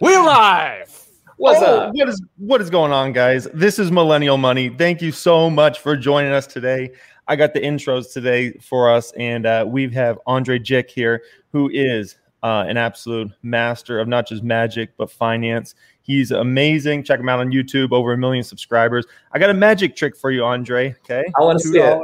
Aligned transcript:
We're 0.00 0.22
live. 0.22 1.06
What's 1.36 1.60
oh, 1.62 1.78
up? 1.78 1.94
What 1.94 2.08
is 2.08 2.22
what 2.36 2.60
is 2.60 2.70
going 2.70 2.92
on, 2.92 3.12
guys? 3.12 3.46
This 3.54 3.78
is 3.78 3.90
Millennial 3.90 4.36
Money. 4.36 4.70
Thank 4.70 5.00
you 5.00 5.12
so 5.12 5.48
much 5.48 5.78
for 5.78 5.96
joining 5.96 6.32
us 6.32 6.46
today. 6.46 6.90
I 7.28 7.36
got 7.36 7.54
the 7.54 7.60
intros 7.60 8.12
today 8.12 8.52
for 8.54 8.90
us, 8.90 9.12
and 9.12 9.46
uh, 9.46 9.64
we 9.66 9.88
have 9.90 10.18
Andre 10.26 10.58
Jikh 10.58 10.90
here, 10.90 11.22
who 11.52 11.70
is 11.72 12.16
uh, 12.42 12.64
an 12.66 12.76
absolute 12.76 13.30
master 13.42 14.00
of 14.00 14.08
not 14.08 14.26
just 14.26 14.42
magic 14.42 14.96
but 14.96 15.10
finance. 15.10 15.74
He's 16.02 16.30
amazing. 16.30 17.04
Check 17.04 17.20
him 17.20 17.28
out 17.28 17.38
on 17.38 17.50
YouTube. 17.50 17.92
Over 17.92 18.14
a 18.14 18.18
million 18.18 18.42
subscribers. 18.42 19.06
I 19.32 19.38
got 19.38 19.50
a 19.50 19.54
magic 19.54 19.94
trick 19.94 20.16
for 20.16 20.30
you, 20.30 20.44
Andre. 20.44 20.96
Okay, 21.04 21.24
I 21.38 21.42
want 21.42 21.60
to 21.60 21.68
see 21.68 21.78
it. 21.78 22.00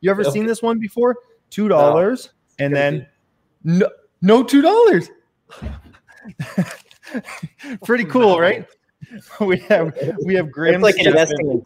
You 0.00 0.10
ever 0.10 0.22
okay. 0.22 0.30
seen 0.30 0.46
this 0.46 0.60
one 0.60 0.78
before? 0.78 1.16
Two 1.50 1.68
dollars, 1.68 2.30
no. 2.58 2.66
and 2.66 2.76
then 2.76 3.06
no, 3.62 3.88
no 4.20 4.42
two 4.42 4.60
dollars. 4.60 5.08
Pretty 7.84 8.04
cool, 8.04 8.38
right? 8.38 8.66
We 9.40 9.58
have 9.68 9.96
we 10.24 10.34
have 10.34 10.50
Graham. 10.50 10.76
It's 10.76 10.82
like 10.82 11.06
investing 11.06 11.62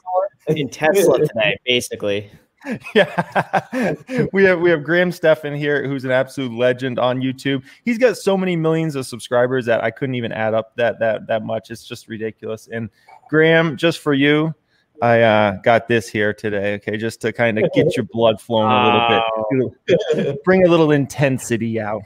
in, 0.48 0.58
in 0.58 0.68
Tesla 0.68 1.20
today, 1.20 1.56
basically. 1.64 2.30
Yeah, 2.94 3.94
we 4.32 4.42
have 4.42 4.60
we 4.60 4.68
have 4.70 4.82
Graham 4.82 5.12
Stephan 5.12 5.54
here, 5.54 5.86
who's 5.86 6.04
an 6.04 6.10
absolute 6.10 6.52
legend 6.52 6.98
on 6.98 7.20
YouTube. 7.20 7.62
He's 7.84 7.96
got 7.96 8.16
so 8.16 8.36
many 8.36 8.56
millions 8.56 8.96
of 8.96 9.06
subscribers 9.06 9.64
that 9.66 9.84
I 9.84 9.92
couldn't 9.92 10.16
even 10.16 10.32
add 10.32 10.54
up 10.54 10.74
that 10.74 10.98
that 10.98 11.28
that 11.28 11.44
much. 11.44 11.70
It's 11.70 11.86
just 11.86 12.08
ridiculous. 12.08 12.68
And 12.70 12.90
Graham, 13.28 13.76
just 13.76 14.00
for 14.00 14.12
you, 14.12 14.52
I 15.00 15.20
uh, 15.22 15.52
got 15.62 15.86
this 15.86 16.08
here 16.08 16.34
today. 16.34 16.74
Okay, 16.74 16.96
just 16.96 17.20
to 17.20 17.32
kind 17.32 17.58
of 17.58 17.70
get 17.72 17.96
your 17.96 18.06
blood 18.12 18.40
flowing 18.40 18.72
a 18.72 19.48
little 19.48 19.74
bit, 20.14 20.42
bring 20.44 20.66
a 20.66 20.68
little 20.68 20.90
intensity 20.90 21.80
out. 21.80 22.02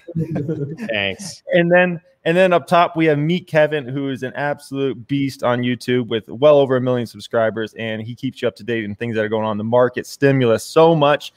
Thanks. 0.90 1.42
And 1.54 1.72
then 1.72 2.00
and 2.24 2.36
then 2.36 2.52
up 2.52 2.66
top, 2.66 2.96
we 2.96 3.06
have 3.06 3.18
Meet 3.18 3.48
Kevin, 3.48 3.86
who 3.86 4.08
is 4.08 4.22
an 4.22 4.32
absolute 4.34 5.08
beast 5.08 5.42
on 5.42 5.60
YouTube 5.62 6.08
with 6.08 6.28
well 6.28 6.58
over 6.58 6.76
a 6.76 6.80
million 6.80 7.06
subscribers. 7.06 7.74
And 7.74 8.00
he 8.02 8.14
keeps 8.14 8.42
you 8.42 8.48
up 8.48 8.56
to 8.56 8.64
date 8.64 8.84
and 8.84 8.98
things 8.98 9.16
that 9.16 9.24
are 9.24 9.28
going 9.28 9.44
on 9.44 9.58
the 9.58 9.64
market, 9.64 10.06
stimulus, 10.06 10.64
so 10.64 10.94
much. 10.94 11.32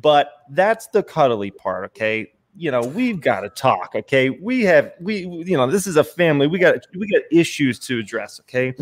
But 0.00 0.42
that's 0.50 0.88
the 0.88 1.02
cuddly 1.02 1.50
part, 1.50 1.84
okay? 1.86 2.32
You 2.54 2.70
know, 2.70 2.82
we've 2.82 3.20
got 3.20 3.40
to 3.40 3.48
talk, 3.48 3.92
okay? 3.94 4.30
We 4.30 4.62
have, 4.64 4.92
we, 5.00 5.26
you 5.26 5.56
know, 5.56 5.66
this 5.66 5.86
is 5.86 5.96
a 5.96 6.04
family. 6.04 6.46
We 6.46 6.58
got, 6.58 6.76
we 6.94 7.08
got 7.10 7.22
issues 7.32 7.78
to 7.80 7.98
address, 7.98 8.40
okay? 8.40 8.74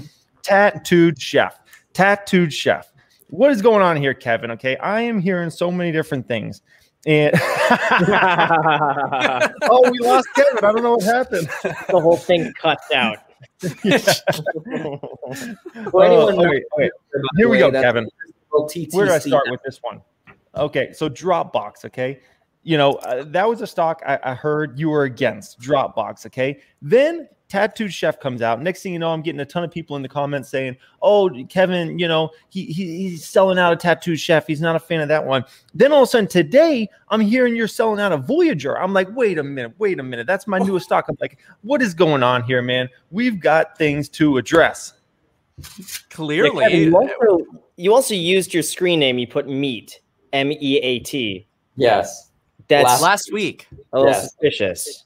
Tattooed 0.42 1.20
chef, 1.20 1.60
tattooed 1.92 2.52
chef. 2.52 2.92
What 3.28 3.50
is 3.50 3.62
going 3.62 3.82
on 3.82 3.96
here, 3.96 4.14
Kevin? 4.14 4.50
Okay, 4.52 4.76
I 4.76 5.00
am 5.00 5.18
hearing 5.18 5.50
so 5.50 5.70
many 5.70 5.90
different 5.90 6.28
things. 6.28 6.62
And 7.06 7.34
oh, 9.62 9.90
we 9.90 9.98
lost 10.00 10.28
Kevin. 10.34 10.64
I 10.64 10.72
don't 10.72 10.82
know 10.82 10.92
what 10.96 11.04
happened. 11.04 11.48
The 11.62 12.00
whole 12.00 12.16
thing 12.16 12.52
cuts 12.54 12.90
out. 12.94 13.18
yeah. 13.84 13.98
oh, 15.92 16.44
okay, 16.46 16.62
okay. 16.78 16.90
Here 17.36 17.48
we 17.48 17.58
go, 17.58 17.70
Kevin. 17.70 18.08
Where 18.92 19.06
do 19.06 19.12
I 19.12 19.18
start 19.18 19.50
with 19.50 19.62
this 19.64 19.80
one? 19.82 20.00
Okay, 20.56 20.92
so 20.92 21.08
Dropbox. 21.08 21.84
Okay, 21.86 22.20
you 22.62 22.78
know 22.78 22.92
uh, 22.94 23.24
that 23.28 23.48
was 23.48 23.60
a 23.60 23.66
stock 23.66 24.02
I, 24.06 24.18
I 24.22 24.34
heard 24.34 24.78
you 24.78 24.90
were 24.90 25.04
against 25.04 25.60
Dropbox. 25.60 26.26
Okay, 26.26 26.60
then 26.80 27.28
Tattooed 27.48 27.92
Chef 27.92 28.18
comes 28.18 28.42
out. 28.42 28.62
Next 28.62 28.82
thing 28.82 28.92
you 28.92 28.98
know, 28.98 29.12
I'm 29.12 29.22
getting 29.22 29.40
a 29.40 29.44
ton 29.44 29.64
of 29.64 29.70
people 29.70 29.96
in 29.96 30.02
the 30.02 30.08
comments 30.08 30.48
saying, 30.48 30.76
"Oh, 31.02 31.30
Kevin, 31.48 31.98
you 31.98 32.08
know, 32.08 32.30
he, 32.48 32.64
he 32.64 33.08
he's 33.08 33.26
selling 33.26 33.58
out 33.58 33.72
a 33.72 33.76
Tattooed 33.76 34.18
Chef. 34.18 34.46
He's 34.46 34.60
not 34.60 34.76
a 34.76 34.80
fan 34.80 35.00
of 35.00 35.08
that 35.08 35.24
one." 35.24 35.44
Then 35.74 35.92
all 35.92 36.02
of 36.02 36.08
a 36.08 36.10
sudden 36.10 36.26
today, 36.26 36.88
I'm 37.08 37.20
hearing 37.20 37.54
you're 37.54 37.68
selling 37.68 38.00
out 38.00 38.12
a 38.12 38.16
Voyager. 38.16 38.78
I'm 38.78 38.92
like, 38.92 39.08
"Wait 39.14 39.38
a 39.38 39.42
minute, 39.42 39.74
wait 39.78 40.00
a 40.00 40.02
minute. 40.02 40.26
That's 40.26 40.46
my 40.46 40.58
newest 40.58 40.86
stock." 40.86 41.06
I'm 41.08 41.16
like, 41.20 41.38
"What 41.62 41.82
is 41.82 41.94
going 41.94 42.22
on 42.22 42.42
here, 42.42 42.62
man? 42.62 42.88
We've 43.10 43.38
got 43.38 43.76
things 43.76 44.08
to 44.10 44.38
address." 44.38 44.94
Clearly, 46.10 46.62
yeah, 46.62 46.68
Kevin, 46.68 46.82
you, 46.82 46.96
also, 46.96 47.46
you 47.76 47.94
also 47.94 48.14
used 48.14 48.52
your 48.52 48.62
screen 48.62 48.98
name. 48.98 49.18
You 49.18 49.26
put 49.28 49.46
Meat, 49.46 50.00
M 50.32 50.50
E 50.50 50.78
A 50.78 50.98
T. 51.00 51.46
Yes, 51.76 52.30
that's 52.68 52.84
last, 52.84 53.02
last 53.02 53.32
week. 53.32 53.68
A 53.92 53.98
little 53.98 54.12
yes. 54.12 54.22
suspicious. 54.22 55.04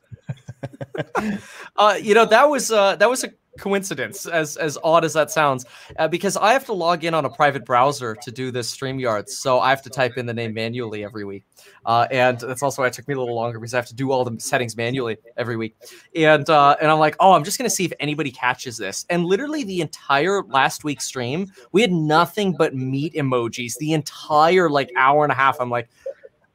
uh, 1.77 1.99
you 2.01 2.15
know 2.15 2.25
that 2.25 2.49
was 2.49 2.71
uh, 2.71 2.97
that 2.97 3.09
was 3.09 3.25
a 3.25 3.33
coincidence, 3.59 4.27
as 4.27 4.57
as 4.57 4.79
odd 4.83 5.05
as 5.05 5.13
that 5.13 5.31
sounds, 5.31 5.67
uh, 5.99 6.09
because 6.09 6.37
I 6.37 6.53
have 6.53 6.65
to 6.67 6.73
log 6.73 7.05
in 7.05 7.13
on 7.13 7.25
a 7.25 7.31
private 7.31 7.65
browser 7.65 8.15
to 8.15 8.31
do 8.31 8.51
this 8.51 8.75
Streamyard, 8.75 9.29
so 9.29 9.61
I 9.61 9.71
have 9.71 9.83
to 9.83 9.91
type 9.91 10.17
in 10.17 10.27
the 10.27 10.33
name 10.33 10.55
manually 10.55 11.05
every 11.05 11.25
week, 11.25 11.45
uh, 11.85 12.07
and 12.11 12.39
that's 12.39 12.63
also 12.63 12.83
why 12.83 12.89
it 12.89 12.95
took 12.95 13.09
me 13.09 13.15
a 13.15 13.19
little 13.19 13.35
longer 13.35 13.59
because 13.59 13.75
I 13.75 13.79
have 13.79 13.87
to 13.89 13.95
do 13.95 14.11
all 14.13 14.25
the 14.25 14.39
settings 14.41 14.77
manually 14.77 15.19
every 15.37 15.57
week, 15.57 15.77
and 16.15 16.49
uh, 16.49 16.77
and 16.81 16.91
I'm 16.91 16.99
like, 16.99 17.17
oh, 17.21 17.33
I'm 17.33 17.45
just 17.45 17.59
gonna 17.59 17.71
see 17.71 17.85
if 17.85 17.93
anybody 18.01 18.31
catches 18.31 18.77
this, 18.77 19.05
and 19.11 19.25
literally 19.25 19.65
the 19.65 19.81
entire 19.81 20.43
last 20.45 20.85
week's 20.85 21.05
stream, 21.05 21.53
we 21.73 21.83
had 21.83 21.93
nothing 21.93 22.55
but 22.57 22.75
meat 22.75 23.15
emojis 23.15 23.77
the 23.79 23.93
entire 23.93 24.71
like 24.71 24.91
hour 24.97 25.25
and 25.25 25.33
a 25.33 25.37
half. 25.37 25.61
I'm 25.61 25.71
like, 25.71 25.89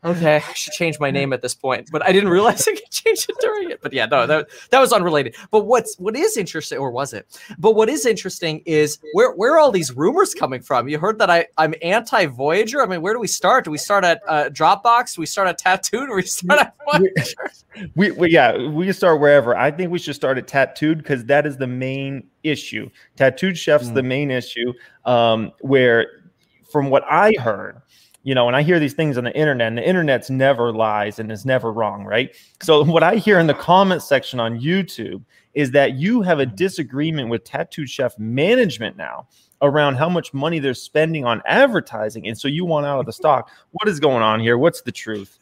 okay, 0.04 0.38
I 0.38 0.54
should 0.54 0.74
change 0.74 1.00
my 1.00 1.12
name 1.12 1.34
at 1.34 1.42
this 1.42 1.56
point. 1.56 1.90
But 1.92 2.06
I 2.06 2.12
didn't 2.12 2.30
realize 2.30 2.68
I 2.68 2.72
could 2.72 2.90
change 2.90 3.26
it 3.28 3.36
during 3.40 3.72
it. 3.72 3.82
But 3.82 3.94
yeah, 3.94 4.06
no, 4.06 4.28
that, 4.28 4.50
that 4.70 4.80
was 4.80 4.94
unrelated. 4.94 5.36
But 5.52 5.66
what's 5.66 5.96
what 5.96 6.16
is 6.16 6.38
interesting, 6.38 6.78
or 6.78 6.92
was 6.92 7.14
it? 7.14 7.28
But 7.58 7.76
what 7.76 7.90
is 7.90 8.06
interesting 8.06 8.62
is 8.66 9.00
where 9.14 9.34
where 9.34 9.54
are 9.54 9.60
all 9.60 9.72
these 9.72 9.92
rumors 9.96 10.34
coming 10.34 10.62
from? 10.62 10.88
You 10.88 11.00
heard 11.00 11.20
that 11.20 11.30
I 11.30 11.48
I'm 11.58 11.74
anti 11.82 12.26
Voyager. 12.28 12.82
I 12.82 12.86
mean, 12.86 13.02
where 13.02 13.14
do 13.14 13.20
we 13.20 13.28
start? 13.28 13.66
Do 13.66 13.72
we 13.72 13.78
start 13.78 14.04
at 14.04 14.22
uh, 14.28 14.50
Dropbox? 14.50 15.16
Do 15.16 15.22
we 15.22 15.26
start 15.26 15.48
at 15.48 15.58
Tattooed? 15.58 16.10
Or 16.10 16.16
we 16.18 16.24
start 16.24 16.60
at 16.60 16.76
Voyager? 16.92 17.52
We, 17.96 18.12
we 18.12 18.30
yeah, 18.30 18.56
we 18.68 18.86
can 18.86 18.94
start 18.94 19.20
wherever. 19.20 19.56
I 19.56 19.72
think 19.72 19.92
we 19.92 20.00
should 20.00 20.16
start 20.16 20.38
at 20.38 20.48
Tattooed 20.48 21.00
because 21.00 21.26
that 21.26 21.48
is 21.48 21.58
the 21.58 21.68
main 21.68 22.28
issue. 22.44 22.90
Tattooed 23.16 23.58
Chef's 23.58 23.90
mm. 23.90 23.96
the 23.96 24.04
main 24.04 24.30
issue. 24.30 24.74
Um, 25.06 25.52
where 25.62 26.24
from 26.72 26.90
what 26.90 27.04
I 27.10 27.34
heard 27.40 27.82
you 28.24 28.34
know, 28.34 28.48
and 28.48 28.56
I 28.56 28.64
hear 28.64 28.80
these 28.80 28.94
things 28.94 29.18
on 29.18 29.26
the 29.26 29.36
internet, 29.36 29.68
and 29.68 29.78
the 29.78 29.88
internet's 29.88 30.30
never 30.30 30.72
lies 30.72 31.20
and 31.20 31.32
is 31.32 31.46
never 31.46 31.72
wrong, 31.72 32.06
right? 32.06 32.36
So 32.62 32.84
what 32.86 33.04
I 33.04 33.16
hear 33.16 33.40
in 33.40 33.48
the 33.48 33.54
comment 33.54 34.02
section 34.02 34.40
on 34.40 34.60
YouTube 34.60 35.24
is 35.54 35.72
that 35.72 35.96
you 35.96 36.22
have 36.22 36.40
a 36.40 36.46
disagreement 36.46 37.30
with 37.30 37.44
Tattooed 37.44 37.90
Chef 37.90 38.18
management 38.18 38.98
now 38.98 39.28
around 39.62 39.96
how 39.96 40.10
much 40.10 40.34
money 40.34 40.60
they're 40.60 40.74
spending 40.74 41.26
on 41.26 41.42
advertising, 41.46 42.28
and 42.28 42.38
so 42.38 42.48
you 42.48 42.66
want 42.66 42.86
out 42.86 43.00
of 43.00 43.06
the 43.06 43.14
stock. 43.14 43.50
What 43.72 43.90
is 43.90 44.00
going 44.00 44.24
on 44.24 44.40
here? 44.40 44.58
What's 44.58 44.82
the 44.82 44.92
truth? 44.92 45.40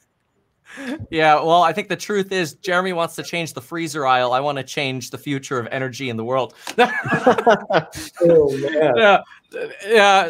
Yeah, 1.10 1.36
well, 1.36 1.64
I 1.64 1.74
think 1.74 1.90
the 1.90 1.98
truth 1.98 2.32
is 2.32 2.54
Jeremy 2.56 2.94
wants 2.94 3.16
to 3.16 3.24
change 3.24 3.54
the 3.54 3.62
freezer 3.62 4.06
aisle. 4.06 4.32
I 4.32 4.40
want 4.40 4.58
to 4.58 4.64
change 4.64 5.10
the 5.10 5.18
future 5.18 5.60
of 5.60 5.68
energy 5.68 6.10
in 6.10 6.18
the 6.18 6.24
world. 6.24 6.54
oh, 6.78 8.58
man. 8.58 8.94
Yeah, 8.96 9.22
yeah. 9.86 10.30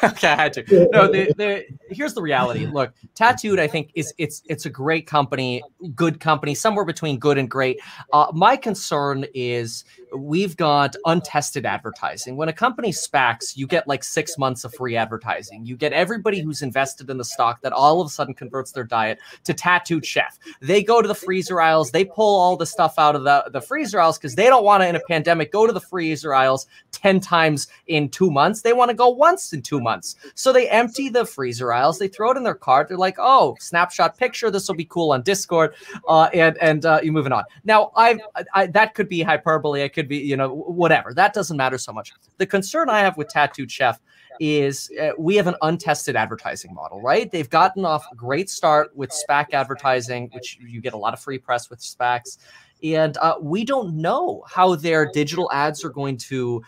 okay, 0.04 0.28
I 0.28 0.36
had 0.36 0.52
to. 0.54 0.88
No, 0.92 1.10
the, 1.10 1.32
the, 1.36 1.64
here's 1.90 2.14
the 2.14 2.22
reality. 2.22 2.66
Look, 2.66 2.92
Tattooed, 3.14 3.58
I 3.58 3.66
think 3.66 3.90
is 3.94 4.12
it's 4.18 4.42
it's 4.48 4.66
a 4.66 4.70
great 4.70 5.06
company, 5.06 5.62
good 5.94 6.20
company, 6.20 6.54
somewhere 6.54 6.84
between 6.84 7.18
good 7.18 7.38
and 7.38 7.50
great. 7.50 7.80
Uh, 8.12 8.26
my 8.32 8.56
concern 8.56 9.24
is 9.34 9.84
we've 10.16 10.56
got 10.56 10.96
untested 11.04 11.66
advertising. 11.66 12.36
When 12.36 12.48
a 12.48 12.52
company 12.52 12.92
SPACs, 12.92 13.56
you 13.56 13.66
get 13.66 13.86
like 13.86 14.04
six 14.04 14.38
months 14.38 14.64
of 14.64 14.74
free 14.74 14.96
advertising. 14.96 15.66
You 15.66 15.76
get 15.76 15.92
everybody 15.92 16.40
who's 16.40 16.62
invested 16.62 17.10
in 17.10 17.18
the 17.18 17.24
stock 17.24 17.60
that 17.62 17.72
all 17.72 18.00
of 18.00 18.06
a 18.06 18.10
sudden 18.10 18.34
converts 18.34 18.72
their 18.72 18.84
diet 18.84 19.18
to 19.44 19.54
tattooed 19.54 20.04
chef. 20.04 20.38
They 20.60 20.82
go 20.82 21.02
to 21.02 21.08
the 21.08 21.14
freezer 21.14 21.60
aisles, 21.60 21.90
they 21.90 22.04
pull 22.04 22.40
all 22.40 22.56
the 22.56 22.66
stuff 22.66 22.94
out 22.98 23.16
of 23.16 23.24
the, 23.24 23.44
the 23.52 23.60
freezer 23.60 24.00
aisles 24.00 24.18
because 24.18 24.34
they 24.34 24.46
don't 24.46 24.64
want 24.64 24.82
to, 24.82 24.88
in 24.88 24.96
a 24.96 25.00
pandemic, 25.08 25.52
go 25.52 25.66
to 25.66 25.72
the 25.72 25.80
freezer 25.80 26.34
aisles 26.34 26.66
10 26.92 27.20
times 27.20 27.68
in 27.86 28.08
two 28.08 28.30
months. 28.30 28.57
They 28.62 28.72
want 28.72 28.90
to 28.90 28.94
go 28.94 29.08
once 29.08 29.52
in 29.52 29.62
two 29.62 29.80
months. 29.80 30.16
So 30.34 30.52
they 30.52 30.68
empty 30.68 31.08
the 31.08 31.24
freezer 31.24 31.72
aisles, 31.72 31.98
they 31.98 32.08
throw 32.08 32.30
it 32.30 32.36
in 32.36 32.42
their 32.42 32.54
cart. 32.54 32.88
They're 32.88 32.96
like, 32.96 33.16
oh, 33.18 33.56
snapshot 33.60 34.16
picture. 34.16 34.50
This 34.50 34.68
will 34.68 34.74
be 34.74 34.84
cool 34.84 35.12
on 35.12 35.22
Discord. 35.22 35.74
Uh, 36.08 36.28
and 36.34 36.56
and 36.58 36.84
uh, 36.84 37.00
you're 37.02 37.12
moving 37.12 37.32
on. 37.32 37.44
Now, 37.64 37.92
I, 37.96 38.18
I 38.54 38.66
that 38.66 38.94
could 38.94 39.08
be 39.08 39.22
hyperbole. 39.22 39.82
It 39.82 39.90
could 39.90 40.08
be, 40.08 40.18
you 40.18 40.36
know, 40.36 40.54
whatever. 40.54 41.14
That 41.14 41.34
doesn't 41.34 41.56
matter 41.56 41.78
so 41.78 41.92
much. 41.92 42.12
The 42.38 42.46
concern 42.46 42.88
I 42.88 43.00
have 43.00 43.16
with 43.16 43.28
Tattooed 43.28 43.70
Chef 43.70 44.00
is 44.40 44.90
uh, 45.00 45.10
we 45.18 45.36
have 45.36 45.46
an 45.46 45.56
untested 45.62 46.16
advertising 46.16 46.72
model, 46.74 47.00
right? 47.00 47.30
They've 47.30 47.48
gotten 47.48 47.84
off 47.84 48.06
a 48.10 48.14
great 48.14 48.48
start 48.48 48.96
with 48.96 49.10
SPAC 49.10 49.52
advertising, 49.52 50.30
which 50.32 50.58
you 50.60 50.80
get 50.80 50.92
a 50.92 50.96
lot 50.96 51.14
of 51.14 51.20
free 51.20 51.38
press 51.38 51.70
with 51.70 51.80
SPACs. 51.80 52.38
And 52.82 53.16
uh, 53.16 53.36
we 53.40 53.64
don't 53.64 53.94
know 53.94 54.44
how 54.46 54.76
their 54.76 55.10
digital 55.10 55.50
ads 55.52 55.84
are 55.84 55.90
going 55.90 56.16
to 56.18 56.62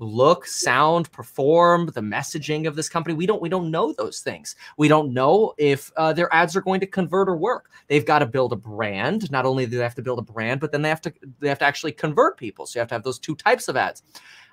look, 0.00 0.46
sound, 0.46 1.10
perform, 1.12 1.86
the 1.86 2.00
messaging 2.00 2.66
of 2.66 2.76
this 2.76 2.88
company. 2.88 3.14
We 3.14 3.26
don't 3.26 3.42
we 3.42 3.48
don't 3.48 3.70
know 3.70 3.92
those 3.92 4.20
things. 4.20 4.56
We 4.76 4.88
don't 4.88 5.12
know 5.12 5.54
if 5.58 5.90
uh, 5.96 6.12
their 6.12 6.32
ads 6.34 6.56
are 6.56 6.60
going 6.60 6.80
to 6.80 6.86
convert 6.86 7.28
or 7.28 7.36
work. 7.36 7.70
They've 7.88 8.04
got 8.04 8.20
to 8.20 8.26
build 8.26 8.52
a 8.52 8.56
brand. 8.56 9.30
Not 9.30 9.46
only 9.46 9.66
do 9.66 9.76
they 9.76 9.82
have 9.82 9.94
to 9.96 10.02
build 10.02 10.18
a 10.18 10.22
brand, 10.22 10.60
but 10.60 10.72
then 10.72 10.82
they 10.82 10.88
have 10.88 11.02
to 11.02 11.12
they 11.40 11.48
have 11.48 11.58
to 11.60 11.64
actually 11.64 11.92
convert 11.92 12.36
people. 12.36 12.66
So 12.66 12.78
you 12.78 12.80
have 12.80 12.88
to 12.88 12.94
have 12.94 13.04
those 13.04 13.18
two 13.18 13.34
types 13.34 13.68
of 13.68 13.76
ads. 13.76 14.02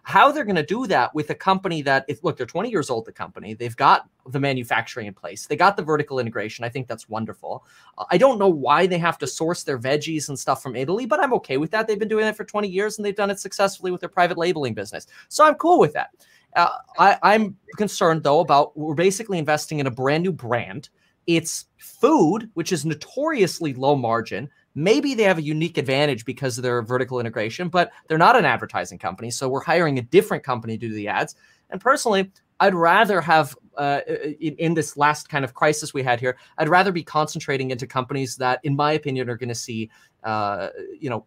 How 0.03 0.31
they're 0.31 0.43
going 0.43 0.57
to 0.57 0.63
do 0.63 0.85
that 0.87 1.15
with 1.15 1.29
a 1.29 1.35
company 1.35 1.81
that, 1.81 2.03
if 2.09 2.23
look, 2.23 2.35
they're 2.35 2.45
20 2.45 2.69
years 2.69 2.89
old, 2.89 3.05
the 3.05 3.11
company, 3.11 3.53
they've 3.53 3.75
got 3.75 4.09
the 4.27 4.39
manufacturing 4.39 5.07
in 5.07 5.13
place, 5.13 5.47
they 5.47 5.55
got 5.55 5.77
the 5.77 5.83
vertical 5.83 6.19
integration. 6.19 6.65
I 6.65 6.69
think 6.69 6.87
that's 6.87 7.07
wonderful. 7.07 7.65
Uh, 7.97 8.03
I 8.11 8.17
don't 8.17 8.37
know 8.37 8.49
why 8.49 8.85
they 8.85 8.97
have 8.97 9.17
to 9.19 9.27
source 9.27 9.63
their 9.63 9.79
veggies 9.79 10.27
and 10.27 10.37
stuff 10.37 10.61
from 10.61 10.75
Italy, 10.75 11.05
but 11.05 11.21
I'm 11.21 11.33
okay 11.35 11.55
with 11.55 11.71
that. 11.71 11.87
They've 11.87 11.97
been 11.97 12.09
doing 12.09 12.25
that 12.25 12.35
for 12.35 12.43
20 12.43 12.67
years 12.67 12.97
and 12.97 13.05
they've 13.05 13.15
done 13.15 13.31
it 13.31 13.39
successfully 13.39 13.91
with 13.91 14.01
their 14.01 14.09
private 14.09 14.37
labeling 14.37 14.73
business. 14.73 15.07
So 15.29 15.45
I'm 15.45 15.55
cool 15.55 15.79
with 15.79 15.93
that. 15.93 16.09
Uh, 16.55 16.77
I, 16.99 17.17
I'm 17.23 17.57
concerned 17.77 18.23
though 18.23 18.41
about 18.41 18.77
we're 18.77 18.93
basically 18.95 19.37
investing 19.39 19.79
in 19.79 19.87
a 19.87 19.91
brand 19.91 20.23
new 20.23 20.33
brand. 20.33 20.89
It's 21.27 21.67
food, 21.77 22.49
which 22.55 22.73
is 22.73 22.85
notoriously 22.85 23.73
low 23.73 23.95
margin. 23.95 24.49
Maybe 24.75 25.13
they 25.13 25.23
have 25.23 25.37
a 25.37 25.43
unique 25.43 25.77
advantage 25.77 26.25
because 26.25 26.57
of 26.57 26.63
their 26.63 26.81
vertical 26.81 27.19
integration, 27.19 27.69
but 27.69 27.91
they're 28.07 28.17
not 28.17 28.35
an 28.35 28.45
advertising 28.45 28.97
company. 28.97 29.29
So 29.29 29.47
we're 29.47 29.63
hiring 29.63 29.99
a 29.99 30.01
different 30.01 30.43
company 30.43 30.77
to 30.77 30.87
do 30.87 30.93
the 30.93 31.07
ads. 31.07 31.35
And 31.69 31.79
personally, 31.79 32.31
I'd 32.59 32.75
rather 32.75 33.21
have 33.21 33.55
uh, 33.77 34.01
in, 34.39 34.55
in, 34.55 34.73
this 34.73 34.95
last 34.95 35.29
kind 35.29 35.43
of 35.43 35.53
crisis 35.53 35.93
we 35.93 36.03
had 36.03 36.19
here. 36.19 36.37
I'd 36.57 36.69
rather 36.69 36.91
be 36.91 37.03
concentrating 37.03 37.71
into 37.71 37.87
companies 37.87 38.37
that, 38.37 38.59
in 38.63 38.75
my 38.75 38.93
opinion, 38.93 39.29
are 39.29 39.35
going 39.35 39.49
to 39.49 39.55
see 39.55 39.89
uh, 40.23 40.69
you 40.99 41.09
know 41.09 41.25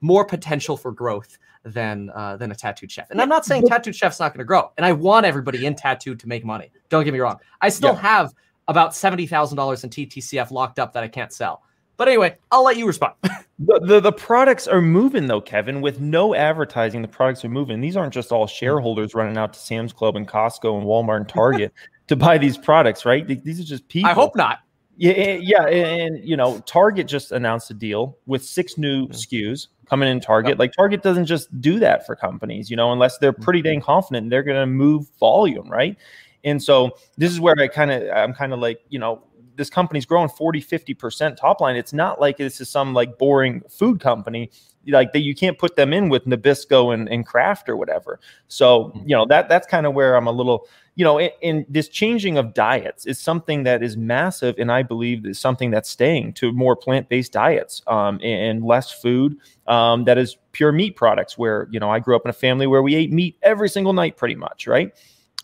more 0.00 0.24
potential 0.24 0.76
for 0.76 0.90
growth 0.92 1.38
than 1.64 2.10
uh, 2.10 2.36
than 2.36 2.50
a 2.50 2.54
tattooed 2.54 2.90
chef. 2.90 3.10
And 3.10 3.20
I'm 3.20 3.28
not 3.28 3.44
saying 3.44 3.66
tattooed 3.66 3.94
chef's 3.94 4.18
not 4.18 4.32
going 4.32 4.38
to 4.38 4.44
grow. 4.44 4.72
And 4.76 4.84
I 4.84 4.92
want 4.92 5.26
everybody 5.26 5.66
in 5.66 5.74
tattooed 5.74 6.18
to 6.20 6.28
make 6.28 6.44
money. 6.44 6.72
Don't 6.88 7.04
get 7.04 7.12
me 7.12 7.20
wrong. 7.20 7.38
I 7.60 7.68
still 7.68 7.94
yeah. 7.94 8.00
have 8.00 8.34
about 8.68 8.94
seventy 8.94 9.26
thousand 9.26 9.56
dollars 9.56 9.84
in 9.84 9.90
TTCF 9.90 10.50
locked 10.50 10.78
up 10.78 10.92
that 10.94 11.04
I 11.04 11.08
can't 11.08 11.32
sell. 11.32 11.62
But 11.96 12.08
anyway, 12.08 12.36
I'll 12.50 12.64
let 12.64 12.76
you 12.76 12.86
respond. 12.86 13.14
the, 13.58 13.80
the, 13.80 14.00
the 14.00 14.12
products 14.12 14.66
are 14.66 14.80
moving 14.80 15.26
though, 15.26 15.40
Kevin. 15.40 15.80
With 15.80 16.00
no 16.00 16.34
advertising, 16.34 17.02
the 17.02 17.08
products 17.08 17.44
are 17.44 17.48
moving. 17.48 17.80
These 17.80 17.96
aren't 17.96 18.14
just 18.14 18.32
all 18.32 18.46
hmm. 18.46 18.52
shareholders 18.52 19.14
running 19.14 19.36
out 19.36 19.52
to 19.54 19.60
Sam's 19.60 19.92
Club 19.92 20.16
and 20.16 20.26
Costco 20.26 20.78
and 20.78 20.86
Walmart 20.86 21.18
and 21.18 21.28
Target 21.28 21.72
to 22.08 22.16
buy 22.16 22.38
these 22.38 22.58
products, 22.58 23.04
right? 23.04 23.26
These 23.26 23.60
are 23.60 23.64
just 23.64 23.88
people. 23.88 24.10
I 24.10 24.14
hope 24.14 24.36
not. 24.36 24.60
Yeah, 24.96 25.12
eh, 25.12 25.38
yeah, 25.40 25.66
and, 25.66 26.16
and 26.16 26.28
you 26.28 26.36
know, 26.36 26.58
Target 26.60 27.08
just 27.08 27.32
announced 27.32 27.70
a 27.70 27.74
deal 27.74 28.18
with 28.26 28.44
six 28.44 28.76
new 28.76 29.06
mm-hmm. 29.06 29.12
SKUs 29.12 29.68
coming 29.88 30.08
in 30.08 30.20
Target. 30.20 30.58
Like 30.58 30.72
Target 30.72 31.02
doesn't 31.02 31.26
just 31.26 31.60
do 31.60 31.78
that 31.78 32.06
for 32.06 32.14
companies, 32.14 32.70
you 32.70 32.76
know, 32.76 32.92
unless 32.92 33.18
they're 33.18 33.32
hmm. 33.32 33.42
pretty 33.42 33.62
dang 33.62 33.80
confident 33.80 34.30
they're 34.30 34.42
going 34.42 34.60
to 34.60 34.66
move 34.66 35.06
volume, 35.18 35.68
right? 35.70 35.96
And 36.44 36.62
so 36.62 36.96
this 37.16 37.30
is 37.30 37.40
where 37.40 37.54
I 37.58 37.68
kind 37.68 37.90
of 37.90 38.10
I'm 38.10 38.34
kind 38.34 38.52
of 38.52 38.58
like, 38.58 38.80
you 38.88 38.98
know, 38.98 39.22
this 39.56 39.70
company's 39.70 40.06
growing 40.06 40.28
40 40.28 40.62
50% 40.62 41.36
top 41.36 41.60
line 41.60 41.76
it's 41.76 41.92
not 41.92 42.20
like 42.20 42.36
this 42.36 42.60
is 42.60 42.68
some 42.68 42.94
like 42.94 43.18
boring 43.18 43.62
food 43.68 44.00
company. 44.00 44.50
Like 44.88 45.12
that 45.12 45.20
you 45.20 45.34
can't 45.34 45.58
put 45.58 45.76
them 45.76 45.92
in 45.92 46.08
with 46.08 46.24
nabisco 46.24 46.92
and, 46.92 47.08
and 47.08 47.24
kraft 47.24 47.68
or 47.68 47.76
whatever. 47.76 48.18
So 48.48 48.86
mm-hmm. 48.86 49.08
you 49.08 49.16
know 49.16 49.26
that 49.26 49.48
that's 49.48 49.66
kind 49.66 49.86
of 49.86 49.94
where 49.94 50.16
i'm 50.16 50.26
a 50.26 50.32
little 50.32 50.66
you 50.94 51.04
know 51.04 51.20
in, 51.20 51.64
this 51.68 51.88
changing 51.88 52.36
of 52.36 52.54
diets 52.54 53.06
is 53.06 53.18
something 53.18 53.62
that 53.62 53.82
is 53.82 53.96
massive 53.96 54.54
and 54.58 54.70
i 54.70 54.82
believe 54.82 55.24
is 55.26 55.38
something 55.38 55.70
that's 55.70 55.88
staying 55.88 56.32
to 56.34 56.52
more 56.52 56.76
plant-based 56.76 57.32
diets 57.32 57.82
um, 57.86 58.16
and, 58.22 58.24
and, 58.24 58.64
less 58.64 58.90
food 58.90 59.36
um, 59.66 60.04
that 60.04 60.18
is 60.18 60.36
pure 60.52 60.72
meat 60.72 60.96
products 60.96 61.38
where 61.38 61.68
you 61.70 61.80
know 61.80 61.90
i 61.90 61.98
grew 61.98 62.14
up 62.16 62.22
in 62.24 62.30
a 62.30 62.34
family 62.34 62.66
where 62.66 62.82
we 62.82 62.94
ate 62.94 63.12
meat 63.12 63.36
every 63.42 63.68
single 63.68 63.92
night 63.92 64.16
pretty 64.16 64.34
much 64.34 64.66
right 64.66 64.92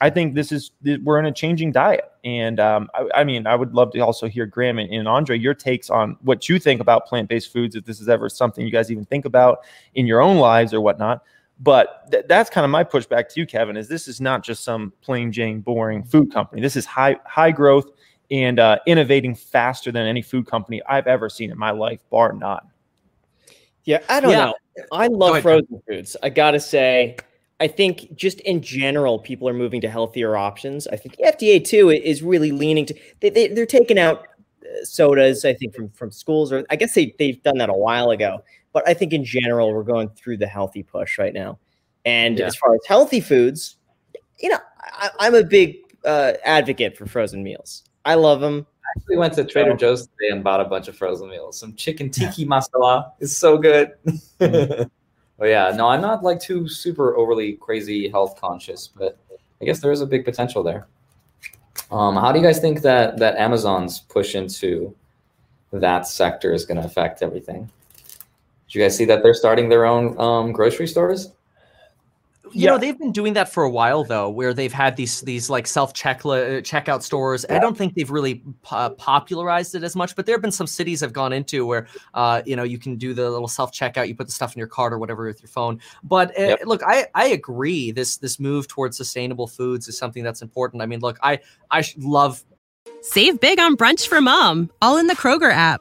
I 0.00 0.10
think 0.10 0.34
this 0.34 0.52
is 0.52 0.70
we're 1.02 1.18
in 1.18 1.26
a 1.26 1.32
changing 1.32 1.72
diet, 1.72 2.04
and 2.24 2.60
um, 2.60 2.88
I, 2.94 3.20
I, 3.20 3.24
mean, 3.24 3.46
I 3.46 3.56
would 3.56 3.74
love 3.74 3.92
to 3.92 4.00
also 4.00 4.28
hear 4.28 4.46
Graham 4.46 4.78
and, 4.78 4.92
and 4.92 5.08
Andre 5.08 5.36
your 5.36 5.54
takes 5.54 5.90
on 5.90 6.16
what 6.22 6.48
you 6.48 6.58
think 6.60 6.80
about 6.80 7.06
plant 7.06 7.28
based 7.28 7.52
foods. 7.52 7.74
If 7.74 7.84
this 7.84 8.00
is 8.00 8.08
ever 8.08 8.28
something 8.28 8.64
you 8.64 8.70
guys 8.70 8.92
even 8.92 9.04
think 9.04 9.24
about 9.24 9.60
in 9.94 10.06
your 10.06 10.20
own 10.20 10.36
lives 10.36 10.72
or 10.72 10.80
whatnot, 10.80 11.24
but 11.60 12.10
th- 12.12 12.26
that's 12.28 12.48
kind 12.48 12.64
of 12.64 12.70
my 12.70 12.84
pushback 12.84 13.28
to 13.30 13.40
you, 13.40 13.46
Kevin. 13.46 13.76
Is 13.76 13.88
this 13.88 14.06
is 14.06 14.20
not 14.20 14.44
just 14.44 14.62
some 14.62 14.92
plain 15.00 15.32
Jane 15.32 15.60
boring 15.60 16.04
food 16.04 16.32
company. 16.32 16.62
This 16.62 16.76
is 16.76 16.86
high 16.86 17.16
high 17.26 17.50
growth 17.50 17.90
and 18.30 18.60
uh, 18.60 18.78
innovating 18.86 19.34
faster 19.34 19.90
than 19.90 20.06
any 20.06 20.22
food 20.22 20.46
company 20.46 20.80
I've 20.88 21.06
ever 21.06 21.28
seen 21.28 21.50
in 21.50 21.58
my 21.58 21.70
life, 21.70 22.00
bar 22.10 22.32
none. 22.32 22.60
Yeah, 23.84 24.00
I 24.08 24.20
don't 24.20 24.32
yeah. 24.32 24.44
know. 24.46 24.54
I 24.92 25.06
love 25.08 25.42
frozen 25.42 25.82
foods. 25.88 26.16
I 26.22 26.28
gotta 26.28 26.60
say, 26.60 27.16
I 27.60 27.66
think 27.66 28.14
just 28.14 28.40
in 28.40 28.62
general, 28.62 29.18
people 29.18 29.48
are 29.48 29.54
moving 29.54 29.80
to 29.80 29.90
healthier 29.90 30.36
options. 30.36 30.86
I 30.86 30.96
think 30.96 31.16
the 31.16 31.24
FDA 31.24 31.64
too 31.64 31.90
is 31.90 32.22
really 32.22 32.52
leaning 32.52 32.86
to 32.86 32.94
they, 33.20 33.30
they 33.30 33.48
they're 33.48 33.66
taking 33.66 33.98
out 33.98 34.26
uh, 34.62 34.84
sodas. 34.84 35.44
I 35.44 35.54
think 35.54 35.74
from 35.74 35.88
from 35.90 36.10
schools, 36.12 36.52
or 36.52 36.64
I 36.70 36.76
guess 36.76 36.94
they 36.94 37.14
they've 37.18 37.42
done 37.42 37.58
that 37.58 37.68
a 37.68 37.74
while 37.74 38.10
ago. 38.10 38.44
But 38.72 38.88
I 38.88 38.94
think 38.94 39.12
in 39.12 39.24
general, 39.24 39.72
we're 39.72 39.82
going 39.82 40.08
through 40.10 40.36
the 40.36 40.46
healthy 40.46 40.82
push 40.82 41.18
right 41.18 41.34
now. 41.34 41.58
And 42.04 42.38
yeah. 42.38 42.46
as 42.46 42.56
far 42.56 42.74
as 42.74 42.80
healthy 42.86 43.20
foods, 43.20 43.76
you 44.38 44.50
know, 44.50 44.58
I, 45.18 45.26
am 45.26 45.34
a 45.34 45.42
big 45.42 45.78
uh, 46.04 46.34
advocate 46.44 46.96
for 46.96 47.06
frozen 47.06 47.42
meals. 47.42 47.84
I 48.04 48.14
love 48.14 48.40
them. 48.40 48.66
I 48.84 48.98
actually 48.98 49.16
went 49.16 49.34
to 49.34 49.44
Trader 49.44 49.74
Joe's 49.74 50.02
today 50.02 50.32
and 50.32 50.44
bought 50.44 50.60
a 50.60 50.64
bunch 50.64 50.88
of 50.88 50.96
frozen 50.96 51.28
meals. 51.28 51.58
Some 51.58 51.74
chicken 51.74 52.10
tiki 52.10 52.46
masala 52.46 53.12
is 53.20 53.36
so 53.36 53.58
good. 53.58 53.92
But 55.38 55.46
yeah, 55.46 55.72
no, 55.74 55.88
I'm 55.88 56.00
not 56.00 56.22
like 56.22 56.40
too 56.40 56.68
super 56.68 57.16
overly 57.16 57.52
crazy 57.54 58.08
health 58.08 58.40
conscious, 58.40 58.88
but 58.88 59.16
I 59.60 59.64
guess 59.64 59.80
there 59.80 59.92
is 59.92 60.00
a 60.00 60.06
big 60.06 60.24
potential 60.24 60.62
there. 60.62 60.86
Um, 61.90 62.16
how 62.16 62.32
do 62.32 62.38
you 62.38 62.44
guys 62.44 62.58
think 62.58 62.82
that 62.82 63.18
that 63.18 63.36
Amazon's 63.36 64.00
push 64.00 64.34
into 64.34 64.94
that 65.72 66.06
sector 66.06 66.52
is 66.52 66.64
going 66.64 66.80
to 66.80 66.86
affect 66.86 67.22
everything? 67.22 67.70
Did 68.66 68.74
you 68.74 68.82
guys 68.82 68.96
see 68.96 69.04
that 69.06 69.22
they're 69.22 69.32
starting 69.32 69.68
their 69.68 69.86
own 69.86 70.18
um, 70.20 70.52
grocery 70.52 70.86
stores? 70.86 71.32
You 72.52 72.62
yeah. 72.62 72.70
know 72.70 72.78
they've 72.78 72.98
been 72.98 73.12
doing 73.12 73.32
that 73.32 73.52
for 73.52 73.62
a 73.62 73.70
while 73.70 74.04
though 74.04 74.28
where 74.28 74.52
they've 74.52 74.72
had 74.72 74.96
these 74.96 75.20
these 75.22 75.48
like 75.50 75.66
self 75.66 75.92
check 75.92 76.22
checkout 76.22 77.02
stores 77.02 77.44
yeah. 77.48 77.56
i 77.56 77.58
don't 77.58 77.76
think 77.76 77.94
they've 77.94 78.10
really 78.10 78.42
po- 78.62 78.90
popularized 78.90 79.74
it 79.74 79.82
as 79.82 79.94
much 79.94 80.16
but 80.16 80.26
there 80.26 80.34
have 80.34 80.42
been 80.42 80.52
some 80.52 80.66
cities 80.66 81.02
i've 81.02 81.12
gone 81.12 81.32
into 81.32 81.66
where 81.66 81.86
uh, 82.14 82.42
you 82.44 82.56
know 82.56 82.62
you 82.62 82.78
can 82.78 82.96
do 82.96 83.14
the 83.14 83.30
little 83.30 83.48
self 83.48 83.72
checkout 83.72 84.08
you 84.08 84.14
put 84.14 84.26
the 84.26 84.32
stuff 84.32 84.54
in 84.54 84.58
your 84.58 84.68
cart 84.68 84.92
or 84.92 84.98
whatever 84.98 85.26
with 85.26 85.40
your 85.40 85.48
phone 85.48 85.80
but 86.02 86.30
uh, 86.38 86.42
yep. 86.42 86.60
look 86.64 86.82
i 86.84 87.06
i 87.14 87.26
agree 87.26 87.90
this 87.90 88.16
this 88.18 88.38
move 88.38 88.68
towards 88.68 88.96
sustainable 88.96 89.46
foods 89.46 89.88
is 89.88 89.96
something 89.96 90.22
that's 90.22 90.42
important 90.42 90.82
i 90.82 90.86
mean 90.86 91.00
look 91.00 91.18
i 91.22 91.38
i 91.70 91.84
love 91.98 92.44
save 93.02 93.40
big 93.40 93.58
on 93.58 93.76
brunch 93.76 94.06
for 94.06 94.20
mom 94.20 94.70
all 94.82 94.96
in 94.96 95.06
the 95.06 95.16
kroger 95.16 95.52
app 95.52 95.80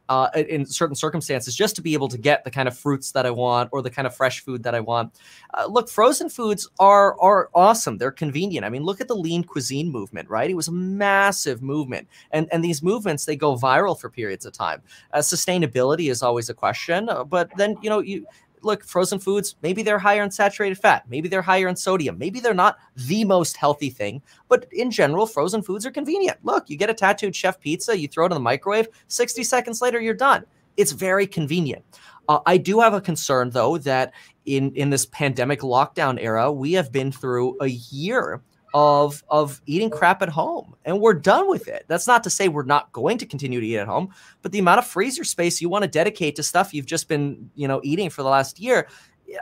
uh, 0.11 0.29
in 0.35 0.65
certain 0.65 0.93
circumstances 0.93 1.55
just 1.55 1.73
to 1.73 1.81
be 1.81 1.93
able 1.93 2.09
to 2.09 2.17
get 2.17 2.43
the 2.43 2.51
kind 2.51 2.67
of 2.67 2.77
fruits 2.77 3.13
that 3.13 3.25
I 3.25 3.31
want 3.31 3.69
or 3.71 3.81
the 3.81 3.89
kind 3.89 4.05
of 4.05 4.13
fresh 4.13 4.41
food 4.41 4.61
that 4.63 4.75
I 4.75 4.81
want. 4.81 5.17
Uh, 5.53 5.67
look, 5.67 5.87
frozen 5.87 6.27
foods 6.27 6.67
are 6.79 7.17
are 7.21 7.49
awesome. 7.55 7.97
They're 7.97 8.11
convenient. 8.11 8.65
I 8.65 8.69
mean, 8.69 8.83
look 8.83 8.99
at 8.99 9.07
the 9.07 9.15
lean 9.15 9.45
cuisine 9.45 9.89
movement, 9.89 10.29
right? 10.29 10.49
It 10.49 10.55
was 10.55 10.67
a 10.67 10.73
massive 10.73 11.61
movement, 11.61 12.09
and 12.31 12.49
and 12.51 12.61
these 12.61 12.83
movements 12.83 13.23
they 13.23 13.37
go 13.37 13.55
viral 13.55 13.97
for 13.97 14.09
periods 14.09 14.45
of 14.45 14.51
time. 14.51 14.81
Uh, 15.13 15.19
sustainability 15.19 16.11
is 16.11 16.21
always 16.21 16.49
a 16.49 16.53
question, 16.53 17.07
uh, 17.07 17.23
but 17.23 17.49
then 17.55 17.77
you 17.81 17.89
know 17.89 17.99
you 17.99 18.25
look, 18.61 18.83
frozen 18.83 19.19
foods, 19.19 19.55
maybe 19.61 19.83
they're 19.83 19.99
higher 19.99 20.23
in 20.23 20.31
saturated 20.31 20.77
fat, 20.77 21.03
maybe 21.09 21.27
they're 21.27 21.41
higher 21.41 21.67
in 21.67 21.75
sodium, 21.75 22.17
maybe 22.17 22.39
they're 22.39 22.53
not 22.53 22.77
the 22.95 23.23
most 23.25 23.57
healthy 23.57 23.89
thing, 23.89 24.21
but 24.47 24.67
in 24.71 24.91
general, 24.91 25.25
frozen 25.25 25.61
foods 25.61 25.85
are 25.85 25.91
convenient. 25.91 26.37
Look, 26.43 26.69
you 26.69 26.77
get 26.77 26.89
a 26.89 26.93
tattooed 26.93 27.35
chef 27.35 27.59
pizza, 27.59 27.97
you 27.97 28.07
throw 28.07 28.25
it 28.25 28.31
in 28.31 28.35
the 28.35 28.39
microwave, 28.39 28.87
60 29.07 29.43
seconds 29.43 29.81
later, 29.81 29.99
you're 29.99 30.13
done. 30.13 30.45
It's 30.77 30.91
very 30.91 31.27
convenient. 31.27 31.83
Uh, 32.29 32.39
I 32.45 32.57
do 32.57 32.79
have 32.79 32.93
a 32.93 33.01
concern, 33.01 33.49
though, 33.49 33.77
that 33.79 34.13
in 34.45 34.73
in 34.75 34.89
this 34.89 35.05
pandemic 35.07 35.61
lockdown 35.61 36.17
era, 36.19 36.51
we 36.51 36.73
have 36.73 36.91
been 36.91 37.11
through 37.11 37.57
a 37.61 37.67
year 37.67 38.41
of 38.73 39.23
of 39.29 39.61
eating 39.65 39.89
crap 39.89 40.21
at 40.21 40.29
home 40.29 40.75
and 40.85 40.99
we're 40.99 41.13
done 41.13 41.49
with 41.49 41.67
it 41.67 41.83
that's 41.87 42.07
not 42.07 42.23
to 42.23 42.29
say 42.29 42.47
we're 42.47 42.63
not 42.63 42.91
going 42.91 43.17
to 43.17 43.25
continue 43.25 43.59
to 43.59 43.65
eat 43.65 43.77
at 43.77 43.87
home 43.87 44.09
but 44.41 44.51
the 44.51 44.59
amount 44.59 44.79
of 44.79 44.87
freezer 44.87 45.23
space 45.23 45.61
you 45.61 45.67
want 45.67 45.83
to 45.83 45.89
dedicate 45.89 46.35
to 46.35 46.43
stuff 46.43 46.73
you've 46.73 46.85
just 46.85 47.07
been 47.07 47.49
you 47.55 47.67
know 47.67 47.81
eating 47.83 48.09
for 48.09 48.23
the 48.23 48.29
last 48.29 48.59
year 48.59 48.87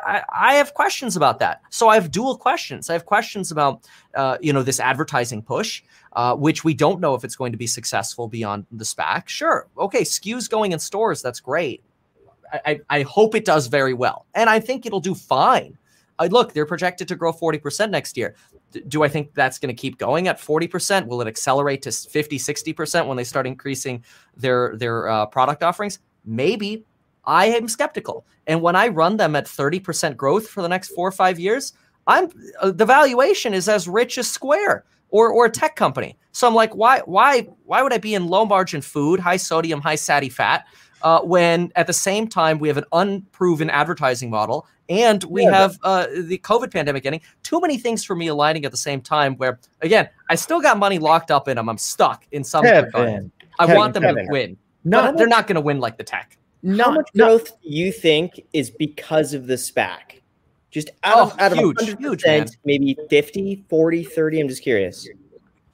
I, 0.05 0.23
I 0.31 0.53
have 0.55 0.73
questions 0.73 1.15
about 1.15 1.39
that 1.39 1.61
so 1.69 1.89
i 1.89 1.95
have 1.95 2.11
dual 2.11 2.37
questions 2.37 2.89
i 2.89 2.93
have 2.93 3.05
questions 3.05 3.51
about 3.51 3.87
uh, 4.15 4.37
you 4.41 4.51
know 4.51 4.63
this 4.63 4.79
advertising 4.79 5.41
push 5.43 5.83
uh, 6.13 6.35
which 6.35 6.63
we 6.63 6.73
don't 6.73 6.99
know 6.99 7.13
if 7.13 7.23
it's 7.23 7.35
going 7.35 7.51
to 7.51 7.57
be 7.57 7.67
successful 7.67 8.27
beyond 8.27 8.65
the 8.71 8.83
SPAC. 8.83 9.27
Sure, 9.27 9.67
okay, 9.77 10.01
SKUs 10.01 10.49
going 10.49 10.71
in 10.71 10.79
stores, 10.79 11.21
that's 11.21 11.39
great. 11.39 11.83
I, 12.51 12.59
I, 12.65 12.79
I 12.89 13.01
hope 13.03 13.35
it 13.35 13.45
does 13.45 13.67
very 13.67 13.93
well, 13.93 14.25
and 14.33 14.49
I 14.49 14.59
think 14.59 14.87
it'll 14.87 15.01
do 15.01 15.13
fine 15.13 15.77
I 16.19 16.27
look, 16.27 16.53
they're 16.53 16.65
projected 16.65 17.07
to 17.07 17.15
grow 17.15 17.31
40% 17.31 17.89
next 17.89 18.17
year. 18.17 18.35
Do 18.87 19.03
I 19.03 19.07
think 19.07 19.33
that's 19.33 19.57
going 19.57 19.73
to 19.75 19.79
keep 19.79 19.97
going 19.97 20.27
at 20.27 20.39
40%? 20.39 21.07
Will 21.07 21.21
it 21.21 21.27
accelerate 21.27 21.81
to 21.83 21.91
50, 21.91 22.37
60% 22.37 23.07
when 23.07 23.17
they 23.17 23.23
start 23.23 23.47
increasing 23.47 24.03
their 24.35 24.75
their 24.77 25.07
uh, 25.07 25.25
product 25.25 25.63
offerings? 25.63 25.99
Maybe. 26.25 26.85
I 27.25 27.47
am 27.47 27.67
skeptical. 27.67 28.25
And 28.47 28.61
when 28.61 28.75
I 28.75 28.87
run 28.87 29.17
them 29.17 29.35
at 29.35 29.45
30% 29.45 30.17
growth 30.17 30.47
for 30.47 30.61
the 30.61 30.69
next 30.69 30.89
4 30.89 31.09
or 31.09 31.11
5 31.11 31.39
years, 31.39 31.73
I'm 32.07 32.29
uh, 32.59 32.71
the 32.71 32.85
valuation 32.85 33.53
is 33.53 33.69
as 33.69 33.87
rich 33.87 34.17
as 34.17 34.27
Square 34.27 34.85
or 35.09 35.29
or 35.29 35.45
a 35.45 35.49
tech 35.49 35.75
company. 35.75 36.17
So 36.31 36.47
I'm 36.47 36.55
like, 36.55 36.73
why 36.75 37.01
why 37.05 37.47
why 37.65 37.81
would 37.83 37.93
I 37.93 37.97
be 37.97 38.15
in 38.15 38.27
low 38.27 38.45
margin 38.45 38.81
food, 38.81 39.19
high 39.19 39.37
sodium, 39.37 39.81
high 39.81 39.95
satty 39.95 40.31
fat, 40.31 40.65
uh, 41.01 41.21
when 41.21 41.71
at 41.75 41.87
the 41.87 41.93
same 41.93 42.27
time 42.27 42.59
we 42.59 42.67
have 42.67 42.77
an 42.77 42.85
unproven 42.91 43.69
advertising 43.69 44.29
model 44.29 44.67
and 44.89 45.23
we 45.25 45.43
yeah, 45.43 45.51
have 45.51 45.79
uh, 45.83 46.07
the 46.23 46.39
COVID 46.39 46.73
pandemic 46.73 47.05
ending. 47.05 47.21
too 47.43 47.61
many 47.61 47.77
things 47.77 48.03
for 48.03 48.15
me 48.15 48.27
aligning 48.27 48.65
at 48.65 48.71
the 48.71 48.77
same 48.77 49.01
time. 49.01 49.35
Where 49.35 49.59
again, 49.81 50.09
I 50.29 50.35
still 50.35 50.59
got 50.59 50.77
money 50.77 50.99
locked 50.99 51.31
up 51.31 51.47
in 51.47 51.55
them. 51.55 51.69
I'm 51.69 51.77
stuck 51.77 52.25
in 52.31 52.43
some 52.43 52.63
Kevin, 52.63 52.85
regard. 52.85 53.31
I 53.59 53.65
Kevin, 53.65 53.77
want 53.77 53.93
them 53.93 54.03
Kevin. 54.03 54.25
to 54.25 54.31
win. 54.31 54.57
No, 54.83 55.13
they're 55.15 55.27
not 55.27 55.47
going 55.47 55.55
to 55.55 55.61
win 55.61 55.79
like 55.79 55.97
the 55.97 56.03
tech. 56.03 56.37
Not, 56.63 56.85
How 56.87 56.91
much 56.93 57.09
growth 57.15 57.61
do 57.61 57.69
you 57.69 57.91
think 57.91 58.41
is 58.53 58.69
because 58.69 59.33
of 59.33 59.47
the 59.47 59.53
SPAC? 59.53 60.21
Just 60.71 60.89
out 61.03 61.17
oh, 61.17 61.23
of 61.31 61.39
out 61.39 61.57
huge, 61.57 61.81
of 61.81 61.99
100%, 61.99 62.25
huge, 62.25 62.49
maybe 62.63 62.97
50, 63.09 63.65
40, 63.69 64.03
30. 64.03 64.39
I'm 64.39 64.47
just 64.47 64.61
curious. 64.61 65.07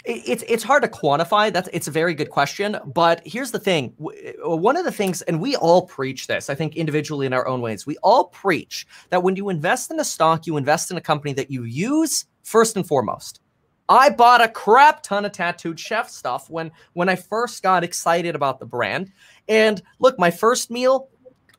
It's 0.08 0.44
it's 0.48 0.64
hard 0.64 0.84
to 0.84 0.90
quantify. 0.90 1.52
That's 1.52 1.68
it's 1.74 1.88
a 1.88 1.92
very 1.92 2.14
good 2.14 2.30
question. 2.30 2.78
But 2.86 3.22
here's 3.26 3.52
the 3.52 3.60
thing: 3.60 3.94
uh, 4.00 4.56
one 4.56 4.78
of 4.78 4.86
the 4.86 4.92
things, 4.92 5.24
and 5.24 5.42
we 5.42 5.56
all 5.56 5.82
preach 5.88 6.28
this. 6.28 6.50
I 6.50 6.56
think 6.56 6.76
individually 6.76 7.26
in 7.26 7.34
our 7.34 7.48
own 7.48 7.60
ways, 7.62 7.88
we 7.88 7.98
all 8.04 8.26
preach 8.26 8.86
that 9.10 9.24
when 9.24 9.36
you 9.36 9.50
invest 9.50 9.90
in 9.90 10.00
a 10.00 10.06
stock, 10.06 10.46
you 10.46 10.58
invest 10.58 10.92
in 10.92 10.98
a 10.98 11.02
company 11.02 11.34
that 11.34 11.50
you 11.50 11.64
use 11.64 12.26
first 12.44 12.76
and 12.76 12.88
foremost. 12.88 13.42
I 13.90 14.10
bought 14.10 14.44
a 14.44 14.48
crap 14.48 15.02
ton 15.02 15.26
of 15.26 15.32
tattooed 15.32 15.80
chef 15.80 16.10
stuff 16.10 16.50
when 16.52 16.72
when 16.94 17.10
I 17.10 17.16
first 17.16 17.64
got 17.64 17.84
excited 17.84 18.36
about 18.36 18.60
the 18.60 18.66
brand. 18.66 19.12
And 19.48 19.82
look, 20.00 20.20
my 20.20 20.30
first 20.30 20.70
meal, 20.70 21.10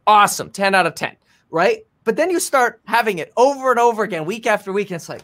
awesome, 0.07 0.51
ten 0.51 0.75
out 0.75 0.87
of 0.87 0.95
ten, 0.95 1.17
right? 1.51 1.85
But 2.05 2.15
then 2.15 2.31
you 2.31 2.39
start 2.39 2.81
having 2.85 3.19
it 3.19 3.33
over 3.37 3.73
and 3.73 3.81
over 3.81 4.05
again, 4.05 4.25
week 4.25 4.47
after 4.47 4.73
week, 4.73 4.91
and 4.91 4.97
it's 4.97 5.09
like, 5.09 5.23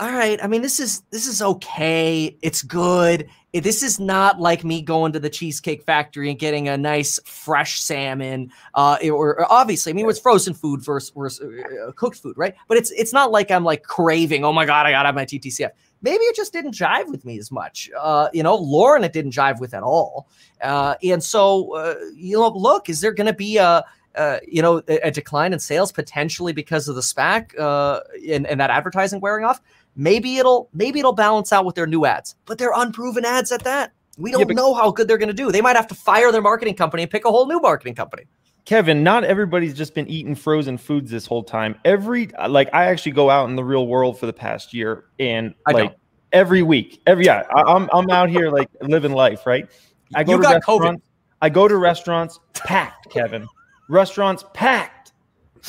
all 0.00 0.12
right. 0.12 0.42
I 0.42 0.46
mean, 0.46 0.62
this 0.62 0.80
is 0.80 1.02
this 1.10 1.26
is 1.26 1.42
okay. 1.42 2.34
It's 2.40 2.62
good. 2.62 3.28
This 3.52 3.82
is 3.82 4.00
not 4.00 4.40
like 4.40 4.64
me 4.64 4.80
going 4.80 5.12
to 5.12 5.20
the 5.20 5.28
Cheesecake 5.28 5.82
Factory 5.82 6.30
and 6.30 6.38
getting 6.38 6.68
a 6.68 6.78
nice 6.78 7.20
fresh 7.26 7.80
salmon. 7.80 8.50
Uh, 8.74 8.96
or, 9.04 9.38
or 9.38 9.52
obviously, 9.52 9.90
I 9.90 9.92
mean, 9.92 10.08
it's 10.08 10.18
frozen 10.18 10.54
food 10.54 10.82
versus, 10.82 11.12
versus 11.14 11.46
uh, 11.86 11.92
cooked 11.96 12.16
food, 12.16 12.38
right? 12.38 12.54
But 12.66 12.78
it's 12.78 12.90
it's 12.92 13.12
not 13.12 13.30
like 13.30 13.50
I'm 13.50 13.62
like 13.62 13.82
craving. 13.82 14.42
Oh 14.42 14.54
my 14.54 14.64
god, 14.64 14.86
I 14.86 14.92
gotta 14.92 15.08
have 15.08 15.14
my 15.14 15.26
TTCF. 15.26 15.70
Maybe 16.00 16.24
it 16.24 16.34
just 16.34 16.54
didn't 16.54 16.74
jive 16.74 17.08
with 17.08 17.26
me 17.26 17.38
as 17.38 17.50
much. 17.50 17.90
Uh, 17.98 18.30
you 18.32 18.42
know, 18.42 18.56
Lauren, 18.56 19.04
it 19.04 19.12
didn't 19.12 19.32
jive 19.32 19.60
with 19.60 19.74
at 19.74 19.82
all. 19.82 20.28
Uh, 20.62 20.94
and 21.02 21.22
so, 21.22 21.74
uh, 21.74 21.94
you 22.14 22.38
know, 22.38 22.48
look, 22.48 22.88
is 22.88 23.02
there 23.02 23.12
going 23.12 23.26
to 23.26 23.34
be 23.34 23.58
a 23.58 23.84
uh, 24.16 24.38
you 24.46 24.60
know, 24.60 24.82
a, 24.88 24.98
a, 25.06 25.10
decline 25.10 25.52
in 25.52 25.58
sales 25.58 25.92
potentially 25.92 26.52
because 26.52 26.88
of 26.88 26.96
the 26.96 27.00
SPAC 27.00 27.56
uh, 27.58 28.00
and, 28.28 28.44
and 28.46 28.60
that 28.60 28.70
advertising 28.70 29.20
wearing 29.20 29.44
off. 29.44 29.60
Maybe 29.96 30.38
it'll 30.38 30.68
maybe 30.72 30.98
it'll 30.98 31.12
balance 31.12 31.52
out 31.52 31.64
with 31.64 31.74
their 31.74 31.86
new 31.86 32.04
ads, 32.04 32.36
but 32.46 32.58
they're 32.58 32.72
unproven 32.74 33.24
ads 33.24 33.52
at 33.52 33.64
that. 33.64 33.92
We 34.18 34.32
don't 34.32 34.48
yeah, 34.48 34.54
know 34.54 34.74
how 34.74 34.90
good 34.90 35.08
they're 35.08 35.18
going 35.18 35.28
to 35.28 35.34
do. 35.34 35.50
They 35.50 35.60
might 35.60 35.76
have 35.76 35.86
to 35.88 35.94
fire 35.94 36.30
their 36.30 36.42
marketing 36.42 36.74
company 36.74 37.02
and 37.02 37.10
pick 37.10 37.24
a 37.24 37.30
whole 37.30 37.46
new 37.46 37.60
marketing 37.60 37.94
company. 37.94 38.24
Kevin, 38.66 39.02
not 39.02 39.24
everybody's 39.24 39.74
just 39.74 39.94
been 39.94 40.06
eating 40.08 40.34
frozen 40.34 40.76
foods 40.76 41.10
this 41.10 41.26
whole 41.26 41.42
time. 41.42 41.74
Every 41.84 42.30
like 42.48 42.68
I 42.72 42.86
actually 42.86 43.12
go 43.12 43.30
out 43.30 43.48
in 43.48 43.56
the 43.56 43.64
real 43.64 43.86
world 43.86 44.18
for 44.18 44.26
the 44.26 44.32
past 44.32 44.74
year 44.74 45.04
and 45.18 45.54
I 45.66 45.72
like 45.72 45.90
don't. 45.90 45.98
every 46.32 46.62
week, 46.62 47.00
every 47.06 47.24
yeah, 47.24 47.44
I, 47.54 47.60
am 47.60 47.68
I'm, 47.68 47.88
I'm 47.92 48.10
out 48.10 48.28
here 48.28 48.50
like 48.50 48.68
living 48.82 49.12
life, 49.12 49.46
right? 49.46 49.68
I 50.14 50.24
go 50.24 50.32
you 50.32 50.42
to 50.42 50.48
restaurants. 50.48 51.02
COVID. 51.02 51.02
I 51.42 51.48
go 51.48 51.68
to 51.68 51.76
restaurants 51.76 52.38
packed, 52.52 53.10
Kevin 53.10 53.46
restaurants 53.90 54.44
packed. 54.54 55.12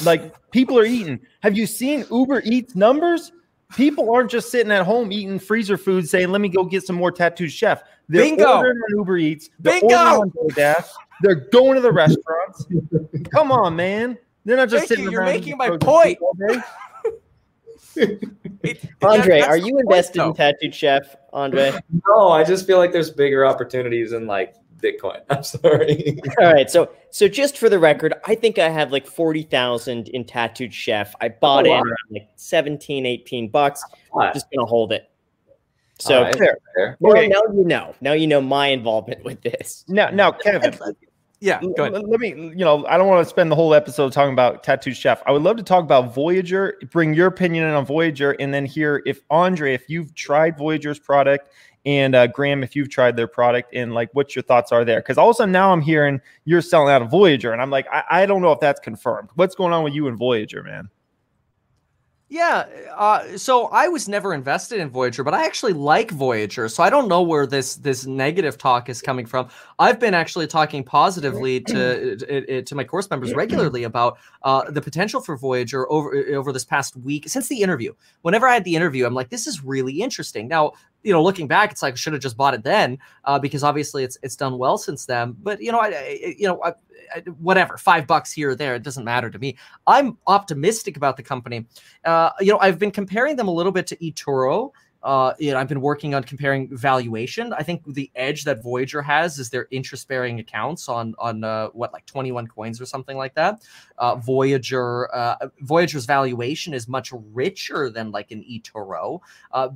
Like 0.05 0.33
people 0.51 0.79
are 0.79 0.85
eating. 0.85 1.19
Have 1.41 1.57
you 1.57 1.65
seen 1.65 2.05
Uber 2.09 2.43
Eats 2.45 2.75
numbers? 2.75 3.33
People 3.75 4.13
aren't 4.13 4.29
just 4.29 4.51
sitting 4.51 4.71
at 4.71 4.85
home 4.85 5.11
eating 5.11 5.39
freezer 5.39 5.77
food 5.77 6.07
saying, 6.07 6.29
let 6.29 6.41
me 6.41 6.49
go 6.49 6.63
get 6.65 6.83
some 6.83 6.95
more 6.95 7.11
tattooed 7.11 7.51
chef. 7.51 7.83
They're 8.09 8.23
Bingo. 8.23 8.57
ordering 8.57 8.77
on 8.77 8.97
Uber 8.97 9.17
Eats. 9.17 9.49
They're 9.59 9.79
Bingo. 9.79 9.95
on 9.95 10.31
DoorDash. 10.31 10.87
They're 11.21 11.35
going 11.35 11.75
to 11.75 11.81
the 11.81 11.91
restaurants. 11.91 12.65
Come 13.31 13.51
on, 13.51 13.75
man. 13.75 14.17
They're 14.43 14.57
not 14.57 14.69
just 14.69 14.87
Thank 14.87 14.89
sitting 14.89 15.05
you. 15.05 15.11
You're 15.11 15.23
making 15.23 15.57
my 15.57 15.77
point. 15.77 16.17
Andre, 19.01 19.41
are 19.41 19.57
you 19.57 19.77
invested 19.79 20.21
in 20.21 20.33
Tattooed 20.33 20.73
Chef, 20.73 21.15
Andre? 21.33 21.73
No, 22.07 22.29
I 22.29 22.43
just 22.43 22.65
feel 22.65 22.77
like 22.77 22.91
there's 22.91 23.11
bigger 23.11 23.45
opportunities 23.45 24.13
in 24.13 24.27
like 24.27 24.55
Bitcoin. 24.81 25.21
I'm 25.29 25.43
sorry. 25.43 26.19
All 26.39 26.53
right. 26.53 26.69
So 26.69 26.91
so 27.09 27.27
just 27.27 27.57
for 27.57 27.69
the 27.69 27.79
record, 27.79 28.13
I 28.25 28.35
think 28.35 28.59
I 28.59 28.69
have 28.69 28.91
like 28.91 29.05
40,000 29.05 30.09
in 30.09 30.25
Tattooed 30.25 30.73
Chef. 30.73 31.13
I 31.21 31.29
bought 31.29 31.67
oh, 31.67 31.71
wow. 31.71 31.81
it 31.81 32.13
like 32.13 32.29
17, 32.35 33.05
18 33.05 33.49
bucks. 33.49 33.83
I'm 34.17 34.33
just 34.33 34.49
going 34.51 34.65
to 34.65 34.69
hold 34.69 34.91
it. 34.91 35.11
So 36.01 36.23
right. 36.23 36.35
fair, 36.35 36.57
fair. 36.75 36.97
Well, 36.99 37.15
okay. 37.15 37.27
now 37.27 37.41
you 37.53 37.63
know. 37.63 37.93
Now 38.01 38.13
you 38.13 38.25
know 38.25 38.41
my 38.41 38.67
involvement 38.67 39.23
with 39.23 39.41
this. 39.41 39.85
No, 39.87 40.09
no, 40.09 40.31
Kevin. 40.43 40.75
yeah, 41.39 41.61
go 41.77 41.85
ahead. 41.85 42.03
Let 42.07 42.19
me, 42.19 42.29
you 42.29 42.55
know, 42.55 42.87
I 42.87 42.97
don't 42.97 43.07
want 43.07 43.23
to 43.23 43.29
spend 43.29 43.51
the 43.51 43.55
whole 43.55 43.75
episode 43.75 44.11
talking 44.11 44.33
about 44.33 44.63
Tattooed 44.63 44.97
Chef. 44.97 45.21
I 45.27 45.31
would 45.31 45.43
love 45.43 45.57
to 45.57 45.63
talk 45.63 45.83
about 45.83 46.15
Voyager, 46.15 46.79
bring 46.91 47.13
your 47.13 47.27
opinion 47.27 47.65
on 47.65 47.85
Voyager, 47.85 48.31
and 48.39 48.51
then 48.51 48.65
hear 48.65 49.03
if 49.05 49.21
Andre, 49.29 49.75
if 49.75 49.89
you've 49.89 50.15
tried 50.15 50.57
Voyager's 50.57 50.97
product 50.97 51.49
and 51.85 52.15
uh, 52.15 52.27
Graham, 52.27 52.63
if 52.63 52.75
you've 52.75 52.89
tried 52.89 53.15
their 53.15 53.27
product 53.27 53.73
and 53.73 53.93
like 53.93 54.09
what 54.13 54.35
your 54.35 54.43
thoughts 54.43 54.71
are 54.71 54.85
there. 54.85 54.99
Because 54.99 55.17
all 55.17 55.29
of 55.29 55.35
a 55.35 55.37
sudden 55.37 55.51
now 55.51 55.71
I'm 55.71 55.81
hearing 55.81 56.21
you're 56.45 56.61
selling 56.61 56.93
out 56.93 57.01
of 57.01 57.09
Voyager, 57.09 57.51
and 57.51 57.61
I'm 57.61 57.71
like, 57.71 57.87
I, 57.91 58.03
I 58.09 58.25
don't 58.25 58.41
know 58.41 58.51
if 58.51 58.59
that's 58.59 58.79
confirmed. 58.79 59.29
What's 59.35 59.55
going 59.55 59.73
on 59.73 59.83
with 59.83 59.93
you 59.93 60.07
and 60.07 60.17
Voyager, 60.17 60.63
man? 60.63 60.89
Yeah, 62.31 62.65
uh, 62.95 63.37
so 63.37 63.65
I 63.67 63.89
was 63.89 64.07
never 64.07 64.33
invested 64.33 64.79
in 64.79 64.89
Voyager, 64.89 65.21
but 65.21 65.33
I 65.33 65.45
actually 65.45 65.73
like 65.73 66.11
Voyager. 66.11 66.69
So 66.69 66.81
I 66.81 66.89
don't 66.89 67.09
know 67.09 67.21
where 67.21 67.45
this 67.45 67.75
this 67.75 68.05
negative 68.05 68.57
talk 68.57 68.87
is 68.87 69.01
coming 69.01 69.25
from. 69.25 69.49
I've 69.79 69.99
been 69.99 70.13
actually 70.13 70.47
talking 70.47 70.81
positively 70.81 71.59
to 71.59 72.15
to, 72.15 72.61
to 72.61 72.75
my 72.75 72.85
course 72.85 73.09
members 73.09 73.33
regularly 73.33 73.83
about 73.83 74.17
uh, 74.43 74.71
the 74.71 74.81
potential 74.81 75.19
for 75.19 75.35
Voyager 75.35 75.91
over 75.91 76.15
over 76.33 76.53
this 76.53 76.63
past 76.63 76.95
week 76.95 77.27
since 77.27 77.49
the 77.49 77.61
interview. 77.61 77.91
Whenever 78.21 78.47
I 78.47 78.53
had 78.53 78.63
the 78.63 78.77
interview, 78.77 79.05
I'm 79.05 79.13
like, 79.13 79.29
this 79.29 79.45
is 79.45 79.61
really 79.61 80.01
interesting. 80.01 80.47
Now, 80.47 80.71
you 81.03 81.11
know, 81.11 81.21
looking 81.21 81.49
back, 81.49 81.73
it's 81.73 81.81
like 81.81 81.95
I 81.95 81.97
should 81.97 82.13
have 82.13 82.21
just 82.21 82.37
bought 82.37 82.53
it 82.53 82.63
then 82.63 82.97
uh, 83.25 83.39
because 83.39 83.61
obviously 83.61 84.05
it's 84.05 84.17
it's 84.23 84.37
done 84.37 84.57
well 84.57 84.77
since 84.77 85.05
then. 85.05 85.35
But 85.43 85.61
you 85.61 85.73
know, 85.73 85.79
I, 85.79 85.87
I 85.87 86.35
you 86.37 86.47
know, 86.47 86.63
I, 86.63 86.75
whatever, 87.39 87.77
five 87.77 88.07
bucks 88.07 88.31
here 88.31 88.51
or 88.51 88.55
there, 88.55 88.75
it 88.75 88.83
doesn't 88.83 89.05
matter 89.05 89.29
to 89.29 89.39
me. 89.39 89.57
I'm 89.87 90.17
optimistic 90.27 90.97
about 90.97 91.17
the 91.17 91.23
company. 91.23 91.65
Uh, 92.05 92.31
you 92.39 92.51
know, 92.51 92.59
I've 92.59 92.79
been 92.79 92.91
comparing 92.91 93.35
them 93.35 93.47
a 93.47 93.51
little 93.51 93.71
bit 93.71 93.87
to 93.87 93.95
eToro 93.97 94.71
uh, 95.03 95.33
you 95.39 95.51
know, 95.51 95.57
I've 95.57 95.67
been 95.67 95.81
working 95.81 96.13
on 96.13 96.23
comparing 96.23 96.75
valuation. 96.75 97.53
I 97.53 97.63
think 97.63 97.81
the 97.85 98.11
edge 98.15 98.43
that 98.43 98.61
Voyager 98.61 99.01
has 99.01 99.39
is 99.39 99.49
their 99.49 99.67
interest-bearing 99.71 100.39
accounts 100.39 100.87
on 100.87 101.15
on 101.17 101.43
uh, 101.43 101.67
what 101.69 101.91
like 101.91 102.05
21 102.05 102.47
coins 102.47 102.79
or 102.79 102.85
something 102.85 103.17
like 103.17 103.33
that. 103.33 103.63
Uh, 103.97 104.15
Voyager 104.15 105.13
uh, 105.15 105.47
Voyager's 105.61 106.05
valuation 106.05 106.73
is 106.73 106.87
much 106.87 107.11
richer 107.33 107.89
than 107.89 108.11
like 108.11 108.31
an 108.31 108.43
eToro 108.43 109.19
uh, 109.53 109.69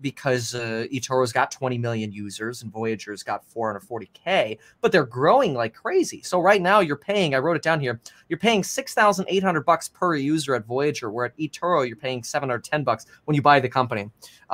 because 0.00 0.54
uh, 0.54 0.86
eToro's 0.92 1.32
got 1.32 1.50
20 1.50 1.76
million 1.78 2.12
users 2.12 2.62
and 2.62 2.72
Voyager's 2.72 3.24
got 3.24 3.44
440k, 3.48 4.58
but 4.80 4.92
they're 4.92 5.04
growing 5.04 5.54
like 5.54 5.74
crazy. 5.74 6.22
So 6.22 6.40
right 6.40 6.62
now 6.62 6.78
you're 6.80 6.96
paying. 6.96 7.34
I 7.34 7.38
wrote 7.38 7.56
it 7.56 7.62
down 7.62 7.80
here. 7.80 8.00
You're 8.28 8.38
paying 8.38 8.62
6,800 8.62 9.66
bucks 9.66 9.88
per 9.88 10.14
user 10.14 10.54
at 10.54 10.64
Voyager, 10.64 11.10
where 11.10 11.26
at 11.26 11.36
eToro 11.38 11.86
you're 11.86 11.96
paying 11.96 12.22
710 12.22 12.84
bucks 12.84 13.06
when 13.24 13.34
you 13.34 13.42
buy 13.42 13.58
the 13.58 13.68
company 13.68 14.08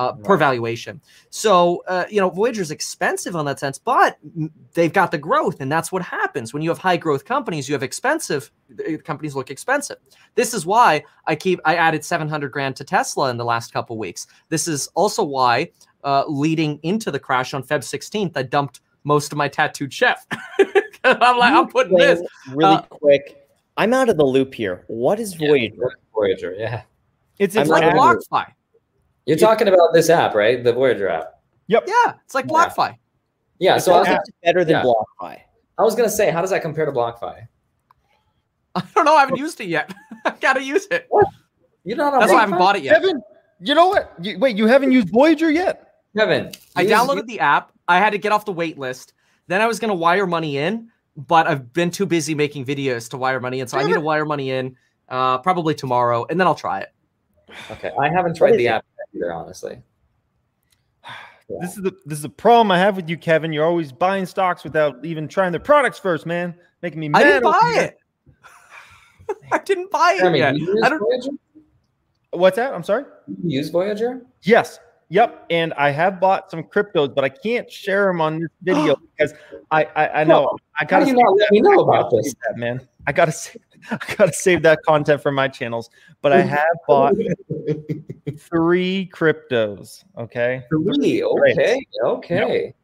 uh, 0.09 0.13
right. 0.15 0.25
per 0.25 0.37
valuation. 0.37 1.01
So, 1.31 1.83
uh, 1.89 2.05
you 2.11 2.21
know, 2.21 2.31
Voyager's 2.31 2.71
expensive 2.71 3.37
on 3.37 3.45
that 3.47 3.59
sense, 3.59 3.79
but 3.79 4.19
they've 4.75 4.93
got 4.93 5.11
the 5.11 5.19
growth. 5.19 5.61
And 5.61 5.71
that's 5.71 5.91
what 5.91 6.03
happens 6.03 6.53
when 6.53 6.63
you 6.63 6.71
have 6.71 6.79
high 6.79 6.97
growth 6.97 7.25
companies, 7.25 7.69
you 7.69 7.75
have 7.75 7.83
expensive 7.83 8.51
companies 9.05 9.35
look 9.35 9.51
expensive. 9.51 9.97
This 10.35 10.55
is 10.55 10.67
why 10.67 11.05
I 11.27 11.35
keep, 11.37 11.61
I 11.65 11.77
added 11.77 12.05
700 12.05 12.51
grand 12.51 12.77
to 12.77 12.85
Tesla 12.85 13.31
in 13.31 13.37
the 13.37 13.45
last 13.45 13.73
couple 13.73 13.97
weeks. 13.99 14.27
This 14.49 14.69
is 14.69 14.89
also 14.95 15.23
why 15.23 15.71
uh, 16.05 16.25
leading 16.29 16.79
into 16.83 17.11
the 17.11 17.19
crash 17.19 17.55
on 17.55 17.63
Feb 17.63 17.81
16th, 17.81 18.33
I 18.37 18.43
dumped 18.43 18.81
most 19.05 19.33
of 19.33 19.39
my 19.39 19.49
tattooed 19.49 19.93
chef. 19.93 20.27
I'm 21.05 21.39
like, 21.39 21.53
I'm 21.53 21.69
putting 21.69 21.97
this 21.97 22.21
really 22.49 22.75
uh, 22.77 22.83
quick. 22.83 23.47
I'm 23.77 23.93
out 23.93 24.09
of 24.09 24.17
the 24.17 24.25
loop 24.25 24.55
here. 24.55 24.85
What 24.89 25.21
is 25.21 25.35
Voyager? 25.35 25.77
Yeah, 25.77 25.89
Voyager, 26.15 26.55
yeah. 26.57 26.83
It's, 27.39 27.55
it's 27.55 27.69
like 27.69 27.83
BlockFi. 27.95 28.47
You're 29.27 29.37
talking 29.37 29.69
about 29.69 29.93
this 29.93 30.09
app, 30.09 30.35
right? 30.35 30.63
The 30.63 30.73
Voyager 30.73 31.09
app. 31.09 31.41
Yep. 31.67 31.85
Yeah, 31.89 32.15
it's 32.25 32.35
like 32.35 32.47
BlockFi. 32.47 32.97
Yeah, 33.59 33.75
yeah 33.75 33.79
so 33.79 33.93
I 33.95 33.99
was 33.99 34.09
gonna, 34.09 34.21
better 34.45 34.65
than 34.65 34.77
yeah. 34.77 34.83
BlockFi. 34.83 35.41
I 35.79 35.83
was 35.83 35.95
gonna 35.95 36.09
say, 36.09 36.31
how 36.31 36.41
does 36.41 36.51
that 36.51 36.63
compare 36.63 36.87
to 36.87 36.93
BlockFi? 36.93 37.47
I 38.77 38.83
don't 38.95 39.05
know. 39.05 39.17
I 39.17 39.21
haven't 39.21 39.39
used 39.39 39.61
it 39.61 39.67
yet. 39.67 39.93
I've 40.25 40.41
gotta 40.41 40.63
use 40.63 40.87
it. 40.91 41.07
What? 41.09 41.27
You're 41.85 41.97
not. 41.97 42.19
That's 42.19 42.33
why 42.33 42.39
I 42.39 42.41
haven't 42.43 42.59
bought 42.59 42.77
it 42.77 42.85
yet. 42.85 42.95
Kevin, 42.95 43.21
you 43.61 43.75
know 43.75 43.89
what? 43.89 44.13
You, 44.21 44.39
wait, 44.39 44.57
you 44.57 44.67
haven't 44.67 44.93
used 44.93 45.11
Voyager 45.11 45.51
yet? 45.51 45.95
Kevin, 46.17 46.53
I 46.77 46.85
downloaded 46.85 47.27
the 47.27 47.41
app. 47.41 47.73
I 47.89 47.99
had 47.99 48.11
to 48.11 48.19
get 48.19 48.33
off 48.33 48.45
the 48.45 48.53
wait 48.53 48.79
list. 48.79 49.13
Then 49.49 49.61
I 49.61 49.67
was 49.67 49.79
going 49.79 49.91
to 49.91 49.95
wire 49.95 50.27
money 50.27 50.59
in, 50.59 50.91
but 51.17 51.47
I've 51.47 51.73
been 51.73 51.91
too 51.91 52.07
busy 52.07 52.35
making 52.35 52.65
videos 52.65 53.09
to 53.11 53.17
wire 53.17 53.39
money 53.39 53.61
in. 53.61 53.69
So 53.69 53.79
I 53.79 53.85
need 53.85 53.95
to 53.95 54.01
wire 54.01 54.25
money 54.25 54.51
in 54.51 54.77
uh, 55.09 55.39
probably 55.39 55.75
tomorrow, 55.75 56.27
and 56.29 56.41
then 56.41 56.47
I'll 56.47 56.57
try 56.57 56.81
it. 56.81 56.93
Okay, 57.71 57.93
I 58.01 58.09
haven't 58.09 58.37
tried 58.37 58.57
the 58.57 58.69
app 58.69 58.85
either, 59.17 59.33
honestly. 59.33 59.83
Yeah. 61.49 61.59
This 61.61 61.77
is 61.77 61.83
the 61.85 61.97
this 62.05 62.19
is 62.19 62.23
the 62.23 62.29
problem 62.29 62.73
I 62.73 62.79
have 62.81 62.97
with 62.97 63.09
you, 63.09 63.17
Kevin. 63.17 63.53
You're 63.53 63.65
always 63.65 63.93
buying 63.93 64.27
stocks 64.27 64.65
without 64.65 65.05
even 65.05 65.29
trying 65.29 65.53
their 65.53 65.61
products 65.61 65.97
first, 65.97 66.27
man. 66.27 66.57
Making 66.83 66.99
me 66.99 67.09
mad. 67.09 67.23
I 67.23 67.29
didn't 67.29 67.43
buy 67.45 67.75
it. 67.77 67.99
I 69.53 69.59
didn't 69.59 69.91
buy 69.93 70.17
it 70.19 70.25
I 70.25 70.29
mean, 70.29 70.39
yet. 70.39 70.55
I 70.83 70.89
don't. 70.89 70.99
Voyager? 70.99 71.31
What's 72.33 72.57
that? 72.57 72.75
I'm 72.75 72.83
sorry. 72.83 73.05
You 73.45 73.59
use 73.59 73.71
Voyager? 73.71 74.27
Yes. 74.43 74.81
Yep. 75.09 75.47
And 75.51 75.73
I 75.75 75.91
have 75.91 76.19
bought 76.19 76.51
some 76.51 76.65
cryptos, 76.65 77.15
but 77.15 77.23
I 77.23 77.29
can't 77.29 77.71
share 77.71 78.07
them 78.07 78.21
on 78.21 78.41
this 78.41 78.51
video 78.63 78.97
because 79.17 79.33
I 79.71 79.85
I, 79.95 80.09
I 80.09 80.25
know 80.25 80.41
well, 80.41 80.57
I 80.81 80.85
gotta. 80.85 81.07
you 81.07 81.13
not 81.13 81.37
let 81.39 81.53
me 81.53 81.61
know 81.61 81.79
about 81.79 82.11
this, 82.11 82.35
that, 82.49 82.57
man? 82.57 82.81
I 83.07 83.13
gotta 83.13 83.31
save, 83.33 83.63
I 83.91 84.15
gotta 84.17 84.33
save 84.33 84.63
that 84.63 84.81
content 84.87 85.23
for 85.23 85.33
my 85.33 85.49
channels. 85.49 85.91
But 86.23 86.33
I 86.33 86.43
have 86.43 86.67
bought 86.87 87.15
three 88.39 89.11
cryptos. 89.13 90.05
Okay. 90.19 90.63
Three. 90.71 91.23
Okay. 91.23 91.87
Okay. 92.05 92.65
Yep. 92.65 92.75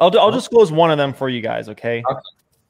I'll 0.00 0.18
I'll 0.18 0.30
disclose 0.30 0.72
one 0.72 0.90
of 0.90 0.98
them 0.98 1.12
for 1.12 1.28
you 1.28 1.40
guys. 1.40 1.68
Okay. 1.68 2.02
okay. 2.08 2.20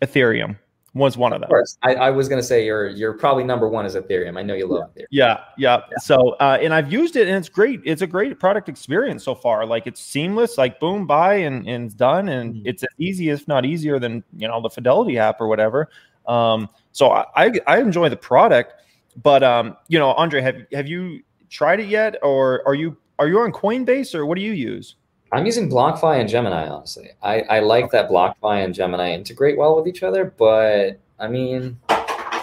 Ethereum 0.03 0.57
was 0.95 1.17
one 1.17 1.33
of 1.33 1.41
them. 1.41 1.47
Of 1.47 1.50
course, 1.50 1.79
I, 1.83 1.95
I, 1.95 2.11
was 2.11 2.29
to 2.29 2.43
say 2.43 2.65
you're 2.65 2.89
you're 2.89 3.12
probably 3.12 3.45
number 3.45 3.69
one 3.69 3.87
is 3.87 3.95
Ethereum. 3.95 4.37
I 4.39 4.43
know 4.43 4.55
you 4.55 4.67
love 4.67 4.91
Ethereum. 4.95 5.07
Yeah, 5.11 5.41
yeah. 5.57 5.83
yeah. 5.91 5.99
So, 5.99 6.31
uh, 6.41 6.59
and 6.61 6.75
I've 6.75 6.93
used 6.93 7.17
it, 7.17 7.29
and 7.29 7.37
it's 7.37 7.49
great. 7.49 7.81
It's 7.85 8.03
a 8.03 8.07
great 8.07 8.39
product 8.41 8.69
experience 8.69 9.23
so 9.25 9.35
far. 9.35 9.65
Like 9.67 9.87
it's 9.87 10.00
seamless. 10.00 10.59
Like 10.59 10.81
boom, 10.81 11.07
buy, 11.07 11.35
and 11.35 11.67
and 11.69 11.87
it's 11.87 11.95
done, 11.95 12.29
and 12.29 12.55
mm-hmm. 12.55 12.67
it's 12.67 12.83
as 12.83 12.89
easy, 12.99 13.29
if 13.29 13.47
not 13.47 13.65
easier, 13.65 13.99
than 13.99 14.25
you 14.37 14.49
know 14.49 14.61
the 14.61 14.71
Fidelity 14.71 15.19
app 15.19 15.41
or 15.41 15.49
whatever. 15.49 15.89
Um, 16.27 16.69
so 16.92 17.11
I 17.11 17.52
I 17.66 17.80
enjoy 17.80 18.09
the 18.09 18.16
product, 18.16 18.75
but 19.23 19.42
um, 19.42 19.76
you 19.88 19.99
know, 19.99 20.12
Andre, 20.12 20.40
have 20.40 20.56
have 20.73 20.88
you 20.88 21.23
tried 21.49 21.80
it 21.80 21.88
yet, 21.88 22.16
or 22.23 22.66
are 22.66 22.75
you 22.75 22.97
are 23.18 23.28
you 23.28 23.40
on 23.40 23.52
Coinbase, 23.52 24.14
or 24.14 24.26
what 24.26 24.37
do 24.37 24.42
you 24.42 24.52
use? 24.52 24.97
I'm 25.32 25.47
using 25.47 25.70
BlockFi 25.70 26.18
and 26.18 26.28
Gemini, 26.28 26.66
honestly. 26.66 27.11
I, 27.23 27.42
I 27.42 27.61
like 27.61 27.85
okay. 27.85 27.99
that 27.99 28.11
BlockFi 28.11 28.64
and 28.64 28.75
Gemini 28.75 29.12
integrate 29.12 29.56
well 29.56 29.76
with 29.76 29.87
each 29.87 30.02
other, 30.02 30.35
but 30.37 30.99
I 31.20 31.28
mean, 31.28 31.78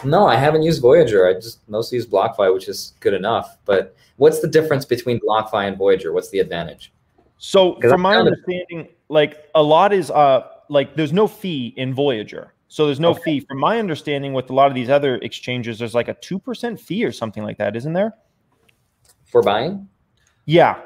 no, 0.05 0.25
I 0.25 0.35
haven't 0.35 0.63
used 0.63 0.81
Voyager. 0.81 1.27
I 1.27 1.33
just 1.33 1.67
mostly 1.67 1.97
use 1.97 2.05
BlockFi, 2.05 2.53
which 2.53 2.69
is 2.69 2.93
good 3.01 3.13
enough. 3.13 3.57
But 3.65 3.95
what's 4.15 4.39
the 4.39 4.47
difference 4.47 4.85
between 4.85 5.19
BlockFi 5.19 5.67
and 5.67 5.77
Voyager? 5.77 6.13
What's 6.13 6.29
the 6.29 6.39
advantage? 6.39 6.93
So, 7.39 7.79
from 7.81 8.01
my 8.01 8.15
understanding, 8.15 8.87
like 9.09 9.49
a 9.53 9.61
lot 9.61 9.93
is 9.93 10.09
uh 10.09 10.47
like 10.69 10.95
there's 10.95 11.13
no 11.13 11.27
fee 11.27 11.73
in 11.77 11.93
Voyager. 11.93 12.53
So 12.67 12.85
there's 12.85 12.99
no 12.99 13.11
okay. 13.11 13.21
fee. 13.23 13.39
From 13.41 13.59
my 13.59 13.79
understanding, 13.79 14.33
with 14.33 14.49
a 14.49 14.53
lot 14.53 14.67
of 14.67 14.75
these 14.75 14.89
other 14.89 15.15
exchanges, 15.17 15.79
there's 15.79 15.95
like 15.95 16.07
a 16.07 16.13
two 16.15 16.39
percent 16.39 16.79
fee 16.79 17.05
or 17.05 17.11
something 17.11 17.43
like 17.43 17.57
that, 17.57 17.75
isn't 17.75 17.93
there? 17.93 18.13
For 19.25 19.41
buying? 19.41 19.87
Yeah. 20.45 20.79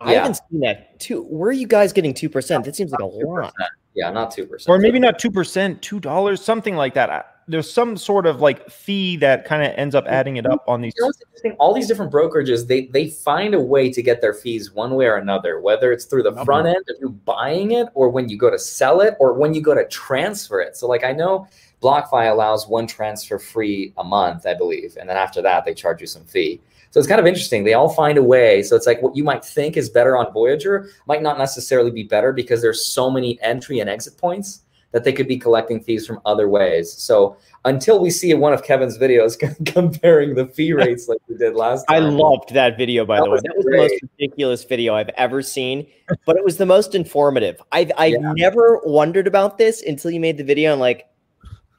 I 0.00 0.12
yeah. 0.12 0.18
haven't 0.20 0.40
seen 0.50 0.60
that. 0.60 0.98
Two. 0.98 1.22
Where 1.24 1.50
are 1.50 1.52
you 1.52 1.66
guys 1.66 1.92
getting 1.92 2.14
two 2.14 2.28
percent? 2.28 2.64
That 2.64 2.76
seems 2.76 2.92
like 2.92 3.00
a 3.00 3.06
lot. 3.06 3.52
Yeah, 3.94 4.10
not 4.10 4.30
two 4.30 4.46
percent. 4.46 4.72
Or 4.72 4.78
maybe 4.78 4.98
not 4.98 5.18
two 5.18 5.30
percent, 5.30 5.82
two 5.82 6.00
dollars, 6.00 6.42
something 6.42 6.76
like 6.76 6.94
that. 6.94 7.39
There's 7.50 7.70
some 7.70 7.96
sort 7.96 8.26
of 8.26 8.40
like 8.40 8.68
fee 8.70 9.16
that 9.18 9.44
kind 9.44 9.62
of 9.62 9.72
ends 9.76 9.94
up 9.94 10.06
adding 10.06 10.36
it 10.36 10.46
up 10.46 10.64
on 10.68 10.80
these. 10.80 10.92
You 10.96 11.10
know 11.44 11.56
All 11.58 11.74
these 11.74 11.88
different 11.88 12.12
brokerages, 12.12 12.66
they 12.66 12.86
they 12.86 13.08
find 13.08 13.54
a 13.54 13.60
way 13.60 13.90
to 13.90 14.02
get 14.02 14.20
their 14.20 14.34
fees 14.34 14.72
one 14.72 14.94
way 14.94 15.06
or 15.06 15.16
another, 15.16 15.60
whether 15.60 15.92
it's 15.92 16.04
through 16.04 16.22
the 16.22 16.44
front 16.44 16.68
end 16.68 16.84
of 16.88 16.96
you 17.00 17.10
buying 17.10 17.72
it, 17.72 17.88
or 17.94 18.08
when 18.08 18.28
you 18.28 18.38
go 18.38 18.50
to 18.50 18.58
sell 18.58 19.00
it, 19.00 19.14
or 19.18 19.34
when 19.34 19.54
you 19.54 19.60
go 19.60 19.74
to 19.74 19.86
transfer 19.88 20.60
it. 20.60 20.76
So, 20.76 20.86
like 20.86 21.04
I 21.04 21.12
know 21.12 21.48
BlockFi 21.82 22.30
allows 22.30 22.68
one 22.68 22.86
transfer 22.86 23.38
free 23.38 23.92
a 23.98 24.04
month, 24.04 24.46
I 24.46 24.54
believe, 24.54 24.96
and 24.98 25.08
then 25.08 25.16
after 25.16 25.42
that 25.42 25.64
they 25.64 25.74
charge 25.74 26.00
you 26.00 26.06
some 26.06 26.24
fee. 26.24 26.60
So 26.90 26.98
it's 26.98 27.08
kind 27.08 27.20
of 27.20 27.26
interesting. 27.26 27.62
They 27.62 27.74
all 27.74 27.88
find 27.88 28.18
a 28.18 28.22
way. 28.22 28.62
So 28.62 28.74
it's 28.74 28.86
like 28.86 29.00
what 29.00 29.14
you 29.14 29.22
might 29.22 29.44
think 29.44 29.76
is 29.76 29.88
better 29.88 30.16
on 30.16 30.32
Voyager 30.32 30.90
might 31.06 31.22
not 31.22 31.38
necessarily 31.38 31.90
be 31.92 32.02
better 32.02 32.32
because 32.32 32.60
there's 32.60 32.84
so 32.84 33.08
many 33.10 33.40
entry 33.42 33.78
and 33.78 33.88
exit 33.88 34.18
points 34.18 34.62
that 34.92 35.04
they 35.04 35.12
could 35.12 35.28
be 35.28 35.38
collecting 35.38 35.80
fees 35.80 36.06
from 36.06 36.20
other 36.24 36.48
ways. 36.48 36.92
So 36.92 37.36
until 37.64 38.00
we 38.00 38.10
see 38.10 38.32
one 38.34 38.52
of 38.52 38.62
Kevin's 38.62 38.98
videos 38.98 39.38
comparing 39.72 40.34
the 40.34 40.46
fee 40.46 40.72
rates 40.74 41.08
like 41.08 41.18
we 41.28 41.36
did 41.36 41.54
last 41.54 41.86
time. 41.86 42.02
I 42.02 42.06
loved 42.06 42.54
that 42.54 42.76
video, 42.76 43.04
by 43.04 43.18
that 43.18 43.24
the 43.24 43.30
way. 43.30 43.38
That 43.42 43.56
was 43.56 43.64
great. 43.64 43.76
the 43.76 43.82
most 43.82 44.02
ridiculous 44.18 44.64
video 44.64 44.94
I've 44.94 45.10
ever 45.10 45.42
seen, 45.42 45.86
but 46.26 46.36
it 46.36 46.44
was 46.44 46.56
the 46.56 46.66
most 46.66 46.94
informative. 46.94 47.60
I've, 47.72 47.92
I've 47.96 48.12
yeah. 48.12 48.32
never 48.36 48.80
wondered 48.84 49.26
about 49.26 49.58
this 49.58 49.82
until 49.82 50.10
you 50.10 50.20
made 50.20 50.36
the 50.36 50.44
video. 50.44 50.72
I'm 50.72 50.80
like, 50.80 51.06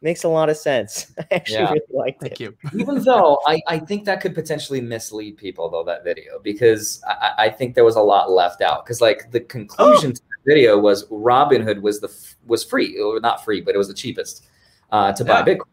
makes 0.02 0.24
a 0.24 0.28
lot 0.28 0.50
of 0.50 0.58
sense. 0.58 1.12
I 1.20 1.26
actually 1.32 1.60
yeah. 1.60 1.72
really 1.72 1.82
liked 1.92 2.22
Thank 2.22 2.34
it. 2.34 2.40
You. 2.40 2.58
Even 2.74 3.04
though 3.04 3.40
I, 3.46 3.62
I 3.68 3.80
think 3.80 4.06
that 4.06 4.22
could 4.22 4.34
potentially 4.34 4.82
mislead 4.82 5.38
people 5.38 5.70
though 5.70 5.84
that 5.84 6.04
video 6.04 6.40
because 6.40 7.02
I, 7.08 7.46
I 7.46 7.50
think 7.50 7.76
there 7.76 7.86
was 7.86 7.96
a 7.96 8.02
lot 8.02 8.32
left 8.32 8.62
out 8.62 8.86
because 8.86 9.02
like 9.02 9.32
the 9.32 9.42
conclusion 9.42 10.12
oh. 10.12 10.14
to 10.14 10.22
the 10.22 10.31
video 10.46 10.78
was 10.78 11.08
Robinhood 11.08 11.82
was 11.82 12.00
the 12.00 12.12
was 12.46 12.64
free 12.64 13.00
or 13.00 13.20
not 13.20 13.44
free 13.44 13.62
but 13.62 13.76
it 13.76 13.78
was 13.78 13.88
the 13.88 13.94
cheapest 13.94 14.46
uh, 14.92 15.14
to 15.14 15.24
buy 15.24 15.40
yeah. 15.40 15.56
Bitcoin. 15.56 15.66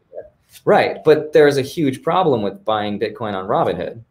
Right, 0.64 1.02
but 1.04 1.32
there's 1.32 1.56
a 1.56 1.62
huge 1.62 2.02
problem 2.02 2.42
with 2.42 2.64
buying 2.64 2.98
Bitcoin 2.98 3.34
on 3.34 3.46
Robinhood. 3.46 4.02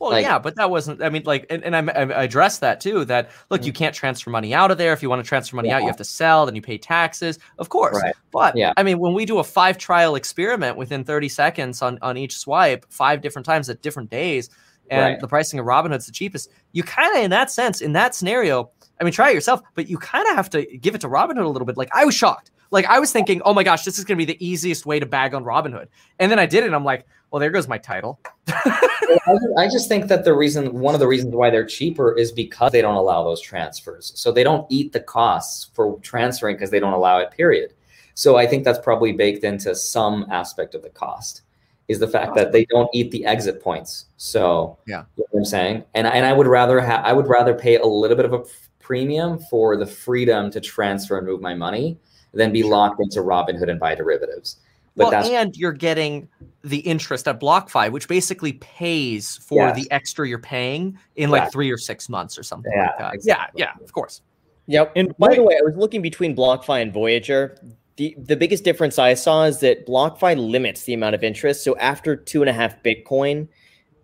Well, 0.00 0.10
like, 0.10 0.24
yeah, 0.24 0.38
but 0.38 0.56
that 0.56 0.70
wasn't. 0.70 1.02
I 1.02 1.08
mean, 1.08 1.22
like, 1.24 1.46
and, 1.48 1.64
and 1.64 1.90
I, 1.90 1.94
I 1.94 2.24
addressed 2.24 2.60
that 2.60 2.80
too. 2.80 3.04
That 3.06 3.30
look, 3.48 3.60
mm-hmm. 3.60 3.66
you 3.68 3.72
can't 3.72 3.94
transfer 3.94 4.28
money 4.28 4.52
out 4.52 4.70
of 4.70 4.76
there. 4.76 4.92
If 4.92 5.02
you 5.02 5.08
want 5.08 5.24
to 5.24 5.28
transfer 5.28 5.56
money 5.56 5.68
yeah. 5.68 5.76
out, 5.76 5.82
you 5.82 5.86
have 5.86 5.96
to 5.96 6.04
sell. 6.04 6.46
Then 6.46 6.54
you 6.54 6.62
pay 6.62 6.76
taxes, 6.76 7.38
of 7.58 7.68
course. 7.68 8.00
Right. 8.02 8.14
But 8.32 8.56
yeah, 8.56 8.72
I 8.76 8.82
mean, 8.82 8.98
when 8.98 9.14
we 9.14 9.24
do 9.24 9.38
a 9.38 9.44
five 9.44 9.78
trial 9.78 10.14
experiment 10.14 10.76
within 10.76 11.04
30 11.04 11.28
seconds 11.28 11.80
on 11.80 11.98
on 12.02 12.16
each 12.16 12.36
swipe, 12.36 12.84
five 12.90 13.22
different 13.22 13.46
times 13.46 13.70
at 13.70 13.82
different 13.82 14.10
days, 14.10 14.50
and 14.90 15.02
right. 15.02 15.20
the 15.20 15.28
pricing 15.28 15.58
of 15.58 15.66
Robinhood's 15.66 16.06
the 16.06 16.12
cheapest, 16.12 16.50
you 16.72 16.82
kind 16.82 17.16
of, 17.16 17.24
in 17.24 17.30
that 17.30 17.50
sense, 17.50 17.80
in 17.80 17.92
that 17.92 18.14
scenario, 18.14 18.70
I 19.00 19.04
mean, 19.04 19.12
try 19.12 19.30
it 19.30 19.34
yourself, 19.34 19.60
but 19.74 19.88
you 19.88 19.98
kind 19.98 20.26
of 20.28 20.36
have 20.36 20.50
to 20.50 20.64
give 20.78 20.94
it 20.94 21.00
to 21.02 21.08
Robinhood 21.08 21.44
a 21.44 21.48
little 21.48 21.66
bit. 21.66 21.76
Like, 21.76 21.90
I 21.94 22.04
was 22.04 22.14
shocked. 22.14 22.50
Like, 22.70 22.86
I 22.86 22.98
was 22.98 23.12
thinking, 23.12 23.42
oh 23.44 23.54
my 23.54 23.62
gosh, 23.62 23.84
this 23.84 23.98
is 23.98 24.04
going 24.04 24.18
to 24.18 24.24
be 24.24 24.32
the 24.32 24.44
easiest 24.44 24.86
way 24.86 24.98
to 24.98 25.06
bag 25.06 25.34
on 25.34 25.44
Robinhood, 25.44 25.88
and 26.18 26.30
then 26.30 26.38
I 26.38 26.46
did 26.46 26.64
it. 26.64 26.66
and 26.66 26.74
I'm 26.74 26.84
like, 26.84 27.06
well, 27.30 27.40
there 27.40 27.50
goes 27.50 27.68
my 27.68 27.78
title. 27.78 28.20
I 28.48 29.68
just 29.70 29.88
think 29.88 30.08
that 30.08 30.24
the 30.24 30.34
reason, 30.34 30.72
one 30.78 30.94
of 30.94 31.00
the 31.00 31.06
reasons 31.06 31.34
why 31.34 31.50
they're 31.50 31.66
cheaper 31.66 32.16
is 32.16 32.32
because 32.32 32.72
they 32.72 32.80
don't 32.80 32.94
allow 32.94 33.22
those 33.24 33.40
transfers. 33.40 34.12
So 34.14 34.32
they 34.32 34.44
don't 34.44 34.66
eat 34.70 34.92
the 34.92 35.00
costs 35.00 35.70
for 35.74 35.98
transferring 36.00 36.56
because 36.56 36.70
they 36.70 36.80
don't 36.80 36.92
allow 36.92 37.18
it, 37.18 37.30
period. 37.30 37.74
So 38.14 38.36
I 38.36 38.46
think 38.46 38.64
that's 38.64 38.78
probably 38.78 39.12
baked 39.12 39.44
into 39.44 39.74
some 39.74 40.26
aspect 40.30 40.74
of 40.74 40.82
the 40.82 40.90
cost 40.90 41.42
is 41.88 41.98
the 41.98 42.08
fact 42.08 42.34
that 42.34 42.52
they 42.52 42.64
don't 42.66 42.88
eat 42.94 43.10
the 43.10 43.26
exit 43.26 43.62
points. 43.62 44.06
So 44.16 44.78
yeah, 44.86 45.04
you 45.16 45.24
know 45.32 45.40
I'm 45.40 45.44
saying, 45.44 45.84
and 45.94 46.06
and 46.06 46.24
I 46.24 46.32
would 46.32 46.46
rather 46.46 46.80
have 46.80 47.04
I 47.04 47.12
would 47.12 47.26
rather 47.26 47.54
pay 47.54 47.76
a 47.76 47.84
little 47.84 48.16
bit 48.16 48.24
of 48.24 48.32
a 48.32 48.44
premium 48.84 49.38
for 49.50 49.76
the 49.76 49.86
freedom 49.86 50.50
to 50.50 50.60
transfer 50.60 51.16
and 51.18 51.26
move 51.26 51.40
my 51.40 51.54
money 51.54 51.98
than 52.32 52.52
be 52.52 52.62
locked 52.62 53.00
into 53.00 53.20
Robinhood 53.20 53.70
and 53.70 53.80
buy 53.80 53.94
derivatives. 53.94 54.58
But 54.96 55.10
well, 55.10 55.24
and 55.24 55.56
you're 55.56 55.72
getting 55.72 56.28
the 56.62 56.78
interest 56.78 57.26
at 57.26 57.40
BlockFi, 57.40 57.90
which 57.90 58.06
basically 58.06 58.52
pays 58.54 59.38
for 59.38 59.66
yes. 59.66 59.76
the 59.76 59.90
extra 59.90 60.28
you're 60.28 60.38
paying 60.38 60.96
in 61.16 61.30
like 61.30 61.50
three 61.50 61.70
or 61.70 61.78
six 61.78 62.08
months 62.08 62.38
or 62.38 62.44
something 62.44 62.70
yeah, 62.72 62.86
like 62.86 62.98
that. 62.98 63.14
Exactly. 63.14 63.60
Yeah, 63.60 63.72
yeah, 63.76 63.84
of 63.84 63.92
course. 63.92 64.20
Yep. 64.66 64.92
And 64.94 65.16
by 65.18 65.34
the 65.34 65.42
way, 65.42 65.56
I 65.58 65.62
was 65.62 65.74
looking 65.76 66.00
between 66.00 66.36
BlockFi 66.36 66.82
and 66.82 66.92
Voyager. 66.92 67.58
The, 67.96 68.14
the 68.18 68.36
biggest 68.36 68.62
difference 68.62 68.98
I 68.98 69.14
saw 69.14 69.44
is 69.44 69.60
that 69.60 69.86
BlockFi 69.86 70.36
limits 70.36 70.84
the 70.84 70.94
amount 70.94 71.16
of 71.16 71.24
interest. 71.24 71.64
So 71.64 71.76
after 71.78 72.14
two 72.14 72.42
and 72.42 72.48
a 72.48 72.52
half 72.52 72.80
Bitcoin, 72.82 73.48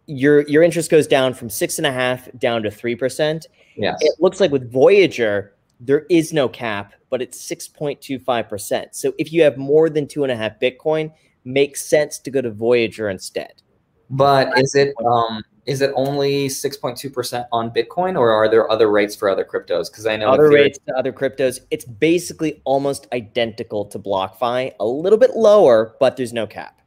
your 0.06 0.42
your 0.48 0.64
interest 0.64 0.90
goes 0.90 1.06
down 1.06 1.34
from 1.34 1.48
six 1.48 1.78
and 1.78 1.86
a 1.86 1.92
half 1.92 2.28
down 2.36 2.64
to 2.64 2.70
three 2.70 2.96
percent. 2.96 3.46
Yes. 3.76 3.98
It 4.00 4.14
looks 4.18 4.40
like 4.40 4.50
with 4.50 4.70
Voyager, 4.70 5.54
there 5.80 6.06
is 6.10 6.32
no 6.32 6.48
cap, 6.48 6.94
but 7.08 7.22
it's 7.22 7.38
6.25%. 7.48 8.88
So 8.92 9.12
if 9.18 9.32
you 9.32 9.42
have 9.42 9.56
more 9.56 9.88
than 9.88 10.06
two 10.06 10.22
and 10.22 10.32
a 10.32 10.36
half 10.36 10.58
Bitcoin, 10.60 11.12
makes 11.44 11.84
sense 11.84 12.18
to 12.18 12.30
go 12.30 12.40
to 12.40 12.50
Voyager 12.50 13.08
instead. 13.08 13.62
But 14.10 14.58
is 14.58 14.74
it 14.74 14.92
um 15.06 15.42
is 15.66 15.82
it 15.82 15.92
only 15.94 16.48
6.2% 16.48 17.46
on 17.52 17.70
Bitcoin 17.70 18.18
or 18.18 18.32
are 18.32 18.48
there 18.48 18.68
other 18.70 18.90
rates 18.90 19.14
for 19.14 19.28
other 19.28 19.44
cryptos? 19.44 19.90
Because 19.90 20.04
I 20.06 20.16
know 20.16 20.30
other 20.30 20.48
rates 20.48 20.78
to 20.86 20.94
other 20.96 21.12
cryptos, 21.12 21.60
it's 21.70 21.84
basically 21.84 22.60
almost 22.64 23.06
identical 23.12 23.84
to 23.84 23.98
BlockFi, 23.98 24.72
a 24.80 24.84
little 24.84 25.18
bit 25.18 25.36
lower, 25.36 25.94
but 26.00 26.16
there's 26.16 26.32
no 26.32 26.46
cap. 26.46 26.80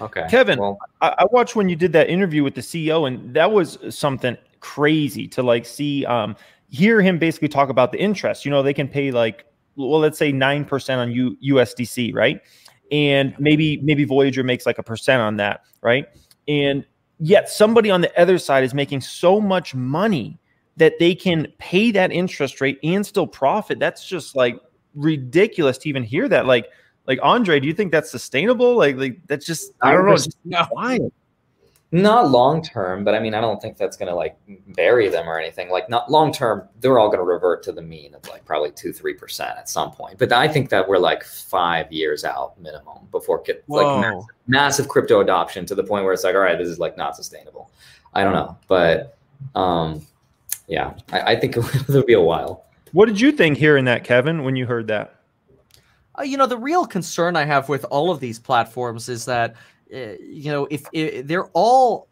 Okay. 0.00 0.26
Kevin, 0.28 0.58
well, 0.58 0.78
I, 1.00 1.14
I 1.18 1.24
watched 1.32 1.56
when 1.56 1.68
you 1.68 1.74
did 1.74 1.92
that 1.94 2.08
interview 2.08 2.44
with 2.44 2.54
the 2.54 2.60
CEO, 2.60 3.08
and 3.08 3.34
that 3.34 3.50
was 3.50 3.78
something 3.90 4.36
crazy 4.74 5.28
to 5.28 5.42
like 5.42 5.64
see 5.64 6.04
um 6.06 6.34
hear 6.68 7.00
him 7.00 7.18
basically 7.18 7.48
talk 7.48 7.68
about 7.68 7.92
the 7.92 7.98
interest. 7.98 8.44
You 8.44 8.50
know, 8.50 8.62
they 8.62 8.74
can 8.74 8.88
pay 8.88 9.10
like, 9.10 9.46
well, 9.76 10.00
let's 10.00 10.18
say 10.18 10.32
9% 10.32 10.96
on 10.98 11.10
U- 11.12 11.36
USDC, 11.54 12.14
right? 12.14 12.40
And 12.90 13.34
maybe, 13.38 13.78
maybe 13.82 14.04
Voyager 14.04 14.42
makes 14.42 14.66
like 14.66 14.78
a 14.78 14.82
percent 14.82 15.20
on 15.22 15.36
that, 15.36 15.60
right? 15.82 16.06
And 16.48 16.84
yet 17.18 17.48
somebody 17.48 17.90
on 17.90 18.00
the 18.00 18.20
other 18.20 18.38
side 18.38 18.64
is 18.64 18.74
making 18.74 19.00
so 19.00 19.40
much 19.40 19.74
money 19.74 20.38
that 20.76 20.94
they 20.98 21.14
can 21.14 21.46
pay 21.58 21.90
that 21.90 22.12
interest 22.12 22.60
rate 22.60 22.78
and 22.82 23.04
still 23.04 23.26
profit. 23.26 23.78
That's 23.78 24.06
just 24.06 24.36
like 24.36 24.60
ridiculous 24.94 25.78
to 25.78 25.88
even 25.88 26.02
hear 26.02 26.28
that. 26.28 26.46
Like, 26.46 26.66
like 27.06 27.18
Andre, 27.22 27.60
do 27.60 27.66
you 27.66 27.74
think 27.74 27.92
that's 27.92 28.10
sustainable? 28.10 28.76
Like, 28.76 28.96
like 28.96 29.20
that's 29.26 29.46
just 29.46 29.72
I 29.80 29.92
don't 29.92 30.06
know. 30.06 30.14
Just 30.14 30.36
no. 30.44 30.66
wild. 30.72 31.12
Not 31.96 32.30
long 32.30 32.62
term, 32.62 33.04
but 33.04 33.14
I 33.14 33.20
mean, 33.20 33.32
I 33.32 33.40
don't 33.40 33.60
think 33.60 33.78
that's 33.78 33.96
going 33.96 34.08
to 34.10 34.14
like 34.14 34.36
bury 34.76 35.08
them 35.08 35.26
or 35.26 35.40
anything. 35.40 35.70
Like, 35.70 35.88
not 35.88 36.10
long 36.10 36.30
term, 36.30 36.68
they're 36.80 36.98
all 36.98 37.08
going 37.08 37.20
to 37.20 37.24
revert 37.24 37.62
to 37.64 37.72
the 37.72 37.80
mean 37.80 38.14
of 38.14 38.28
like 38.28 38.44
probably 38.44 38.70
two, 38.72 38.92
three 38.92 39.14
percent 39.14 39.56
at 39.56 39.70
some 39.70 39.90
point. 39.92 40.18
But 40.18 40.30
I 40.30 40.46
think 40.46 40.68
that 40.68 40.86
we're 40.86 40.98
like 40.98 41.24
five 41.24 41.90
years 41.90 42.22
out 42.22 42.60
minimum 42.60 43.08
before 43.10 43.42
like 43.68 44.00
massive, 44.02 44.24
massive 44.46 44.88
crypto 44.88 45.20
adoption 45.20 45.64
to 45.64 45.74
the 45.74 45.82
point 45.82 46.04
where 46.04 46.12
it's 46.12 46.22
like, 46.22 46.34
all 46.34 46.42
right, 46.42 46.58
this 46.58 46.68
is 46.68 46.78
like 46.78 46.98
not 46.98 47.16
sustainable. 47.16 47.70
I 48.12 48.24
don't 48.24 48.34
know, 48.34 48.58
but 48.68 49.16
um, 49.54 50.06
yeah, 50.68 50.92
I, 51.12 51.20
I 51.20 51.40
think 51.40 51.56
it'll 51.88 52.04
be 52.04 52.12
a 52.12 52.20
while. 52.20 52.66
What 52.92 53.06
did 53.06 53.18
you 53.18 53.32
think 53.32 53.56
hearing 53.56 53.86
that, 53.86 54.04
Kevin, 54.04 54.44
when 54.44 54.54
you 54.54 54.66
heard 54.66 54.88
that? 54.88 55.14
Uh, 56.18 56.24
you 56.24 56.36
know, 56.36 56.46
the 56.46 56.58
real 56.58 56.84
concern 56.84 57.36
I 57.36 57.44
have 57.46 57.70
with 57.70 57.86
all 57.90 58.10
of 58.10 58.20
these 58.20 58.38
platforms 58.38 59.08
is 59.08 59.24
that 59.24 59.54
you 59.90 60.50
know 60.50 60.66
if, 60.70 60.84
if 60.92 61.26
they're 61.26 61.48
all 61.52 62.08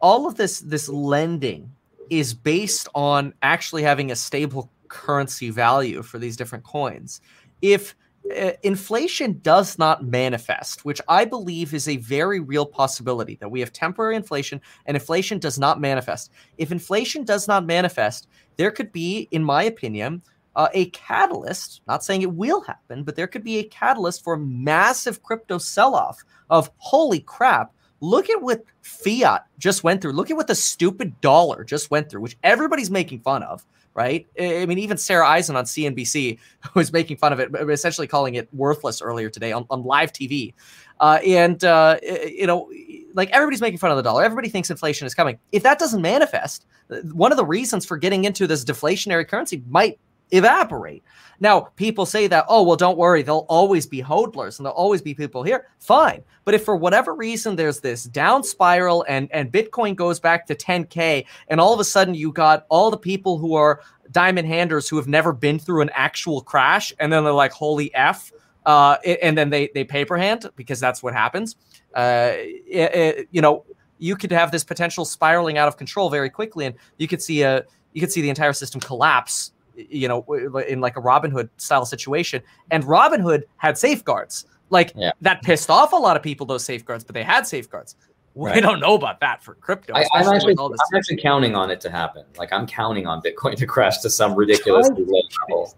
all 0.00 0.26
of 0.26 0.36
this 0.36 0.60
this 0.60 0.88
lending 0.88 1.70
is 2.10 2.32
based 2.34 2.88
on 2.94 3.34
actually 3.42 3.82
having 3.82 4.10
a 4.10 4.16
stable 4.16 4.70
currency 4.88 5.50
value 5.50 6.02
for 6.02 6.18
these 6.18 6.36
different 6.36 6.64
coins. 6.64 7.20
If 7.60 7.94
uh, 8.36 8.52
inflation 8.62 9.38
does 9.42 9.78
not 9.78 10.04
manifest 10.04 10.84
which 10.84 11.00
i 11.08 11.24
believe 11.24 11.72
is 11.72 11.88
a 11.88 11.96
very 11.98 12.40
real 12.40 12.66
possibility 12.66 13.36
that 13.36 13.48
we 13.48 13.60
have 13.60 13.72
temporary 13.72 14.16
inflation 14.16 14.60
and 14.84 14.96
inflation 14.96 15.38
does 15.38 15.58
not 15.58 15.80
manifest. 15.80 16.30
If 16.58 16.70
inflation 16.70 17.24
does 17.24 17.48
not 17.48 17.64
manifest 17.64 18.28
there 18.56 18.70
could 18.70 18.92
be 18.92 19.28
in 19.30 19.42
my 19.42 19.62
opinion 19.62 20.20
uh, 20.58 20.68
a 20.74 20.86
catalyst, 20.90 21.82
not 21.86 22.02
saying 22.02 22.20
it 22.22 22.32
will 22.32 22.60
happen, 22.60 23.04
but 23.04 23.14
there 23.14 23.28
could 23.28 23.44
be 23.44 23.60
a 23.60 23.64
catalyst 23.64 24.24
for 24.24 24.36
massive 24.36 25.22
crypto 25.22 25.56
sell 25.56 25.94
off 25.94 26.18
of 26.50 26.70
holy 26.78 27.20
crap. 27.20 27.72
Look 28.00 28.28
at 28.28 28.42
what 28.42 28.64
fiat 28.82 29.46
just 29.58 29.84
went 29.84 30.02
through. 30.02 30.12
Look 30.12 30.30
at 30.30 30.36
what 30.36 30.48
the 30.48 30.56
stupid 30.56 31.20
dollar 31.20 31.62
just 31.62 31.92
went 31.92 32.10
through, 32.10 32.22
which 32.22 32.36
everybody's 32.42 32.90
making 32.90 33.20
fun 33.20 33.44
of, 33.44 33.64
right? 33.94 34.26
I 34.38 34.66
mean, 34.66 34.78
even 34.78 34.96
Sarah 34.96 35.28
Eisen 35.28 35.54
on 35.54 35.64
CNBC 35.64 36.38
was 36.74 36.92
making 36.92 37.18
fun 37.18 37.32
of 37.32 37.38
it, 37.38 37.54
essentially 37.70 38.08
calling 38.08 38.34
it 38.34 38.52
worthless 38.52 39.00
earlier 39.00 39.30
today 39.30 39.52
on, 39.52 39.64
on 39.70 39.84
live 39.84 40.12
TV. 40.12 40.54
Uh, 40.98 41.20
and, 41.24 41.62
uh, 41.62 41.98
you 42.02 42.48
know, 42.48 42.68
like 43.14 43.30
everybody's 43.30 43.60
making 43.60 43.78
fun 43.78 43.92
of 43.92 43.96
the 43.96 44.02
dollar. 44.02 44.24
Everybody 44.24 44.48
thinks 44.48 44.70
inflation 44.70 45.06
is 45.06 45.14
coming. 45.14 45.38
If 45.52 45.62
that 45.62 45.78
doesn't 45.78 46.02
manifest, 46.02 46.66
one 47.12 47.30
of 47.30 47.38
the 47.38 47.44
reasons 47.44 47.86
for 47.86 47.96
getting 47.96 48.24
into 48.24 48.48
this 48.48 48.64
deflationary 48.64 49.26
currency 49.26 49.62
might 49.68 50.00
evaporate. 50.30 51.02
Now, 51.40 51.60
people 51.76 52.04
say 52.04 52.26
that, 52.26 52.46
oh, 52.48 52.62
well, 52.64 52.76
don't 52.76 52.98
worry, 52.98 53.22
there'll 53.22 53.46
always 53.48 53.86
be 53.86 54.02
hodlers 54.02 54.58
and 54.58 54.66
there'll 54.66 54.76
always 54.76 55.00
be 55.00 55.14
people 55.14 55.42
here. 55.42 55.68
Fine. 55.78 56.24
But 56.44 56.54
if 56.54 56.64
for 56.64 56.74
whatever 56.76 57.14
reason 57.14 57.54
there's 57.54 57.80
this 57.80 58.04
down 58.04 58.42
spiral 58.42 59.04
and, 59.08 59.30
and 59.32 59.52
Bitcoin 59.52 59.94
goes 59.94 60.18
back 60.18 60.46
to 60.46 60.54
10K, 60.54 61.26
and 61.48 61.60
all 61.60 61.72
of 61.72 61.80
a 61.80 61.84
sudden 61.84 62.14
you 62.14 62.32
got 62.32 62.66
all 62.68 62.90
the 62.90 62.98
people 62.98 63.38
who 63.38 63.54
are 63.54 63.80
diamond 64.10 64.48
handers 64.48 64.88
who 64.88 64.96
have 64.96 65.06
never 65.06 65.32
been 65.32 65.58
through 65.58 65.82
an 65.82 65.90
actual 65.94 66.40
crash, 66.40 66.92
and 66.98 67.12
then 67.12 67.24
they're 67.24 67.32
like, 67.32 67.52
holy 67.52 67.94
F. 67.94 68.32
Uh, 68.66 68.96
and 69.22 69.38
then 69.38 69.48
they 69.48 69.70
they 69.72 69.82
paper 69.82 70.18
hand 70.18 70.50
because 70.54 70.78
that's 70.78 71.02
what 71.02 71.14
happens. 71.14 71.56
Uh, 71.94 72.32
it, 72.34 72.94
it, 72.94 73.28
you 73.30 73.40
know, 73.40 73.64
you 73.98 74.14
could 74.14 74.30
have 74.30 74.50
this 74.50 74.62
potential 74.62 75.06
spiraling 75.06 75.56
out 75.56 75.68
of 75.68 75.78
control 75.78 76.10
very 76.10 76.28
quickly, 76.28 76.66
and 76.66 76.74
you 76.98 77.08
could 77.08 77.22
see 77.22 77.42
a 77.42 77.64
you 77.94 78.00
could 78.00 78.12
see 78.12 78.20
the 78.20 78.28
entire 78.28 78.52
system 78.52 78.80
collapse 78.80 79.52
you 79.88 80.08
know, 80.08 80.22
in 80.68 80.80
like 80.80 80.96
a 80.96 81.00
Robinhood 81.00 81.48
style 81.56 81.86
situation. 81.86 82.42
And 82.70 82.84
Robinhood 82.84 83.44
had 83.56 83.78
safeguards. 83.78 84.46
Like 84.70 84.92
yeah. 84.94 85.12
that 85.22 85.42
pissed 85.42 85.70
off 85.70 85.92
a 85.92 85.96
lot 85.96 86.16
of 86.16 86.22
people, 86.22 86.46
those 86.46 86.64
safeguards, 86.64 87.04
but 87.04 87.14
they 87.14 87.22
had 87.22 87.46
safeguards. 87.46 87.96
Right. 88.34 88.56
We 88.56 88.60
don't 88.60 88.80
know 88.80 88.94
about 88.94 89.20
that 89.20 89.42
for 89.42 89.54
crypto. 89.54 89.94
I, 89.94 90.02
am 90.14 90.28
actually, 90.32 90.54
I'm 90.58 90.72
actually 90.94 91.16
counting 91.16 91.54
on 91.54 91.70
it 91.70 91.80
to 91.80 91.90
happen. 91.90 92.24
Like 92.36 92.52
I'm 92.52 92.66
counting 92.66 93.06
on 93.06 93.22
Bitcoin 93.22 93.56
to 93.56 93.66
crash 93.66 93.98
to 93.98 94.10
some 94.10 94.34
ridiculously 94.34 95.04
low 95.04 95.22
level. 95.48 95.74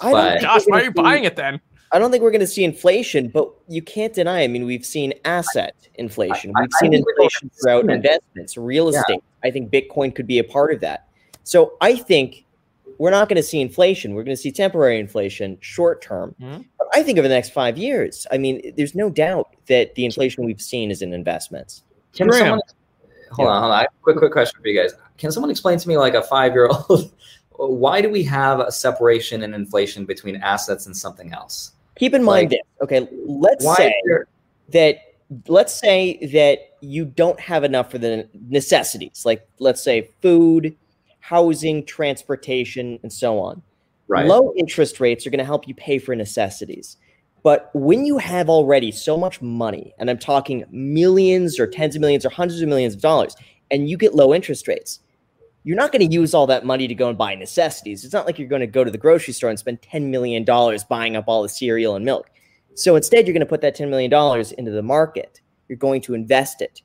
But, 0.00 0.40
Josh, 0.40 0.62
why 0.66 0.80
are 0.80 0.84
you 0.84 0.92
buying 0.92 1.24
it 1.24 1.36
then? 1.36 1.60
I 1.92 1.98
don't 1.98 2.10
think 2.10 2.22
we're 2.22 2.30
going 2.30 2.40
to 2.40 2.46
see 2.46 2.64
inflation, 2.64 3.28
but 3.28 3.50
you 3.68 3.82
can't 3.82 4.14
deny. 4.14 4.42
I 4.42 4.48
mean, 4.48 4.64
we've 4.64 4.86
seen 4.86 5.12
asset 5.26 5.76
inflation. 5.96 6.52
We've 6.58 6.68
I, 6.74 6.80
seen 6.80 6.94
I 6.94 6.98
inflation 6.98 7.50
throughout 7.60 7.90
investments, 7.90 8.56
real 8.56 8.88
estate. 8.88 9.20
Yeah. 9.20 9.48
I 9.48 9.50
think 9.50 9.70
Bitcoin 9.70 10.14
could 10.14 10.26
be 10.26 10.38
a 10.38 10.44
part 10.44 10.72
of 10.72 10.80
that. 10.80 11.08
So 11.44 11.74
I 11.82 11.96
think 11.96 12.46
we're 12.98 13.10
not 13.10 13.28
going 13.28 13.36
to 13.36 13.42
see 13.42 13.60
inflation. 13.60 14.14
We're 14.14 14.24
going 14.24 14.36
to 14.36 14.40
see 14.42 14.52
temporary 14.52 14.98
inflation 14.98 15.58
short 15.60 16.02
term. 16.02 16.34
Mm-hmm. 16.40 16.62
But 16.78 16.88
I 16.94 17.02
think 17.02 17.18
over 17.18 17.28
the 17.28 17.34
next 17.34 17.50
five 17.50 17.78
years, 17.78 18.26
I 18.30 18.38
mean, 18.38 18.74
there's 18.76 18.94
no 18.94 19.10
doubt 19.10 19.54
that 19.66 19.94
the 19.94 20.04
inflation 20.04 20.44
we've 20.44 20.60
seen 20.60 20.90
is 20.90 21.02
in 21.02 21.12
investments. 21.12 21.84
Can 22.12 22.28
Graham. 22.28 22.42
someone 22.42 22.60
hold 23.32 23.48
on, 23.48 23.62
hold 23.62 23.72
on? 23.72 23.86
Quick, 24.02 24.16
quick 24.18 24.32
question 24.32 24.60
for 24.60 24.68
you 24.68 24.80
guys. 24.80 24.94
Can 25.18 25.32
someone 25.32 25.50
explain 25.50 25.78
to 25.78 25.88
me, 25.88 25.96
like 25.96 26.14
a 26.14 26.22
five 26.22 26.52
year 26.52 26.68
old, 26.68 27.12
why 27.50 28.00
do 28.00 28.10
we 28.10 28.22
have 28.24 28.60
a 28.60 28.72
separation 28.72 29.42
in 29.42 29.54
inflation 29.54 30.04
between 30.04 30.36
assets 30.36 30.86
and 30.86 30.96
something 30.96 31.32
else? 31.32 31.72
Keep 31.96 32.14
in 32.14 32.22
mind 32.22 32.50
like, 32.50 32.50
this. 32.50 32.60
Okay, 32.82 33.08
let's 33.26 33.76
say 33.76 33.94
that 34.70 34.98
let's 35.46 35.72
say 35.72 36.18
that 36.32 36.76
you 36.80 37.04
don't 37.04 37.38
have 37.38 37.64
enough 37.64 37.90
for 37.90 37.98
the 37.98 38.28
necessities, 38.48 39.22
like 39.24 39.46
let's 39.58 39.82
say 39.82 40.10
food, 40.20 40.76
housing, 41.22 41.86
transportation, 41.86 42.98
and 43.02 43.12
so 43.12 43.38
on. 43.38 43.62
Right. 44.08 44.26
Low 44.26 44.52
interest 44.56 45.00
rates 45.00 45.26
are 45.26 45.30
going 45.30 45.38
to 45.38 45.44
help 45.44 45.68
you 45.68 45.74
pay 45.74 45.98
for 45.98 46.14
necessities. 46.14 46.96
But 47.44 47.70
when 47.74 48.04
you 48.04 48.18
have 48.18 48.50
already 48.50 48.90
so 48.90 49.16
much 49.16 49.40
money, 49.40 49.94
and 49.98 50.10
I'm 50.10 50.18
talking 50.18 50.64
millions 50.70 51.58
or 51.58 51.66
tens 51.66 51.94
of 51.94 52.00
millions 52.00 52.26
or 52.26 52.30
hundreds 52.30 52.60
of 52.60 52.68
millions 52.68 52.94
of 52.94 53.00
dollars, 53.00 53.36
and 53.70 53.88
you 53.88 53.96
get 53.96 54.14
low 54.14 54.34
interest 54.34 54.66
rates, 54.68 55.00
you're 55.62 55.76
not 55.76 55.92
going 55.92 56.06
to 56.06 56.12
use 56.12 56.34
all 56.34 56.46
that 56.48 56.66
money 56.66 56.88
to 56.88 56.94
go 56.94 57.08
and 57.08 57.16
buy 57.16 57.36
necessities. 57.36 58.04
It's 58.04 58.12
not 58.12 58.26
like 58.26 58.38
you're 58.38 58.48
going 58.48 58.60
to 58.60 58.66
go 58.66 58.82
to 58.82 58.90
the 58.90 58.98
grocery 58.98 59.32
store 59.32 59.48
and 59.48 59.58
spend 59.58 59.80
$10 59.80 60.10
million 60.10 60.44
buying 60.88 61.16
up 61.16 61.24
all 61.28 61.42
the 61.42 61.48
cereal 61.48 61.94
and 61.94 62.04
milk. 62.04 62.30
So 62.74 62.96
instead, 62.96 63.26
you're 63.26 63.34
going 63.34 63.40
to 63.40 63.46
put 63.46 63.60
that 63.60 63.76
$10 63.76 63.88
million 63.90 64.12
into 64.58 64.70
the 64.72 64.82
market. 64.82 65.40
You're 65.68 65.78
going 65.78 66.00
to 66.02 66.14
invest 66.14 66.62
it. 66.62 66.82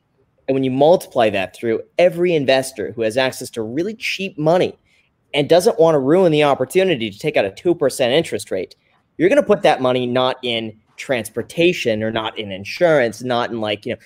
And 0.48 0.56
when 0.56 0.64
you 0.64 0.72
multiply 0.72 1.30
that 1.30 1.56
through 1.56 1.82
every 1.98 2.34
investor 2.34 2.92
who 2.94 3.02
has 3.02 3.18
access 3.18 3.50
to 3.52 3.62
really 3.62 3.96
cheap 3.96 4.38
money 4.38 4.78
and 5.34 5.50
doesn't 5.50 5.80
want 5.80 5.96
to 5.96 6.00
ruin 6.00 6.32
the 6.32 6.44
opportunity 6.44 7.10
to 7.10 7.20
take 7.20 7.36
out 7.36 7.46
a 7.46 7.52
2% 7.52 8.12
interest 8.12 8.50
rate, 8.50 8.76
you're 9.18 9.30
going 9.30 9.42
to 9.42 9.48
put 9.48 9.64
that 9.64 9.82
money 9.82 10.08
not 10.08 10.38
in 10.44 10.80
transportation 10.96 12.02
or 12.02 12.12
not 12.12 12.38
in 12.38 12.52
insurance, 12.52 13.22
not 13.24 13.52
in 13.52 13.60
like, 13.60 13.86
you 13.86 13.94
know, 13.94 14.00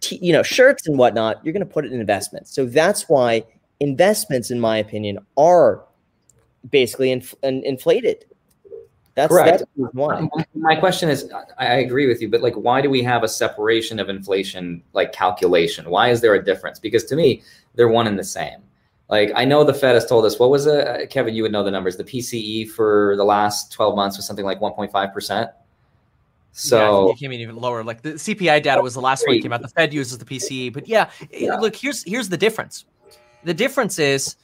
t- 0.00 0.18
you 0.20 0.32
know, 0.32 0.42
shirts 0.42 0.86
and 0.86 0.98
whatnot. 0.98 1.44
You're 1.44 1.52
going 1.52 1.66
to 1.66 1.72
put 1.72 1.84
it 1.84 1.92
in 1.92 2.00
investments. 2.00 2.52
So 2.52 2.66
that's 2.66 3.08
why 3.08 3.44
investments, 3.80 4.50
in 4.50 4.58
my 4.58 4.78
opinion, 4.78 5.18
are 5.36 5.84
basically 6.70 7.12
inf- 7.12 7.34
inflated 7.42 8.24
that's 9.18 9.32
correct. 9.32 9.64
That's 9.76 9.94
one. 9.94 10.30
My 10.54 10.76
question 10.76 11.08
is, 11.08 11.28
I 11.58 11.66
agree 11.78 12.06
with 12.06 12.22
you, 12.22 12.28
but 12.28 12.40
like, 12.40 12.54
why 12.54 12.80
do 12.80 12.88
we 12.88 13.02
have 13.02 13.24
a 13.24 13.28
separation 13.28 13.98
of 13.98 14.08
inflation 14.08 14.80
like 14.92 15.12
calculation? 15.12 15.90
Why 15.90 16.10
is 16.10 16.20
there 16.20 16.34
a 16.34 16.44
difference? 16.44 16.78
Because 16.78 17.02
to 17.06 17.16
me, 17.16 17.42
they're 17.74 17.88
one 17.88 18.06
and 18.06 18.16
the 18.16 18.22
same. 18.22 18.60
Like, 19.08 19.32
I 19.34 19.44
know 19.44 19.64
the 19.64 19.74
Fed 19.74 19.96
has 19.96 20.06
told 20.06 20.24
us 20.24 20.38
what 20.38 20.50
was 20.50 20.66
it, 20.66 20.86
uh, 20.86 21.06
Kevin? 21.08 21.34
You 21.34 21.42
would 21.42 21.50
know 21.50 21.64
the 21.64 21.70
numbers. 21.72 21.96
The 21.96 22.04
PCE 22.04 22.70
for 22.70 23.16
the 23.16 23.24
last 23.24 23.72
twelve 23.72 23.96
months 23.96 24.16
was 24.16 24.24
something 24.24 24.44
like 24.44 24.60
one 24.60 24.72
point 24.72 24.92
five 24.92 25.12
percent. 25.12 25.50
So 26.52 27.06
yeah, 27.06 27.12
it 27.14 27.18
came 27.18 27.32
in 27.32 27.40
even 27.40 27.56
lower. 27.56 27.82
Like 27.82 28.02
the 28.02 28.12
CPI 28.12 28.62
data 28.62 28.80
was 28.80 28.94
the 28.94 29.00
last 29.00 29.26
one 29.26 29.34
that 29.34 29.42
came 29.42 29.52
out. 29.52 29.62
The 29.62 29.68
Fed 29.68 29.92
uses 29.92 30.18
the 30.18 30.24
PCE, 30.24 30.72
but 30.72 30.86
yeah, 30.86 31.10
yeah, 31.32 31.56
look 31.56 31.74
here's 31.74 32.04
here's 32.04 32.28
the 32.28 32.36
difference. 32.36 32.84
The 33.42 33.54
difference 33.54 33.98
is 33.98 34.36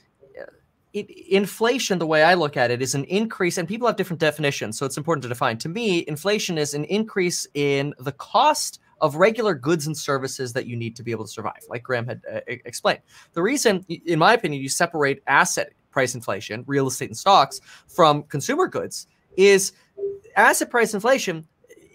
it, 0.94 1.10
inflation, 1.10 1.98
the 1.98 2.06
way 2.06 2.22
I 2.22 2.34
look 2.34 2.56
at 2.56 2.70
it, 2.70 2.80
is 2.80 2.94
an 2.94 3.04
increase, 3.04 3.58
and 3.58 3.68
people 3.68 3.86
have 3.86 3.96
different 3.96 4.20
definitions, 4.20 4.78
so 4.78 4.86
it's 4.86 4.96
important 4.96 5.22
to 5.24 5.28
define. 5.28 5.58
To 5.58 5.68
me, 5.68 6.04
inflation 6.08 6.56
is 6.56 6.72
an 6.72 6.84
increase 6.84 7.46
in 7.54 7.92
the 7.98 8.12
cost 8.12 8.80
of 9.00 9.16
regular 9.16 9.54
goods 9.54 9.88
and 9.88 9.96
services 9.96 10.52
that 10.52 10.66
you 10.66 10.76
need 10.76 10.94
to 10.96 11.02
be 11.02 11.10
able 11.10 11.24
to 11.24 11.30
survive, 11.30 11.60
like 11.68 11.82
Graham 11.82 12.06
had 12.06 12.22
uh, 12.32 12.40
explained. 12.46 13.00
The 13.32 13.42
reason, 13.42 13.84
in 13.88 14.18
my 14.18 14.34
opinion, 14.34 14.62
you 14.62 14.68
separate 14.68 15.22
asset 15.26 15.72
price 15.90 16.14
inflation, 16.14 16.64
real 16.66 16.86
estate 16.86 17.10
and 17.10 17.16
stocks, 17.16 17.60
from 17.88 18.22
consumer 18.24 18.68
goods 18.68 19.08
is 19.36 19.72
asset 20.36 20.70
price 20.70 20.94
inflation 20.94 21.46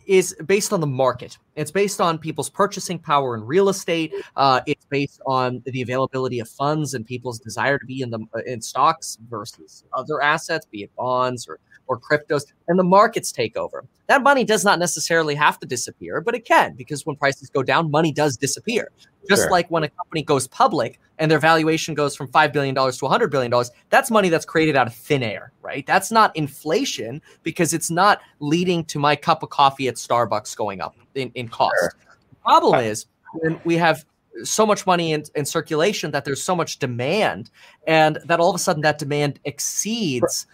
is 0.09 0.35
based 0.47 0.73
on 0.73 0.81
the 0.81 0.87
market. 0.87 1.37
It's 1.55 1.69
based 1.69 2.01
on 2.01 2.17
people's 2.17 2.49
purchasing 2.49 2.97
power 2.97 3.35
in 3.35 3.43
real 3.43 3.69
estate. 3.69 4.11
Uh, 4.35 4.59
it's 4.65 4.85
based 4.85 5.21
on 5.27 5.61
the 5.67 5.83
availability 5.83 6.39
of 6.39 6.49
funds 6.49 6.95
and 6.95 7.05
people's 7.05 7.37
desire 7.37 7.77
to 7.77 7.85
be 7.85 8.01
in 8.01 8.09
the 8.09 8.19
in 8.47 8.59
stocks 8.59 9.19
versus 9.29 9.83
other 9.93 10.19
assets, 10.19 10.65
be 10.65 10.81
it 10.81 10.91
bonds 10.95 11.47
or 11.47 11.59
or 11.89 11.99
cryptos. 11.99 12.43
and 12.67 12.79
the 12.79 12.83
markets 12.83 13.31
take 13.31 13.57
over. 13.57 13.83
That 14.07 14.23
money 14.23 14.45
does 14.45 14.63
not 14.63 14.79
necessarily 14.79 15.35
have 15.35 15.59
to 15.59 15.65
disappear, 15.65 16.21
but 16.21 16.35
it 16.35 16.45
can 16.45 16.73
because 16.75 17.05
when 17.05 17.15
prices 17.15 17.49
go 17.49 17.63
down, 17.63 17.91
money 17.91 18.11
does 18.11 18.37
disappear. 18.37 18.91
Just 19.27 19.43
sure. 19.43 19.51
like 19.51 19.69
when 19.69 19.83
a 19.83 19.89
company 19.89 20.23
goes 20.23 20.47
public 20.47 20.99
and 21.17 21.29
their 21.29 21.39
valuation 21.39 21.93
goes 21.95 22.15
from 22.15 22.27
$5 22.27 22.53
billion 22.53 22.73
to 22.75 22.81
$100 22.81 23.29
billion, 23.29 23.51
that's 23.89 24.09
money 24.09 24.29
that's 24.29 24.45
created 24.45 24.75
out 24.75 24.87
of 24.87 24.95
thin 24.95 25.23
air, 25.23 25.51
right? 25.61 25.85
That's 25.85 26.11
not 26.11 26.35
inflation 26.35 27.21
because 27.43 27.73
it's 27.73 27.91
not 27.91 28.21
leading 28.39 28.85
to 28.85 28.99
my 28.99 29.15
cup 29.15 29.43
of 29.43 29.49
coffee 29.49 29.87
at 29.87 29.95
Starbucks 29.95 30.55
going 30.55 30.81
up 30.81 30.95
in, 31.15 31.31
in 31.35 31.49
cost. 31.49 31.75
Sure. 31.79 31.93
The 32.29 32.35
problem 32.43 32.75
uh, 32.75 32.81
is 32.81 33.07
when 33.33 33.59
we 33.65 33.75
have 33.75 34.05
so 34.43 34.65
much 34.65 34.85
money 34.85 35.11
in, 35.11 35.23
in 35.35 35.45
circulation 35.45 36.11
that 36.11 36.23
there's 36.23 36.41
so 36.41 36.55
much 36.55 36.79
demand 36.79 37.49
and 37.87 38.19
that 38.25 38.39
all 38.39 38.49
of 38.49 38.55
a 38.55 38.59
sudden 38.59 38.81
that 38.83 38.99
demand 38.99 39.39
exceeds 39.45 40.45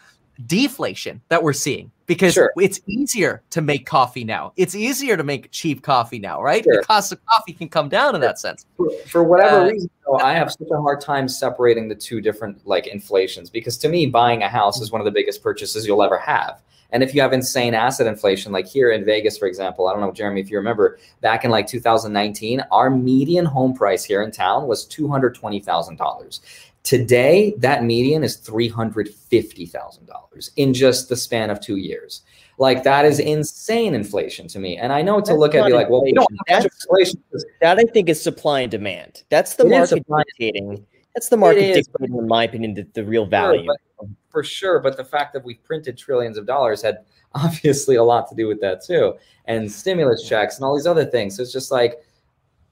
deflation 0.46 1.22
that 1.30 1.42
we're 1.42 1.54
seeing 1.54 1.92
because 2.06 2.34
sure. 2.34 2.52
it's 2.58 2.80
easier 2.88 3.42
to 3.50 3.62
make 3.62 3.86
coffee 3.86 4.24
now. 4.24 4.54
It's 4.58 4.76
easier 4.76 5.18
to 5.18 5.24
make 5.24 5.52
cheap 5.52 5.82
coffee 5.82 6.20
now, 6.20 6.42
right? 6.42 6.64
Sure. 6.64 6.78
The 6.82 6.86
cost 6.86 7.12
of 7.12 7.26
coffee 7.26 7.54
can 7.54 7.70
come 7.70 7.90
down 7.90 8.16
in 8.16 8.22
that 8.22 8.40
sense. 8.40 8.66
For, 8.78 8.92
for 9.08 9.24
whatever 9.24 9.62
uh, 9.62 9.70
reason, 9.70 9.90
though, 10.06 10.20
I 10.20 10.34
have 10.34 10.52
such 10.52 10.68
a 10.72 10.82
hard 10.82 11.02
time 11.02 11.28
separating 11.28 11.88
the 11.88 11.96
two 11.96 12.22
different 12.22 12.66
like 12.68 12.88
inflations 12.88 13.50
because 13.50 13.78
to 13.80 13.90
me, 13.90 14.06
buying 14.06 14.44
a 14.44 14.50
house 14.50 14.82
is 14.82 14.92
one 14.92 15.02
of 15.02 15.06
the 15.06 15.12
biggest 15.12 15.42
purchases 15.42 15.88
you'll 15.88 16.04
ever 16.04 16.18
have. 16.18 16.62
And 16.92 17.04
if 17.04 17.16
you 17.16 17.22
have 17.22 17.34
insane 17.34 17.74
asset 17.74 18.08
inflation, 18.08 18.52
like 18.52 18.68
here 18.68 18.92
in 18.92 19.04
Vegas, 19.04 19.38
for 19.38 19.48
example, 19.48 19.88
I 19.88 19.92
don't 19.92 20.02
know, 20.02 20.12
Jeremy, 20.12 20.40
if 20.40 20.52
you 20.52 20.58
remember 20.58 21.00
back 21.20 21.44
in 21.44 21.52
like 21.52 21.68
2019, 21.68 22.62
our 22.72 22.90
median 22.90 23.46
home 23.46 23.74
price 23.74 24.06
here 24.06 24.22
in 24.22 24.32
town 24.32 24.68
was 24.68 24.88
$220,000. 24.88 26.40
Today, 26.86 27.54
that 27.58 27.84
median 27.84 28.24
is 28.24 28.38
$350,000 28.38 30.50
in 30.56 30.72
just 30.72 31.10
the 31.10 31.16
span 31.16 31.50
of 31.50 31.60
two 31.60 31.78
years. 31.78 32.22
Like 32.60 32.84
that 32.84 33.06
is 33.06 33.20
insane 33.20 33.96
inflation 33.96 34.48
to 34.50 34.60
me. 34.60 34.78
And 34.78 34.94
I 34.94 35.02
know 35.02 35.20
to 35.20 35.26
that's 35.26 35.38
look 35.38 35.56
at 35.56 35.66
be 35.66 35.74
like, 35.74 35.90
well, 35.90 36.04
we 36.04 36.14
don't 36.14 36.30
inflation. 36.48 37.24
That 37.60 37.80
I 37.80 37.84
think 37.86 38.08
is 38.08 38.22
supply 38.22 38.62
and 38.62 38.72
demand. 38.72 39.24
That's 39.30 39.56
the 39.56 39.66
market 39.66 40.06
dictating. 40.08 40.86
That's 41.16 41.30
the 41.30 41.38
market 41.38 41.74
dictating, 41.74 42.18
in 42.18 42.28
my 42.28 42.44
opinion, 42.44 42.76
the, 42.76 42.88
the 42.94 43.04
real 43.04 43.26
value. 43.26 43.66
Sure, 43.66 44.10
for 44.30 44.44
sure. 44.44 44.80
But 44.80 44.96
the 44.96 45.04
fact 45.04 45.34
that 45.34 45.44
we've 45.44 45.64
printed 45.64 45.98
trillions 45.98 46.38
of 46.38 46.46
dollars 46.46 46.84
had 46.84 47.00
obviously 47.34 47.96
a 47.96 48.04
lot 48.04 48.30
to 48.30 48.36
do 48.36 48.48
with 48.48 48.62
that 48.62 48.86
too. 48.86 49.16
And 49.46 49.72
stimulus 49.72 50.28
checks 50.28 50.58
and 50.58 50.64
all 50.64 50.76
these 50.76 50.88
other 50.88 51.06
things. 51.06 51.36
So 51.36 51.42
it's 51.42 51.52
just 51.52 51.72
like, 51.72 52.05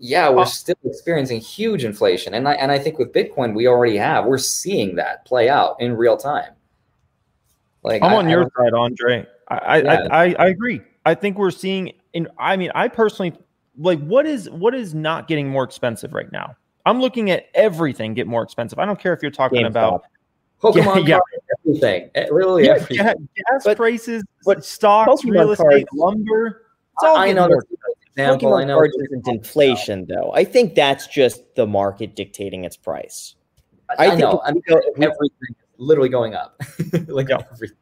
yeah, 0.06 0.30
we're 0.30 0.44
still 0.44 0.76
experiencing 0.84 1.40
huge 1.40 1.86
inflation. 1.86 2.34
And 2.34 2.46
I, 2.46 2.56
and 2.56 2.74
I 2.74 2.78
think 2.78 3.00
with 3.00 3.14
Bitcoin, 3.14 3.54
we 3.54 3.68
already 3.68 3.96
have, 3.96 4.26
we're 4.26 4.38
seeing 4.38 4.98
that 4.98 5.24
play 5.24 5.48
out 5.48 5.78
in 5.80 5.96
real 5.96 6.18
time. 6.18 6.52
Like 7.84 8.02
I'm 8.04 8.12
I, 8.12 8.16
on 8.18 8.30
your 8.30 8.52
side, 8.58 8.74
Andre. 8.74 9.26
I, 9.48 9.78
yeah. 9.78 10.08
I, 10.12 10.26
I, 10.26 10.36
I 10.40 10.48
agree. 10.48 10.82
I 11.06 11.16
think 11.16 11.38
we're 11.38 11.52
seeing 11.52 11.94
in, 12.12 12.28
I 12.38 12.58
mean, 12.58 12.70
I 12.76 12.90
personally 12.90 13.32
like 13.78 14.02
what 14.02 14.26
is, 14.26 14.50
what 14.50 14.76
is 14.76 14.94
not 14.94 15.30
getting 15.30 15.48
more 15.48 15.64
expensive 15.64 16.14
right 16.14 16.30
now? 16.34 16.58
I'm 16.86 17.00
looking 17.00 17.32
at 17.32 17.48
everything 17.54 18.14
get 18.14 18.28
more 18.28 18.44
expensive. 18.44 18.80
I 18.80 18.86
don't 18.86 19.00
care 19.00 19.14
if 19.14 19.22
you're 19.22 19.32
talking 19.32 19.64
GameStop. 19.64 19.70
about 19.70 20.04
Pokemon 20.62 21.08
yeah, 21.08 21.18
yeah. 21.32 21.56
everything, 21.66 22.10
really 22.30 22.66
yeah, 22.66 22.74
everything. 22.74 22.98
Gas 22.98 23.64
but, 23.64 23.78
prices, 23.78 24.22
but 24.44 24.66
stocks, 24.66 25.24
Pokemon 25.24 25.32
real 25.32 25.52
estate, 25.52 25.66
cards, 25.66 25.88
lumber. 25.94 26.66
It's 26.96 27.04
all 27.04 27.16
I 27.16 27.32
know 27.32 27.48
example. 28.16 28.52
Pokemon 28.52 28.62
I 28.62 28.64
know 28.66 28.78
cards 28.78 28.96
isn't 28.96 29.28
inflation, 29.28 30.06
though. 30.08 30.32
I 30.34 30.44
think 30.44 30.76
that's 30.76 31.08
just 31.08 31.56
the 31.56 31.68
market 31.68 32.16
dictating 32.16 32.64
its 32.66 32.78
price. 32.78 33.36
I, 33.98 34.08
I 34.08 34.16
know. 34.16 34.42
I 34.44 34.52
mean, 34.52 34.64
everything 34.70 35.56
literally 35.78 36.10
going 36.10 36.36
up. 36.36 36.62
like 37.08 37.30
yeah. 37.30 37.38
everything. 37.52 37.78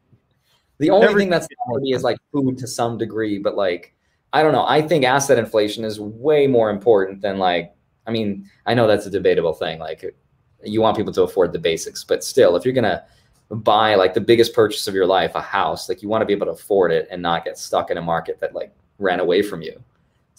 The 0.80 0.90
only 0.90 1.08
everything 1.08 1.30
that's 1.30 1.48
not 1.68 1.82
me 1.82 1.94
is 1.94 2.04
like 2.04 2.18
food 2.32 2.58
to 2.58 2.68
some 2.68 2.98
degree, 2.98 3.38
but 3.38 3.56
like 3.56 3.94
I 4.34 4.44
don't 4.44 4.52
know. 4.52 4.66
I 4.66 4.82
think 4.82 5.06
asset 5.06 5.38
inflation 5.38 5.84
is 5.84 6.00
way 6.00 6.48
more 6.48 6.70
important 6.70 7.22
than 7.22 7.38
like. 7.38 7.74
I 8.08 8.12
mean, 8.12 8.50
I 8.66 8.74
know 8.74 8.88
that's 8.88 9.06
a 9.06 9.12
debatable 9.12 9.54
thing. 9.54 9.78
Like, 9.78 10.16
you 10.64 10.82
want 10.82 10.98
people 10.98 11.14
to 11.14 11.22
afford 11.22 11.54
the 11.54 11.60
basics, 11.60 12.04
but 12.04 12.24
still, 12.24 12.56
if 12.56 12.66
you're 12.66 12.74
gonna 12.74 13.04
buy 13.52 13.96
like 13.96 14.14
the 14.14 14.22
biggest 14.22 14.54
purchase 14.54 14.88
of 14.88 14.96
your 14.96 15.06
life, 15.06 15.36
a 15.36 15.42
house, 15.42 15.88
like 15.88 16.02
you 16.02 16.10
want 16.10 16.22
to 16.22 16.26
be 16.26 16.34
able 16.34 16.48
to 16.48 16.54
afford 16.54 16.92
it 16.92 17.08
and 17.12 17.22
not 17.22 17.46
get 17.46 17.58
stuck 17.58 17.92
in 17.92 17.98
a 17.98 18.02
market 18.02 18.40
that 18.40 18.56
like 18.56 18.74
ran 18.98 19.20
away 19.20 19.42
from 19.42 19.62
you. 19.62 19.82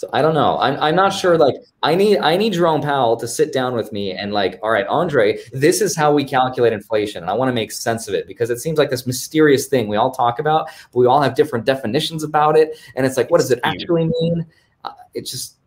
So 0.02 0.10
I 0.12 0.20
don't 0.20 0.34
know. 0.34 0.58
I'm, 0.58 0.76
I'm 0.80 0.96
not 0.96 1.10
sure. 1.10 1.38
Like 1.38 1.54
I 1.84 1.94
need 1.94 2.18
I 2.18 2.36
need 2.36 2.54
Jerome 2.54 2.80
Powell 2.80 3.16
to 3.18 3.28
sit 3.28 3.52
down 3.52 3.76
with 3.76 3.92
me 3.92 4.10
and 4.10 4.32
like, 4.32 4.58
all 4.60 4.72
right, 4.72 4.84
Andre, 4.88 5.38
this 5.52 5.80
is 5.80 5.94
how 5.94 6.12
we 6.12 6.24
calculate 6.24 6.72
inflation, 6.72 7.22
and 7.22 7.30
I 7.30 7.34
want 7.34 7.50
to 7.50 7.52
make 7.52 7.70
sense 7.70 8.08
of 8.08 8.14
it 8.14 8.26
because 8.26 8.50
it 8.50 8.58
seems 8.58 8.78
like 8.78 8.90
this 8.90 9.06
mysterious 9.06 9.68
thing 9.68 9.86
we 9.86 9.96
all 9.96 10.10
talk 10.10 10.40
about, 10.40 10.66
but 10.90 10.98
we 10.98 11.06
all 11.06 11.22
have 11.22 11.36
different 11.36 11.66
definitions 11.66 12.24
about 12.24 12.56
it, 12.56 12.76
and 12.96 13.06
it's 13.06 13.16
like, 13.16 13.30
what 13.30 13.40
does 13.40 13.52
it 13.52 13.60
actually 13.62 14.06
mean? 14.06 14.44
Uh, 14.82 14.90
it 15.14 15.24
just 15.24 15.58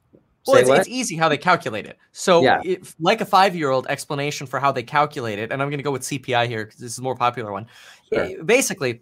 well, 0.45 0.57
it's, 0.57 0.69
it's, 0.69 0.89
easy 0.89 1.15
how 1.15 1.29
they 1.29 1.37
calculate 1.37 1.85
it. 1.85 1.97
So, 2.11 2.43
yeah. 2.43 2.59
if, 2.65 2.93
like 2.99 3.21
a 3.21 3.25
five-year-old 3.25 3.87
explanation 3.87 4.47
for 4.47 4.59
how 4.59 4.73
they 4.73 4.83
calculate 4.83 5.39
it, 5.39 5.53
and 5.53 5.61
I'm 5.61 5.69
going 5.69 5.79
to 5.79 5.83
go 5.83 5.91
with 5.91 6.01
CPI 6.01 6.47
here 6.47 6.65
because 6.65 6.81
this 6.81 6.91
is 6.91 6.97
a 6.97 7.01
more 7.01 7.15
popular 7.15 7.53
one. 7.53 7.67
Sure. 8.11 8.43
Basically, 8.43 8.99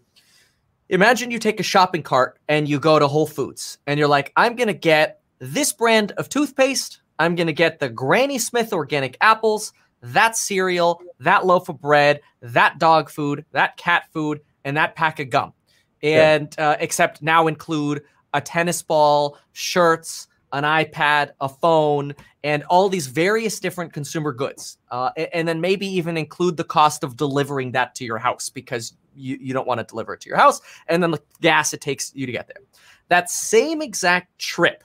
Imagine 0.89 1.31
you 1.31 1.39
take 1.39 1.59
a 1.59 1.63
shopping 1.63 2.03
cart 2.03 2.37
and 2.47 2.69
you 2.69 2.79
go 2.79 2.99
to 2.99 3.07
Whole 3.07 3.25
Foods 3.25 3.79
and 3.87 3.97
you're 3.97 4.07
like, 4.07 4.31
I'm 4.35 4.55
going 4.55 4.67
to 4.67 4.73
get 4.73 5.22
this 5.43 5.73
brand 5.73 6.13
of 6.13 6.29
toothpaste. 6.29 7.01
I'm 7.19 7.35
going 7.35 7.47
to 7.47 7.53
get 7.53 7.79
the 7.79 7.89
Granny 7.89 8.37
Smith 8.37 8.71
organic 8.71 9.17
apples, 9.19 9.73
that 10.01 10.37
cereal, 10.37 11.01
that 11.19 11.45
loaf 11.45 11.67
of 11.67 11.81
bread, 11.81 12.21
that 12.41 12.79
dog 12.79 13.09
food, 13.09 13.45
that 13.51 13.75
cat 13.75 14.05
food, 14.13 14.39
and 14.63 14.77
that 14.77 14.95
pack 14.95 15.19
of 15.19 15.29
gum. 15.29 15.53
And 16.01 16.57
uh, 16.57 16.77
except 16.79 17.21
now 17.21 17.47
include 17.47 18.03
a 18.33 18.41
tennis 18.41 18.81
ball, 18.81 19.37
shirts, 19.51 20.27
an 20.53 20.63
iPad, 20.63 21.31
a 21.41 21.49
phone, 21.49 22.13
and 22.43 22.63
all 22.63 22.87
these 22.87 23.07
various 23.07 23.59
different 23.59 23.91
consumer 23.91 24.31
goods. 24.31 24.77
Uh, 24.91 25.09
and 25.33 25.47
then 25.47 25.59
maybe 25.59 25.87
even 25.87 26.15
include 26.15 26.55
the 26.57 26.63
cost 26.63 27.03
of 27.03 27.17
delivering 27.17 27.71
that 27.73 27.95
to 27.95 28.05
your 28.05 28.17
house 28.17 28.49
because 28.49 28.93
you, 29.15 29.37
you 29.41 29.53
don't 29.53 29.67
want 29.67 29.79
to 29.79 29.83
deliver 29.83 30.13
it 30.13 30.21
to 30.21 30.29
your 30.29 30.37
house, 30.37 30.61
and 30.87 31.03
then 31.03 31.11
the 31.11 31.21
gas 31.41 31.73
it 31.73 31.81
takes 31.81 32.13
you 32.15 32.25
to 32.25 32.31
get 32.31 32.47
there. 32.47 32.63
That 33.09 33.29
same 33.29 33.81
exact 33.81 34.39
trip 34.39 34.83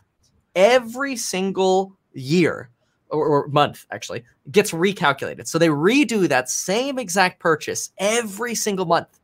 every 0.59 1.15
single 1.17 1.97
year 2.13 2.69
or, 3.11 3.27
or, 3.27 3.49
month 3.49 3.87
actually 3.91 4.25
gets 4.51 4.73
recalculated. 4.73 5.47
So 5.47 5.59
they 5.59 5.69
redo 5.69 6.29
that 6.29 6.51
same 6.51 6.99
exact 6.99 7.39
purchase 7.39 7.91
every 7.99 8.55
single 8.55 8.85
month. 8.85 9.21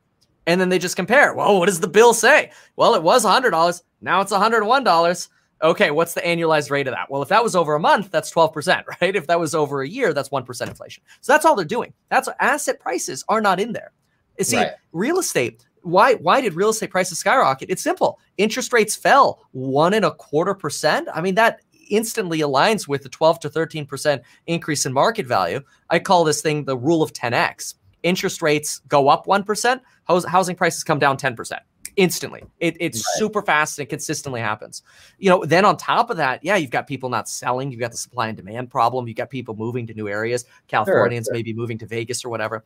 And 0.47 0.59
then 0.61 0.69
they 0.69 0.79
just 0.79 0.95
compare. 0.95 1.33
Well, 1.33 1.59
what 1.59 1.67
does 1.67 1.81
the 1.81 1.87
bill 1.87 2.13
say? 2.13 2.51
Well, 2.77 2.95
it 2.95 3.03
was 3.03 3.25
$100. 3.25 3.83
Now 4.01 4.21
it's 4.21 4.31
$101. 4.31 5.27
Okay, 5.61 5.91
what's 5.91 6.13
the 6.13 6.21
annualized 6.21 6.71
rate 6.71 6.87
of 6.87 6.93
that? 6.93 7.09
Well, 7.09 7.21
if 7.21 7.29
that 7.29 7.43
was 7.43 7.55
over 7.55 7.75
a 7.75 7.79
month, 7.79 8.11
that's 8.11 8.31
12%, 8.31 8.83
right? 9.01 9.15
If 9.15 9.27
that 9.27 9.39
was 9.39 9.53
over 9.53 9.81
a 9.81 9.87
year, 9.87 10.13
that's 10.13 10.29
1% 10.29 10.67
inflation. 10.67 11.03
So 11.21 11.33
that's 11.33 11.45
all 11.45 11.55
they're 11.55 11.65
doing. 11.65 11.93
That's 12.09 12.29
asset 12.39 12.79
prices 12.79 13.25
are 13.27 13.41
not 13.41 13.59
in 13.59 13.73
there. 13.73 13.91
You 14.37 14.45
see, 14.45 14.57
right. 14.57 14.71
real 14.93 15.19
estate. 15.19 15.65
Why? 15.85 16.15
Why 16.15 16.41
did 16.41 16.53
real 16.55 16.69
estate 16.69 16.89
prices 16.89 17.19
skyrocket? 17.19 17.69
It's 17.69 17.81
simple. 17.81 18.19
Interest 18.37 18.73
rates 18.73 18.95
fell 18.95 19.47
one 19.51 19.93
and 19.93 20.03
a 20.03 20.11
quarter 20.11 20.53
percent. 20.53 21.07
I 21.13 21.21
mean, 21.21 21.35
that 21.35 21.61
instantly 21.89 22.39
aligns 22.39 22.87
with 22.87 23.03
the 23.03 23.09
12 23.09 23.41
to 23.41 23.49
13 23.49 23.85
percent 23.85 24.23
increase 24.47 24.85
in 24.85 24.93
market 24.93 25.27
value. 25.27 25.61
I 25.89 25.99
call 25.99 26.23
this 26.23 26.41
thing 26.41 26.65
the 26.65 26.77
rule 26.77 27.03
of 27.03 27.13
10x. 27.13 27.75
Interest 28.03 28.41
rates 28.41 28.79
go 28.87 29.09
up 29.09 29.27
one 29.27 29.43
percent, 29.43 29.81
housing 30.07 30.55
prices 30.55 30.83
come 30.83 30.99
down 30.99 31.17
10 31.17 31.35
percent 31.35 31.61
instantly. 31.95 32.43
It, 32.59 32.75
it's 32.79 32.97
right. 32.99 33.19
super 33.19 33.41
fast 33.41 33.79
and 33.79 33.85
it 33.85 33.89
consistently 33.89 34.41
happens. 34.41 34.83
You 35.17 35.29
know, 35.29 35.45
then 35.45 35.65
on 35.65 35.77
top 35.77 36.09
of 36.09 36.17
that, 36.17 36.43
yeah, 36.43 36.55
you've 36.55 36.71
got 36.71 36.87
people 36.87 37.09
not 37.09 37.29
selling. 37.29 37.71
You've 37.71 37.79
got 37.79 37.91
the 37.91 37.97
supply 37.97 38.27
and 38.27 38.37
demand 38.37 38.69
problem. 38.69 39.07
You've 39.07 39.17
got 39.17 39.29
people 39.29 39.55
moving 39.55 39.87
to 39.87 39.93
new 39.93 40.07
areas. 40.07 40.45
Californians 40.67 41.25
sure, 41.25 41.33
sure. 41.33 41.37
maybe 41.37 41.53
moving 41.53 41.77
to 41.79 41.87
Vegas 41.87 42.25
or 42.25 42.29
whatever. 42.29 42.63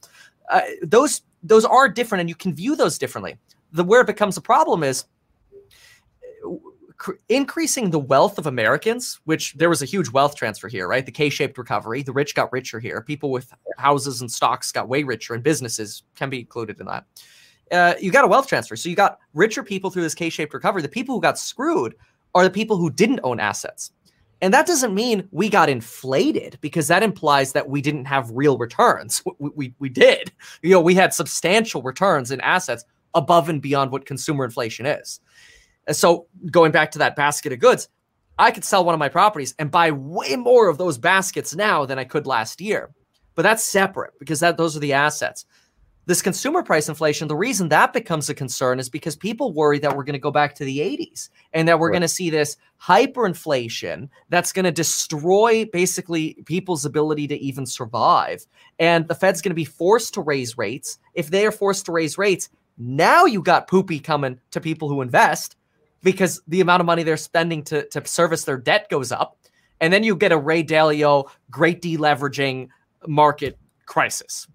Uh, 0.49 0.61
those 0.81 1.21
those 1.43 1.65
are 1.65 1.87
different, 1.89 2.21
and 2.21 2.29
you 2.29 2.35
can 2.35 2.53
view 2.53 2.75
those 2.75 2.97
differently. 2.97 3.37
The 3.71 3.83
where 3.83 4.01
it 4.01 4.07
becomes 4.07 4.37
a 4.37 4.41
problem 4.41 4.83
is 4.83 5.05
increasing 7.29 7.91
the 7.91 7.99
wealth 7.99 8.37
of 8.37 8.45
Americans, 8.45 9.21
which 9.23 9.53
there 9.53 9.69
was 9.69 9.81
a 9.81 9.85
huge 9.85 10.09
wealth 10.09 10.35
transfer 10.35 10.67
here, 10.67 10.87
right? 10.87 11.05
The 11.05 11.11
K-shaped 11.11 11.57
recovery. 11.57 12.03
The 12.03 12.11
rich 12.11 12.35
got 12.35 12.51
richer 12.51 12.79
here. 12.79 13.01
People 13.01 13.31
with 13.31 13.53
houses 13.77 14.21
and 14.21 14.29
stocks 14.29 14.71
got 14.71 14.89
way 14.89 15.03
richer, 15.03 15.33
and 15.33 15.43
businesses 15.43 16.03
can 16.15 16.29
be 16.29 16.39
included 16.39 16.79
in 16.79 16.87
that 16.87 17.05
uh, 17.71 17.93
you 17.99 18.11
got 18.11 18.25
a 18.25 18.27
wealth 18.27 18.47
transfer. 18.47 18.75
So 18.75 18.89
you 18.89 18.95
got 18.95 19.19
richer 19.33 19.63
people 19.63 19.89
through 19.89 20.03
this 20.03 20.15
K-shaped 20.15 20.53
recovery. 20.53 20.81
The 20.81 20.89
people 20.89 21.15
who 21.15 21.21
got 21.21 21.37
screwed 21.37 21.95
are 22.35 22.43
the 22.43 22.49
people 22.49 22.77
who 22.77 22.89
didn't 22.89 23.21
own 23.23 23.39
assets. 23.39 23.91
And 24.41 24.53
that 24.53 24.65
doesn't 24.65 24.95
mean 24.95 25.27
we 25.31 25.49
got 25.49 25.69
inflated 25.69 26.57
because 26.61 26.87
that 26.87 27.03
implies 27.03 27.51
that 27.51 27.69
we 27.69 27.81
didn't 27.81 28.05
have 28.05 28.31
real 28.31 28.57
returns. 28.57 29.21
We, 29.39 29.49
we, 29.55 29.73
we 29.79 29.89
did. 29.89 30.31
You 30.61 30.71
know, 30.71 30.81
we 30.81 30.95
had 30.95 31.13
substantial 31.13 31.81
returns 31.81 32.31
in 32.31 32.39
assets 32.41 32.85
above 33.13 33.49
and 33.49 33.61
beyond 33.61 33.91
what 33.91 34.05
consumer 34.05 34.45
inflation 34.45 34.85
is. 34.85 35.19
And 35.87 35.95
so 35.95 36.27
going 36.51 36.71
back 36.71 36.91
to 36.91 36.99
that 36.99 37.15
basket 37.15 37.51
of 37.51 37.59
goods, 37.59 37.89
I 38.37 38.51
could 38.51 38.63
sell 38.63 38.85
one 38.85 38.93
of 38.93 38.99
my 38.99 39.09
properties 39.09 39.53
and 39.59 39.69
buy 39.69 39.91
way 39.91 40.37
more 40.37 40.69
of 40.69 40.77
those 40.77 40.97
baskets 40.97 41.55
now 41.55 41.85
than 41.85 41.99
I 41.99 42.05
could 42.05 42.25
last 42.25 42.61
year. 42.61 42.91
But 43.35 43.43
that's 43.43 43.63
separate 43.63 44.13
because 44.19 44.39
that 44.39 44.57
those 44.57 44.77
are 44.77 44.81
the 44.81 44.93
assets 44.93 45.45
this 46.09 46.23
consumer 46.23 46.63
price 46.63 46.89
inflation, 46.89 47.27
the 47.27 47.35
reason 47.35 47.69
that 47.69 47.93
becomes 47.93 48.31
a 48.31 48.33
concern 48.33 48.79
is 48.79 48.89
because 48.89 49.15
people 49.15 49.53
worry 49.53 49.77
that 49.77 49.95
we're 49.95 50.03
going 50.03 50.13
to 50.13 50.19
go 50.19 50.31
back 50.31 50.55
to 50.55 50.65
the 50.65 50.79
80s 50.79 51.29
and 51.53 51.67
that 51.67 51.77
we're 51.77 51.89
right. 51.89 51.93
going 51.93 52.01
to 52.01 52.07
see 52.07 52.31
this 52.31 52.57
hyperinflation 52.81 54.09
that's 54.29 54.51
going 54.51 54.65
to 54.65 54.71
destroy 54.71 55.65
basically 55.65 56.33
people's 56.47 56.83
ability 56.83 57.27
to 57.27 57.37
even 57.37 57.63
survive. 57.63 58.43
And 58.79 59.07
the 59.07 59.13
Fed's 59.13 59.39
going 59.39 59.51
to 59.51 59.55
be 59.55 59.65
forced 59.65 60.15
to 60.15 60.21
raise 60.21 60.57
rates. 60.57 60.97
If 61.13 61.29
they 61.29 61.45
are 61.45 61.51
forced 61.51 61.85
to 61.85 61.91
raise 61.91 62.17
rates, 62.17 62.49
now 62.79 63.25
you 63.25 63.43
got 63.43 63.67
poopy 63.67 63.99
coming 63.99 64.39
to 64.49 64.59
people 64.59 64.89
who 64.89 65.03
invest 65.03 65.57
because 66.01 66.41
the 66.47 66.59
amount 66.59 66.79
of 66.79 66.87
money 66.87 67.03
they're 67.03 67.17
spending 67.17 67.61
to, 67.65 67.87
to 67.89 68.03
service 68.07 68.45
their 68.45 68.57
debt 68.57 68.89
goes 68.89 69.11
up. 69.11 69.37
And 69.79 69.93
then 69.93 70.03
you 70.03 70.15
get 70.15 70.31
a 70.31 70.37
Ray 70.39 70.63
Dalio 70.63 71.29
great 71.51 71.83
deleveraging 71.83 72.69
market 73.05 73.59
crisis. 73.85 74.47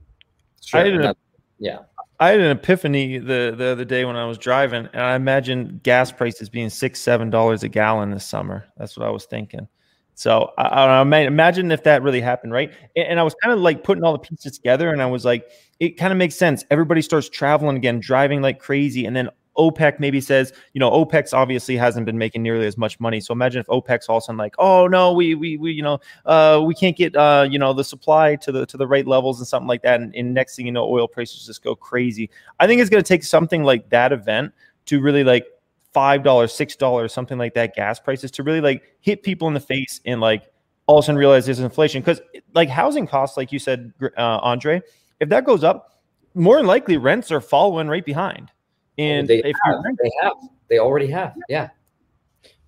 Sure. 0.60 1.14
Yeah. 1.58 1.80
I 2.20 2.30
had 2.30 2.40
an 2.40 2.56
epiphany 2.56 3.18
the, 3.18 3.54
the 3.56 3.66
other 3.66 3.84
day 3.84 4.04
when 4.04 4.16
I 4.16 4.24
was 4.26 4.38
driving, 4.38 4.88
and 4.92 5.02
I 5.02 5.16
imagined 5.16 5.82
gas 5.82 6.12
prices 6.12 6.48
being 6.48 6.70
six, 6.70 7.00
seven 7.00 7.28
dollars 7.30 7.62
a 7.64 7.68
gallon 7.68 8.10
this 8.10 8.24
summer. 8.24 8.66
That's 8.76 8.96
what 8.96 9.06
I 9.06 9.10
was 9.10 9.24
thinking. 9.26 9.66
So 10.14 10.52
I, 10.56 10.84
I 10.84 11.00
imagine 11.02 11.72
if 11.72 11.82
that 11.84 12.02
really 12.02 12.20
happened, 12.20 12.52
right? 12.52 12.72
And, 12.94 13.08
and 13.08 13.20
I 13.20 13.24
was 13.24 13.34
kind 13.42 13.52
of 13.52 13.58
like 13.58 13.82
putting 13.82 14.04
all 14.04 14.12
the 14.12 14.20
pieces 14.20 14.52
together, 14.52 14.90
and 14.90 15.02
I 15.02 15.06
was 15.06 15.24
like, 15.24 15.50
it 15.80 15.98
kind 15.98 16.12
of 16.12 16.18
makes 16.18 16.36
sense. 16.36 16.64
Everybody 16.70 17.02
starts 17.02 17.28
traveling 17.28 17.76
again, 17.76 17.98
driving 17.98 18.40
like 18.40 18.60
crazy, 18.60 19.06
and 19.06 19.16
then 19.16 19.28
OPEC 19.56 20.00
maybe 20.00 20.20
says, 20.20 20.52
you 20.72 20.80
know, 20.80 20.90
OPEC's 20.90 21.32
obviously 21.32 21.76
hasn't 21.76 22.06
been 22.06 22.18
making 22.18 22.42
nearly 22.42 22.66
as 22.66 22.76
much 22.76 22.98
money. 23.00 23.20
So 23.20 23.32
imagine 23.32 23.60
if 23.60 23.66
OPEC's 23.66 24.08
all 24.08 24.18
of 24.18 24.22
a 24.22 24.24
sudden 24.24 24.36
like, 24.36 24.54
oh 24.58 24.86
no, 24.86 25.12
we 25.12 25.34
we 25.34 25.56
we 25.56 25.72
you 25.72 25.82
know, 25.82 26.00
uh, 26.26 26.62
we 26.64 26.74
can't 26.74 26.96
get 26.96 27.14
uh, 27.16 27.46
you 27.48 27.58
know, 27.58 27.72
the 27.72 27.84
supply 27.84 28.36
to 28.36 28.52
the 28.52 28.66
to 28.66 28.76
the 28.76 28.86
right 28.86 29.06
levels 29.06 29.40
and 29.40 29.46
something 29.46 29.68
like 29.68 29.82
that. 29.82 30.00
And, 30.00 30.14
and 30.14 30.34
next 30.34 30.56
thing 30.56 30.66
you 30.66 30.72
know, 30.72 30.84
oil 30.84 31.08
prices 31.08 31.46
just 31.46 31.62
go 31.62 31.74
crazy. 31.74 32.30
I 32.60 32.66
think 32.66 32.80
it's 32.80 32.90
going 32.90 33.02
to 33.02 33.08
take 33.08 33.24
something 33.24 33.62
like 33.62 33.88
that 33.90 34.12
event 34.12 34.52
to 34.86 35.00
really 35.00 35.24
like 35.24 35.46
five 35.92 36.22
dollars, 36.22 36.52
six 36.52 36.76
dollars, 36.76 37.12
something 37.12 37.38
like 37.38 37.54
that, 37.54 37.74
gas 37.74 38.00
prices 38.00 38.30
to 38.32 38.42
really 38.42 38.60
like 38.60 38.82
hit 39.00 39.22
people 39.22 39.48
in 39.48 39.54
the 39.54 39.60
face 39.60 40.00
and 40.04 40.20
like 40.20 40.50
all 40.86 40.98
of 40.98 41.04
a 41.04 41.06
sudden 41.06 41.18
realize 41.18 41.46
there's 41.46 41.60
inflation 41.60 42.02
because 42.02 42.20
like 42.54 42.68
housing 42.68 43.06
costs, 43.06 43.36
like 43.36 43.52
you 43.52 43.58
said, 43.58 43.92
uh, 44.18 44.38
Andrei, 44.38 44.82
if 45.20 45.28
that 45.30 45.44
goes 45.44 45.64
up, 45.64 46.02
more 46.34 46.56
than 46.56 46.66
likely 46.66 46.96
rents 46.96 47.30
are 47.30 47.40
following 47.40 47.88
right 47.88 48.04
behind. 48.04 48.50
And 48.96 49.26
they, 49.26 49.42
have, 49.64 49.82
they 50.02 50.10
have, 50.22 50.32
they 50.68 50.78
already 50.78 51.08
have, 51.08 51.34
yeah. 51.48 51.70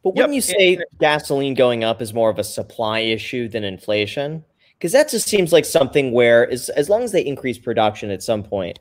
But 0.03 0.15
wouldn't 0.15 0.35
yep. 0.35 0.37
you 0.37 0.41
say 0.41 0.79
gasoline 1.01 1.55
going 1.55 1.85
up 1.85 2.03
is 2.03 2.15
more 2.15 2.31
of 2.31 2.39
a 2.39 2.45
supply 2.45 3.01
issue 3.01 3.49
than 3.49 3.65
inflation? 3.65 4.45
Because 4.79 4.93
that 4.93 5.09
just 5.09 5.27
seems 5.27 5.53
like 5.53 5.65
something 5.65 6.12
where, 6.12 6.51
as, 6.51 6.69
as 6.71 6.89
long 6.89 7.03
as 7.03 7.12
they 7.12 7.25
increase 7.25 7.59
production 7.59 8.11
at 8.11 8.23
some 8.23 8.43
point, 8.43 8.79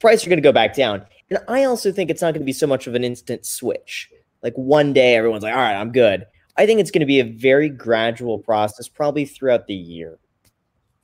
prices 0.00 0.26
are 0.26 0.30
going 0.30 0.38
to 0.38 0.42
go 0.42 0.52
back 0.52 0.74
down. 0.74 1.04
And 1.30 1.38
I 1.48 1.64
also 1.64 1.92
think 1.92 2.10
it's 2.10 2.20
not 2.20 2.34
going 2.34 2.42
to 2.42 2.46
be 2.46 2.52
so 2.52 2.66
much 2.66 2.86
of 2.86 2.94
an 2.94 3.04
instant 3.04 3.46
switch. 3.46 4.10
Like 4.42 4.54
one 4.54 4.92
day, 4.92 5.14
everyone's 5.16 5.44
like, 5.44 5.54
all 5.54 5.60
right, 5.60 5.76
I'm 5.76 5.92
good. 5.92 6.26
I 6.56 6.66
think 6.66 6.80
it's 6.80 6.90
going 6.90 7.00
to 7.00 7.06
be 7.06 7.20
a 7.20 7.24
very 7.24 7.68
gradual 7.68 8.38
process, 8.38 8.88
probably 8.88 9.24
throughout 9.24 9.66
the 9.66 9.74
year. 9.74 10.18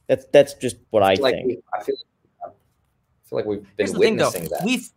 That's 0.07 0.27
that's 0.33 0.55
just 0.55 0.77
what 0.91 1.03
I, 1.03 1.13
I 1.13 1.17
think. 1.17 1.47
We, 1.47 1.59
I, 1.73 1.83
feel, 1.83 1.97
I 2.45 2.49
feel 3.29 3.39
like 3.39 3.47
we've 3.47 3.77
been 3.77 3.99
witnessing 3.99 4.43
thing, 4.43 4.51
that. 4.51 4.65
We've 4.65 4.89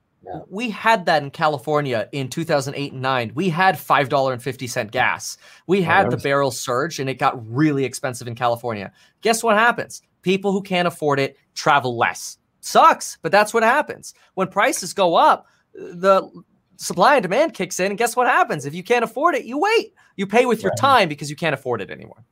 we 0.49 0.69
had 0.69 1.05
that 1.05 1.23
in 1.23 1.31
California 1.31 2.07
in 2.11 2.29
2008 2.29 2.93
and 2.93 3.01
9. 3.01 3.31
We 3.35 3.49
had 3.49 3.75
$5.50 3.75 4.91
gas. 4.91 5.37
We 5.67 5.79
oh, 5.79 5.83
had 5.83 6.11
the 6.11 6.17
barrel 6.17 6.51
surge 6.51 6.99
and 6.99 7.09
it 7.09 7.15
got 7.15 7.41
really 7.51 7.85
expensive 7.85 8.27
in 8.27 8.35
California. 8.35 8.91
Guess 9.21 9.43
what 9.43 9.57
happens? 9.57 10.01
People 10.21 10.51
who 10.51 10.61
can't 10.61 10.87
afford 10.87 11.19
it 11.19 11.37
travel 11.55 11.97
less. 11.97 12.37
Sucks, 12.61 13.17
but 13.21 13.31
that's 13.31 13.53
what 13.53 13.63
happens. 13.63 14.13
When 14.35 14.47
prices 14.47 14.93
go 14.93 15.15
up, 15.15 15.47
the 15.73 16.29
supply 16.77 17.15
and 17.15 17.23
demand 17.23 17.53
kicks 17.53 17.79
in 17.79 17.91
and 17.91 17.97
guess 17.97 18.15
what 18.15 18.27
happens? 18.27 18.65
If 18.65 18.73
you 18.73 18.83
can't 18.83 19.03
afford 19.03 19.35
it, 19.35 19.45
you 19.45 19.57
wait. 19.57 19.93
You 20.15 20.27
pay 20.27 20.45
with 20.45 20.61
your 20.61 20.73
time 20.77 21.09
because 21.09 21.29
you 21.29 21.35
can't 21.35 21.53
afford 21.53 21.81
it 21.81 21.89
anymore. 21.89 22.23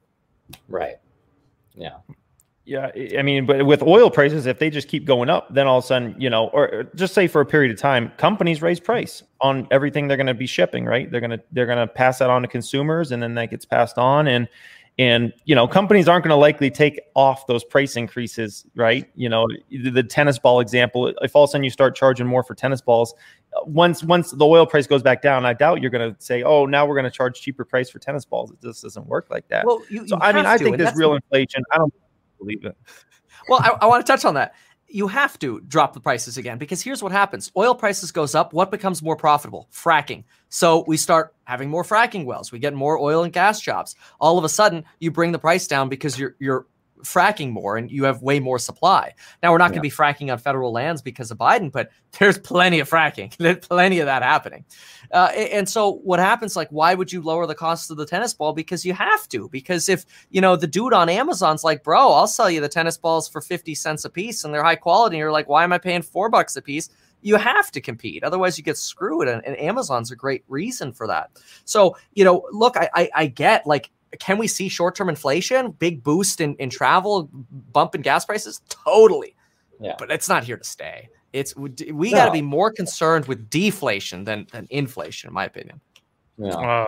Right. 0.67 0.97
Yeah. 1.75 1.97
Yeah, 2.69 2.91
I 3.17 3.23
mean, 3.23 3.47
but 3.47 3.65
with 3.65 3.81
oil 3.81 4.11
prices, 4.11 4.45
if 4.45 4.59
they 4.59 4.69
just 4.69 4.87
keep 4.87 5.03
going 5.03 5.27
up, 5.27 5.51
then 5.51 5.65
all 5.65 5.79
of 5.79 5.85
a 5.85 5.87
sudden, 5.87 6.13
you 6.19 6.29
know, 6.29 6.49
or 6.49 6.83
just 6.93 7.15
say 7.15 7.27
for 7.27 7.41
a 7.41 7.45
period 7.45 7.71
of 7.71 7.79
time, 7.79 8.11
companies 8.17 8.61
raise 8.61 8.79
price 8.79 9.23
on 9.41 9.67
everything 9.71 10.07
they're 10.07 10.17
going 10.17 10.27
to 10.27 10.35
be 10.35 10.45
shipping, 10.45 10.85
right? 10.85 11.09
They're 11.09 11.19
going 11.19 11.31
to 11.31 11.41
they're 11.51 11.65
going 11.65 11.79
to 11.79 11.87
pass 11.87 12.19
that 12.19 12.29
on 12.29 12.43
to 12.43 12.47
consumers, 12.47 13.11
and 13.11 13.23
then 13.23 13.33
that 13.33 13.49
gets 13.49 13.65
passed 13.65 13.97
on, 13.97 14.27
and 14.27 14.47
and 14.99 15.33
you 15.45 15.55
know, 15.55 15.67
companies 15.67 16.07
aren't 16.07 16.23
going 16.23 16.29
to 16.29 16.35
likely 16.35 16.69
take 16.69 17.01
off 17.15 17.47
those 17.47 17.63
price 17.63 17.95
increases, 17.95 18.67
right? 18.75 19.09
You 19.15 19.29
know, 19.29 19.47
the 19.71 20.03
tennis 20.03 20.37
ball 20.37 20.59
example. 20.59 21.07
If 21.23 21.35
all 21.35 21.45
of 21.45 21.49
a 21.49 21.51
sudden 21.53 21.63
you 21.63 21.71
start 21.71 21.95
charging 21.95 22.27
more 22.27 22.43
for 22.43 22.53
tennis 22.53 22.81
balls, 22.81 23.15
once 23.65 24.03
once 24.03 24.29
the 24.29 24.45
oil 24.45 24.67
price 24.67 24.85
goes 24.85 25.01
back 25.01 25.23
down, 25.23 25.43
I 25.43 25.53
doubt 25.53 25.81
you're 25.81 25.89
going 25.89 26.13
to 26.13 26.21
say, 26.21 26.43
"Oh, 26.43 26.67
now 26.67 26.85
we're 26.85 26.93
going 26.93 27.05
to 27.05 27.17
charge 27.17 27.41
cheaper 27.41 27.65
price 27.65 27.89
for 27.89 27.97
tennis 27.97 28.25
balls." 28.25 28.51
It 28.51 28.61
just 28.61 28.83
doesn't 28.83 29.07
work 29.07 29.25
like 29.31 29.47
that. 29.47 29.65
Well, 29.65 29.81
you, 29.89 30.07
so 30.07 30.17
you 30.17 30.21
I 30.21 30.33
mean, 30.33 30.45
I 30.45 30.59
think 30.59 30.77
there's 30.77 30.95
real 30.95 31.15
inflation. 31.15 31.63
I 31.71 31.79
don't 31.79 31.93
believe 32.39 32.65
it. 32.65 32.75
Well, 33.47 33.59
I, 33.61 33.77
I 33.81 33.85
want 33.85 34.05
to 34.05 34.11
touch 34.11 34.25
on 34.25 34.33
that. 34.35 34.55
You 34.87 35.07
have 35.07 35.37
to 35.39 35.61
drop 35.67 35.93
the 35.93 35.99
prices 35.99 36.37
again 36.37 36.57
because 36.57 36.81
here's 36.81 37.03
what 37.03 37.11
happens: 37.11 37.51
oil 37.55 37.75
prices 37.75 38.11
goes 38.11 38.33
up. 38.33 38.53
What 38.53 38.71
becomes 38.71 39.03
more 39.03 39.15
profitable? 39.15 39.67
Fracking. 39.71 40.23
So 40.49 40.83
we 40.87 40.97
start 40.97 41.35
having 41.43 41.69
more 41.69 41.83
fracking 41.83 42.25
wells. 42.25 42.51
We 42.51 42.57
get 42.57 42.73
more 42.73 42.97
oil 42.97 43.23
and 43.23 43.31
gas 43.31 43.61
jobs. 43.61 43.95
All 44.19 44.37
of 44.37 44.43
a 44.43 44.49
sudden, 44.49 44.83
you 44.99 45.11
bring 45.11 45.31
the 45.31 45.39
price 45.39 45.67
down 45.67 45.89
because 45.89 46.17
you're 46.17 46.35
you're 46.39 46.65
fracking 47.03 47.51
more 47.51 47.77
and 47.77 47.89
you 47.91 48.03
have 48.03 48.21
way 48.21 48.39
more 48.39 48.59
supply. 48.59 49.13
Now 49.41 49.51
we're 49.51 49.57
not 49.57 49.65
yeah. 49.65 49.79
going 49.79 49.79
to 49.79 49.81
be 49.81 49.91
fracking 49.91 50.31
on 50.31 50.37
federal 50.37 50.71
lands 50.71 51.01
because 51.01 51.31
of 51.31 51.37
Biden, 51.37 51.71
but 51.71 51.89
there's 52.19 52.37
plenty 52.37 52.79
of 52.79 52.89
fracking. 52.89 53.35
There's 53.37 53.65
plenty 53.65 53.99
of 53.99 54.07
that 54.07 54.23
happening. 54.23 54.65
Uh, 55.11 55.31
and 55.35 55.69
so 55.69 55.93
what 56.03 56.19
happens? 56.19 56.55
Like, 56.55 56.69
why 56.69 56.95
would 56.95 57.11
you 57.11 57.21
lower 57.21 57.45
the 57.45 57.55
cost 57.55 57.91
of 57.91 57.97
the 57.97 58.05
tennis 58.05 58.33
ball? 58.33 58.53
Because 58.53 58.83
you 58.83 58.93
have 58.93 59.27
to. 59.29 59.47
Because 59.49 59.89
if 59.89 60.05
you 60.29 60.41
know 60.41 60.55
the 60.55 60.67
dude 60.67 60.93
on 60.93 61.07
Amazon's 61.09 61.63
like, 61.63 61.83
bro, 61.83 62.11
I'll 62.11 62.27
sell 62.27 62.49
you 62.49 62.61
the 62.61 62.69
tennis 62.69 62.97
balls 62.97 63.29
for 63.29 63.41
fifty 63.41 63.75
cents 63.75 64.05
a 64.05 64.09
piece 64.09 64.43
and 64.43 64.53
they're 64.53 64.63
high 64.63 64.75
quality, 64.75 65.15
and 65.15 65.19
you're 65.19 65.31
like, 65.31 65.47
why 65.47 65.63
am 65.63 65.73
I 65.73 65.77
paying 65.77 66.01
four 66.01 66.29
bucks 66.29 66.55
a 66.55 66.61
piece? 66.61 66.89
you 67.21 67.35
have 67.35 67.69
to 67.71 67.81
compete 67.81 68.23
otherwise 68.23 68.57
you 68.57 68.63
get 68.63 68.77
screwed 68.77 69.27
and, 69.27 69.45
and, 69.45 69.59
amazon's 69.59 70.09
a 70.09 70.15
great 70.15 70.43
reason 70.47 70.93
for 70.93 71.05
that 71.05 71.29
so 71.65 71.95
you 72.13 72.23
know 72.23 72.47
look 72.51 72.77
I, 72.77 72.89
I, 72.95 73.09
I 73.13 73.25
get 73.27 73.67
like 73.67 73.91
can 74.19 74.37
we 74.37 74.47
see 74.47 74.69
short-term 74.69 75.09
inflation, 75.09 75.71
big 75.71 76.03
boost 76.03 76.41
in, 76.41 76.55
in 76.55 76.69
travel, 76.69 77.29
bump 77.71 77.95
in 77.95 78.01
gas 78.01 78.25
prices? 78.25 78.61
Totally. 78.69 79.35
Yeah. 79.79 79.95
But 79.97 80.11
it's 80.11 80.27
not 80.27 80.43
here 80.43 80.57
to 80.57 80.63
stay. 80.63 81.09
It's 81.31 81.55
we 81.55 81.69
no. 82.11 82.11
got 82.11 82.25
to 82.25 82.31
be 82.31 82.41
more 82.41 82.71
concerned 82.71 83.25
with 83.25 83.49
deflation 83.49 84.23
than, 84.23 84.47
than 84.51 84.67
inflation, 84.71 85.27
in 85.27 85.33
my 85.33 85.45
opinion. 85.45 85.79
Yeah. 86.37 86.55
Uh, 86.55 86.87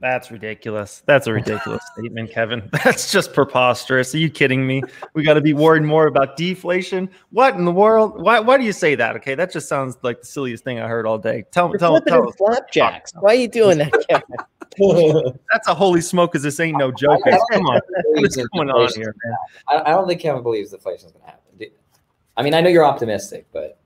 that's 0.00 0.30
ridiculous. 0.30 1.02
That's 1.04 1.26
a 1.26 1.32
ridiculous 1.32 1.82
statement, 1.98 2.30
Kevin. 2.30 2.68
That's 2.84 3.12
just 3.12 3.34
preposterous. 3.34 4.14
Are 4.14 4.18
you 4.18 4.30
kidding 4.30 4.66
me? 4.66 4.82
We 5.12 5.22
got 5.22 5.34
to 5.34 5.42
be 5.42 5.52
worried 5.52 5.82
more 5.82 6.06
about 6.06 6.38
deflation. 6.38 7.10
What 7.30 7.54
in 7.54 7.66
the 7.66 7.72
world? 7.72 8.20
Why? 8.20 8.40
Why 8.40 8.56
do 8.56 8.64
you 8.64 8.72
say 8.72 8.94
that? 8.94 9.14
Okay, 9.16 9.34
that 9.34 9.52
just 9.52 9.68
sounds 9.68 9.98
like 10.02 10.20
the 10.20 10.26
silliest 10.26 10.64
thing 10.64 10.80
I 10.80 10.88
heard 10.88 11.06
all 11.06 11.18
day. 11.18 11.44
Tell 11.52 11.68
me, 11.68 11.78
tell, 11.78 12.00
tell, 12.00 12.22
tell 12.22 12.32
flapjacks. 12.32 13.12
Why 13.20 13.32
are 13.32 13.38
you 13.38 13.48
doing 13.48 13.76
that, 13.78 13.92
Kevin? 14.08 14.36
That's 15.52 15.68
a 15.68 15.74
holy 15.74 16.00
smoke 16.00 16.32
because 16.32 16.42
this 16.42 16.60
ain't 16.60 16.78
no 16.78 16.92
joke. 16.92 17.20
Come 17.52 17.66
on. 17.66 17.80
What's 18.14 18.36
going 18.36 18.70
on 18.70 18.88
here, 18.94 19.14
man? 19.24 19.36
I, 19.68 19.90
I 19.90 19.94
don't 19.94 20.06
think 20.06 20.20
Kevin 20.20 20.42
believes 20.42 20.70
deflation's 20.70 21.12
going 21.12 21.24
to 21.24 21.30
happen. 21.30 21.40
I 22.36 22.42
mean, 22.42 22.54
I 22.54 22.62
know 22.62 22.70
you're 22.70 22.86
optimistic, 22.86 23.46
but 23.52 23.78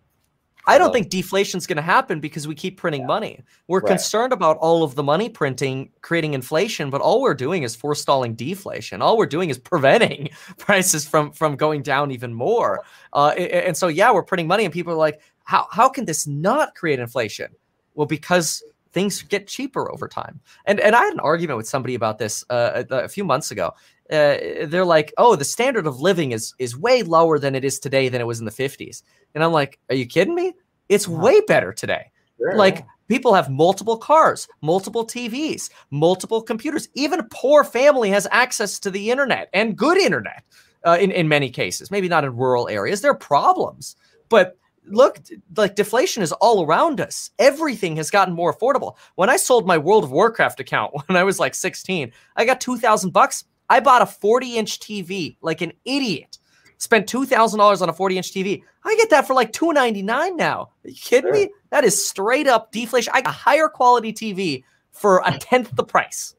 I 0.67 0.79
don't 0.79 0.93
think 0.93 1.11
deflation's 1.11 1.67
going 1.67 1.77
to 1.77 1.83
happen 1.83 2.21
because 2.21 2.47
we 2.47 2.55
keep 2.55 2.77
printing 2.77 3.03
yeah. 3.03 3.09
money. 3.09 3.43
We're 3.67 3.81
right. 3.81 3.89
concerned 3.89 4.33
about 4.33 4.57
all 4.59 4.85
of 4.85 4.95
the 4.95 5.03
money 5.03 5.29
printing 5.29 5.91
creating 6.03 6.35
inflation, 6.35 6.89
but 6.89 7.01
all 7.01 7.21
we're 7.21 7.35
doing 7.35 7.65
is 7.65 7.75
forestalling 7.75 8.35
deflation. 8.35 9.03
All 9.03 9.19
we're 9.19 9.27
doing 9.27 9.51
is 9.51 9.59
preventing 9.59 10.31
prices 10.59 11.07
from 11.07 11.33
from 11.33 11.57
going 11.57 11.83
down 11.83 12.13
even 12.13 12.33
more. 12.33 12.85
Uh, 13.13 13.31
and 13.31 13.77
so, 13.77 13.89
yeah, 13.89 14.13
we're 14.13 14.23
printing 14.23 14.47
money, 14.47 14.65
and 14.65 14.73
people 14.73 14.93
are 14.93 14.97
like, 14.97 15.21
"How 15.43 15.67
how 15.73 15.89
can 15.89 16.05
this 16.05 16.27
not 16.27 16.75
create 16.77 17.01
inflation?" 17.01 17.49
Well, 17.95 18.07
because 18.07 18.63
things 18.95 19.23
get 19.23 19.47
cheaper 19.49 19.93
over 19.93 20.09
time. 20.09 20.41
And 20.65 20.81
and 20.81 20.95
I 20.95 21.05
had 21.05 21.13
an 21.13 21.21
argument 21.21 21.59
with 21.59 21.69
somebody 21.69 21.95
about 21.95 22.19
this 22.19 22.45
uh, 22.49 22.85
a, 22.89 22.95
a 23.01 23.09
few 23.09 23.25
months 23.25 23.51
ago. 23.51 23.73
Uh, 24.11 24.37
they're 24.67 24.85
like, 24.85 25.13
"Oh, 25.19 25.37
the 25.37 25.45
standard 25.45 25.87
of 25.87 26.01
living 26.01 26.33
is 26.33 26.55
is 26.59 26.79
way 26.79 27.03
lower 27.03 27.39
than 27.39 27.55
it 27.55 27.65
is 27.65 27.79
today 27.79 28.09
than 28.09 28.21
it 28.21 28.27
was 28.27 28.39
in 28.39 28.47
the 28.47 28.51
50s." 28.51 29.03
And 29.35 29.45
I'm 29.45 29.53
like, 29.53 29.79
"Are 29.91 29.97
you 29.97 30.07
kidding 30.07 30.35
me? 30.35 30.55
It's 30.89 31.09
way 31.09 31.41
better 31.43 31.73
today." 31.73 32.11
Sure. 32.39 32.57
Like 32.57 32.87
people 33.09 33.35
have 33.35 33.51
multiple 33.51 33.99
cars, 33.99 34.49
multiple 34.63 35.07
TVs, 35.07 35.71
multiple 35.91 36.41
computers. 36.41 36.89
Even 36.95 37.21
a 37.21 37.29
poor 37.31 37.65
family 37.65 38.11
has 38.11 38.27
access 38.31 38.79
to 38.81 38.91
the 38.91 39.11
internet 39.11 39.49
and 39.53 39.77
good 39.77 39.99
internet 39.99 40.45
uh, 40.87 40.97
in 41.01 41.11
in 41.11 41.29
many 41.29 41.51
cases. 41.51 41.91
Maybe 41.91 42.09
not 42.09 42.25
in 42.25 42.37
rural 42.37 42.69
areas. 42.69 43.01
There 43.01 43.11
are 43.11 43.17
problems, 43.17 43.97
but 44.29 44.57
look, 44.87 45.19
like 45.57 45.75
deflation 45.75 46.23
is 46.23 46.33
all 46.33 46.65
around 46.65 47.01
us. 47.01 47.31
Everything 47.39 47.97
has 47.97 48.11
gotten 48.11 48.35
more 48.35 48.55
affordable. 48.55 48.97
When 49.15 49.31
I 49.31 49.37
sold 49.37 49.67
my 49.67 49.79
World 49.79 50.05
of 50.05 50.11
Warcraft 50.13 50.61
account 50.61 50.93
when 51.07 51.17
I 51.17 51.25
was 51.25 51.39
like 51.41 51.55
16, 51.55 52.13
I 52.37 52.45
got 52.45 52.61
2000 52.61 53.11
bucks. 53.11 53.45
I 53.71 53.81
bought 53.81 54.03
a 54.03 54.07
40 54.07 54.59
inch 54.59 54.79
TV 54.81 55.37
like 55.41 55.61
an 55.63 55.73
idiot. 55.85 56.39
spent 56.79 57.09
two 57.09 57.25
thousand 57.25 57.59
dollars 57.59 57.81
on 57.83 57.89
a 57.89 57.93
forty 57.93 58.17
inch 58.17 58.31
TV. 58.33 58.63
I 58.85 58.95
get 58.97 59.11
that 59.11 59.27
for 59.27 59.35
like 59.35 59.53
two 59.53 59.73
ninety 59.73 60.03
nine 60.03 60.37
now. 60.37 60.71
Are 60.85 60.91
you 60.91 60.95
kidding 60.95 61.33
sure. 61.33 61.47
me? 61.47 61.51
That 61.71 61.85
is 61.85 62.07
straight 62.07 62.47
up 62.47 62.73
deflation. 62.73 63.13
I 63.15 63.23
got 63.23 63.31
a 63.31 63.33
higher 63.37 63.69
quality 63.69 64.13
TV 64.13 64.65
for 64.93 65.23
a 65.25 65.37
tenth 65.39 65.75
the 65.75 65.85
price. 65.85 66.35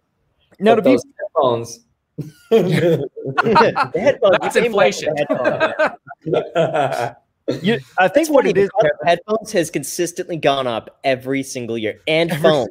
No, 0.60 0.76
to 0.76 0.82
be 0.82 0.92
headphones. 0.92 1.80
headphones. 2.52 4.38
That's 4.42 4.56
inflation. 4.56 5.16
you, 7.62 7.80
I 8.00 8.08
think 8.08 8.30
what 8.30 8.46
it 8.46 8.58
is, 8.58 8.70
headphones 9.06 9.52
has 9.52 9.70
consistently 9.70 10.38
gone 10.38 10.68
up 10.68 11.00
every 11.04 11.44
single 11.44 11.78
year, 11.78 12.02
and 12.08 12.32
phones. 12.38 12.70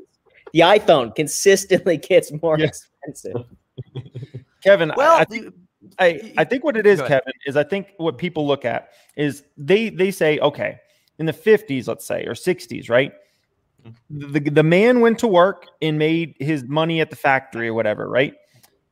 The 0.52 0.60
iPhone 0.60 1.14
consistently 1.14 1.96
gets 2.08 2.32
more 2.42 2.58
yes. 2.58 2.86
expensive. 3.04 3.44
Kevin, 4.62 4.92
well, 4.96 5.16
I, 5.16 5.20
I, 5.20 5.24
think, 5.24 5.54
I, 5.98 6.32
I 6.38 6.44
think 6.44 6.64
what 6.64 6.76
it 6.76 6.86
is, 6.86 7.00
Kevin, 7.00 7.32
is 7.46 7.56
I 7.56 7.64
think 7.64 7.88
what 7.96 8.18
people 8.18 8.46
look 8.46 8.64
at 8.64 8.90
is 9.16 9.42
they 9.56 9.90
they 9.90 10.10
say, 10.10 10.38
okay, 10.38 10.78
in 11.18 11.26
the 11.26 11.32
50s, 11.32 11.86
let's 11.86 12.06
say, 12.06 12.24
or 12.24 12.34
60s, 12.34 12.88
right? 12.88 13.12
Mm-hmm. 13.84 14.32
The, 14.32 14.40
the 14.50 14.62
man 14.62 15.00
went 15.00 15.18
to 15.20 15.28
work 15.28 15.66
and 15.82 15.98
made 15.98 16.36
his 16.38 16.64
money 16.64 17.00
at 17.00 17.10
the 17.10 17.16
factory 17.16 17.68
or 17.68 17.74
whatever, 17.74 18.08
right? 18.08 18.34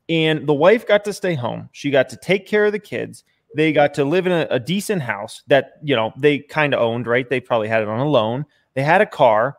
And 0.08 0.46
the 0.46 0.54
wife 0.54 0.86
got 0.86 1.04
to 1.04 1.12
stay 1.12 1.34
home. 1.34 1.68
She 1.72 1.90
got 1.90 2.08
to 2.10 2.16
take 2.16 2.46
care 2.46 2.66
of 2.66 2.72
the 2.72 2.78
kids. 2.78 3.24
They 3.57 3.72
got 3.72 3.94
to 3.94 4.05
live 4.05 4.26
in 4.26 4.32
a, 4.32 4.46
a 4.50 4.61
decent 4.61 5.03
house 5.03 5.42
that, 5.48 5.74
you 5.82 5.94
know, 5.94 6.12
they 6.16 6.38
kind 6.38 6.74
of 6.74 6.80
owned, 6.80 7.07
right? 7.07 7.28
They 7.28 7.40
probably 7.40 7.68
had 7.68 7.82
it 7.82 7.88
on 7.88 8.00
a 8.00 8.09
loan. 8.09 8.46
They 8.74 8.82
had 8.82 9.00
a 9.00 9.07
car 9.07 9.57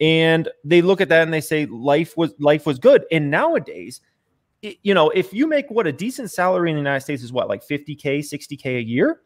and 0.00 0.48
they 0.64 0.82
look 0.82 1.00
at 1.00 1.08
that 1.10 1.22
and 1.22 1.32
they 1.32 1.40
say 1.40 1.66
life 1.66 2.16
was 2.16 2.32
life 2.38 2.66
was 2.66 2.78
good. 2.78 3.04
And 3.10 3.30
nowadays, 3.30 4.00
it, 4.62 4.78
you 4.82 4.94
know, 4.94 5.10
if 5.10 5.32
you 5.32 5.46
make 5.46 5.70
what 5.70 5.86
a 5.86 5.92
decent 5.92 6.30
salary 6.30 6.70
in 6.70 6.76
the 6.76 6.80
United 6.80 7.00
States 7.00 7.22
is 7.22 7.32
what, 7.32 7.48
like 7.48 7.66
50K, 7.66 8.18
60K 8.18 8.78
a 8.78 8.82
year? 8.82 9.20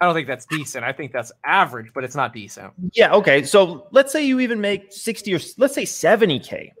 I 0.00 0.06
don't 0.06 0.14
think 0.14 0.26
that's 0.26 0.46
decent. 0.46 0.84
I 0.84 0.92
think 0.92 1.12
that's 1.12 1.30
average, 1.44 1.92
but 1.94 2.04
it's 2.04 2.14
not 2.14 2.32
decent. 2.32 2.72
Yeah. 2.94 3.12
Okay. 3.14 3.44
So 3.44 3.86
let's 3.90 4.12
say 4.12 4.24
you 4.24 4.40
even 4.40 4.60
make 4.60 4.92
60 4.92 5.34
or 5.34 5.40
let's 5.58 5.74
say 5.74 5.84
70K. 5.84 6.72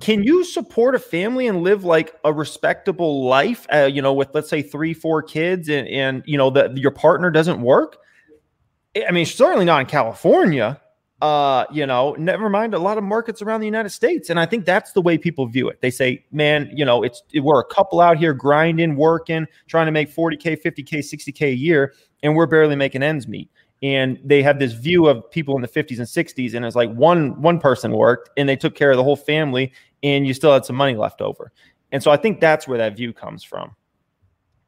Can 0.00 0.24
you 0.24 0.44
support 0.44 0.94
a 0.94 0.98
family 0.98 1.46
and 1.46 1.62
live 1.62 1.84
like 1.84 2.14
a 2.24 2.32
respectable 2.32 3.24
life? 3.24 3.66
Uh, 3.72 3.88
you 3.90 4.02
know, 4.02 4.12
with 4.12 4.28
let's 4.34 4.48
say 4.48 4.60
three, 4.60 4.92
four 4.92 5.22
kids, 5.22 5.68
and 5.68 5.86
and 5.88 6.22
you 6.26 6.36
know 6.36 6.50
that 6.50 6.76
your 6.76 6.90
partner 6.90 7.30
doesn't 7.30 7.60
work. 7.60 7.98
I 9.08 9.12
mean, 9.12 9.26
certainly 9.26 9.64
not 9.64 9.80
in 9.80 9.86
California. 9.86 10.80
Uh, 11.22 11.64
you 11.72 11.86
know, 11.86 12.14
never 12.18 12.50
mind 12.50 12.74
a 12.74 12.78
lot 12.78 12.98
of 12.98 13.04
markets 13.04 13.40
around 13.40 13.60
the 13.60 13.66
United 13.66 13.88
States, 13.88 14.28
and 14.28 14.38
I 14.38 14.44
think 14.44 14.66
that's 14.66 14.92
the 14.92 15.00
way 15.00 15.16
people 15.16 15.46
view 15.46 15.68
it. 15.68 15.80
They 15.80 15.90
say, 15.90 16.24
"Man, 16.30 16.70
you 16.74 16.84
know, 16.84 17.02
it's 17.02 17.22
we're 17.34 17.60
a 17.60 17.64
couple 17.64 18.00
out 18.00 18.18
here 18.18 18.34
grinding, 18.34 18.96
working, 18.96 19.46
trying 19.66 19.86
to 19.86 19.92
make 19.92 20.10
40k, 20.14 20.60
50k, 20.62 20.98
60k 20.98 21.46
a 21.46 21.54
year, 21.54 21.94
and 22.22 22.34
we're 22.34 22.46
barely 22.46 22.76
making 22.76 23.02
ends 23.02 23.26
meet." 23.28 23.48
And 23.82 24.18
they 24.24 24.42
have 24.42 24.58
this 24.58 24.72
view 24.72 25.06
of 25.06 25.30
people 25.30 25.54
in 25.56 25.62
the 25.62 25.68
50s 25.68 25.98
and 25.98 26.06
60s 26.06 26.54
and 26.54 26.64
it's 26.64 26.76
like 26.76 26.92
one 26.92 27.40
one 27.40 27.58
person 27.58 27.92
worked 27.92 28.30
and 28.36 28.48
they 28.48 28.56
took 28.56 28.74
care 28.74 28.90
of 28.90 28.96
the 28.96 29.04
whole 29.04 29.16
family 29.16 29.72
and 30.02 30.26
you 30.26 30.34
still 30.34 30.52
had 30.52 30.64
some 30.64 30.76
money 30.76 30.96
left 30.96 31.20
over. 31.20 31.52
And 31.92 32.02
so 32.02 32.10
i 32.10 32.16
think 32.16 32.40
that's 32.40 32.66
where 32.66 32.78
that 32.78 32.96
view 32.96 33.12
comes 33.12 33.44
from. 33.44 33.74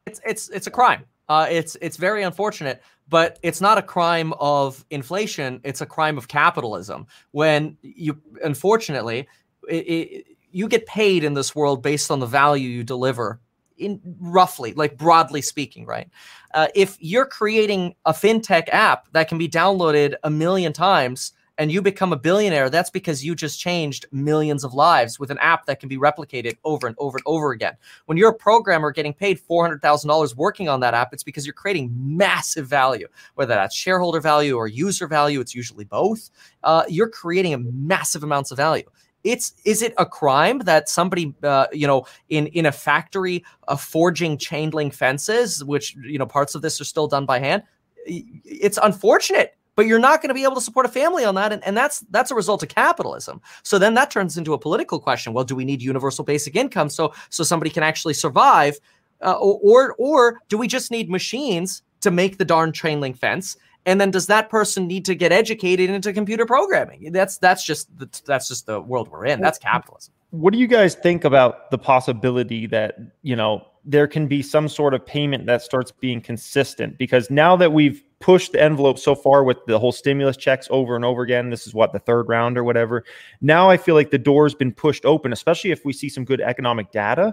It's 0.06 0.20
it's 0.24 0.48
it's 0.50 0.66
a 0.66 0.70
crime. 0.70 1.04
Uh, 1.28 1.46
it's 1.50 1.76
it's 1.82 1.96
very 1.96 2.22
unfortunate 2.22 2.82
but 3.08 3.38
it's 3.42 3.60
not 3.60 3.78
a 3.78 3.82
crime 3.82 4.34
of 4.34 4.84
inflation. 4.90 5.60
It's 5.64 5.80
a 5.80 5.86
crime 5.86 6.18
of 6.18 6.28
capitalism. 6.28 7.06
When 7.30 7.76
you 7.82 8.20
unfortunately 8.44 9.26
it, 9.68 9.74
it, 9.76 10.26
you 10.50 10.68
get 10.68 10.86
paid 10.86 11.24
in 11.24 11.34
this 11.34 11.54
world 11.54 11.82
based 11.82 12.10
on 12.10 12.20
the 12.20 12.26
value 12.26 12.68
you 12.68 12.84
deliver 12.84 13.40
in 13.78 14.00
roughly 14.20 14.72
like 14.74 14.96
broadly 14.96 15.42
speaking 15.42 15.86
right 15.86 16.08
uh, 16.54 16.68
if 16.74 16.96
you're 17.00 17.26
creating 17.26 17.94
a 18.04 18.12
fintech 18.12 18.68
app 18.70 19.06
that 19.12 19.28
can 19.28 19.38
be 19.38 19.48
downloaded 19.48 20.14
a 20.24 20.30
million 20.30 20.72
times 20.72 21.32
and 21.58 21.72
you 21.72 21.82
become 21.82 22.12
a 22.12 22.16
billionaire, 22.16 22.70
that's 22.70 22.88
because 22.88 23.24
you 23.24 23.34
just 23.34 23.58
changed 23.58 24.06
millions 24.12 24.62
of 24.62 24.74
lives 24.74 25.18
with 25.18 25.30
an 25.30 25.38
app 25.38 25.66
that 25.66 25.80
can 25.80 25.88
be 25.88 25.98
replicated 25.98 26.56
over 26.64 26.86
and 26.86 26.94
over 26.98 27.18
and 27.18 27.24
over 27.26 27.50
again. 27.50 27.76
When 28.06 28.16
you're 28.16 28.30
a 28.30 28.34
programmer 28.34 28.92
getting 28.92 29.12
paid 29.12 29.40
$400,000 29.40 30.36
working 30.36 30.68
on 30.68 30.80
that 30.80 30.94
app, 30.94 31.12
it's 31.12 31.24
because 31.24 31.44
you're 31.44 31.52
creating 31.52 31.90
massive 31.92 32.68
value, 32.68 33.08
whether 33.34 33.54
that's 33.54 33.74
shareholder 33.74 34.20
value 34.20 34.54
or 34.54 34.68
user 34.68 35.08
value, 35.08 35.40
it's 35.40 35.54
usually 35.54 35.84
both. 35.84 36.30
Uh, 36.62 36.84
you're 36.88 37.08
creating 37.08 37.54
a 37.54 37.58
massive 37.58 38.22
amounts 38.22 38.52
of 38.52 38.56
value 38.56 38.88
it's 39.28 39.52
is 39.66 39.82
it 39.82 39.92
a 39.98 40.06
crime 40.06 40.60
that 40.60 40.88
somebody 40.88 41.34
uh, 41.42 41.66
you 41.70 41.86
know 41.86 42.06
in 42.30 42.46
in 42.48 42.64
a 42.64 42.72
factory 42.72 43.44
uh, 43.68 43.76
forging 43.76 44.38
chain 44.38 44.70
link 44.70 44.94
fences 44.94 45.62
which 45.62 45.94
you 45.96 46.18
know 46.18 46.26
parts 46.26 46.54
of 46.54 46.62
this 46.62 46.80
are 46.80 46.84
still 46.84 47.06
done 47.06 47.26
by 47.26 47.38
hand? 47.38 47.62
It's 48.06 48.78
unfortunate 48.82 49.54
but 49.76 49.86
you're 49.86 50.00
not 50.00 50.20
going 50.20 50.28
to 50.28 50.34
be 50.34 50.42
able 50.42 50.56
to 50.56 50.60
support 50.60 50.86
a 50.86 50.88
family 50.88 51.24
on 51.24 51.34
that 51.34 51.52
and, 51.52 51.62
and 51.64 51.76
that's 51.76 52.00
that's 52.10 52.30
a 52.30 52.34
result 52.34 52.62
of 52.62 52.70
capitalism. 52.70 53.40
So 53.62 53.78
then 53.78 53.94
that 53.94 54.10
turns 54.10 54.38
into 54.38 54.54
a 54.54 54.58
political 54.58 54.98
question. 54.98 55.34
Well 55.34 55.44
do 55.44 55.54
we 55.54 55.66
need 55.66 55.82
universal 55.82 56.24
basic 56.24 56.56
income 56.56 56.88
so 56.88 57.12
so 57.28 57.44
somebody 57.44 57.70
can 57.70 57.82
actually 57.82 58.14
survive 58.14 58.78
uh, 59.22 59.34
or 59.34 59.94
or 59.98 60.40
do 60.48 60.56
we 60.56 60.66
just 60.66 60.90
need 60.90 61.10
machines 61.10 61.82
to 62.00 62.10
make 62.10 62.38
the 62.38 62.44
darn 62.46 62.72
chain 62.72 63.00
link 63.00 63.18
fence 63.18 63.58
and 63.88 63.98
then 63.98 64.10
does 64.10 64.26
that 64.26 64.50
person 64.50 64.86
need 64.86 65.06
to 65.06 65.14
get 65.14 65.32
educated 65.32 65.88
into 65.88 66.12
computer 66.12 66.44
programming? 66.44 67.10
That's 67.10 67.38
that's 67.38 67.64
just 67.64 67.88
the, 67.98 68.06
that's 68.26 68.46
just 68.46 68.66
the 68.66 68.82
world 68.82 69.08
we're 69.08 69.24
in. 69.24 69.40
That's 69.40 69.58
capitalism. 69.58 70.12
What 70.30 70.52
do 70.52 70.58
you 70.58 70.66
guys 70.66 70.94
think 70.94 71.24
about 71.24 71.70
the 71.70 71.78
possibility 71.78 72.66
that 72.66 72.98
you 73.22 73.34
know 73.34 73.66
there 73.86 74.06
can 74.06 74.26
be 74.26 74.42
some 74.42 74.68
sort 74.68 74.92
of 74.92 75.06
payment 75.06 75.46
that 75.46 75.62
starts 75.62 75.90
being 75.90 76.20
consistent? 76.20 76.98
Because 76.98 77.30
now 77.30 77.56
that 77.56 77.72
we've 77.72 78.04
pushed 78.20 78.52
the 78.52 78.62
envelope 78.62 78.98
so 78.98 79.14
far 79.14 79.42
with 79.42 79.56
the 79.66 79.78
whole 79.78 79.92
stimulus 79.92 80.36
checks 80.36 80.68
over 80.70 80.94
and 80.94 81.04
over 81.04 81.22
again 81.22 81.50
this 81.50 81.68
is 81.68 81.72
what 81.72 81.92
the 81.92 82.00
third 82.00 82.28
round 82.28 82.58
or 82.58 82.64
whatever 82.64 83.04
now 83.40 83.70
i 83.70 83.76
feel 83.76 83.94
like 83.94 84.10
the 84.10 84.18
door's 84.18 84.56
been 84.56 84.72
pushed 84.72 85.04
open 85.04 85.32
especially 85.32 85.70
if 85.70 85.84
we 85.84 85.92
see 85.92 86.08
some 86.08 86.24
good 86.24 86.40
economic 86.40 86.90
data 86.90 87.32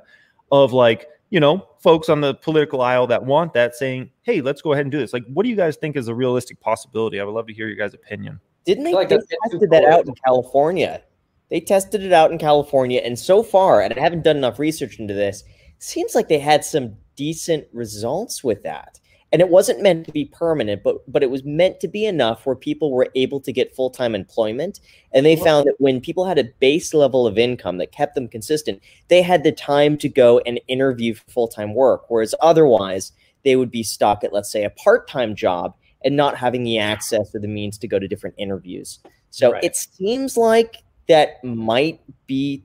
of 0.52 0.74
like 0.74 1.08
you 1.30 1.40
know, 1.40 1.68
folks 1.80 2.10
on 2.10 2.22
the 2.22 2.36
political 2.36 2.82
aisle 2.82 3.08
that 3.08 3.26
want 3.26 3.54
that 3.54 3.76
saying, 3.76 4.10
hey, 4.24 4.42
let's 4.42 4.62
go 4.62 4.74
ahead 4.74 4.86
and 4.86 4.92
do 4.92 5.00
this. 5.00 5.14
Like, 5.14 5.24
what 5.34 5.44
do 5.44 5.50
you 5.50 5.56
guys 5.56 5.76
think 5.76 5.96
is 5.96 6.08
a 6.08 6.16
realistic 6.16 6.60
possibility? 6.60 7.20
I 7.20 7.24
would 7.24 7.34
love 7.34 7.48
to 7.48 7.54
hear 7.54 7.68
your 7.68 7.78
guys' 7.78 7.94
opinion. 7.94 8.40
Didn't 8.66 8.84
they, 8.84 8.94
like 8.94 9.10
they 9.10 9.20
tested 9.44 9.70
that 9.70 9.86
out 9.86 10.08
in 10.08 10.14
California? 10.26 11.04
They 11.50 11.60
tested 11.60 12.04
it 12.04 12.12
out 12.12 12.32
in 12.32 12.40
California, 12.40 13.02
and 13.04 13.18
so 13.18 13.44
far, 13.44 13.82
and 13.82 13.94
I 13.94 14.00
haven't 14.00 14.24
done 14.24 14.38
enough 14.38 14.58
research 14.58 14.98
into 14.98 15.14
this, 15.14 15.44
seems 15.78 16.16
like 16.16 16.28
they 16.28 16.40
had 16.40 16.66
some 16.66 16.96
decent 17.16 17.68
results 17.72 18.44
with 18.44 18.64
that 18.64 19.00
and 19.32 19.42
it 19.42 19.50
wasn't 19.50 19.82
meant 19.82 20.06
to 20.06 20.12
be 20.12 20.26
permanent 20.26 20.84
but 20.84 20.98
but 21.12 21.24
it 21.24 21.30
was 21.30 21.44
meant 21.44 21.80
to 21.80 21.88
be 21.88 22.06
enough 22.06 22.46
where 22.46 22.56
people 22.56 22.92
were 22.92 23.10
able 23.16 23.40
to 23.42 23.52
get 23.52 23.76
full-time 23.76 24.16
employment. 24.16 24.80
And 25.12 25.26
they 25.26 25.36
found 25.36 25.68
that 25.68 25.76
when 25.78 26.02
people 26.02 26.26
had 26.26 26.38
a 26.38 26.50
base 26.60 26.94
level 26.94 27.26
of 27.26 27.38
income 27.38 27.78
that 27.78 27.92
kept 27.92 28.16
them 28.16 28.28
consistent 28.28 28.82
they 29.08 29.22
had 29.22 29.44
the 29.44 29.52
time 29.52 29.98
to 29.98 30.10
go 30.10 30.40
and 30.40 30.60
interview 30.68 31.14
for 31.14 31.30
full-time 31.30 31.74
work 31.74 32.06
whereas 32.10 32.36
otherwise 32.42 33.12
they 33.44 33.56
would 33.56 33.72
be 33.72 33.84
stuck 33.84 34.24
at 34.24 34.34
let's 34.34 34.52
say 34.52 34.64
a 34.64 34.70
part-time 34.72 35.36
job 35.36 35.76
and 36.06 36.16
not 36.16 36.38
having 36.38 36.64
the 36.64 36.78
access 36.78 37.34
or 37.34 37.40
the 37.40 37.48
means 37.48 37.78
to 37.80 37.88
go 37.88 37.98
to 37.98 38.08
different 38.08 38.36
interviews. 38.38 39.00
So 39.32 39.54
right. 39.54 39.64
it 39.64 39.76
seems 39.76 40.38
like 40.38 40.78
that 41.08 41.44
might 41.44 42.00
be 42.28 42.64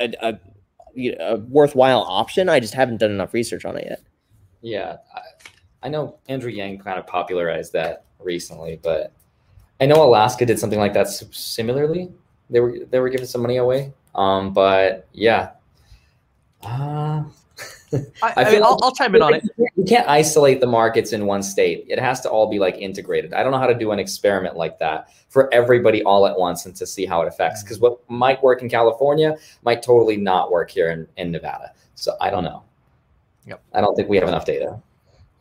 a, 0.00 0.14
a, 0.22 0.40
a 1.18 1.36
worthwhile 1.38 2.02
option. 2.02 2.48
I 2.48 2.60
just 2.60 2.74
haven't 2.74 2.98
done 2.98 3.10
enough 3.10 3.34
research 3.34 3.64
on 3.64 3.76
it 3.76 3.86
yet. 3.90 4.02
Yeah 4.62 4.96
I 5.14 5.20
know 5.88 6.18
Andrew 6.28 6.50
Yang 6.50 6.80
kind 6.80 6.98
of 6.98 7.06
popularized 7.06 7.72
that 7.72 8.04
recently, 8.18 8.78
but 8.82 9.12
I 9.80 9.86
know 9.86 10.02
Alaska 10.02 10.44
did 10.44 10.58
something 10.58 10.78
like 10.78 10.92
that 10.94 11.08
similarly. 11.08 12.10
They 12.50 12.60
were 12.60 12.78
they 12.90 13.00
were 13.00 13.08
giving 13.08 13.26
some 13.26 13.42
money 13.42 13.56
away. 13.56 13.92
Um, 14.14 14.52
but 14.52 15.08
yeah. 15.12 15.50
Uh, 16.62 17.24
I, 18.22 18.32
I, 18.36 18.44
feel 18.44 18.64
I 18.64 18.68
will 18.68 18.78
I'll 18.84 18.94
chime 18.94 19.14
in 19.14 19.22
on 19.22 19.34
it. 19.34 19.44
You 19.56 19.84
can't 19.84 20.08
isolate 20.08 20.60
the 20.60 20.66
markets 20.66 21.12
in 21.12 21.26
one 21.26 21.42
state. 21.42 21.86
It 21.88 21.98
has 21.98 22.20
to 22.20 22.30
all 22.30 22.48
be 22.48 22.58
like 22.58 22.76
integrated. 22.76 23.32
I 23.32 23.42
don't 23.42 23.52
know 23.52 23.58
how 23.58 23.66
to 23.66 23.74
do 23.74 23.90
an 23.90 23.98
experiment 23.98 24.56
like 24.56 24.78
that 24.78 25.08
for 25.28 25.52
everybody 25.52 26.02
all 26.04 26.26
at 26.26 26.38
once 26.38 26.66
and 26.66 26.76
to 26.76 26.86
see 26.86 27.06
how 27.06 27.22
it 27.22 27.28
affects. 27.28 27.62
Because 27.62 27.80
what 27.80 27.98
might 28.08 28.42
work 28.42 28.62
in 28.62 28.68
California 28.68 29.36
might 29.62 29.82
totally 29.82 30.16
not 30.16 30.52
work 30.52 30.70
here 30.70 30.90
in, 30.90 31.08
in 31.16 31.30
Nevada. 31.30 31.72
So 31.94 32.16
I 32.20 32.30
don't 32.30 32.44
know. 32.44 32.62
Yep. 33.46 33.62
I 33.72 33.80
don't 33.80 33.96
think 33.96 34.08
we 34.08 34.18
have 34.18 34.28
enough 34.28 34.44
data. 34.44 34.80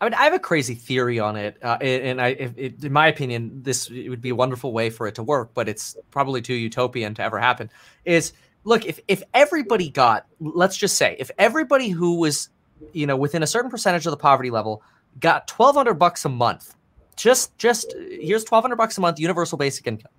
I 0.01 0.05
mean, 0.05 0.13
I 0.13 0.23
have 0.23 0.33
a 0.33 0.39
crazy 0.39 0.75
theory 0.75 1.19
on 1.19 1.35
it, 1.35 1.57
uh, 1.61 1.77
and 1.81 2.21
I, 2.21 2.27
it, 2.29 2.83
in 2.83 2.93
my 2.93 3.07
opinion, 3.07 3.63
this 3.63 3.89
would 3.89 4.21
be 4.21 4.29
a 4.29 4.35
wonderful 4.35 4.71
way 4.71 4.89
for 4.89 5.07
it 5.07 5.15
to 5.15 5.23
work, 5.23 5.51
but 5.53 5.67
it's 5.67 5.97
probably 6.09 6.41
too 6.41 6.53
utopian 6.53 7.13
to 7.15 7.21
ever 7.21 7.37
happen. 7.37 7.69
Is 8.05 8.31
look 8.63 8.85
if 8.85 8.99
if 9.09 9.23
everybody 9.33 9.89
got, 9.89 10.25
let's 10.39 10.77
just 10.77 10.95
say, 10.95 11.17
if 11.19 11.31
everybody 11.37 11.89
who 11.89 12.15
was, 12.15 12.49
you 12.93 13.07
know, 13.07 13.17
within 13.17 13.43
a 13.43 13.47
certain 13.47 13.69
percentage 13.69 14.05
of 14.05 14.11
the 14.11 14.17
poverty 14.17 14.49
level 14.49 14.81
got 15.19 15.47
twelve 15.49 15.75
hundred 15.75 15.95
bucks 15.95 16.23
a 16.23 16.29
month, 16.29 16.75
just 17.17 17.57
just 17.57 17.93
here's 18.09 18.45
twelve 18.45 18.63
hundred 18.63 18.77
bucks 18.77 18.97
a 18.97 19.01
month, 19.01 19.19
universal 19.19 19.57
basic 19.57 19.85
income. 19.85 20.11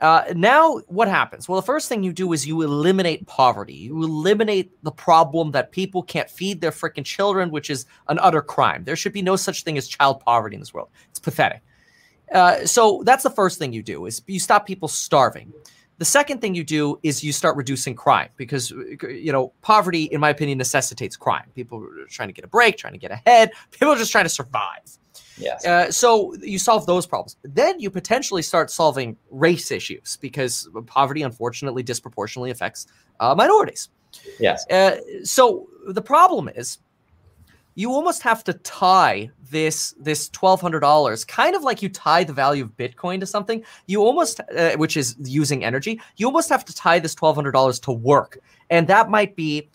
Uh, 0.00 0.24
now, 0.36 0.78
what 0.86 1.08
happens? 1.08 1.48
Well, 1.48 1.60
the 1.60 1.66
first 1.66 1.88
thing 1.88 2.04
you 2.04 2.12
do 2.12 2.32
is 2.32 2.46
you 2.46 2.62
eliminate 2.62 3.26
poverty. 3.26 3.74
You 3.74 4.02
eliminate 4.02 4.70
the 4.84 4.92
problem 4.92 5.50
that 5.52 5.72
people 5.72 6.02
can't 6.04 6.30
feed 6.30 6.60
their 6.60 6.70
freaking 6.70 7.04
children, 7.04 7.50
which 7.50 7.68
is 7.68 7.84
an 8.06 8.18
utter 8.20 8.40
crime. 8.40 8.84
There 8.84 8.94
should 8.94 9.12
be 9.12 9.22
no 9.22 9.34
such 9.34 9.64
thing 9.64 9.76
as 9.76 9.88
child 9.88 10.20
poverty 10.20 10.54
in 10.54 10.60
this 10.60 10.72
world. 10.72 10.90
It's 11.10 11.18
pathetic. 11.18 11.62
Uh, 12.32 12.64
so 12.64 13.02
that's 13.04 13.22
the 13.22 13.30
first 13.30 13.58
thing 13.58 13.72
you 13.72 13.82
do 13.82 14.06
is 14.06 14.22
you 14.26 14.38
stop 14.38 14.66
people 14.66 14.86
starving. 14.86 15.52
The 15.96 16.04
second 16.04 16.40
thing 16.40 16.54
you 16.54 16.62
do 16.62 17.00
is 17.02 17.24
you 17.24 17.32
start 17.32 17.56
reducing 17.56 17.96
crime 17.96 18.28
because 18.36 18.70
you 18.70 19.32
know 19.32 19.52
poverty, 19.62 20.04
in 20.04 20.20
my 20.20 20.28
opinion, 20.30 20.58
necessitates 20.58 21.16
crime. 21.16 21.50
People 21.56 21.82
are 21.82 22.06
trying 22.08 22.28
to 22.28 22.32
get 22.32 22.44
a 22.44 22.48
break, 22.48 22.76
trying 22.76 22.92
to 22.92 23.00
get 23.00 23.10
ahead. 23.10 23.50
People 23.72 23.88
are 23.94 23.96
just 23.96 24.12
trying 24.12 24.24
to 24.24 24.30
survive. 24.30 24.98
Yes. 25.38 25.64
Uh, 25.64 25.90
so 25.90 26.34
you 26.42 26.58
solve 26.58 26.86
those 26.86 27.06
problems. 27.06 27.36
Then 27.42 27.78
you 27.80 27.90
potentially 27.90 28.42
start 28.42 28.70
solving 28.70 29.16
race 29.30 29.70
issues 29.70 30.16
because 30.20 30.68
poverty, 30.86 31.22
unfortunately, 31.22 31.82
disproportionately 31.82 32.50
affects 32.50 32.86
uh, 33.20 33.34
minorities. 33.34 33.90
Yes. 34.40 34.66
Uh, 34.70 34.96
so 35.22 35.68
the 35.88 36.02
problem 36.02 36.48
is 36.54 36.78
you 37.74 37.92
almost 37.92 38.22
have 38.22 38.42
to 38.44 38.54
tie 38.54 39.30
this 39.50 39.94
this 40.00 40.28
twelve 40.30 40.60
hundred 40.60 40.80
dollars, 40.80 41.24
kind 41.24 41.54
of 41.54 41.62
like 41.62 41.80
you 41.80 41.88
tie 41.88 42.24
the 42.24 42.32
value 42.32 42.64
of 42.64 42.76
Bitcoin 42.76 43.20
to 43.20 43.26
something. 43.26 43.62
You 43.86 44.02
almost, 44.02 44.40
uh, 44.40 44.72
which 44.76 44.96
is 44.96 45.14
using 45.20 45.64
energy, 45.64 46.00
you 46.16 46.26
almost 46.26 46.48
have 46.48 46.64
to 46.64 46.74
tie 46.74 46.98
this 46.98 47.14
twelve 47.14 47.36
hundred 47.36 47.52
dollars 47.52 47.78
to 47.80 47.92
work, 47.92 48.40
and 48.70 48.88
that 48.88 49.10
might 49.10 49.36
be 49.36 49.68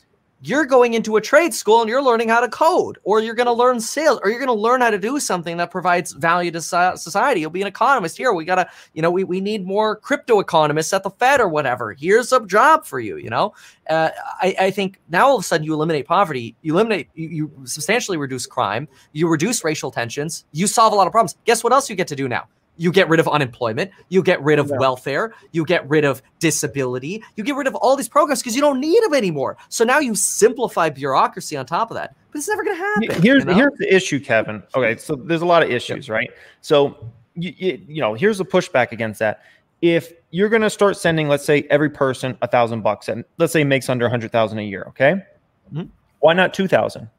you're 0.45 0.65
going 0.65 0.93
into 0.93 1.15
a 1.15 1.21
trade 1.21 1.53
school 1.53 1.79
and 1.79 1.89
you're 1.89 2.03
learning 2.03 2.27
how 2.27 2.41
to 2.41 2.49
code 2.49 2.97
or 3.03 3.21
you're 3.21 3.33
going 3.33 3.47
to 3.47 3.53
learn 3.53 3.79
sales 3.79 4.19
or 4.23 4.29
you're 4.29 4.39
going 4.39 4.47
to 4.47 4.53
learn 4.53 4.81
how 4.81 4.89
to 4.89 4.99
do 4.99 5.17
something 5.19 5.55
that 5.55 5.71
provides 5.71 6.11
value 6.11 6.51
to 6.51 6.61
society. 6.61 7.39
You'll 7.39 7.49
be 7.49 7.61
an 7.61 7.67
economist 7.67 8.17
here. 8.17 8.33
We 8.33 8.43
got 8.43 8.55
to 8.55 8.69
you 8.93 9.01
know 9.01 9.09
we, 9.09 9.23
we 9.23 9.39
need 9.39 9.65
more 9.65 9.95
crypto 9.95 10.39
economists 10.39 10.91
at 10.91 11.03
the 11.03 11.09
fed 11.11 11.39
or 11.39 11.47
whatever. 11.47 11.93
Here's 11.93 12.33
a 12.33 12.45
job 12.45 12.85
for 12.85 12.99
you 12.99 13.17
you 13.17 13.29
know? 13.29 13.53
Uh, 13.89 14.09
I, 14.41 14.55
I 14.59 14.71
think 14.71 14.99
now 15.09 15.27
all 15.27 15.35
of 15.37 15.41
a 15.41 15.43
sudden 15.43 15.65
you 15.65 15.73
eliminate 15.73 16.05
poverty 16.05 16.55
you 16.61 16.73
eliminate 16.73 17.09
you, 17.15 17.29
you 17.29 17.51
substantially 17.65 18.17
reduce 18.17 18.45
crime 18.45 18.87
you 19.11 19.27
reduce 19.27 19.63
racial 19.63 19.91
tensions 19.91 20.45
you 20.51 20.67
solve 20.67 20.93
a 20.93 20.95
lot 20.95 21.07
of 21.07 21.11
problems. 21.11 21.37
Guess 21.45 21.63
what 21.63 21.73
else 21.73 21.89
you 21.89 21.95
get 21.95 22.07
to 22.07 22.15
do 22.15 22.27
now 22.27 22.47
you 22.77 22.91
get 22.91 23.07
rid 23.09 23.19
of 23.19 23.27
unemployment, 23.27 23.91
you 24.09 24.23
get 24.23 24.41
rid 24.41 24.59
of 24.59 24.69
yeah. 24.69 24.77
welfare, 24.77 25.33
you 25.51 25.65
get 25.65 25.87
rid 25.89 26.05
of 26.05 26.21
disability, 26.39 27.23
you 27.35 27.43
get 27.43 27.55
rid 27.55 27.67
of 27.67 27.75
all 27.75 27.95
these 27.95 28.09
programs 28.09 28.41
because 28.41 28.55
you 28.55 28.61
don't 28.61 28.79
need 28.79 29.03
them 29.03 29.13
anymore. 29.13 29.57
So 29.69 29.83
now 29.83 29.99
you 29.99 30.15
simplify 30.15 30.89
bureaucracy 30.89 31.55
on 31.55 31.65
top 31.65 31.91
of 31.91 31.95
that. 31.95 32.15
But 32.31 32.39
it's 32.39 32.47
never 32.47 32.63
going 32.63 32.75
to 32.75 32.83
happen. 32.83 33.21
Here's 33.21 33.43
you 33.43 33.45
know? 33.45 33.53
here's 33.53 33.77
the 33.77 33.93
issue, 33.93 34.19
Kevin. 34.19 34.63
Okay, 34.75 34.97
so 34.97 35.15
there's 35.15 35.43
a 35.43 35.45
lot 35.45 35.61
of 35.61 35.69
issues, 35.69 36.09
right? 36.09 36.31
So 36.61 37.11
you, 37.35 37.53
you, 37.57 37.81
you 37.87 38.01
know, 38.01 38.15
here's 38.15 38.39
the 38.39 38.45
pushback 38.45 38.91
against 38.91 39.19
that. 39.19 39.43
If 39.81 40.13
you're 40.31 40.49
going 40.49 40.61
to 40.61 40.69
start 40.69 40.97
sending, 40.97 41.27
let's 41.27 41.45
say, 41.45 41.67
every 41.69 41.89
person 41.89 42.37
a 42.41 42.47
thousand 42.47 42.81
bucks, 42.81 43.07
and 43.09 43.23
let's 43.37 43.53
say 43.53 43.63
makes 43.63 43.89
under 43.89 44.05
a 44.05 44.09
hundred 44.09 44.31
thousand 44.31 44.59
a 44.59 44.63
year, 44.63 44.85
okay? 44.89 45.15
Mm-hmm. 45.73 45.89
Why 46.19 46.33
not 46.33 46.53
two 46.53 46.67
thousand? 46.67 47.09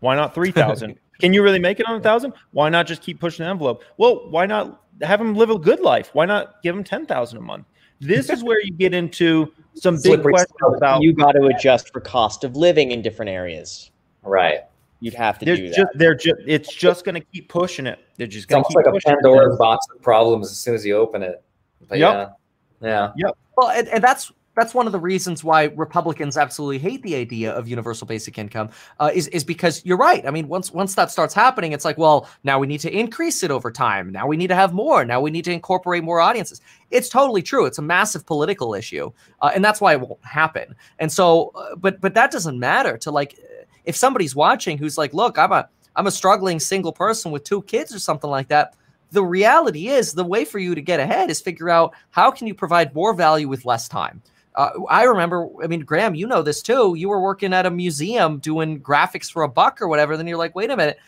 Why 0.00 0.16
not 0.16 0.34
three 0.34 0.50
thousand? 0.50 0.98
Can 1.20 1.32
you 1.32 1.44
really 1.44 1.60
make 1.60 1.78
it 1.78 1.86
on 1.86 1.94
a 1.94 2.00
thousand? 2.00 2.34
Why 2.50 2.68
not 2.68 2.88
just 2.88 3.00
keep 3.00 3.20
pushing 3.20 3.44
the 3.44 3.50
envelope? 3.50 3.84
Well, 3.96 4.28
why 4.28 4.46
not 4.46 4.81
have 5.02 5.18
them 5.18 5.34
live 5.34 5.50
a 5.50 5.58
good 5.58 5.80
life. 5.80 6.10
Why 6.12 6.26
not 6.26 6.62
give 6.62 6.74
them 6.74 6.84
ten 6.84 7.06
thousand 7.06 7.38
a 7.38 7.42
month? 7.42 7.66
This 8.00 8.30
is 8.30 8.42
where 8.42 8.60
you 8.60 8.72
get 8.72 8.94
into 8.94 9.52
some 9.74 9.94
big 9.94 10.02
Slippery 10.02 10.32
questions 10.32 10.56
stuff. 10.58 10.76
about. 10.76 11.02
You 11.02 11.12
got 11.12 11.32
to 11.32 11.46
adjust 11.46 11.92
for 11.92 12.00
cost 12.00 12.42
of 12.42 12.56
living 12.56 12.90
in 12.90 13.00
different 13.00 13.30
areas. 13.30 13.90
Right. 14.22 14.60
You'd 15.00 15.14
have 15.14 15.38
to 15.38 15.44
they're 15.44 15.56
do 15.56 15.68
just, 15.68 15.78
that. 15.78 15.90
They're 15.94 16.14
just. 16.14 16.40
It's 16.46 16.74
just 16.74 17.04
going 17.04 17.14
to 17.14 17.20
keep 17.32 17.48
pushing 17.48 17.86
it. 17.86 18.00
They're 18.16 18.26
just 18.26 18.48
going 18.48 18.64
to 18.64 18.68
keep 18.68 18.76
like 18.76 18.86
a 18.86 18.98
Pandora's 19.06 19.56
box 19.56 19.86
of 19.94 20.02
problems 20.02 20.50
as 20.50 20.58
soon 20.58 20.74
as 20.74 20.84
you 20.84 20.96
open 20.96 21.22
it. 21.22 21.42
But 21.88 21.98
yep. 21.98 22.36
yeah. 22.82 22.88
Yeah. 22.88 23.12
Yep. 23.16 23.38
Well, 23.56 23.70
and, 23.70 23.88
and 23.88 24.02
that's 24.02 24.32
that's 24.54 24.74
one 24.74 24.86
of 24.86 24.92
the 24.92 25.00
reasons 25.00 25.42
why 25.42 25.64
Republicans 25.64 26.36
absolutely 26.36 26.78
hate 26.78 27.02
the 27.02 27.14
idea 27.14 27.52
of 27.52 27.68
universal 27.68 28.06
basic 28.06 28.36
income 28.36 28.68
uh, 29.00 29.10
is 29.14 29.28
is 29.28 29.44
because 29.44 29.84
you're 29.84 29.96
right. 29.96 30.26
I 30.26 30.30
mean, 30.30 30.48
once 30.48 30.72
once 30.72 30.94
that 30.94 31.10
starts 31.10 31.32
happening, 31.32 31.72
it's 31.72 31.84
like, 31.84 31.96
well, 31.96 32.28
now 32.44 32.58
we 32.58 32.66
need 32.66 32.80
to 32.80 32.90
increase 32.90 33.42
it 33.42 33.50
over 33.50 33.70
time. 33.70 34.12
Now 34.12 34.26
we 34.26 34.36
need 34.36 34.48
to 34.48 34.54
have 34.54 34.72
more. 34.72 35.04
Now 35.04 35.20
we 35.20 35.30
need 35.30 35.44
to 35.46 35.52
incorporate 35.52 36.04
more 36.04 36.20
audiences. 36.20 36.60
It's 36.90 37.08
totally 37.08 37.42
true. 37.42 37.64
It's 37.64 37.78
a 37.78 37.82
massive 37.82 38.26
political 38.26 38.74
issue, 38.74 39.10
uh, 39.40 39.52
and 39.54 39.64
that's 39.64 39.80
why 39.80 39.92
it 39.92 40.00
won't 40.00 40.24
happen. 40.24 40.74
And 40.98 41.10
so, 41.10 41.52
uh, 41.54 41.76
but 41.76 42.00
but 42.00 42.14
that 42.14 42.30
doesn't 42.30 42.58
matter 42.58 42.98
to 42.98 43.10
like 43.10 43.38
if 43.84 43.96
somebody's 43.96 44.36
watching 44.36 44.76
who's 44.76 44.98
like, 44.98 45.14
look, 45.14 45.38
I'm 45.38 45.52
a 45.52 45.68
I'm 45.96 46.06
a 46.06 46.12
struggling 46.12 46.60
single 46.60 46.92
person 46.92 47.32
with 47.32 47.44
two 47.44 47.62
kids 47.62 47.94
or 47.94 47.98
something 47.98 48.30
like 48.30 48.48
that 48.48 48.74
the 49.12 49.22
reality 49.22 49.88
is 49.88 50.14
the 50.14 50.24
way 50.24 50.42
for 50.42 50.58
you 50.58 50.74
to 50.74 50.80
get 50.80 50.98
ahead 50.98 51.28
is 51.28 51.38
figure 51.38 51.68
out 51.68 51.92
how 52.12 52.30
can 52.30 52.46
you 52.46 52.54
provide 52.54 52.94
more 52.94 53.12
value 53.12 53.46
with 53.46 53.66
less 53.66 53.86
time 53.86 54.22
uh, 54.54 54.70
I 54.88 55.04
remember, 55.04 55.48
I 55.62 55.66
mean, 55.66 55.80
Graham, 55.80 56.14
you 56.14 56.26
know 56.26 56.42
this 56.42 56.62
too. 56.62 56.94
You 56.94 57.08
were 57.08 57.20
working 57.20 57.52
at 57.52 57.66
a 57.66 57.70
museum 57.70 58.38
doing 58.38 58.80
graphics 58.80 59.30
for 59.30 59.42
a 59.42 59.48
buck 59.48 59.80
or 59.80 59.88
whatever. 59.88 60.16
Then 60.16 60.26
you're 60.26 60.38
like, 60.38 60.54
wait 60.54 60.70
a 60.70 60.76
minute, 60.76 60.98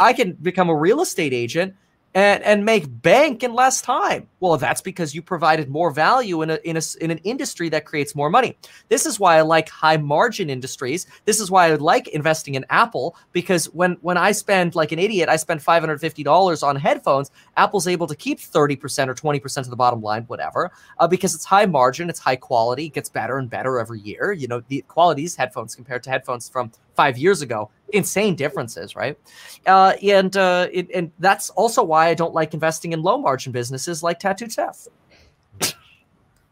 I 0.00 0.12
can 0.12 0.32
become 0.32 0.68
a 0.68 0.74
real 0.74 1.00
estate 1.00 1.32
agent 1.32 1.74
and 2.14 2.42
and 2.42 2.64
make 2.64 3.02
bank 3.02 3.42
in 3.42 3.54
less 3.54 3.82
time. 3.82 4.28
Well, 4.40 4.56
that's 4.56 4.80
because 4.80 5.14
you 5.14 5.22
provided 5.22 5.68
more 5.68 5.90
value 5.90 6.42
in 6.42 6.50
a, 6.50 6.58
in 6.64 6.76
a 6.76 6.82
in 7.00 7.10
an 7.10 7.18
industry 7.18 7.68
that 7.70 7.84
creates 7.84 8.14
more 8.14 8.30
money. 8.30 8.56
This 8.88 9.06
is 9.06 9.20
why 9.20 9.36
I 9.36 9.42
like 9.42 9.68
high 9.68 9.96
margin 9.96 10.50
industries. 10.50 11.06
This 11.24 11.40
is 11.40 11.50
why 11.50 11.66
I 11.66 11.74
like 11.74 12.08
investing 12.08 12.54
in 12.54 12.64
Apple 12.70 13.16
because 13.32 13.66
when 13.66 13.92
when 14.00 14.16
I 14.16 14.32
spend 14.32 14.74
like 14.74 14.92
an 14.92 14.98
idiot, 14.98 15.28
I 15.28 15.36
spend 15.36 15.62
five 15.62 15.82
hundred 15.82 16.00
fifty 16.00 16.22
dollars 16.22 16.62
on 16.62 16.76
headphones. 16.76 17.30
Apple's 17.56 17.86
able 17.86 18.06
to 18.06 18.16
keep 18.16 18.40
thirty 18.40 18.76
percent 18.76 19.10
or 19.10 19.14
twenty 19.14 19.40
percent 19.40 19.66
of 19.66 19.70
the 19.70 19.76
bottom 19.76 20.00
line, 20.00 20.24
whatever, 20.24 20.70
uh, 20.98 21.06
because 21.06 21.34
it's 21.34 21.44
high 21.44 21.66
margin, 21.66 22.08
it's 22.08 22.20
high 22.20 22.36
quality, 22.36 22.86
it 22.86 22.94
gets 22.94 23.08
better 23.08 23.38
and 23.38 23.50
better 23.50 23.78
every 23.78 24.00
year. 24.00 24.32
You 24.32 24.48
know, 24.48 24.62
the 24.68 24.84
these 25.14 25.36
headphones 25.36 25.74
compared 25.74 26.02
to 26.04 26.10
headphones 26.10 26.48
from 26.48 26.70
five 26.98 27.16
years 27.16 27.42
ago. 27.42 27.70
Insane 27.92 28.34
differences, 28.34 28.96
right? 28.96 29.16
Uh, 29.64 29.92
and 30.02 30.36
uh, 30.36 30.66
it, 30.72 30.90
and 30.92 31.12
that's 31.20 31.48
also 31.50 31.80
why 31.80 32.08
I 32.08 32.14
don't 32.14 32.34
like 32.34 32.54
investing 32.54 32.92
in 32.92 33.02
low 33.02 33.18
margin 33.18 33.52
businesses 33.52 34.02
like 34.02 34.18
tattoo 34.18 34.50
Chef. 34.50 34.88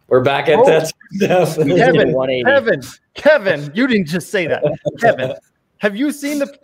We're 0.06 0.22
back 0.22 0.48
at 0.48 0.60
oh, 0.60 0.64
that. 0.64 0.92
Kevin, 1.18 2.44
Kevin, 2.44 2.82
Kevin, 3.14 3.72
you 3.74 3.88
didn't 3.88 4.06
just 4.06 4.30
say 4.30 4.46
that. 4.46 4.62
Kevin, 5.00 5.34
have 5.78 5.96
you 5.96 6.12
seen 6.12 6.38
the? 6.38 6.58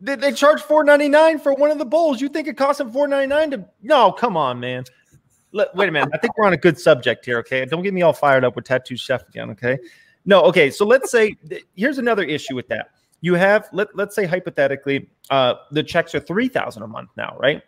They, 0.00 0.16
they 0.16 0.32
charge 0.32 0.60
four 0.62 0.82
ninety 0.82 1.08
nine 1.08 1.38
for 1.38 1.54
one 1.54 1.70
of 1.70 1.78
the 1.78 1.86
bowls. 1.86 2.20
You 2.20 2.28
think 2.28 2.48
it 2.48 2.56
costs 2.56 2.78
them 2.78 2.90
four 2.90 3.06
ninety 3.06 3.28
nine 3.28 3.52
to? 3.52 3.64
No, 3.82 4.10
come 4.10 4.36
on, 4.36 4.58
man. 4.58 4.82
Let, 5.52 5.74
wait 5.76 5.88
a 5.88 5.92
minute. 5.92 6.10
I 6.12 6.18
think 6.18 6.36
we're 6.36 6.44
on 6.44 6.54
a 6.54 6.58
good 6.58 6.78
subject 6.78 7.24
here. 7.24 7.38
Okay, 7.38 7.64
don't 7.66 7.84
get 7.84 7.94
me 7.94 8.02
all 8.02 8.12
fired 8.12 8.44
up 8.44 8.56
with 8.56 8.64
Tattoo 8.64 8.96
Chef 8.96 9.28
again. 9.28 9.50
Okay, 9.50 9.78
no. 10.24 10.42
Okay, 10.42 10.70
so 10.70 10.84
let's 10.84 11.12
say 11.12 11.36
here's 11.76 11.98
another 11.98 12.24
issue 12.24 12.56
with 12.56 12.66
that 12.66 12.90
you 13.20 13.34
have 13.34 13.68
let, 13.72 13.88
let's 13.94 14.14
say 14.14 14.26
hypothetically 14.26 15.08
uh, 15.30 15.54
the 15.70 15.82
checks 15.82 16.14
are 16.14 16.20
3000 16.20 16.82
a 16.82 16.86
month 16.86 17.10
now 17.16 17.36
right? 17.38 17.62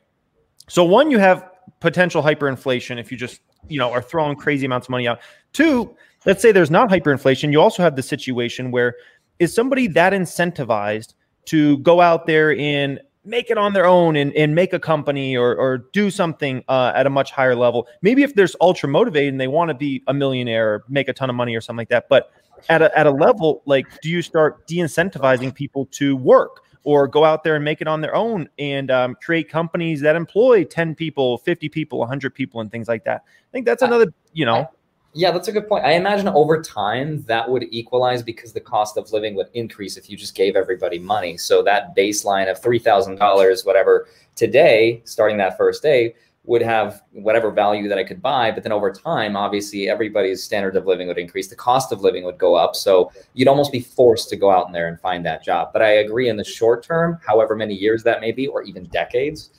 So 0.69 0.85
one 0.85 1.11
you 1.11 1.19
have 1.19 1.49
potential 1.81 2.23
hyperinflation 2.23 2.99
if 2.99 3.11
you 3.11 3.19
just 3.19 3.41
you 3.69 3.79
know 3.79 3.91
are 3.91 4.03
throwing 4.03 4.37
crazy 4.37 4.67
amounts 4.67 4.87
of 4.87 4.91
money 4.91 5.09
out. 5.09 5.21
Two 5.53 5.95
let's 6.27 6.43
say 6.43 6.53
there's 6.53 6.71
not 6.71 6.89
hyperinflation 6.91 7.51
you 7.51 7.61
also 7.61 7.83
have 7.83 7.97
the 7.97 8.03
situation 8.03 8.71
where 8.71 8.95
is 9.39 9.55
somebody 9.55 9.87
that 9.89 10.13
incentivized 10.13 11.15
to 11.47 11.79
go 11.79 12.01
out 12.01 12.27
there 12.27 12.55
and 12.57 13.01
make 13.25 13.51
it 13.51 13.59
on 13.59 13.73
their 13.73 13.87
own 13.87 14.17
and, 14.17 14.33
and 14.35 14.55
make 14.55 14.73
a 14.73 14.79
company 14.79 15.37
or, 15.37 15.55
or 15.55 15.79
do 15.93 16.11
something 16.11 16.63
uh, 16.69 16.93
at 16.95 17.07
a 17.07 17.11
much 17.11 17.31
higher 17.33 17.55
level? 17.55 17.87
Maybe 18.03 18.23
if 18.23 18.35
there's 18.35 18.57
ultra 18.61 18.89
motivated 18.89 19.33
and 19.33 19.41
they 19.41 19.49
want 19.49 19.69
to 19.69 19.75
be 19.75 20.03
a 20.07 20.15
millionaire 20.15 20.75
or 20.75 20.85
make 20.89 21.09
a 21.09 21.13
ton 21.13 21.29
of 21.29 21.37
money 21.37 21.55
or 21.55 21.61
something 21.61 21.81
like 21.81 21.89
that 21.89 22.09
but 22.09 22.31
at 22.69 22.83
a, 22.83 22.99
at 22.99 23.07
a 23.07 23.11
level 23.11 23.63
like 23.67 23.87
do 24.01 24.09
you 24.09 24.23
start 24.23 24.67
de-incentivizing 24.67 25.55
people 25.55 25.87
to 25.87 26.17
work 26.17 26.63
or 26.83 27.07
go 27.07 27.25
out 27.25 27.45
there 27.45 27.57
and 27.57 27.65
make 27.65 27.81
it 27.81 27.89
on 27.89 28.01
their 28.01 28.15
own 28.15 28.49
and 28.59 28.91
um, 28.91 29.17
create 29.23 29.49
companies 29.49 30.01
that 30.01 30.17
employ 30.17 30.65
10 30.65 30.95
people 30.95 31.39
50 31.39 31.69
people 31.69 31.99
100 31.99 32.35
people 32.35 32.61
and 32.61 32.71
things 32.71 32.89
like 32.89 33.05
that? 33.05 33.23
I 33.27 33.51
think 33.53 33.67
that's 33.67 33.83
another 33.83 34.13
you 34.33 34.45
know. 34.45 34.69
Yeah 35.15 35.33
that's 35.33 35.49
a 35.49 35.53
good 35.53 35.69
point. 35.69 35.85
I 35.85 35.93
imagine 35.93 36.29
over 36.29 36.63
time 36.63 37.23
that 37.25 37.49
would 37.49 37.65
equalize 37.71 38.23
because 38.23 38.53
the 38.53 38.61
cost 38.61 38.97
of 38.97 39.11
living 39.13 39.35
would 39.35 39.49
increase 39.55 39.97
if 39.97 40.09
you 40.09 40.17
just 40.17 40.35
gave 40.35 40.55
everybody 40.55 40.99
money. 40.99 41.37
So 41.37 41.63
that 41.63 41.97
baseline 41.97 42.51
of 42.51 42.61
$3000 42.61 43.67
whatever 43.67 44.07
today 44.37 45.03
starting 45.05 45.37
that 45.39 45.57
first 45.57 45.83
day 45.83 46.15
would 46.45 46.63
have 46.63 47.03
whatever 47.13 47.51
value 47.51 47.89
that 47.89 47.99
I 47.99 48.05
could 48.05 48.23
buy. 48.23 48.51
But 48.51 48.63
then 48.63 48.73
over 48.73 48.91
time, 48.91 49.37
obviously, 49.37 49.91
everybody's 49.91 50.43
standard 50.43 50.75
of 50.75 50.87
living 50.87 51.07
would 51.09 51.19
increase, 51.19 51.49
the 51.49 51.57
cost 51.57 51.93
of 51.93 52.01
living 52.01 52.25
would 52.25 52.39
go 52.39 52.55
up. 52.55 52.75
So 52.75 53.13
you'd 53.35 53.49
almost 53.49 53.73
be 53.73 53.81
forced 53.81 54.31
to 54.31 54.37
go 54.37 54.51
out 54.51 54.67
in 54.67 54.73
there 54.73 54.89
and 54.89 54.99
find 54.99 55.25
that 55.27 55.45
job. 55.45 55.71
But 55.73 55.83
I 55.83 55.91
agree 55.99 56.29
in 56.29 56.37
the 56.37 56.45
short 56.45 56.83
term, 56.83 57.19
however 57.27 57.55
many 57.55 57.75
years 57.75 58.03
that 58.05 58.21
may 58.21 58.33
be, 58.33 58.47
or 58.47 58.63
even 58.63 58.85
decades, 58.87 59.51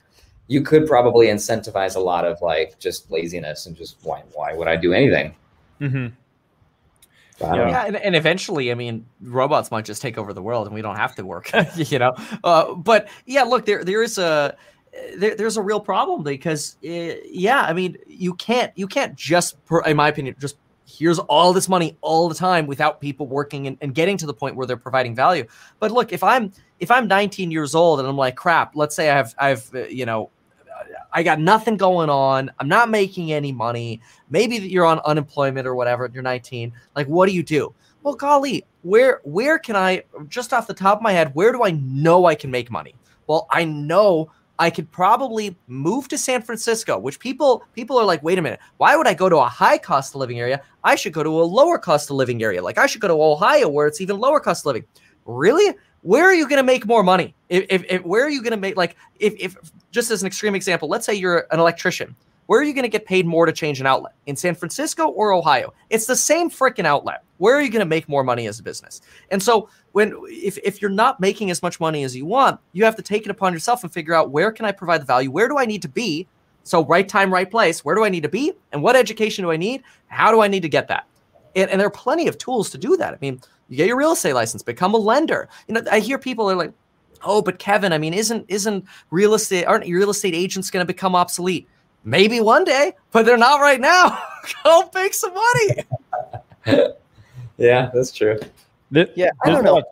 you 0.48 0.60
could 0.60 0.86
probably 0.86 1.28
incentivize 1.28 1.94
a 1.94 2.00
lot 2.00 2.24
of 2.24 2.42
like 2.42 2.78
just 2.78 3.10
laziness 3.10 3.66
and 3.66 3.76
just 3.76 3.98
why 4.02 4.22
why 4.32 4.52
would 4.54 4.68
I 4.68 4.76
do 4.76 4.92
anything? 4.92 5.34
Mm-hmm. 5.80 6.06
Yeah, 7.40 7.54
yeah 7.54 7.86
and, 7.86 7.96
and, 7.96 8.14
eventually, 8.14 8.70
I 8.70 8.74
mean, 8.74 9.04
robots 9.20 9.70
might 9.70 9.84
just 9.84 10.02
take 10.02 10.16
over 10.16 10.32
the 10.32 10.42
world, 10.42 10.66
and 10.66 10.74
we 10.74 10.82
don't 10.82 10.96
have 10.96 11.14
to 11.16 11.24
work, 11.24 11.50
you 11.76 11.98
know. 11.98 12.14
Uh, 12.44 12.74
but 12.74 13.08
yeah, 13.26 13.42
look, 13.42 13.66
there 13.66 13.84
there 13.84 14.02
is 14.02 14.18
a 14.18 14.56
there, 15.16 15.34
there's 15.34 15.56
a 15.56 15.62
real 15.62 15.80
problem 15.80 16.22
because 16.22 16.76
uh, 16.84 17.14
yeah, 17.24 17.62
I 17.62 17.72
mean, 17.72 17.96
you 18.06 18.34
can't 18.34 18.72
you 18.76 18.86
can't 18.86 19.16
just, 19.16 19.56
in 19.86 19.96
my 19.96 20.08
opinion, 20.08 20.36
just 20.38 20.56
here's 20.86 21.18
all 21.18 21.52
this 21.52 21.68
money 21.68 21.96
all 22.00 22.28
the 22.28 22.34
time 22.34 22.66
without 22.66 23.00
people 23.00 23.26
working 23.26 23.66
and, 23.66 23.78
and, 23.80 23.94
getting 23.94 24.16
to 24.18 24.26
the 24.26 24.34
point 24.34 24.56
where 24.56 24.66
they're 24.66 24.76
providing 24.76 25.14
value. 25.14 25.46
But 25.78 25.90
look, 25.92 26.12
if 26.12 26.22
I'm 26.22 26.52
if 26.80 26.90
I'm 26.90 27.08
19 27.08 27.50
years 27.50 27.74
old 27.74 28.00
and 28.00 28.08
I'm 28.08 28.16
like, 28.16 28.36
crap, 28.36 28.76
let's 28.76 28.94
say 28.94 29.10
I 29.10 29.16
have 29.16 29.34
I've 29.38 29.74
uh, 29.74 29.86
you 29.86 30.06
know 30.06 30.30
I 31.12 31.22
got 31.22 31.38
nothing 31.38 31.76
going 31.76 32.10
on. 32.10 32.50
I'm 32.58 32.68
not 32.68 32.90
making 32.90 33.32
any 33.32 33.52
money. 33.52 34.00
Maybe 34.30 34.56
you're 34.56 34.84
on 34.84 35.00
unemployment 35.00 35.66
or 35.66 35.74
whatever. 35.74 36.10
You're 36.12 36.22
19. 36.22 36.72
Like, 36.96 37.06
what 37.06 37.28
do 37.28 37.34
you 37.34 37.42
do? 37.42 37.74
Well, 38.02 38.14
golly, 38.14 38.64
where 38.82 39.20
where 39.24 39.58
can 39.58 39.76
I 39.76 40.02
just 40.28 40.52
off 40.52 40.66
the 40.66 40.74
top 40.74 40.98
of 40.98 41.02
my 41.02 41.12
head, 41.12 41.34
where 41.34 41.52
do 41.52 41.62
I 41.62 41.70
know 41.70 42.26
I 42.26 42.34
can 42.34 42.50
make 42.50 42.70
money? 42.70 42.94
Well, 43.26 43.46
I 43.50 43.64
know 43.64 44.30
I 44.58 44.70
could 44.70 44.90
probably 44.90 45.56
move 45.66 46.08
to 46.08 46.18
San 46.18 46.42
Francisco, 46.42 46.98
which 46.98 47.18
people 47.18 47.64
people 47.72 47.98
are 47.98 48.04
like, 48.04 48.22
wait 48.22 48.38
a 48.38 48.42
minute, 48.42 48.60
why 48.76 48.96
would 48.96 49.06
I 49.06 49.14
go 49.14 49.28
to 49.28 49.38
a 49.38 49.48
high 49.48 49.78
cost 49.78 50.14
of 50.14 50.20
living 50.20 50.38
area? 50.38 50.62
I 50.84 50.94
should 50.94 51.12
go 51.12 51.22
to 51.22 51.40
a 51.40 51.42
lower 51.42 51.78
cost 51.78 52.10
of 52.10 52.16
living 52.16 52.42
area. 52.42 52.62
Like 52.62 52.78
I 52.78 52.86
should 52.86 53.00
go 53.00 53.08
to 53.08 53.14
Ohio 53.14 53.68
where 53.68 53.86
it's 53.86 54.00
even 54.00 54.18
lower 54.18 54.40
cost 54.40 54.62
of 54.62 54.66
living. 54.66 54.84
Really? 55.24 55.74
Where 56.02 56.24
are 56.24 56.34
you 56.34 56.48
going 56.48 56.58
to 56.58 56.64
make 56.64 56.86
more 56.86 57.02
money? 57.02 57.34
If, 57.48 57.64
if, 57.70 57.84
if 57.88 58.04
where 58.04 58.24
are 58.24 58.30
you 58.30 58.42
going 58.42 58.52
to 58.52 58.56
make 58.56 58.76
like 58.76 58.96
if 59.18 59.34
if 59.38 59.56
just 59.90 60.10
as 60.10 60.22
an 60.22 60.26
extreme 60.26 60.54
example, 60.54 60.88
let's 60.88 61.06
say 61.06 61.14
you're 61.14 61.46
an 61.50 61.60
electrician. 61.60 62.14
Where 62.46 62.60
are 62.60 62.64
you 62.64 62.74
going 62.74 62.82
to 62.82 62.88
get 62.88 63.06
paid 63.06 63.24
more 63.24 63.46
to 63.46 63.52
change 63.52 63.80
an 63.80 63.86
outlet? 63.86 64.14
In 64.26 64.36
San 64.36 64.54
Francisco 64.54 65.08
or 65.08 65.32
Ohio? 65.32 65.72
It's 65.90 66.06
the 66.06 66.16
same 66.16 66.50
freaking 66.50 66.84
outlet. 66.84 67.22
Where 67.38 67.56
are 67.56 67.62
you 67.62 67.70
going 67.70 67.80
to 67.80 67.86
make 67.86 68.08
more 68.08 68.24
money 68.24 68.46
as 68.46 68.58
a 68.58 68.62
business? 68.62 69.00
And 69.30 69.42
so 69.42 69.68
when 69.92 70.14
if, 70.26 70.58
if 70.64 70.82
you're 70.82 70.90
not 70.90 71.20
making 71.20 71.50
as 71.50 71.62
much 71.62 71.78
money 71.78 72.04
as 72.04 72.16
you 72.16 72.26
want, 72.26 72.60
you 72.72 72.84
have 72.84 72.96
to 72.96 73.02
take 73.02 73.24
it 73.24 73.30
upon 73.30 73.52
yourself 73.52 73.82
and 73.82 73.92
figure 73.92 74.14
out 74.14 74.30
where 74.30 74.50
can 74.50 74.64
I 74.64 74.72
provide 74.72 75.00
the 75.02 75.06
value? 75.06 75.30
Where 75.30 75.48
do 75.48 75.58
I 75.58 75.64
need 75.64 75.82
to 75.82 75.88
be? 75.88 76.26
So 76.64 76.84
right 76.84 77.08
time, 77.08 77.32
right 77.32 77.50
place. 77.50 77.84
Where 77.84 77.94
do 77.94 78.04
I 78.04 78.08
need 78.08 78.22
to 78.22 78.28
be? 78.28 78.52
And 78.72 78.82
what 78.82 78.96
education 78.96 79.44
do 79.44 79.50
I 79.50 79.56
need? 79.56 79.82
How 80.06 80.30
do 80.30 80.40
I 80.40 80.48
need 80.48 80.62
to 80.62 80.68
get 80.68 80.88
that? 80.88 81.06
And, 81.54 81.70
and 81.70 81.80
there 81.80 81.86
are 81.86 81.90
plenty 81.90 82.28
of 82.28 82.38
tools 82.38 82.70
to 82.70 82.78
do 82.78 82.96
that. 82.96 83.12
I 83.12 83.18
mean, 83.20 83.40
you 83.68 83.76
get 83.76 83.88
your 83.88 83.96
real 83.96 84.12
estate 84.12 84.34
license, 84.34 84.62
become 84.62 84.94
a 84.94 84.98
lender. 84.98 85.48
You 85.68 85.74
know, 85.74 85.82
I 85.90 86.00
hear 86.00 86.18
people 86.18 86.50
are 86.50 86.56
like, 86.56 86.72
"Oh, 87.22 87.42
but 87.42 87.58
Kevin, 87.58 87.92
I 87.92 87.98
mean, 87.98 88.14
isn't 88.14 88.44
isn't 88.48 88.84
real 89.10 89.34
estate 89.34 89.64
aren't 89.64 89.86
real 89.86 90.10
estate 90.10 90.34
agents 90.34 90.70
going 90.70 90.82
to 90.82 90.86
become 90.86 91.14
obsolete?" 91.14 91.68
Maybe 92.04 92.40
one 92.40 92.64
day, 92.64 92.94
but 93.12 93.24
they're 93.24 93.36
not 93.36 93.60
right 93.60 93.80
now. 93.80 94.18
Go 94.64 94.90
make 94.94 95.14
some 95.14 95.32
money. 95.34 95.84
yeah, 97.58 97.90
that's 97.94 98.12
true. 98.12 98.38
Yeah, 99.14 99.30
I 99.44 99.50
don't 99.50 99.64
know. 99.64 99.82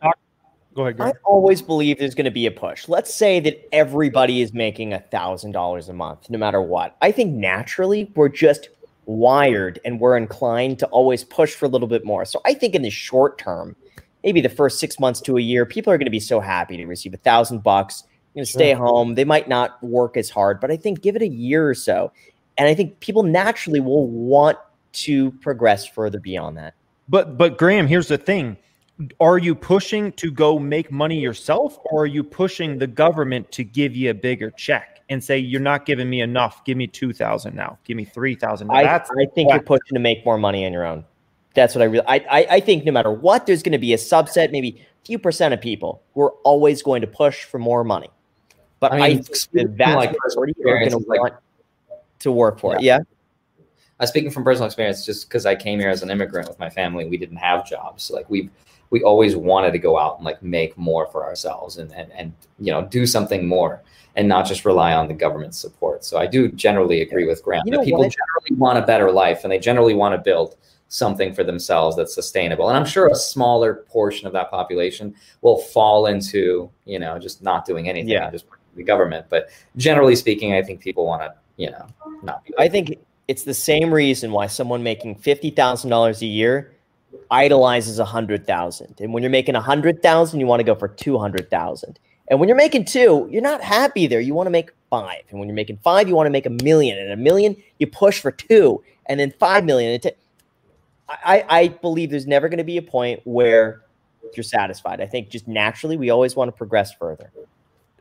Go 0.73 0.85
ahead. 0.85 0.97
Go 0.97 1.03
ahead. 1.03 1.15
I 1.17 1.19
always 1.25 1.61
believe 1.61 1.99
there's 1.99 2.15
going 2.15 2.25
to 2.25 2.31
be 2.31 2.45
a 2.45 2.51
push. 2.51 2.87
Let's 2.87 3.13
say 3.13 3.39
that 3.41 3.67
everybody 3.73 4.41
is 4.41 4.53
making 4.53 4.93
a 4.93 4.99
thousand 4.99 5.51
dollars 5.51 5.89
a 5.89 5.93
month, 5.93 6.29
no 6.29 6.37
matter 6.37 6.61
what. 6.61 6.95
I 7.01 7.11
think 7.11 7.33
naturally 7.33 8.11
we're 8.15 8.29
just 8.29 8.69
wired 9.05 9.79
and 9.83 9.99
we're 9.99 10.15
inclined 10.15 10.79
to 10.79 10.85
always 10.87 11.23
push 11.23 11.53
for 11.53 11.65
a 11.65 11.69
little 11.69 11.87
bit 11.87 12.05
more. 12.05 12.23
So 12.23 12.39
I 12.45 12.53
think 12.53 12.75
in 12.75 12.83
the 12.83 12.89
short 12.89 13.37
term, 13.37 13.75
maybe 14.23 14.39
the 14.39 14.49
first 14.49 14.79
six 14.79 14.99
months 14.99 15.19
to 15.21 15.37
a 15.37 15.41
year, 15.41 15.65
people 15.65 15.91
are 15.91 15.97
going 15.97 16.05
to 16.05 16.11
be 16.11 16.19
so 16.19 16.39
happy 16.39 16.77
to 16.77 16.85
receive 16.85 17.13
a 17.13 17.17
thousand 17.17 17.63
bucks 17.63 18.05
going 18.33 18.45
to 18.45 18.51
stay 18.51 18.73
home. 18.73 19.15
They 19.15 19.25
might 19.25 19.49
not 19.49 19.81
work 19.83 20.17
as 20.17 20.29
hard, 20.29 20.59
but 20.59 20.71
I 20.71 20.77
think 20.77 21.01
give 21.01 21.15
it 21.15 21.21
a 21.21 21.27
year 21.27 21.67
or 21.67 21.73
so. 21.73 22.11
And 22.57 22.67
I 22.67 22.73
think 22.73 22.99
people 22.99 23.23
naturally 23.23 23.79
will 23.79 24.07
want 24.07 24.57
to 24.93 25.31
progress 25.31 25.87
further 25.87 26.19
beyond 26.19 26.57
that. 26.57 26.73
But 27.09 27.37
but 27.37 27.57
Graham, 27.57 27.87
here's 27.87 28.07
the 28.07 28.17
thing. 28.17 28.57
Are 29.19 29.37
you 29.37 29.55
pushing 29.55 30.11
to 30.13 30.31
go 30.31 30.59
make 30.59 30.91
money 30.91 31.19
yourself 31.19 31.77
or 31.85 32.03
are 32.03 32.07
you 32.07 32.23
pushing 32.23 32.77
the 32.77 32.87
government 32.87 33.51
to 33.53 33.63
give 33.63 33.95
you 33.95 34.09
a 34.09 34.13
bigger 34.13 34.51
check 34.51 35.01
and 35.09 35.23
say 35.23 35.37
you're 35.37 35.61
not 35.61 35.85
giving 35.85 36.09
me 36.09 36.21
enough, 36.21 36.63
give 36.65 36.77
me 36.77 36.87
2000 36.87 37.55
now, 37.55 37.77
give 37.83 37.97
me 37.97 38.05
3000. 38.05 38.69
I, 38.71 38.95
I 38.95 39.25
think 39.35 39.49
you're 39.51 39.61
pushing 39.61 39.93
to 39.93 39.99
make 39.99 40.25
more 40.25 40.37
money 40.37 40.65
on 40.65 40.73
your 40.73 40.85
own. 40.85 41.05
That's 41.53 41.75
what 41.75 41.81
I 41.81 41.85
really 41.85 42.05
I, 42.07 42.15
I, 42.29 42.47
I 42.49 42.59
think 42.59 42.85
no 42.85 42.91
matter 42.91 43.11
what 43.11 43.45
there's 43.45 43.61
going 43.61 43.73
to 43.73 43.77
be 43.77 43.93
a 43.93 43.97
subset 43.97 44.51
maybe 44.51 44.77
a 44.79 45.05
few 45.05 45.19
percent 45.19 45.53
of 45.53 45.61
people 45.61 46.01
who 46.13 46.21
are 46.21 46.31
always 46.43 46.81
going 46.81 47.01
to 47.01 47.07
push 47.07 47.43
for 47.43 47.59
more 47.59 47.83
money. 47.83 48.09
But 48.79 48.93
I, 48.93 49.09
mean, 49.09 49.19
I 49.19 49.23
the 49.53 49.67
vast 49.67 49.95
like 49.95 50.15
majority 50.25 50.53
are 50.65 50.79
going 50.79 50.91
to 50.91 50.97
want 50.97 51.33
to 52.19 52.31
work 52.31 52.59
for 52.59 52.73
yeah. 52.73 52.77
it. 52.77 52.83
Yeah. 52.83 52.99
Uh, 53.99 54.05
speaking 54.07 54.31
from 54.31 54.43
personal 54.43 54.65
experience, 54.65 55.05
just 55.05 55.27
because 55.27 55.45
I 55.45 55.55
came 55.55 55.79
here 55.79 55.89
as 55.89 56.01
an 56.01 56.09
immigrant 56.09 56.47
with 56.47 56.57
my 56.57 56.69
family, 56.69 57.05
we 57.05 57.17
didn't 57.17 57.37
have 57.37 57.67
jobs. 57.67 58.09
like 58.09 58.27
we 58.29 58.49
we 58.91 59.01
always 59.01 59.35
wanted 59.35 59.71
to 59.71 59.79
go 59.79 59.97
out 59.97 60.17
and 60.17 60.25
like 60.25 60.43
make 60.43 60.77
more 60.77 61.07
for 61.07 61.25
ourselves 61.25 61.77
and 61.77 61.91
and, 61.93 62.11
and 62.11 62.33
you 62.59 62.71
know 62.71 62.83
do 62.85 63.07
something 63.07 63.47
more 63.47 63.81
and 64.15 64.27
not 64.27 64.45
just 64.45 64.65
rely 64.65 64.93
on 64.93 65.07
the 65.07 65.13
government 65.13 65.55
support. 65.55 66.03
So 66.03 66.17
I 66.17 66.27
do 66.27 66.51
generally 66.51 67.01
agree 67.01 67.25
with 67.25 67.41
Grant 67.43 67.65
you 67.65 67.71
that 67.71 67.85
people 67.85 68.01
what? 68.01 68.13
generally 68.13 68.59
want 68.59 68.77
a 68.77 68.85
better 68.85 69.09
life 69.11 69.43
and 69.43 69.51
they 69.51 69.59
generally 69.59 69.93
want 69.93 70.13
to 70.13 70.17
build 70.17 70.57
something 70.89 71.33
for 71.33 71.45
themselves 71.45 71.95
that's 71.95 72.13
sustainable. 72.13 72.67
And 72.67 72.77
I'm 72.77 72.85
sure 72.85 73.07
a 73.07 73.15
smaller 73.15 73.85
portion 73.87 74.27
of 74.27 74.33
that 74.33 74.51
population 74.51 75.15
will 75.41 75.57
fall 75.57 76.07
into, 76.07 76.69
you 76.83 76.99
know, 76.99 77.17
just 77.17 77.41
not 77.41 77.65
doing 77.65 77.87
anything, 77.87 78.09
yeah. 78.09 78.29
just 78.29 78.45
the 78.75 78.83
government. 78.83 79.27
But 79.29 79.49
generally 79.77 80.17
speaking, 80.17 80.53
I 80.53 80.61
think 80.61 80.81
people 80.81 81.05
want 81.05 81.21
to, 81.21 81.33
you 81.55 81.71
know, 81.71 81.87
not. 82.23 82.43
I 82.59 82.67
think 82.67 82.97
it's 83.29 83.43
the 83.43 83.53
same 83.53 83.93
reason 83.93 84.33
why 84.33 84.47
someone 84.47 84.83
making 84.83 85.15
fifty 85.15 85.49
thousand 85.49 85.89
dollars 85.89 86.21
a 86.21 86.25
year 86.25 86.73
idolizes 87.29 87.99
a 87.99 88.05
hundred 88.05 88.45
thousand, 88.45 88.99
and 88.99 89.13
when 89.13 89.23
you're 89.23 89.29
making 89.29 89.55
a 89.55 89.61
hundred 89.61 90.01
thousand, 90.01 90.39
you 90.39 90.47
want 90.47 90.59
to 90.59 90.63
go 90.63 90.75
for 90.75 90.87
two 90.87 91.17
hundred 91.17 91.49
thousand. 91.49 91.99
And 92.27 92.39
when 92.39 92.47
you're 92.47 92.57
making 92.57 92.85
two, 92.85 93.27
you're 93.29 93.41
not 93.41 93.61
happy 93.61 94.07
there. 94.07 94.21
You 94.21 94.33
want 94.33 94.47
to 94.47 94.51
make 94.51 94.71
five. 94.89 95.23
And 95.29 95.39
when 95.39 95.49
you're 95.49 95.55
making 95.55 95.79
five, 95.83 96.07
you 96.07 96.15
want 96.15 96.27
to 96.27 96.31
make 96.31 96.45
a 96.45 96.63
million. 96.63 96.97
And 96.97 97.11
a 97.11 97.17
million, 97.17 97.57
you 97.77 97.87
push 97.87 98.21
for 98.21 98.31
two, 98.31 98.81
and 99.07 99.19
then 99.19 99.33
five 99.37 99.65
million. 99.65 99.99
I, 101.09 101.45
I 101.49 101.67
believe 101.67 102.09
there's 102.09 102.27
never 102.27 102.47
going 102.47 102.59
to 102.59 102.63
be 102.63 102.77
a 102.77 102.81
point 102.81 103.19
where 103.25 103.81
you're 104.35 104.43
satisfied. 104.45 105.01
I 105.01 105.07
think 105.07 105.29
just 105.29 105.45
naturally, 105.45 105.97
we 105.97 106.09
always 106.09 106.35
want 106.35 106.47
to 106.47 106.53
progress 106.53 106.93
further. 106.93 107.31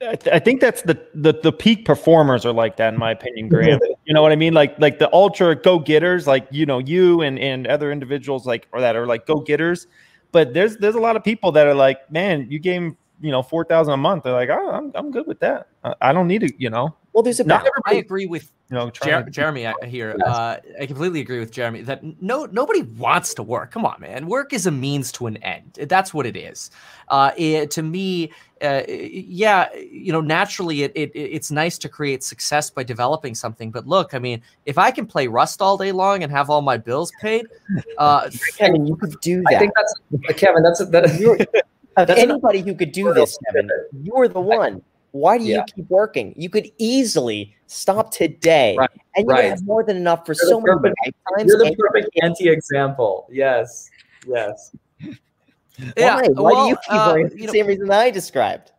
I, 0.02 0.16
th- 0.16 0.34
I, 0.34 0.38
think 0.38 0.62
that's 0.62 0.80
the, 0.82 0.98
the 1.14 1.32
the 1.42 1.52
peak 1.52 1.84
performers 1.84 2.46
are 2.46 2.52
like 2.52 2.76
that 2.76 2.94
in 2.94 2.98
my 2.98 3.10
opinion, 3.10 3.48
Graham. 3.48 3.78
you 4.06 4.14
know 4.14 4.22
what 4.22 4.32
I 4.32 4.36
mean? 4.36 4.54
Like 4.54 4.78
like 4.78 4.98
the 4.98 5.12
ultra 5.12 5.54
go 5.54 5.78
getters, 5.78 6.26
like 6.26 6.48
you 6.50 6.64
know 6.64 6.78
you 6.78 7.20
and 7.20 7.38
and 7.38 7.66
other 7.66 7.92
individuals 7.92 8.46
like 8.46 8.66
or 8.72 8.80
that 8.80 8.96
are 8.96 9.06
like 9.06 9.26
go 9.26 9.40
getters. 9.40 9.86
But 10.32 10.54
there's 10.54 10.78
there's 10.78 10.94
a 10.94 11.00
lot 11.00 11.16
of 11.16 11.24
people 11.24 11.52
that 11.52 11.66
are 11.66 11.74
like, 11.74 12.10
man, 12.10 12.46
you 12.48 12.58
gave 12.58 12.94
you 13.20 13.30
know 13.30 13.42
four 13.42 13.64
thousand 13.64 13.94
a 13.94 13.96
month. 13.96 14.24
They're 14.24 14.32
like, 14.32 14.48
oh, 14.50 14.70
I'm 14.70 14.92
I'm 14.94 15.10
good 15.10 15.26
with 15.26 15.40
that. 15.40 15.68
I, 15.84 15.94
I 16.00 16.12
don't 16.12 16.28
need 16.28 16.40
to, 16.40 16.52
you 16.58 16.70
know. 16.70 16.94
Well, 17.12 17.22
there's 17.22 17.40
a 17.40 17.44
not. 17.44 17.66
I 17.86 17.94
agree 17.94 18.26
with 18.26 18.50
you 18.70 18.76
know 18.76 18.90
Jer- 18.90 19.24
to- 19.24 19.30
Jeremy 19.30 19.66
here. 19.84 20.16
Uh, 20.24 20.56
I 20.80 20.86
completely 20.86 21.20
agree 21.20 21.40
with 21.40 21.50
Jeremy 21.50 21.82
that 21.82 22.22
no 22.22 22.46
nobody 22.46 22.82
wants 22.82 23.34
to 23.34 23.42
work. 23.42 23.72
Come 23.72 23.84
on, 23.84 24.00
man. 24.00 24.26
Work 24.26 24.52
is 24.52 24.66
a 24.66 24.70
means 24.70 25.10
to 25.12 25.26
an 25.26 25.36
end. 25.38 25.74
That's 25.88 26.14
what 26.14 26.24
it 26.24 26.36
is. 26.36 26.70
Uh, 27.08 27.32
it, 27.36 27.72
to 27.72 27.82
me, 27.82 28.30
uh, 28.62 28.82
yeah, 28.88 29.72
you 29.74 30.12
know, 30.12 30.20
naturally, 30.20 30.84
it, 30.84 30.92
it 30.94 31.10
it's 31.14 31.50
nice 31.50 31.78
to 31.78 31.88
create 31.88 32.22
success 32.22 32.70
by 32.70 32.84
developing 32.84 33.34
something. 33.34 33.72
But 33.72 33.88
look, 33.88 34.14
I 34.14 34.20
mean, 34.20 34.40
if 34.64 34.78
I 34.78 34.92
can 34.92 35.06
play 35.06 35.26
Rust 35.26 35.60
all 35.60 35.76
day 35.76 35.90
long 35.90 36.22
and 36.22 36.30
have 36.30 36.48
all 36.48 36.62
my 36.62 36.76
bills 36.76 37.10
paid, 37.20 37.46
uh, 37.98 38.30
Kevin, 38.56 38.86
you 38.86 38.94
could 38.94 39.20
do 39.20 39.42
that. 39.50 39.56
I 39.56 39.58
think 39.58 39.72
that's 39.74 40.40
Kevin. 40.40 40.62
That's 40.62 40.78
that. 40.78 41.64
That's 42.04 42.20
anybody 42.20 42.60
who 42.60 42.74
could 42.74 42.92
do 42.92 43.12
this, 43.12 43.38
Kevin, 43.46 43.70
you're 44.02 44.28
the 44.28 44.40
one. 44.40 44.82
Why 45.12 45.38
do 45.38 45.44
you 45.44 45.62
keep 45.74 45.88
working? 45.90 46.34
You 46.36 46.48
could 46.48 46.70
easily 46.78 47.56
stop 47.66 48.12
today, 48.12 48.76
right. 48.78 48.90
and 49.16 49.24
you 49.26 49.30
right. 49.30 49.50
have 49.50 49.64
more 49.64 49.82
than 49.82 49.96
enough 49.96 50.24
for 50.24 50.34
you're 50.34 50.48
so 50.48 50.60
many 50.60 50.76
lifetimes. 50.76 51.48
You're 51.48 51.58
the 51.58 51.76
perfect 51.76 52.10
anti-example. 52.22 53.26
Yes, 53.30 53.90
yes. 54.26 54.70
yeah. 55.96 56.16
Why? 56.16 56.28
Why 56.28 56.52
well, 56.52 56.64
do 56.64 56.68
you 56.70 56.76
keep 56.76 56.92
uh, 56.92 57.14
working? 57.16 57.38
the 57.38 57.48
same 57.48 57.66
reason 57.66 57.88
that 57.88 58.00
I 58.00 58.10
described. 58.10 58.70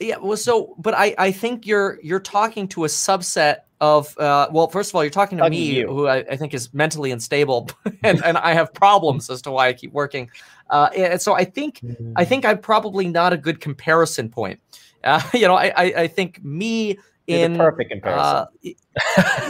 Yeah. 0.00 0.16
Well, 0.16 0.36
so, 0.36 0.74
but 0.78 0.94
I, 0.94 1.14
I 1.16 1.30
think 1.30 1.64
you're 1.64 2.00
you're 2.02 2.18
talking 2.18 2.66
to 2.68 2.84
a 2.84 2.88
subset 2.88 3.58
of 3.82 4.16
uh, 4.18 4.48
well 4.50 4.68
first 4.68 4.90
of 4.90 4.94
all 4.94 5.02
you're 5.02 5.10
talking 5.10 5.36
to 5.36 5.50
me 5.50 5.80
you. 5.80 5.88
who 5.88 6.06
I, 6.06 6.18
I, 6.18 6.36
think 6.36 6.54
is 6.54 6.72
mentally 6.72 7.10
unstable 7.10 7.68
and, 8.04 8.24
and 8.24 8.38
i 8.38 8.54
have 8.54 8.72
problems 8.72 9.28
as 9.28 9.42
to 9.42 9.50
why 9.50 9.68
i 9.68 9.72
keep 9.72 9.92
working 9.92 10.30
uh, 10.70 10.88
and 10.96 11.20
so 11.20 11.34
i 11.34 11.44
think 11.44 11.80
i 12.16 12.24
think 12.24 12.44
i'm 12.44 12.58
probably 12.58 13.08
not 13.08 13.32
a 13.32 13.36
good 13.36 13.60
comparison 13.60 14.28
point 14.28 14.60
uh, 15.04 15.20
you 15.34 15.48
know, 15.48 15.56
I, 15.56 15.72
I, 15.76 15.84
I 16.02 16.06
think 16.06 16.42
me 16.44 16.96
You're 17.26 17.44
in 17.44 17.56
perfect 17.56 17.90
comparison. 17.90 18.24
Uh, 18.24 18.46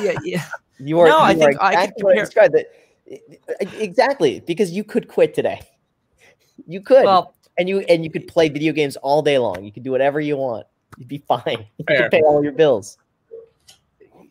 yeah, 0.01 0.15
yeah. 0.25 0.45
you 0.79 0.99
are. 1.01 1.07
No, 1.07 1.19
you 1.19 1.25
I 1.25 1.35
think 1.35 1.51
exactly 1.51 1.77
I 1.77 1.87
can 1.87 2.27
compare. 2.27 2.49
that. 2.49 2.67
Exactly, 3.79 4.41
because 4.41 4.71
you 4.71 4.83
could 4.83 5.09
quit 5.09 5.35
today. 5.35 5.61
You 6.67 6.81
could, 6.81 7.05
well, 7.05 7.35
and 7.59 7.69
you 7.69 7.81
and 7.81 8.03
you 8.03 8.11
could 8.11 8.27
play 8.29 8.49
video 8.49 8.73
games 8.73 8.97
all 8.97 9.21
day 9.21 9.39
long. 9.39 9.63
You 9.63 9.73
could 9.73 9.83
do 9.83 9.91
whatever 9.91 10.21
you 10.21 10.39
want. 10.39 10.67
You'd 10.97 11.09
be 11.09 11.19
fine. 11.19 11.67
You 11.77 11.85
could 11.85 12.11
pay 12.11 12.23
all 12.23 12.43
your 12.43 12.53
bills. 12.53 12.97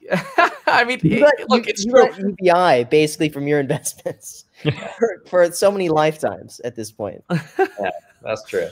I 0.67 0.83
mean, 0.83 0.99
you 1.03 1.19
got, 1.19 1.33
look, 1.49 1.65
you, 1.65 1.69
it's 1.69 1.85
you 1.85 1.91
got 1.91 2.17
UBI 2.17 2.85
basically 2.89 3.29
from 3.29 3.47
your 3.47 3.59
investments 3.65 4.45
for, 4.97 5.23
for 5.27 5.51
so 5.51 5.71
many 5.71 5.89
lifetimes 5.89 6.59
at 6.61 6.75
this 6.75 6.91
point. 6.91 7.23
yeah, 7.29 7.89
that's 8.21 8.43
true. 8.45 8.69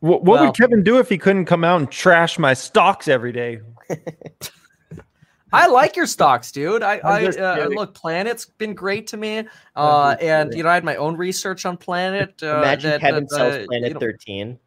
What, 0.00 0.22
what 0.22 0.24
well, 0.24 0.46
would 0.46 0.56
Kevin 0.56 0.84
do 0.84 0.98
if 0.98 1.08
he 1.08 1.18
couldn't 1.18 1.46
come 1.46 1.64
out 1.64 1.80
and 1.80 1.90
trash 1.90 2.38
my 2.38 2.54
stocks 2.54 3.08
every 3.08 3.32
day? 3.32 3.60
I 5.52 5.66
like 5.66 5.96
your 5.96 6.06
stocks, 6.06 6.52
dude. 6.52 6.82
I, 6.82 6.98
I 6.98 7.26
uh, 7.26 7.68
look, 7.68 7.94
Planet's 7.94 8.44
been 8.44 8.74
great 8.74 9.06
to 9.08 9.16
me, 9.16 9.44
uh, 9.76 10.14
and 10.20 10.52
you 10.54 10.62
know 10.62 10.68
I 10.68 10.74
had 10.74 10.84
my 10.84 10.96
own 10.96 11.16
research 11.16 11.64
on 11.64 11.76
Planet. 11.76 12.34
Uh, 12.42 12.58
Imagine 12.58 12.90
that, 12.90 13.00
Kevin 13.00 13.24
that, 13.24 13.30
sells 13.30 13.54
uh, 13.54 13.64
Planet 13.66 13.88
you 13.88 13.94
know, 13.94 14.00
13. 14.00 14.58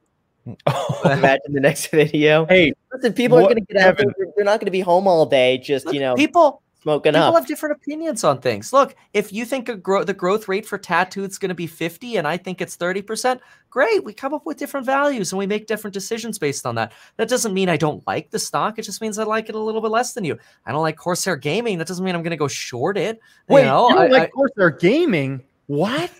Imagine 0.45 1.53
the 1.53 1.59
next 1.59 1.87
video. 1.91 2.45
Hey, 2.45 2.73
listen, 2.93 3.13
people 3.13 3.37
what, 3.37 3.51
are 3.51 3.53
going 3.53 3.65
to 3.65 3.73
get 3.73 3.81
out. 3.81 3.97
They're, 3.97 4.27
they're 4.35 4.45
not 4.45 4.59
going 4.59 4.65
to 4.65 4.71
be 4.71 4.81
home 4.81 5.07
all 5.07 5.25
day. 5.25 5.57
Just 5.57 5.85
look, 5.85 5.95
you 5.95 6.01
know, 6.01 6.15
people 6.15 6.61
smoking 6.81 7.15
up 7.15 7.21
People 7.21 7.35
up. 7.35 7.41
have 7.41 7.47
different 7.47 7.75
opinions 7.75 8.23
on 8.23 8.39
things. 8.39 8.73
Look, 8.73 8.95
if 9.13 9.31
you 9.31 9.45
think 9.45 9.81
gro- 9.83 10.03
the 10.03 10.13
growth 10.13 10.47
rate 10.47 10.65
for 10.65 10.77
tattoo 10.77 11.23
is 11.23 11.37
going 11.37 11.49
to 11.49 11.55
be 11.55 11.67
50 11.67 12.17
and 12.17 12.27
I 12.27 12.37
think 12.37 12.59
it's 12.59 12.75
30%, 12.75 13.39
great. 13.69 14.03
We 14.03 14.13
come 14.13 14.33
up 14.33 14.45
with 14.45 14.57
different 14.57 14.85
values 14.85 15.31
and 15.31 15.39
we 15.39 15.45
make 15.45 15.67
different 15.67 15.93
decisions 15.93 16.39
based 16.39 16.65
on 16.65 16.75
that. 16.75 16.91
That 17.17 17.29
doesn't 17.29 17.53
mean 17.53 17.69
I 17.69 17.77
don't 17.77 18.05
like 18.07 18.31
the 18.31 18.39
stock. 18.39 18.79
It 18.79 18.83
just 18.83 19.01
means 19.01 19.19
I 19.19 19.23
like 19.23 19.49
it 19.49 19.55
a 19.55 19.59
little 19.59 19.81
bit 19.81 19.91
less 19.91 20.13
than 20.13 20.23
you. 20.23 20.37
I 20.65 20.71
don't 20.71 20.81
like 20.81 20.97
Corsair 20.97 21.35
Gaming. 21.35 21.77
That 21.77 21.87
doesn't 21.87 22.03
mean 22.03 22.15
I'm 22.15 22.23
going 22.23 22.31
to 22.31 22.37
go 22.37 22.47
short 22.47 22.97
it. 22.97 23.19
Wait, 23.47 23.61
you, 23.61 23.67
know, 23.67 23.89
you 23.89 23.95
don't 23.95 24.03
I, 24.05 24.07
like 24.07 24.23
I, 24.23 24.27
Corsair 24.27 24.71
Gaming? 24.71 25.43
What? 25.67 26.11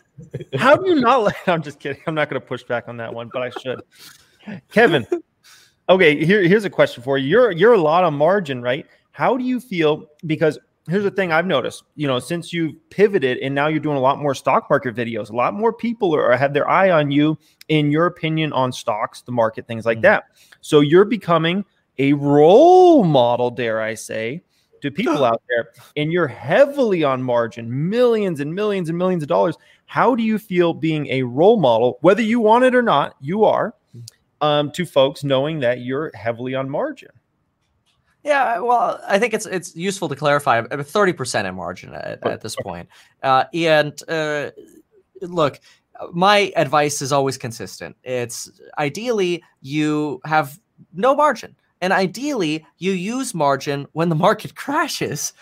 How 0.57 0.75
do 0.75 0.89
you 0.89 0.95
not 1.01 1.23
like? 1.23 1.35
I'm 1.47 1.61
just 1.61 1.79
kidding. 1.79 2.01
I'm 2.07 2.15
not 2.15 2.29
going 2.29 2.41
to 2.41 2.45
push 2.45 2.63
back 2.63 2.87
on 2.87 2.97
that 2.97 3.13
one, 3.13 3.29
but 3.31 3.41
I 3.41 3.49
should. 3.49 3.81
Kevin, 4.71 5.05
okay, 5.89 6.23
here, 6.25 6.41
here's 6.41 6.65
a 6.65 6.69
question 6.69 7.03
for 7.03 7.17
you. 7.17 7.27
You're 7.27 7.51
you're 7.51 7.73
a 7.73 7.81
lot 7.81 8.03
on 8.03 8.13
margin, 8.13 8.61
right? 8.61 8.85
How 9.11 9.37
do 9.37 9.43
you 9.43 9.59
feel? 9.59 10.07
Because 10.25 10.57
here's 10.89 11.03
the 11.03 11.11
thing 11.11 11.31
I've 11.31 11.45
noticed, 11.45 11.83
you 11.95 12.07
know, 12.07 12.19
since 12.19 12.51
you've 12.51 12.73
pivoted 12.89 13.37
and 13.39 13.53
now 13.53 13.67
you're 13.67 13.79
doing 13.79 13.97
a 13.97 14.01
lot 14.01 14.19
more 14.19 14.33
stock 14.33 14.69
market 14.69 14.95
videos, 14.95 15.29
a 15.29 15.35
lot 15.35 15.53
more 15.53 15.71
people 15.71 16.15
are 16.15 16.35
have 16.35 16.53
their 16.53 16.69
eye 16.69 16.89
on 16.89 17.11
you 17.11 17.37
in 17.67 17.91
your 17.91 18.07
opinion 18.07 18.51
on 18.53 18.71
stocks, 18.71 19.21
the 19.21 19.31
market, 19.31 19.67
things 19.67 19.85
like 19.85 19.97
mm-hmm. 19.97 20.03
that. 20.03 20.23
So 20.61 20.79
you're 20.79 21.05
becoming 21.05 21.65
a 21.97 22.13
role 22.13 23.03
model, 23.03 23.51
dare 23.51 23.81
I 23.81 23.93
say, 23.93 24.43
to 24.81 24.91
people 24.91 25.23
out 25.25 25.41
there, 25.49 25.69
and 25.95 26.11
you're 26.11 26.27
heavily 26.27 27.03
on 27.03 27.21
margin, 27.21 27.89
millions 27.89 28.39
and 28.39 28.53
millions 28.53 28.89
and 28.89 28.97
millions 28.97 29.23
of 29.23 29.29
dollars. 29.29 29.55
How 29.91 30.15
do 30.15 30.23
you 30.23 30.39
feel 30.39 30.73
being 30.73 31.07
a 31.07 31.23
role 31.23 31.59
model, 31.59 31.97
whether 31.99 32.21
you 32.21 32.39
want 32.39 32.63
it 32.63 32.73
or 32.73 32.81
not? 32.81 33.17
You 33.19 33.43
are 33.43 33.75
um, 34.39 34.71
to 34.71 34.85
folks 34.85 35.21
knowing 35.21 35.59
that 35.59 35.81
you're 35.81 36.11
heavily 36.15 36.55
on 36.55 36.69
margin. 36.69 37.09
Yeah, 38.23 38.59
well, 38.59 39.01
I 39.05 39.19
think 39.19 39.33
it's 39.33 39.45
it's 39.45 39.75
useful 39.75 40.07
to 40.07 40.15
clarify. 40.15 40.61
Thirty 40.61 41.11
percent 41.11 41.45
in 41.45 41.55
margin 41.55 41.93
at, 41.93 42.25
at 42.25 42.39
this 42.39 42.55
point, 42.55 42.87
uh, 43.21 43.43
and 43.53 44.01
uh, 44.07 44.51
look, 45.19 45.59
my 46.13 46.53
advice 46.55 47.01
is 47.01 47.11
always 47.11 47.37
consistent. 47.37 47.97
It's 48.05 48.49
ideally 48.77 49.43
you 49.61 50.21
have 50.23 50.57
no 50.93 51.13
margin. 51.13 51.53
And 51.81 51.91
ideally, 51.91 52.65
you 52.77 52.91
use 52.91 53.33
margin 53.33 53.87
when 53.93 54.09
the 54.09 54.15
market 54.15 54.55
crashes, 54.63 55.33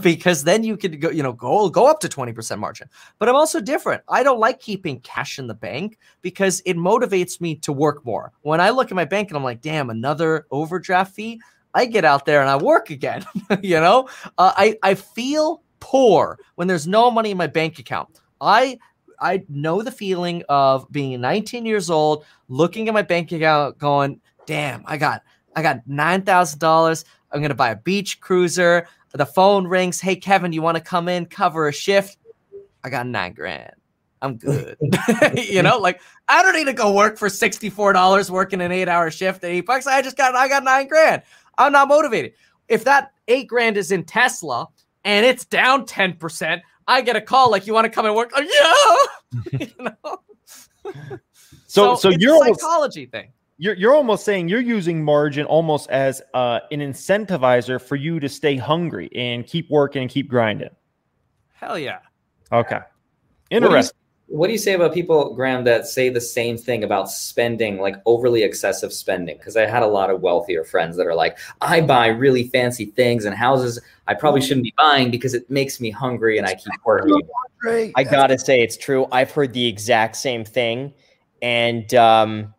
because 0.00 0.44
then 0.44 0.62
you 0.62 0.76
can 0.76 0.98
go, 1.00 1.10
you 1.10 1.22
know, 1.22 1.32
go 1.32 1.68
go 1.68 1.86
up 1.86 2.00
to 2.00 2.08
20% 2.08 2.58
margin. 2.58 2.88
But 3.18 3.28
I'm 3.28 3.34
also 3.34 3.60
different. 3.60 4.02
I 4.08 4.22
don't 4.22 4.38
like 4.38 4.60
keeping 4.60 5.00
cash 5.00 5.38
in 5.38 5.48
the 5.48 5.54
bank 5.54 5.98
because 6.22 6.62
it 6.64 6.76
motivates 6.76 7.40
me 7.40 7.56
to 7.56 7.72
work 7.72 8.04
more. 8.04 8.32
When 8.42 8.60
I 8.60 8.70
look 8.70 8.90
at 8.90 8.94
my 8.94 9.04
bank 9.04 9.28
and 9.30 9.36
I'm 9.36 9.44
like, 9.44 9.60
damn, 9.60 9.90
another 9.90 10.46
overdraft 10.50 11.14
fee. 11.14 11.40
I 11.74 11.84
get 11.84 12.04
out 12.04 12.24
there 12.24 12.40
and 12.40 12.48
I 12.48 12.56
work 12.56 12.90
again. 12.90 13.26
you 13.62 13.78
know, 13.78 14.08
uh, 14.38 14.52
I 14.56 14.78
I 14.82 14.94
feel 14.94 15.62
poor 15.80 16.38
when 16.54 16.66
there's 16.68 16.86
no 16.86 17.10
money 17.10 17.30
in 17.30 17.36
my 17.36 17.46
bank 17.46 17.78
account. 17.78 18.08
I 18.40 18.78
I 19.20 19.44
know 19.48 19.82
the 19.82 19.90
feeling 19.90 20.44
of 20.48 20.90
being 20.90 21.20
19 21.20 21.66
years 21.66 21.90
old, 21.90 22.24
looking 22.48 22.88
at 22.88 22.94
my 22.94 23.02
bank 23.02 23.32
account, 23.32 23.78
going, 23.78 24.20
"Damn, 24.46 24.82
I 24.86 24.96
got 24.96 25.22
I 25.58 25.62
got 25.62 25.86
nine 25.86 26.22
thousand 26.22 26.60
dollars. 26.60 27.04
I'm 27.32 27.42
gonna 27.42 27.54
buy 27.54 27.70
a 27.70 27.76
beach 27.76 28.20
cruiser." 28.20 28.86
The 29.12 29.26
phone 29.26 29.66
rings. 29.66 30.00
Hey, 30.00 30.16
Kevin, 30.16 30.52
you 30.52 30.62
want 30.62 30.76
to 30.76 30.82
come 30.82 31.08
in 31.08 31.26
cover 31.26 31.66
a 31.66 31.72
shift? 31.72 32.18
I 32.84 32.90
got 32.90 33.06
nine 33.06 33.32
grand. 33.32 33.72
I'm 34.20 34.36
good. 34.36 34.76
you 35.34 35.62
know, 35.62 35.78
like 35.78 36.00
I 36.28 36.42
don't 36.42 36.54
need 36.54 36.66
to 36.66 36.72
go 36.72 36.92
work 36.92 37.18
for 37.18 37.28
$64 37.28 38.30
working 38.30 38.60
an 38.60 38.70
eight 38.70 38.88
hour 38.88 39.10
shift 39.10 39.44
at 39.44 39.50
eight 39.50 39.62
bucks. 39.62 39.86
I 39.86 40.02
just 40.02 40.16
got 40.16 40.34
I 40.34 40.48
got 40.48 40.62
nine 40.62 40.88
grand. 40.88 41.22
I'm 41.56 41.72
not 41.72 41.88
motivated. 41.88 42.34
If 42.68 42.84
that 42.84 43.12
eight 43.28 43.48
grand 43.48 43.76
is 43.76 43.90
in 43.90 44.04
Tesla 44.04 44.68
and 45.04 45.24
it's 45.24 45.44
down 45.44 45.86
10%, 45.86 46.60
I 46.86 47.00
get 47.00 47.16
a 47.16 47.20
call 47.20 47.50
like, 47.50 47.66
you 47.66 47.74
want 47.74 47.86
to 47.86 47.90
come 47.90 48.06
and 48.06 48.14
work? 48.14 48.30
Oh, 48.34 48.98
yeah. 49.52 49.58
you 49.58 49.70
know? 49.78 50.20
so, 51.66 51.94
so, 51.94 51.96
so 51.96 52.08
you're 52.10 52.36
a 52.36 52.54
psychology 52.54 53.00
almost, 53.00 53.12
thing. 53.12 53.32
You're, 53.58 53.74
you're 53.74 53.94
almost 53.94 54.24
saying 54.24 54.48
you're 54.48 54.60
using 54.60 55.04
margin 55.04 55.44
almost 55.44 55.90
as 55.90 56.22
uh, 56.32 56.60
an 56.70 56.80
incentivizer 56.80 57.80
for 57.80 57.96
you 57.96 58.20
to 58.20 58.28
stay 58.28 58.56
hungry 58.56 59.10
and 59.14 59.46
keep 59.46 59.68
working 59.68 60.02
and 60.02 60.10
keep 60.10 60.28
grinding. 60.28 60.70
Hell 61.54 61.78
yeah. 61.78 61.98
Okay. 62.52 62.80
Interesting 63.50 63.98
what 64.28 64.46
do 64.46 64.52
you 64.52 64.58
say 64.58 64.74
about 64.74 64.92
people, 64.92 65.34
Graham, 65.34 65.64
that 65.64 65.86
say 65.86 66.10
the 66.10 66.20
same 66.20 66.58
thing 66.58 66.84
about 66.84 67.10
spending, 67.10 67.80
like 67.80 67.96
overly 68.04 68.42
excessive 68.42 68.92
spending? 68.92 69.38
Because 69.38 69.56
I 69.56 69.64
had 69.64 69.82
a 69.82 69.86
lot 69.86 70.10
of 70.10 70.20
wealthier 70.20 70.64
friends 70.64 70.98
that 70.98 71.06
are 71.06 71.14
like, 71.14 71.38
I 71.62 71.80
buy 71.80 72.08
really 72.08 72.48
fancy 72.48 72.86
things 72.86 73.24
and 73.24 73.34
houses 73.34 73.80
I 74.06 74.14
probably 74.14 74.42
shouldn't 74.42 74.64
be 74.64 74.74
buying 74.76 75.10
because 75.10 75.34
it 75.34 75.50
makes 75.50 75.80
me 75.80 75.90
hungry 75.90 76.36
and 76.38 76.46
I 76.46 76.54
keep 76.54 76.72
working. 76.84 77.20
I 77.96 78.04
gotta 78.04 78.38
say, 78.38 78.60
it's 78.60 78.76
true. 78.76 79.06
I've 79.10 79.30
heard 79.30 79.52
the 79.52 79.66
exact 79.66 80.16
same 80.16 80.44
thing, 80.44 80.92
and 81.42 81.92
um, 81.94 82.54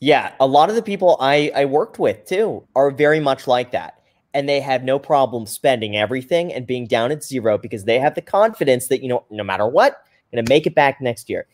yeah, 0.00 0.32
a 0.40 0.46
lot 0.46 0.68
of 0.68 0.76
the 0.76 0.82
people 0.82 1.16
I 1.20 1.50
I 1.54 1.64
worked 1.64 1.98
with 1.98 2.24
too 2.24 2.66
are 2.76 2.90
very 2.90 3.20
much 3.20 3.46
like 3.46 3.72
that, 3.72 4.02
and 4.34 4.48
they 4.48 4.60
have 4.60 4.84
no 4.84 4.98
problem 4.98 5.46
spending 5.46 5.96
everything 5.96 6.52
and 6.52 6.66
being 6.66 6.86
down 6.86 7.12
at 7.12 7.24
zero 7.24 7.58
because 7.58 7.84
they 7.84 7.98
have 7.98 8.14
the 8.14 8.22
confidence 8.22 8.88
that 8.88 9.02
you 9.02 9.08
know, 9.08 9.24
no 9.30 9.44
matter 9.44 9.66
what 9.66 10.02
I'm 10.32 10.36
going 10.36 10.44
to 10.44 10.50
make 10.50 10.66
it 10.66 10.74
back 10.74 11.00
next 11.00 11.28
year. 11.28 11.46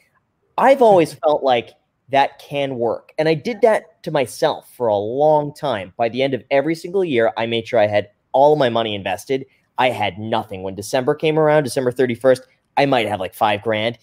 I've 0.59 0.83
always 0.83 1.15
felt 1.15 1.43
like 1.43 1.71
that 2.11 2.39
can 2.39 2.77
work. 2.77 3.13
And 3.19 3.29
I 3.29 3.35
did 3.35 3.61
that 3.63 4.03
to 4.03 4.11
myself 4.11 4.71
for 4.77 4.89
a 4.89 4.97
long 4.97 5.55
time. 5.55 5.93
By 5.97 6.09
the 6.09 6.23
end 6.23 6.35
of 6.35 6.45
every 6.51 6.75
single 6.75 7.05
year, 7.05 7.33
I 7.37 7.47
made 7.47 7.67
sure 7.67 7.81
I 7.81 7.87
had 7.87 8.09
all 8.33 8.53
of 8.53 8.59
my 8.59 8.69
money 8.69 8.95
invested. 8.95 9.47
I 9.79 9.91
had 9.91 10.19
nothing. 10.19 10.63
When 10.63 10.75
December 10.75 11.15
came 11.15 11.39
around, 11.39 11.65
December 11.65 11.93
31st, 11.93 12.41
I 12.77 12.87
might 12.87 13.09
have 13.09 13.21
like 13.21 13.35
five 13.35 13.63
grand. 13.63 13.99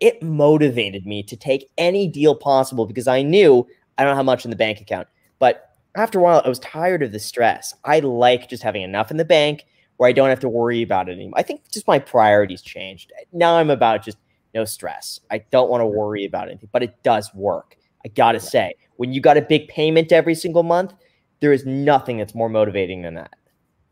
It 0.00 0.22
motivated 0.22 1.06
me 1.06 1.22
to 1.22 1.36
take 1.36 1.70
any 1.78 2.08
deal 2.08 2.34
possible 2.34 2.86
because 2.86 3.06
I 3.06 3.22
knew 3.22 3.66
I 3.98 4.04
don't 4.04 4.16
have 4.16 4.24
much 4.24 4.44
in 4.44 4.50
the 4.50 4.56
bank 4.56 4.80
account. 4.80 5.08
But 5.38 5.70
after 5.96 6.18
a 6.18 6.22
while, 6.22 6.42
I 6.44 6.48
was 6.48 6.58
tired 6.58 7.02
of 7.02 7.12
the 7.12 7.18
stress. 7.18 7.74
I 7.84 8.00
like 8.00 8.48
just 8.48 8.62
having 8.62 8.82
enough 8.82 9.10
in 9.10 9.16
the 9.16 9.24
bank 9.24 9.64
where 9.96 10.08
I 10.08 10.12
don't 10.12 10.28
have 10.28 10.40
to 10.40 10.48
worry 10.48 10.82
about 10.82 11.08
it 11.08 11.12
anymore. 11.12 11.38
I 11.38 11.42
think 11.42 11.70
just 11.70 11.86
my 11.86 11.98
priorities 11.98 12.62
changed. 12.62 13.12
Now 13.32 13.56
I'm 13.56 13.70
about 13.70 14.04
just 14.04 14.18
no 14.54 14.64
stress. 14.64 15.20
I 15.30 15.38
don't 15.50 15.70
want 15.70 15.82
to 15.82 15.86
worry 15.86 16.24
about 16.24 16.48
anything, 16.48 16.68
but 16.72 16.82
it 16.82 17.02
does 17.02 17.32
work. 17.34 17.76
I 18.04 18.08
got 18.08 18.32
to 18.32 18.40
say, 18.40 18.74
when 18.96 19.12
you 19.12 19.20
got 19.20 19.36
a 19.36 19.42
big 19.42 19.68
payment 19.68 20.12
every 20.12 20.34
single 20.34 20.62
month, 20.62 20.92
there 21.40 21.52
is 21.52 21.64
nothing 21.64 22.18
that's 22.18 22.34
more 22.34 22.48
motivating 22.48 23.02
than 23.02 23.14
that. 23.14 23.34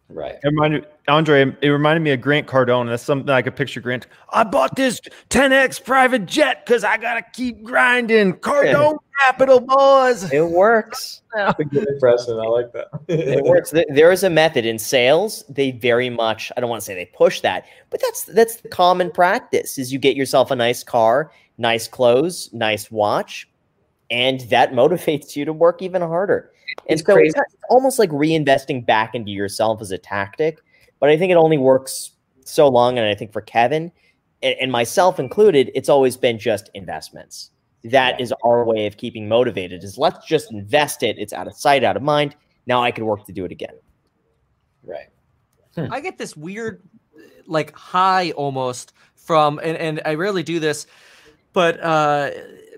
Right. 0.08 0.34
It 0.34 0.46
reminded 0.46 0.86
Andrei. 1.08 1.56
It 1.62 1.68
reminded 1.68 2.00
me 2.00 2.10
of 2.10 2.20
Grant 2.20 2.46
Cardone. 2.46 2.86
That's 2.86 3.02
something 3.02 3.30
I 3.30 3.40
could 3.40 3.56
picture. 3.56 3.80
Grant. 3.80 4.06
I 4.30 4.44
bought 4.44 4.76
this 4.76 5.00
10x 5.30 5.82
private 5.82 6.26
jet 6.26 6.66
because 6.66 6.84
I 6.84 6.98
gotta 6.98 7.22
keep 7.32 7.62
grinding. 7.62 8.34
Cardone 8.34 8.98
Capital, 9.18 9.60
boys. 9.60 10.32
It 10.32 10.48
works. 10.48 11.22
That's 11.34 11.58
a 11.58 11.64
good 11.64 11.88
impression. 11.88 12.38
I 12.38 12.46
like 12.46 12.72
that. 12.72 12.88
it 13.08 13.44
works. 13.44 13.70
There 13.70 14.10
is 14.10 14.22
a 14.22 14.30
method 14.30 14.64
in 14.66 14.78
sales. 14.78 15.44
They 15.48 15.70
very 15.70 16.10
much. 16.10 16.50
I 16.56 16.60
don't 16.60 16.70
want 16.70 16.80
to 16.80 16.84
say 16.84 16.94
they 16.94 17.06
push 17.06 17.40
that, 17.40 17.66
but 17.90 18.00
that's 18.00 18.24
that's 18.24 18.56
the 18.56 18.68
common 18.68 19.10
practice. 19.10 19.78
Is 19.78 19.92
you 19.92 19.98
get 19.98 20.16
yourself 20.16 20.50
a 20.50 20.56
nice 20.56 20.82
car, 20.82 21.30
nice 21.58 21.88
clothes, 21.88 22.50
nice 22.52 22.90
watch, 22.90 23.48
and 24.10 24.40
that 24.50 24.72
motivates 24.72 25.36
you 25.36 25.44
to 25.44 25.52
work 25.52 25.82
even 25.82 26.02
harder. 26.02 26.50
And 26.88 26.98
it's 26.98 27.06
so 27.06 27.14
crazy. 27.14 27.34
it's 27.36 27.56
almost 27.68 27.98
like 27.98 28.10
reinvesting 28.10 28.84
back 28.86 29.14
into 29.14 29.30
yourself 29.30 29.80
as 29.80 29.90
a 29.90 29.98
tactic. 29.98 30.60
But 31.00 31.10
I 31.10 31.18
think 31.18 31.30
it 31.30 31.36
only 31.36 31.58
works 31.58 32.12
so 32.44 32.68
long. 32.68 32.98
And 32.98 33.06
I 33.06 33.14
think 33.14 33.32
for 33.32 33.40
Kevin 33.40 33.92
and, 34.42 34.56
and 34.60 34.72
myself 34.72 35.18
included, 35.18 35.70
it's 35.74 35.88
always 35.88 36.16
been 36.16 36.38
just 36.38 36.70
investments. 36.74 37.50
That 37.84 38.16
yeah. 38.18 38.22
is 38.22 38.34
our 38.44 38.64
way 38.64 38.86
of 38.86 38.96
keeping 38.96 39.28
motivated 39.28 39.82
is 39.82 39.98
let's 39.98 40.24
just 40.26 40.52
invest 40.52 41.02
it. 41.02 41.16
It's 41.18 41.32
out 41.32 41.46
of 41.46 41.54
sight, 41.54 41.82
out 41.84 41.96
of 41.96 42.02
mind. 42.02 42.36
Now 42.66 42.82
I 42.82 42.90
can 42.90 43.06
work 43.06 43.26
to 43.26 43.32
do 43.32 43.44
it 43.44 43.52
again. 43.52 43.74
Right. 44.84 45.08
Hmm. 45.74 45.92
I 45.92 46.00
get 46.00 46.18
this 46.18 46.36
weird 46.36 46.82
like 47.46 47.74
high 47.74 48.30
almost 48.32 48.92
from 49.16 49.58
and, 49.58 49.76
and 49.76 50.00
I 50.04 50.14
rarely 50.14 50.42
do 50.42 50.60
this, 50.60 50.86
but 51.52 51.80
uh 51.82 52.30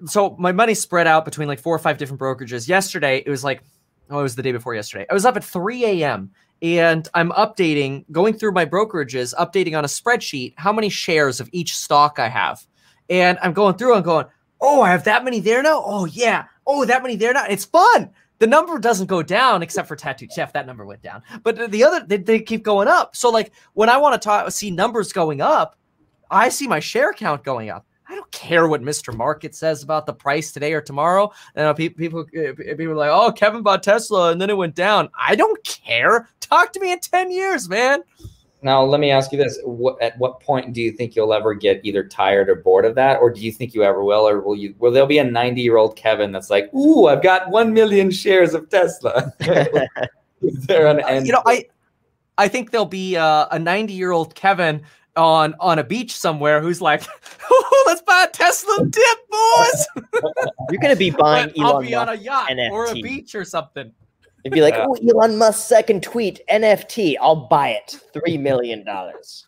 so 0.07 0.37
my 0.39 0.53
money 0.53 0.75
spread 0.75 1.07
out 1.07 1.25
between 1.25 1.49
like 1.49 1.61
four 1.61 1.75
or 1.75 1.79
five 1.79 1.99
different 1.99 2.21
brokerages. 2.21 2.69
Yesterday 2.69 3.23
it 3.25 3.31
was 3.31 3.45
like 3.45 3.63
oh, 4.11 4.21
it 4.21 4.23
was 4.23 4.37
the 4.37 4.43
day 4.43 4.53
before 4.53 4.75
yesterday. 4.75 5.07
I 5.11 5.15
was 5.15 5.25
up 5.25 5.37
at 5.37 5.45
3 5.45 5.85
a.m. 5.85 6.31
and 6.63 7.09
I'm 7.15 7.31
updating, 7.31 8.05
going 8.13 8.35
through 8.35 8.53
my 8.53 8.67
brokerages, 8.67 9.35
updating 9.35 9.77
on 9.77 9.85
a 9.85 9.89
spreadsheet 9.89 10.55
how 10.57 10.73
many 10.73 10.89
shares 10.89 11.41
of 11.41 11.49
each 11.53 11.77
stock 11.77 12.19
I 12.19 12.29
have. 12.29 12.65
And 13.11 13.39
I'm 13.43 13.53
going 13.53 13.77
through 13.77 13.95
and 13.95 14.05
going, 14.05 14.27
oh, 14.65 14.83
I 14.83 14.91
have 14.91 15.05
that 15.05 15.25
many 15.25 15.41
there 15.41 15.63
now. 15.63 15.83
Oh 15.85 16.07
yeah, 16.07 16.47
oh, 16.67 16.85
that 16.85 17.03
many 17.03 17.17
there 17.17 17.33
now. 17.33 17.45
It's 17.49 17.65
fun. 17.65 18.11
The 18.39 18.47
number 18.47 18.79
doesn't 18.79 19.07
go 19.07 19.23
down 19.23 19.63
except 19.63 19.87
for 19.87 19.97
Tattooed 19.97 20.33
Chef. 20.33 20.53
That 20.53 20.67
number 20.67 20.85
went 20.85 21.03
down, 21.03 21.23
but 21.43 21.71
the 21.71 21.85
other 21.85 22.05
they, 22.07 22.17
they 22.17 22.41
keep 22.41 22.63
going 22.63 22.89
up. 22.89 23.15
So 23.15 23.31
like 23.31 23.53
when 23.75 23.89
I 23.89 23.97
want 23.97 24.21
to 24.21 24.25
talk, 24.25 24.51
see 24.51 24.71
numbers 24.71 25.13
going 25.13 25.41
up, 25.41 25.77
I 26.31 26.49
see 26.49 26.67
my 26.67 26.81
share 26.81 27.13
count 27.13 27.45
going 27.45 27.71
up. 27.71 27.87
I 28.07 28.15
don't 28.15 28.31
care 28.33 28.69
what 28.69 28.83
Mr. 28.83 29.17
Market 29.17 29.55
says 29.55 29.83
about 29.83 30.05
the 30.05 30.13
price 30.13 30.53
today 30.53 30.75
or 30.75 30.83
tomorrow. 30.83 31.33
You 31.57 31.63
know, 31.63 31.75
people, 31.75 32.21
uh, 32.21 32.21
people, 32.21 32.21
uh, 32.21 32.77
people 32.77 32.91
are 32.91 32.97
like, 32.97 33.11
"Oh, 33.11 33.33
Kevin 33.33 33.63
bought 33.63 33.83
Tesla 33.83 34.31
and 34.31 34.41
then 34.41 34.51
it 34.51 34.57
went 34.57 34.75
down." 34.75 35.09
I 35.19 35.37
don't 35.37 35.63
care. 35.65 36.29
Talk 36.41 36.73
to 36.73 36.81
me 36.81 36.93
in 36.93 37.01
ten 37.01 37.31
years, 37.31 37.69
man. 37.69 38.03
Now, 38.65 38.83
let 38.83 38.99
me 38.99 39.11
ask 39.11 39.31
you 39.31 39.37
this: 39.37 39.61
what, 39.63 40.01
At 40.01 40.19
what 40.19 40.41
point 40.41 40.73
do 40.73 40.81
you 40.81 40.91
think 40.91 41.15
you'll 41.15 41.35
ever 41.35 41.53
get 41.53 41.83
either 41.85 42.03
tired 42.03 42.49
or 42.49 42.55
bored 42.55 42.87
of 42.87 42.95
that, 42.95 43.21
or 43.21 43.31
do 43.31 43.43
you 43.43 43.53
think 43.53 43.75
you 43.75 43.85
ever 43.85 44.03
will, 44.03 44.27
or 44.27 44.41
will 44.41 44.57
you? 44.57 44.75
Will 44.79 44.91
there 44.91 45.07
be 45.07 45.19
a 45.19 45.25
ninety-year-old 45.25 45.97
Kevin 45.97 46.33
that's 46.33 46.49
like, 46.49 46.73
"Ooh, 46.73 47.07
I've 47.07 47.23
got 47.23 47.51
one 47.51 47.75
million 47.75 48.11
shares 48.11 48.55
of 48.55 48.71
Tesla"? 48.71 49.35
Is 50.43 50.67
there 50.67 50.87
an 50.87 51.01
end? 51.07 51.27
You 51.27 51.35
know, 51.35 51.43
I, 51.45 51.67
I 52.39 52.49
think 52.49 52.71
there'll 52.71 52.87
be 52.87 53.19
uh, 53.19 53.49
a 53.51 53.59
ninety-year-old 53.59 54.35
Kevin 54.35 54.81
on 55.15 55.55
on 55.61 55.79
a 55.79 55.85
beach 55.85 56.17
somewhere 56.17 56.63
who's 56.63 56.81
like, 56.81 57.03
oh, 57.51 57.85
let's 57.87 58.01
buy 58.01 58.25
a 58.27 58.33
Tesla 58.33 58.87
dip, 58.89 59.19
boys. 59.31 59.87
You're 60.71 60.81
gonna 60.81 60.97
be 60.97 61.11
buying 61.11 61.53
Elon 61.59 61.67
I'll 61.67 61.83
be 61.83 61.95
on 61.95 62.09
a 62.09 62.15
yacht 62.15 62.49
NFT. 62.49 62.71
or 62.71 62.87
a 62.87 62.95
beach 62.95 63.35
or 63.35 63.45
something. 63.45 63.93
It'd 64.45 64.53
be 64.53 64.61
like, 64.61 64.75
oh, 64.77 64.95
Elon 65.09 65.39
Musk's 65.39 65.65
second 65.65 66.03
tweet, 66.03 66.41
NFT. 66.51 67.17
I'll 67.21 67.49
buy 67.49 67.71
it. 67.71 67.99
Three 68.13 68.37
million 68.37 68.85
dollars. 68.85 69.47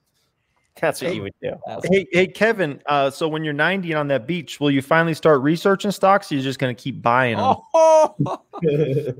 That's 0.81 1.01
what 1.01 1.11
hey, 1.11 1.17
you 1.17 1.23
would 1.23 1.35
do. 1.43 1.53
Hey, 1.85 2.07
hey, 2.13 2.27
Kevin. 2.27 2.83
Uh, 2.87 3.11
so 3.11 3.29
when 3.29 3.45
you're 3.45 3.55
90 3.55 3.93
and 3.93 3.99
on 3.99 4.09
that 4.09 4.27
beach, 4.27 4.61
will 4.61 4.71
you 4.71 4.83
finally 4.83 5.15
start 5.15 5.41
researching 5.41 5.91
stocks? 5.91 6.31
Or 6.31 6.35
you're 6.35 6.45
just 6.45 6.59
going 6.59 6.75
to 6.75 6.81
keep 6.81 7.01
buying 7.01 7.37
them. 7.37 7.57
Oh. 7.75 8.15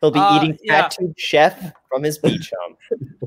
He'll 0.00 0.10
be 0.10 0.20
uh, 0.20 0.36
eating 0.36 0.58
yeah. 0.62 0.88
chef 1.16 1.72
from 1.88 2.02
his 2.02 2.18
beach 2.18 2.52
home. 2.60 2.76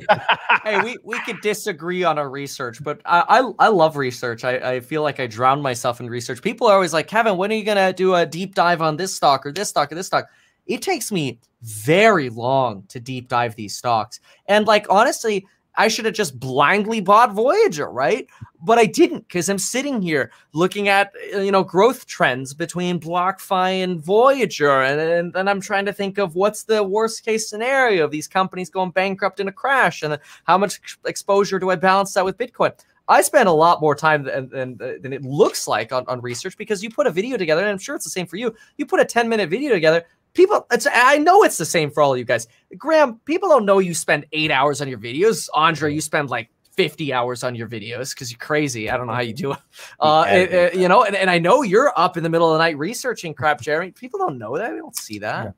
hey, 0.63 0.81
we, 0.81 0.97
we 1.03 1.19
could 1.21 1.41
disagree 1.41 2.03
on 2.03 2.17
our 2.17 2.29
research, 2.29 2.83
but 2.83 3.01
I 3.05 3.23
I, 3.27 3.65
I 3.65 3.67
love 3.69 3.97
research. 3.97 4.43
I, 4.43 4.75
I 4.75 4.79
feel 4.79 5.01
like 5.01 5.19
I 5.19 5.27
drown 5.27 5.61
myself 5.61 5.99
in 5.99 6.09
research. 6.09 6.41
People 6.41 6.67
are 6.67 6.75
always 6.75 6.93
like, 6.93 7.07
Kevin, 7.07 7.35
when 7.37 7.51
are 7.51 7.55
you 7.55 7.63
gonna 7.63 7.93
do 7.93 8.13
a 8.15 8.25
deep 8.25 8.55
dive 8.55 8.81
on 8.81 8.95
this 8.95 9.15
stock 9.15 9.45
or 9.45 9.51
this 9.51 9.69
stock 9.69 9.91
or 9.91 9.95
this 9.95 10.07
stock? 10.07 10.27
It 10.67 10.81
takes 10.81 11.11
me 11.11 11.39
very 11.61 12.29
long 12.29 12.83
to 12.89 12.99
deep 12.99 13.27
dive 13.27 13.55
these 13.55 13.75
stocks. 13.75 14.19
And 14.47 14.67
like 14.67 14.85
honestly, 14.89 15.45
I 15.77 15.87
should 15.87 16.05
have 16.05 16.15
just 16.15 16.39
blindly 16.39 17.01
bought 17.01 17.33
Voyager, 17.33 17.89
right? 17.89 18.27
But 18.63 18.79
I 18.79 18.85
didn't 18.87 19.27
because 19.27 19.47
I'm 19.47 19.59
sitting 19.59 20.01
here 20.01 20.31
looking 20.53 20.87
at 20.87 21.13
uh, 21.33 21.39
you 21.39 21.51
know 21.51 21.63
growth 21.63 22.07
trends 22.07 22.55
between 22.55 22.99
BlockFi 22.99 23.83
and 23.83 24.03
Voyager, 24.03 24.81
and, 24.81 25.31
then 25.33 25.47
I'm 25.47 25.61
trying 25.61 25.85
to 25.85 25.93
think 25.93 26.17
of 26.17 26.35
what's 26.35 26.63
the 26.63 26.83
worst 26.83 27.23
case 27.23 27.47
scenario 27.47 28.03
of 28.03 28.11
these 28.11 28.27
companies 28.27 28.71
going 28.71 28.89
bankrupt 28.89 29.39
in 29.39 29.47
a 29.47 29.51
crash, 29.51 30.01
and 30.01 30.17
how 30.45 30.57
much 30.57 30.97
exposure 31.05 31.59
do 31.59 31.69
I 31.69 31.75
balance 31.75 32.13
that 32.13 32.25
with 32.25 32.39
Bitcoin? 32.39 32.73
I 33.09 33.21
spend 33.21 33.47
a 33.47 33.53
lot 33.53 33.79
more 33.79 33.95
time 33.95 34.23
than, 34.23 34.49
than, 34.49 34.77
than 34.77 35.13
it 35.13 35.23
looks 35.23 35.65
like 35.65 35.93
on, 35.93 36.03
on 36.07 36.19
research 36.19 36.57
because 36.57 36.83
you 36.83 36.89
put 36.89 37.07
a 37.07 37.11
video 37.11 37.37
together, 37.37 37.61
and 37.61 37.69
I'm 37.69 37.77
sure 37.77 37.95
it's 37.95 38.03
the 38.03 38.11
same 38.11 38.27
for 38.27 38.35
you. 38.35 38.53
You 38.77 38.85
put 38.85 38.99
a 38.99 39.05
10 39.05 39.29
minute 39.29 39.49
video 39.49 39.71
together, 39.71 40.03
people 40.37 40.65
it's 40.71 40.87
i 40.93 41.17
know 41.17 41.43
it's 41.43 41.57
the 41.57 41.65
same 41.65 41.91
for 41.91 42.01
all 42.01 42.13
of 42.13 42.19
you 42.19 42.23
guys 42.23 42.47
graham 42.77 43.19
people 43.25 43.49
don't 43.49 43.65
know 43.65 43.79
you 43.79 43.93
spend 43.93 44.25
eight 44.31 44.51
hours 44.51 44.81
on 44.81 44.87
your 44.87 44.99
videos 44.99 45.49
andrei 45.57 45.91
you 45.91 45.99
spend 45.99 46.29
like 46.29 46.49
50 46.71 47.11
hours 47.11 47.43
on 47.43 47.55
your 47.55 47.67
videos 47.67 48.13
because 48.13 48.31
you're 48.31 48.37
crazy 48.37 48.89
i 48.89 48.95
don't 48.95 49.07
know 49.07 49.13
how 49.13 49.21
you 49.21 49.33
do 49.33 49.51
it 49.51 49.57
uh, 49.99 50.25
yeah, 50.27 50.71
you 50.73 50.87
know 50.87 51.03
and, 51.03 51.15
and 51.15 51.29
i 51.29 51.39
know 51.39 51.63
you're 51.63 51.91
up 51.97 52.15
in 52.15 52.23
the 52.23 52.29
middle 52.29 52.47
of 52.47 52.53
the 52.53 52.59
night 52.59 52.77
researching 52.77 53.33
crap 53.33 53.59
jeremy 53.59 53.91
people 53.91 54.19
don't 54.19 54.37
know 54.37 54.55
that 54.55 54.71
they 54.71 54.77
don't 54.77 54.95
see 54.95 55.19
that 55.19 55.45
yeah. 55.45 55.51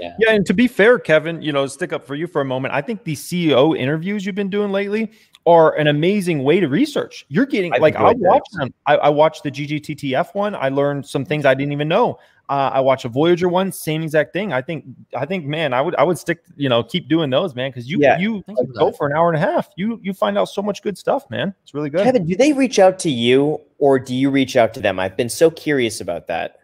Yeah. 0.00 0.14
yeah, 0.18 0.30
and 0.32 0.46
to 0.46 0.54
be 0.54 0.68
fair, 0.68 0.98
Kevin, 0.98 1.42
you 1.42 1.52
know, 1.52 1.66
stick 1.66 1.92
up 1.92 2.06
for 2.06 2.14
you 2.14 2.26
for 2.26 2.40
a 2.40 2.46
moment. 2.46 2.72
I 2.72 2.80
think 2.80 3.04
the 3.04 3.14
CEO 3.14 3.78
interviews 3.78 4.24
you've 4.24 4.34
been 4.34 4.48
doing 4.48 4.72
lately 4.72 5.12
are 5.46 5.76
an 5.76 5.86
amazing 5.86 6.42
way 6.42 6.58
to 6.58 6.68
research. 6.68 7.24
You're 7.28 7.46
getting 7.46 7.72
I 7.72 7.76
like 7.76 7.94
I 7.94 8.12
watched 8.16 8.52
them. 8.52 8.74
I, 8.86 8.96
I 8.96 9.08
watched 9.10 9.44
the 9.44 9.50
GGTTF 9.50 10.34
one. 10.34 10.54
I 10.54 10.70
learned 10.70 11.06
some 11.06 11.24
things 11.24 11.44
I 11.44 11.54
didn't 11.54 11.72
even 11.72 11.88
know. 11.88 12.18
Uh, 12.48 12.70
I 12.74 12.80
watch 12.80 13.04
a 13.04 13.08
Voyager 13.08 13.48
one, 13.48 13.72
same 13.72 14.02
exact 14.02 14.32
thing. 14.32 14.52
I 14.52 14.62
think, 14.62 14.84
I 15.16 15.26
think, 15.26 15.46
man, 15.46 15.72
I 15.72 15.80
would, 15.80 15.96
I 15.96 16.04
would 16.04 16.16
stick, 16.16 16.44
you 16.56 16.68
know, 16.68 16.82
keep 16.82 17.08
doing 17.08 17.28
those, 17.28 17.54
man, 17.54 17.70
because 17.70 17.90
you, 17.90 17.98
yeah, 18.00 18.18
you 18.18 18.44
like, 18.46 18.68
go 18.78 18.92
for 18.92 19.06
an 19.06 19.12
hour 19.12 19.28
and 19.28 19.36
a 19.36 19.40
half. 19.40 19.68
You, 19.76 19.98
you 20.02 20.12
find 20.12 20.38
out 20.38 20.48
so 20.48 20.62
much 20.62 20.82
good 20.82 20.96
stuff, 20.96 21.28
man. 21.28 21.54
It's 21.62 21.74
really 21.74 21.90
good. 21.90 22.04
Kevin, 22.04 22.24
do 22.24 22.36
they 22.36 22.52
reach 22.52 22.78
out 22.78 23.00
to 23.00 23.10
you 23.10 23.60
or 23.78 23.98
do 23.98 24.14
you 24.14 24.30
reach 24.30 24.56
out 24.56 24.74
to 24.74 24.80
them? 24.80 25.00
I've 25.00 25.16
been 25.16 25.28
so 25.28 25.50
curious 25.50 26.00
about 26.00 26.28
that. 26.28 26.60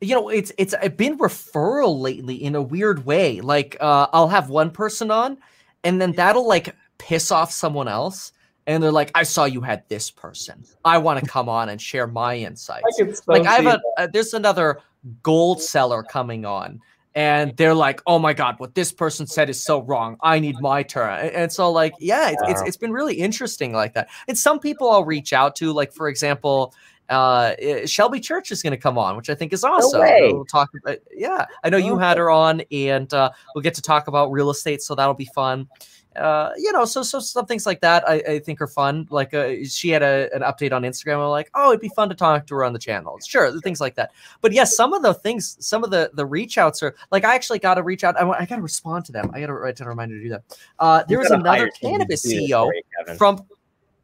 You 0.00 0.14
know, 0.14 0.30
it's 0.30 0.50
it's 0.56 0.74
been 0.96 1.18
referral 1.18 2.00
lately 2.00 2.42
in 2.42 2.54
a 2.54 2.62
weird 2.62 3.04
way. 3.04 3.42
Like, 3.42 3.76
uh, 3.80 4.06
I'll 4.14 4.28
have 4.28 4.48
one 4.48 4.70
person 4.70 5.10
on, 5.10 5.36
and 5.84 6.00
then 6.00 6.12
that'll 6.12 6.48
like 6.48 6.74
piss 6.96 7.30
off 7.30 7.52
someone 7.52 7.86
else 7.86 8.32
and 8.66 8.82
they're 8.82 8.92
like, 8.92 9.10
"I 9.14 9.24
saw 9.24 9.44
you 9.44 9.60
had 9.60 9.88
this 9.88 10.10
person. 10.10 10.64
I 10.84 10.98
want 10.98 11.20
to 11.20 11.26
come 11.28 11.48
on 11.48 11.68
and 11.70 11.80
share 11.80 12.06
my 12.06 12.36
insights." 12.36 12.84
I 13.00 13.10
so 13.10 13.22
like 13.26 13.46
I 13.46 13.56
have 13.56 13.66
a, 13.66 13.80
a, 13.98 14.08
there's 14.08 14.34
another 14.34 14.80
gold 15.22 15.62
seller 15.62 16.02
coming 16.02 16.44
on 16.44 16.80
and 17.14 17.56
they're 17.56 17.74
like, 17.74 18.00
"Oh 18.06 18.18
my 18.18 18.32
god, 18.32 18.56
what 18.58 18.74
this 18.74 18.92
person 18.92 19.26
said 19.26 19.50
is 19.50 19.60
so 19.60 19.82
wrong. 19.82 20.16
I 20.22 20.38
need 20.38 20.60
my 20.60 20.82
turn." 20.82 21.30
And 21.30 21.52
so, 21.52 21.70
like, 21.70 21.92
yeah, 21.98 22.30
it's, 22.30 22.42
it's, 22.46 22.62
it's 22.62 22.76
been 22.76 22.92
really 22.92 23.14
interesting 23.14 23.72
like 23.72 23.94
that. 23.94 24.08
And 24.28 24.38
some 24.38 24.60
people 24.60 24.90
I'll 24.90 25.04
reach 25.04 25.32
out 25.32 25.56
to, 25.56 25.72
like 25.72 25.92
for 25.92 26.08
example, 26.08 26.72
uh, 27.08 27.54
eh, 27.58 27.86
Shelby 27.86 28.20
Church 28.20 28.52
is 28.52 28.62
going 28.62 28.72
to 28.72 28.76
come 28.76 28.96
on, 28.96 29.16
which 29.16 29.28
I 29.28 29.34
think 29.34 29.52
is 29.52 29.64
awesome. 29.64 30.00
No 30.00 30.30
we'll 30.32 30.44
talk. 30.44 30.70
About, 30.82 30.98
yeah, 31.12 31.46
I 31.64 31.70
know 31.70 31.78
you 31.78 31.98
had 31.98 32.16
her 32.16 32.30
on, 32.30 32.62
and 32.70 33.12
uh, 33.12 33.30
we'll 33.54 33.62
get 33.62 33.74
to 33.74 33.82
talk 33.82 34.06
about 34.06 34.30
real 34.30 34.50
estate, 34.50 34.80
so 34.80 34.94
that'll 34.94 35.14
be 35.14 35.28
fun 35.34 35.68
uh, 36.20 36.52
you 36.56 36.70
know, 36.72 36.84
so 36.84 37.02
so 37.02 37.18
some 37.18 37.46
things 37.46 37.66
like 37.66 37.80
that 37.80 38.08
I, 38.08 38.14
I 38.28 38.38
think 38.38 38.60
are 38.60 38.66
fun. 38.66 39.08
Like 39.10 39.34
uh, 39.34 39.64
she 39.64 39.88
had 39.88 40.02
a, 40.02 40.28
an 40.34 40.42
update 40.42 40.72
on 40.72 40.82
Instagram. 40.82 41.14
I'm 41.14 41.30
like, 41.30 41.50
oh, 41.54 41.70
it'd 41.70 41.80
be 41.80 41.88
fun 41.88 42.08
to 42.10 42.14
talk 42.14 42.46
to 42.46 42.54
her 42.54 42.64
on 42.64 42.72
the 42.72 42.78
channel. 42.78 43.18
Sure, 43.26 43.58
things 43.60 43.80
like 43.80 43.94
that. 43.96 44.12
But 44.40 44.52
yes, 44.52 44.76
some 44.76 44.92
of 44.92 45.02
the 45.02 45.14
things, 45.14 45.56
some 45.60 45.82
of 45.82 45.90
the 45.90 46.10
the 46.14 46.26
reach 46.26 46.58
outs 46.58 46.82
are 46.82 46.94
like 47.10 47.24
I 47.24 47.34
actually 47.34 47.58
got 47.58 47.74
to 47.74 47.82
reach 47.82 48.04
out. 48.04 48.20
I, 48.20 48.28
I 48.28 48.44
got 48.46 48.56
to 48.56 48.62
respond 48.62 49.04
to 49.06 49.12
them. 49.12 49.30
I 49.32 49.40
got 49.40 49.46
to 49.46 49.54
write 49.54 49.80
a 49.80 49.84
reminder 49.84 50.16
to 50.16 50.22
do 50.22 50.28
that. 50.30 50.42
Uh, 50.78 51.02
there 51.08 51.18
was 51.18 51.30
another 51.30 51.70
cannabis 51.70 52.24
CEO 52.24 52.70
you, 52.72 53.14
from 53.16 53.44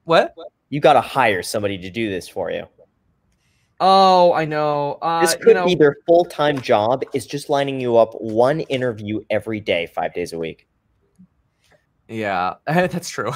what? 0.04 0.34
You 0.70 0.80
got 0.80 0.94
to 0.94 1.00
hire 1.00 1.42
somebody 1.42 1.78
to 1.78 1.90
do 1.90 2.10
this 2.10 2.28
for 2.28 2.50
you. 2.50 2.66
Oh, 3.78 4.32
I 4.32 4.46
know. 4.46 4.98
Uh, 5.02 5.20
this 5.20 5.34
could 5.34 5.48
you 5.48 5.54
know, 5.54 5.66
be 5.66 5.74
their 5.74 5.96
full 6.06 6.24
time 6.24 6.60
job. 6.60 7.04
Is 7.12 7.26
just 7.26 7.50
lining 7.50 7.80
you 7.80 7.96
up 7.96 8.14
one 8.14 8.60
interview 8.60 9.20
every 9.28 9.60
day, 9.60 9.86
five 9.86 10.14
days 10.14 10.32
a 10.32 10.38
week. 10.38 10.66
Yeah, 12.08 12.54
that's 12.66 13.08
true. 13.08 13.32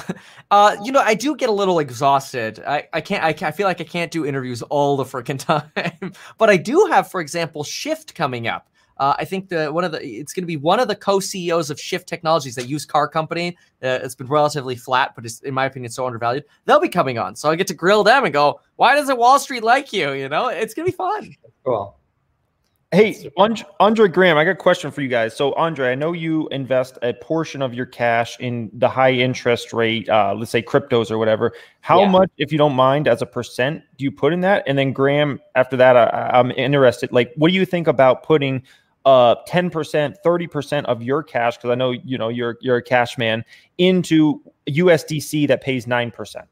Uh, 0.49 0.77
you 0.83 0.91
know, 0.91 1.01
I 1.01 1.13
do 1.13 1.35
get 1.35 1.49
a 1.49 1.53
little 1.53 1.79
exhausted. 1.79 2.63
I, 2.65 2.87
I 2.93 3.01
can't, 3.01 3.23
I, 3.23 3.47
I 3.47 3.51
feel 3.51 3.67
like 3.67 3.81
I 3.81 3.85
can't 3.85 4.11
do 4.11 4.25
interviews 4.25 4.61
all 4.63 4.97
the 4.97 5.03
freaking 5.03 5.39
time. 5.99 6.13
but 6.37 6.49
I 6.49 6.57
do 6.57 6.87
have, 6.91 7.11
for 7.11 7.21
example, 7.21 7.63
Shift 7.63 8.15
coming 8.15 8.47
up. 8.47 8.67
Uh, 8.97 9.15
I 9.17 9.25
think 9.25 9.49
the 9.49 9.73
one 9.73 9.83
of 9.83 9.91
the 9.91 10.05
it's 10.05 10.31
going 10.31 10.43
to 10.43 10.47
be 10.47 10.57
one 10.57 10.79
of 10.79 10.87
the 10.87 10.95
co-CEOs 10.95 11.71
of 11.71 11.79
Shift 11.79 12.07
Technologies, 12.07 12.53
that 12.53 12.69
used 12.69 12.87
car 12.87 13.07
company. 13.07 13.57
Uh, 13.81 13.97
it's 14.03 14.13
been 14.13 14.27
relatively 14.27 14.75
flat, 14.75 15.13
but 15.15 15.25
it's 15.25 15.39
in 15.39 15.55
my 15.55 15.65
opinion 15.65 15.91
so 15.91 16.05
undervalued. 16.05 16.43
They'll 16.65 16.79
be 16.79 16.87
coming 16.87 17.17
on, 17.17 17.35
so 17.35 17.49
I 17.49 17.55
get 17.55 17.65
to 17.67 17.73
grill 17.73 18.03
them 18.03 18.25
and 18.25 18.33
go, 18.33 18.59
"Why 18.75 18.93
doesn't 18.93 19.17
Wall 19.17 19.39
Street 19.39 19.63
like 19.63 19.91
you?" 19.91 20.11
You 20.11 20.29
know, 20.29 20.49
it's 20.49 20.75
going 20.75 20.85
to 20.85 20.91
be 20.91 20.95
fun. 20.95 21.35
Cool. 21.65 21.97
Hey, 22.93 23.31
Andrei 23.79 24.09
Graham, 24.09 24.37
I 24.37 24.43
got 24.43 24.51
a 24.51 24.55
question 24.55 24.91
for 24.91 25.01
you 25.01 25.07
guys. 25.07 25.33
So, 25.33 25.53
Andrei, 25.53 25.93
I 25.93 25.95
know 25.95 26.11
you 26.11 26.49
invest 26.49 26.97
a 27.01 27.13
portion 27.13 27.61
of 27.61 27.73
your 27.73 27.85
cash 27.85 28.37
in 28.41 28.69
the 28.73 28.89
high 28.89 29.13
interest 29.13 29.71
rate, 29.71 30.09
uh, 30.09 30.35
let's 30.37 30.51
say 30.51 30.61
cryptos 30.61 31.09
or 31.09 31.17
whatever. 31.17 31.53
How 31.79 32.01
yeah. 32.01 32.09
much, 32.09 32.29
if 32.37 32.51
you 32.51 32.57
don't 32.57 32.73
mind, 32.73 33.07
as 33.07 33.21
a 33.21 33.25
percent 33.25 33.81
do 33.97 34.03
you 34.03 34.11
put 34.11 34.33
in 34.33 34.41
that? 34.41 34.63
And 34.67 34.77
then, 34.77 34.91
Graham, 34.91 35.39
after 35.55 35.77
that, 35.77 35.95
I, 35.95 36.31
I'm 36.33 36.51
interested. 36.51 37.13
Like, 37.13 37.31
what 37.37 37.47
do 37.47 37.53
you 37.53 37.65
think 37.65 37.87
about 37.87 38.23
putting 38.23 38.61
uh 39.05 39.35
10%, 39.47 40.15
30% 40.25 40.85
of 40.85 41.01
your 41.01 41.23
cash? 41.23 41.55
Because 41.55 41.69
I 41.69 41.75
know 41.75 41.91
you 41.91 42.17
know 42.17 42.27
you're 42.27 42.57
you're 42.59 42.77
a 42.77 42.83
cash 42.83 43.17
man 43.17 43.45
into 43.77 44.41
USDC 44.67 45.47
that 45.47 45.61
pays 45.61 45.87
nine 45.87 46.11
percent. 46.11 46.45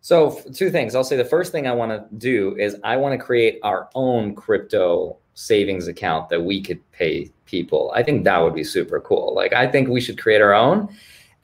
So 0.00 0.40
two 0.54 0.70
things. 0.70 0.94
I'll 0.94 1.04
say 1.04 1.16
the 1.16 1.24
first 1.24 1.52
thing 1.52 1.66
I 1.66 1.72
want 1.72 1.92
to 1.92 2.16
do 2.16 2.56
is 2.56 2.76
I 2.84 2.96
want 2.96 3.18
to 3.18 3.24
create 3.24 3.58
our 3.62 3.88
own 3.94 4.34
crypto 4.34 5.18
savings 5.34 5.88
account 5.88 6.28
that 6.30 6.42
we 6.42 6.60
could 6.60 6.78
pay 6.92 7.30
people. 7.44 7.92
I 7.94 8.02
think 8.02 8.24
that 8.24 8.38
would 8.38 8.54
be 8.54 8.64
super 8.64 9.00
cool. 9.00 9.34
Like 9.34 9.52
I 9.52 9.66
think 9.66 9.88
we 9.88 10.00
should 10.00 10.20
create 10.20 10.40
our 10.40 10.54
own 10.54 10.94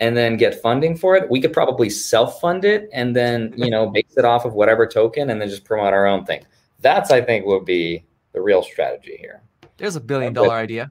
and 0.00 0.16
then 0.16 0.36
get 0.36 0.60
funding 0.60 0.96
for 0.96 1.16
it. 1.16 1.30
We 1.30 1.40
could 1.40 1.52
probably 1.52 1.88
self-fund 1.90 2.64
it 2.64 2.88
and 2.92 3.14
then, 3.14 3.54
you 3.56 3.70
know, 3.70 3.88
base 3.94 4.16
it 4.16 4.24
off 4.24 4.44
of 4.44 4.54
whatever 4.54 4.86
token 4.86 5.30
and 5.30 5.40
then 5.40 5.48
just 5.48 5.64
promote 5.64 5.92
our 5.92 6.06
own 6.06 6.24
thing. 6.24 6.44
That's 6.80 7.10
I 7.10 7.20
think 7.20 7.46
would 7.46 7.64
be 7.64 8.04
the 8.32 8.40
real 8.40 8.62
strategy 8.62 9.16
here. 9.18 9.42
There's 9.76 9.96
a 9.96 10.00
billion 10.00 10.32
dollar 10.32 10.54
idea. 10.54 10.90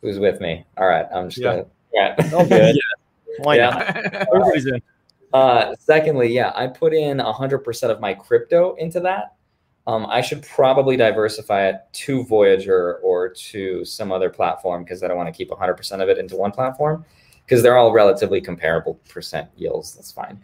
Who's 0.00 0.18
with 0.18 0.40
me? 0.40 0.64
All 0.76 0.86
right. 0.86 1.06
I'm 1.12 1.28
just 1.28 1.42
yeah. 1.42 1.50
gonna 1.50 1.66
yeah. 1.92 2.14
Oh 2.32 2.44
good. 2.48 2.76
yeah. 2.76 3.42
Why 3.44 3.56
yeah. 3.56 3.70
not? 3.70 3.96
Everybody's 4.34 4.66
in. 4.66 4.82
Uh, 5.32 5.74
secondly, 5.78 6.32
yeah, 6.32 6.52
I 6.54 6.66
put 6.66 6.92
in 6.92 7.18
100% 7.18 7.82
of 7.90 8.00
my 8.00 8.14
crypto 8.14 8.74
into 8.76 9.00
that. 9.00 9.36
um, 9.86 10.06
I 10.06 10.20
should 10.20 10.42
probably 10.42 10.96
diversify 10.96 11.68
it 11.68 11.80
to 11.92 12.24
Voyager 12.24 12.96
or 12.96 13.28
to 13.28 13.84
some 13.84 14.12
other 14.12 14.30
platform 14.30 14.84
because 14.84 15.02
I 15.02 15.08
don't 15.08 15.16
want 15.16 15.28
to 15.28 15.36
keep 15.36 15.50
100% 15.50 16.02
of 16.02 16.08
it 16.08 16.18
into 16.18 16.36
one 16.36 16.52
platform 16.52 17.04
because 17.44 17.62
they're 17.62 17.76
all 17.76 17.92
relatively 17.92 18.40
comparable 18.40 18.94
percent 19.08 19.48
yields. 19.56 19.94
That's 19.94 20.12
fine. 20.12 20.40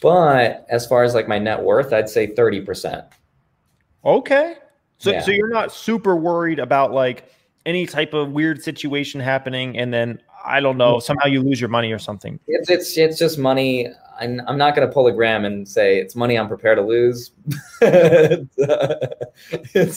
But 0.00 0.66
as 0.68 0.86
far 0.86 1.04
as 1.04 1.14
like 1.14 1.28
my 1.28 1.38
net 1.38 1.62
worth, 1.62 1.92
I'd 1.92 2.08
say 2.08 2.26
30%. 2.26 3.06
Okay. 4.04 4.54
So, 4.98 5.12
yeah. 5.12 5.20
so 5.20 5.30
you're 5.30 5.50
not 5.50 5.70
super 5.70 6.16
worried 6.16 6.58
about 6.58 6.92
like 6.92 7.30
any 7.66 7.86
type 7.86 8.14
of 8.14 8.32
weird 8.32 8.62
situation 8.62 9.20
happening 9.20 9.78
and 9.78 9.92
then 9.92 10.20
I 10.44 10.60
don't 10.60 10.76
know, 10.76 10.98
somehow 10.98 11.26
you 11.26 11.40
lose 11.40 11.60
your 11.60 11.70
money 11.70 11.92
or 11.92 11.98
something. 11.98 12.38
It's 12.46 12.70
it's 12.70 12.96
it's 12.96 13.18
just 13.18 13.38
money. 13.38 13.88
I'm, 14.20 14.40
I'm 14.46 14.58
not 14.58 14.76
going 14.76 14.86
to 14.86 14.92
pull 14.92 15.06
a 15.06 15.12
Graham 15.12 15.44
and 15.44 15.66
say 15.66 15.98
it's 15.98 16.14
money 16.14 16.38
I'm 16.38 16.46
prepared 16.46 16.76
to 16.76 16.82
lose. 16.82 17.32
it's 17.80 18.46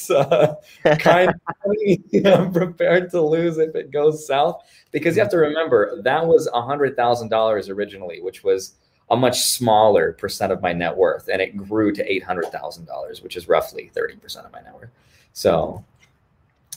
uh, 0.10 0.56
kind 1.00 1.30
of 1.30 1.36
money 1.66 2.02
I'm 2.26 2.52
prepared 2.52 3.12
to 3.12 3.22
lose 3.22 3.58
if 3.58 3.76
it 3.76 3.92
goes 3.92 4.26
south 4.26 4.64
because 4.92 5.16
you 5.16 5.22
have 5.22 5.32
to 5.32 5.38
remember 5.38 6.02
that 6.02 6.26
was 6.26 6.48
a 6.54 6.62
hundred 6.62 6.96
thousand 6.96 7.30
dollars 7.30 7.70
originally, 7.70 8.22
which 8.22 8.44
was 8.44 8.76
a 9.12 9.16
much 9.16 9.42
smaller 9.42 10.14
percent 10.14 10.52
of 10.52 10.62
my 10.62 10.74
net 10.74 10.96
worth, 10.96 11.28
and 11.28 11.42
it 11.42 11.56
grew 11.56 11.92
to 11.92 12.12
eight 12.12 12.24
hundred 12.24 12.52
thousand 12.52 12.86
dollars, 12.86 13.22
which 13.22 13.36
is 13.36 13.48
roughly 13.48 13.92
thirty 13.94 14.16
percent 14.16 14.46
of 14.46 14.52
my 14.52 14.62
net 14.62 14.74
worth. 14.74 14.90
So, 15.34 15.84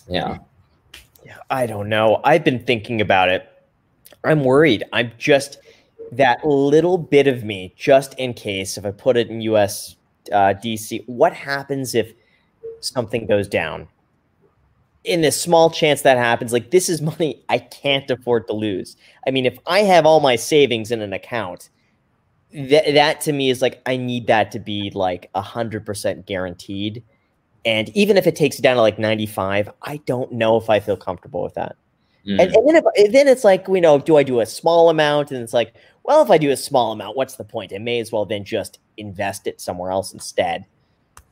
yeah. 0.09 0.39
Yeah, 1.25 1.39
I 1.51 1.67
don't 1.67 1.89
know. 1.89 2.21
I've 2.25 2.45
been 2.45 2.65
thinking 2.65 3.01
about 3.01 3.29
it. 3.29 3.51
I'm 4.25 4.45
worried. 4.45 4.85
I'm 4.93 5.13
just 5.19 5.59
that 6.13 6.45
little 6.45 6.99
bit 6.99 7.27
of 7.27 7.45
me, 7.45 7.75
just 7.77 8.15
in 8.15 8.35
case, 8.35 8.77
if 8.77 8.85
I 8.85 8.91
put 8.91 9.17
it 9.17 9.29
in 9.29 9.41
US 9.43 9.97
uh, 10.33 10.55
DC, 10.55 11.05
what 11.07 11.33
happens 11.33 11.95
if 11.95 12.13
something 12.81 13.27
goes 13.27 13.49
down? 13.49 13.89
In 15.05 15.23
the 15.23 15.33
small 15.33 15.71
chance 15.71 16.03
that 16.03 16.19
happens, 16.19 16.53
like 16.53 16.71
this 16.71 16.89
is 16.89 17.01
money 17.03 17.43
I 17.49 17.59
can't 17.59 18.11
afford 18.11 18.47
to 18.49 18.53
lose. 18.53 18.97
I 19.27 19.31
mean, 19.31 19.47
if 19.47 19.59
I 19.67 19.81
have 19.81 20.07
all 20.07 20.21
my 20.21 20.37
savings 20.37 20.91
in 20.91 21.01
an 21.03 21.13
account, 21.13 21.71
that 22.53 22.95
that 22.95 23.21
to 23.23 23.33
me 23.33 23.51
is 23.51 23.61
like 23.61 23.83
I 23.85 23.97
need 23.99 24.27
that 24.29 24.53
to 24.53 24.59
be 24.59 24.91
like 24.95 25.31
a 25.35 25.43
hundred 25.43 25.85
percent 25.85 26.27
guaranteed. 26.27 27.03
And 27.65 27.91
even 27.91 28.17
if 28.17 28.27
it 28.27 28.37
takes 28.37 28.59
it 28.59 28.63
down 28.63 28.77
to 28.77 28.83
like 28.83 28.99
95, 28.99 29.71
I 29.83 29.99
don't 30.07 30.33
know 30.33 30.57
if 30.57 30.71
I 30.71 30.81
feel 30.81 30.97
comfortable 30.97 31.43
with 31.43 31.55
that. 31.55 31.77
Mm. 32.27 32.41
And, 32.41 32.55
and, 32.55 32.69
then 32.69 32.83
if, 32.95 33.13
then 33.13 33.29
it's 33.29 33.45
like, 33.45 33.67
you 33.69 33.81
know, 33.81 33.99
do 33.99 34.17
I 34.17 34.23
do 34.23 34.41
a 34.41 34.47
small 34.47 34.91
amount? 34.91 35.31
And 35.31 35.43
it's 35.43 35.53
like, 35.55 35.75
well, 36.05 36.23
if 36.23 36.31
I 36.31 36.39
do 36.39 36.51
a 36.51 36.57
small 36.57 36.93
amount, 36.93 37.17
what's 37.17 37.37
the 37.37 37.45
point? 37.45 37.73
I 37.75 37.79
may 37.79 38.01
as 38.01 38.13
well 38.13 38.25
then 38.25 38.45
just 38.45 38.79
invest 38.97 39.47
it 39.47 39.61
somewhere 39.61 39.91
else 39.91 40.13
instead. 40.13 40.67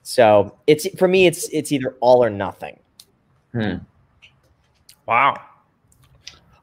So 0.02 0.56
it's 0.66 0.86
for 0.98 1.08
me, 1.08 1.26
it's 1.26 1.48
it's 1.48 1.72
either 1.72 1.96
all 2.00 2.22
or 2.22 2.30
nothing. 2.30 2.78
Hmm. 3.52 3.76
Wow. 5.06 5.40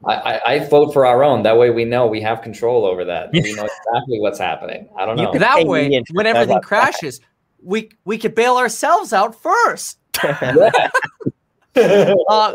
I, 0.06 0.14
I, 0.14 0.52
I, 0.54 0.58
vote 0.68 0.92
for 0.92 1.06
our 1.06 1.24
own. 1.24 1.42
That 1.42 1.56
way 1.56 1.70
we 1.70 1.84
know 1.84 2.06
we 2.06 2.20
have 2.20 2.42
control 2.42 2.84
over 2.84 3.04
that. 3.06 3.32
we 3.32 3.40
know 3.54 3.64
exactly 3.64 4.20
what's 4.20 4.38
happening. 4.38 4.88
I 4.96 5.06
don't 5.06 5.16
know. 5.16 5.32
That 5.32 5.66
way, 5.66 6.02
when 6.12 6.26
everything 6.26 6.60
crashes, 6.60 7.20
we 7.62 7.90
we 8.04 8.18
could 8.18 8.34
bail 8.34 8.56
ourselves 8.56 9.12
out 9.12 9.34
first. 9.40 9.98
uh, 11.76 12.52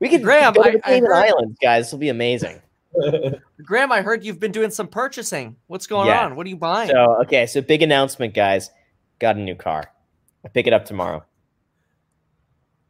we 0.00 0.08
could 0.08 0.22
Graham, 0.22 0.52
go 0.54 0.64
to 0.64 0.72
the 0.72 0.80
Cayman 0.80 1.12
Islands, 1.12 1.58
guys. 1.62 1.86
This 1.86 1.92
will 1.92 1.98
be 1.98 2.08
amazing. 2.08 2.60
Graham, 3.62 3.92
I 3.92 4.02
heard 4.02 4.24
you've 4.24 4.40
been 4.40 4.52
doing 4.52 4.70
some 4.70 4.88
purchasing. 4.88 5.56
What's 5.68 5.86
going 5.86 6.08
yeah. 6.08 6.24
on? 6.24 6.36
What 6.36 6.46
are 6.46 6.48
you 6.48 6.56
buying? 6.56 6.90
So, 6.90 7.22
okay, 7.22 7.46
so 7.46 7.60
big 7.60 7.82
announcement, 7.82 8.34
guys. 8.34 8.70
Got 9.18 9.36
a 9.36 9.40
new 9.40 9.54
car. 9.54 9.92
I 10.44 10.48
pick 10.48 10.66
it 10.66 10.72
up 10.72 10.86
tomorrow. 10.86 11.22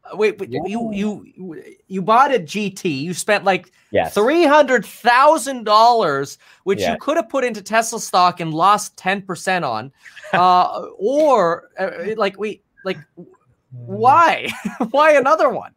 Uh, 0.04 0.16
wait, 0.16 0.38
but 0.38 0.50
yeah. 0.50 0.60
you 0.64 0.92
you 0.92 1.62
you 1.88 2.00
bought 2.00 2.34
a 2.34 2.38
GT. 2.38 3.02
You 3.02 3.12
spent 3.12 3.44
like 3.44 3.72
yes. 3.90 4.14
three 4.14 4.44
hundred 4.44 4.86
thousand 4.86 5.64
dollars, 5.64 6.38
which 6.64 6.80
yeah. 6.80 6.92
you 6.92 6.98
could 6.98 7.16
have 7.16 7.28
put 7.28 7.44
into 7.44 7.60
Tesla 7.60 8.00
stock 8.00 8.40
and 8.40 8.54
lost 8.54 8.96
ten 8.96 9.20
percent 9.22 9.64
on, 9.64 9.92
uh, 10.32 10.86
or 10.96 11.70
uh, 11.78 12.14
like 12.16 12.38
we 12.38 12.62
like 12.84 12.98
why 13.72 14.48
why 14.90 15.12
another 15.12 15.50
one? 15.50 15.72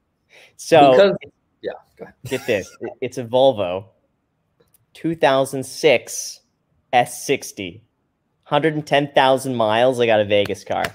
So 0.56 0.92
because, 0.92 1.18
yeah, 1.62 2.12
get 2.26 2.46
this. 2.46 2.70
It's 3.02 3.18
a 3.18 3.24
Volvo 3.24 3.86
2006 4.94 6.40
S60, 6.94 7.82
110,000 8.44 9.56
miles. 9.56 10.00
I 10.00 10.06
got 10.06 10.20
a 10.20 10.26
Vegas 10.26 10.64
car. 10.64 10.86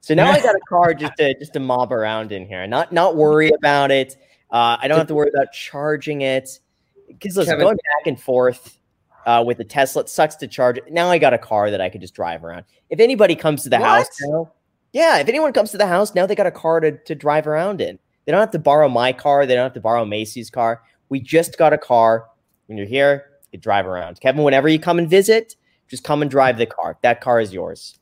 So 0.00 0.14
now 0.14 0.30
I 0.30 0.40
got 0.40 0.56
a 0.56 0.60
car 0.68 0.94
just 0.94 1.16
to 1.18 1.38
just 1.38 1.52
to 1.52 1.60
mob 1.60 1.92
around 1.92 2.32
in 2.32 2.44
here, 2.44 2.66
not 2.66 2.92
not 2.92 3.14
worry 3.14 3.50
about 3.50 3.92
it. 3.92 4.16
Uh, 4.50 4.76
I 4.80 4.88
don't 4.88 4.98
have 4.98 5.06
to 5.06 5.14
worry 5.14 5.30
about 5.32 5.52
charging 5.52 6.22
it 6.22 6.58
because 7.06 7.36
listen, 7.36 7.52
Kevin, 7.52 7.66
going 7.66 7.76
back 7.76 8.06
and 8.06 8.20
forth 8.20 8.78
uh, 9.26 9.44
with 9.46 9.58
the 9.58 9.64
Tesla, 9.64 10.02
it 10.02 10.08
sucks 10.08 10.34
to 10.36 10.48
charge 10.48 10.78
it. 10.78 10.92
Now 10.92 11.08
I 11.08 11.18
got 11.18 11.34
a 11.34 11.38
car 11.38 11.70
that 11.70 11.80
I 11.80 11.88
could 11.88 12.00
just 12.00 12.14
drive 12.14 12.42
around. 12.42 12.64
If 12.90 12.98
anybody 12.98 13.36
comes 13.36 13.62
to 13.62 13.68
the 13.68 13.78
what? 13.78 13.88
house 13.88 14.08
now, 14.22 14.52
yeah, 14.92 15.18
if 15.18 15.28
anyone 15.28 15.52
comes 15.52 15.70
to 15.70 15.78
the 15.78 15.86
house 15.86 16.16
now, 16.16 16.26
they 16.26 16.34
got 16.34 16.48
a 16.48 16.50
car 16.50 16.80
to 16.80 16.98
to 16.98 17.14
drive 17.14 17.46
around 17.46 17.80
in. 17.80 18.00
They 18.24 18.32
don't 18.32 18.40
have 18.40 18.50
to 18.52 18.58
borrow 18.58 18.88
my 18.88 19.12
car. 19.12 19.46
They 19.46 19.54
don't 19.54 19.64
have 19.64 19.74
to 19.74 19.80
borrow 19.80 20.04
Macy's 20.04 20.50
car. 20.50 20.82
We 21.08 21.20
just 21.20 21.58
got 21.58 21.72
a 21.72 21.78
car. 21.78 22.26
When 22.66 22.78
you're 22.78 22.86
here, 22.86 23.26
you 23.52 23.58
drive 23.58 23.86
around. 23.86 24.20
Kevin, 24.20 24.44
whenever 24.44 24.68
you 24.68 24.78
come 24.78 24.98
and 24.98 25.08
visit, 25.08 25.56
just 25.88 26.04
come 26.04 26.22
and 26.22 26.30
drive 26.30 26.56
the 26.56 26.66
car. 26.66 26.96
That 27.02 27.20
car 27.20 27.40
is 27.40 27.52
yours. 27.52 27.98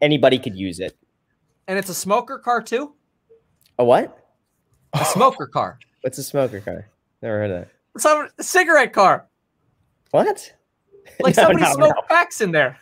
Anybody 0.00 0.38
could 0.38 0.56
use 0.56 0.80
it. 0.80 0.96
And 1.68 1.78
it's 1.78 1.88
a 1.88 1.94
smoker 1.94 2.38
car 2.38 2.62
too? 2.62 2.94
A 3.78 3.84
what? 3.84 4.18
A 4.92 5.04
smoker 5.04 5.46
car. 5.46 5.78
What's 6.02 6.18
a 6.18 6.22
smoker 6.22 6.60
car? 6.60 6.88
Never 7.22 7.38
heard 7.38 7.50
of 7.50 7.60
that. 7.60 8.00
Some 8.00 8.28
a 8.38 8.42
cigarette 8.42 8.92
car. 8.92 9.26
What? 10.10 10.52
Like 11.20 11.36
no, 11.36 11.42
somebody 11.42 11.64
no, 11.64 11.72
smoked 11.74 11.96
no. 11.96 12.06
packs 12.08 12.40
in 12.40 12.50
there. 12.50 12.78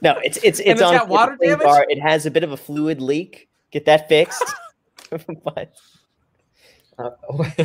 no, 0.00 0.16
it's 0.24 0.38
it's 0.38 0.58
it's, 0.58 0.60
it's 0.60 0.82
on 0.82 1.08
water 1.10 1.36
damage. 1.38 1.62
Bar. 1.62 1.84
It 1.90 2.00
has 2.00 2.24
a 2.24 2.30
bit 2.30 2.42
of 2.42 2.52
a 2.52 2.56
fluid 2.56 3.02
leak. 3.02 3.49
Get 3.70 3.84
that 3.86 4.08
fixed. 4.08 4.44
but 5.44 5.72
uh, 6.98 7.10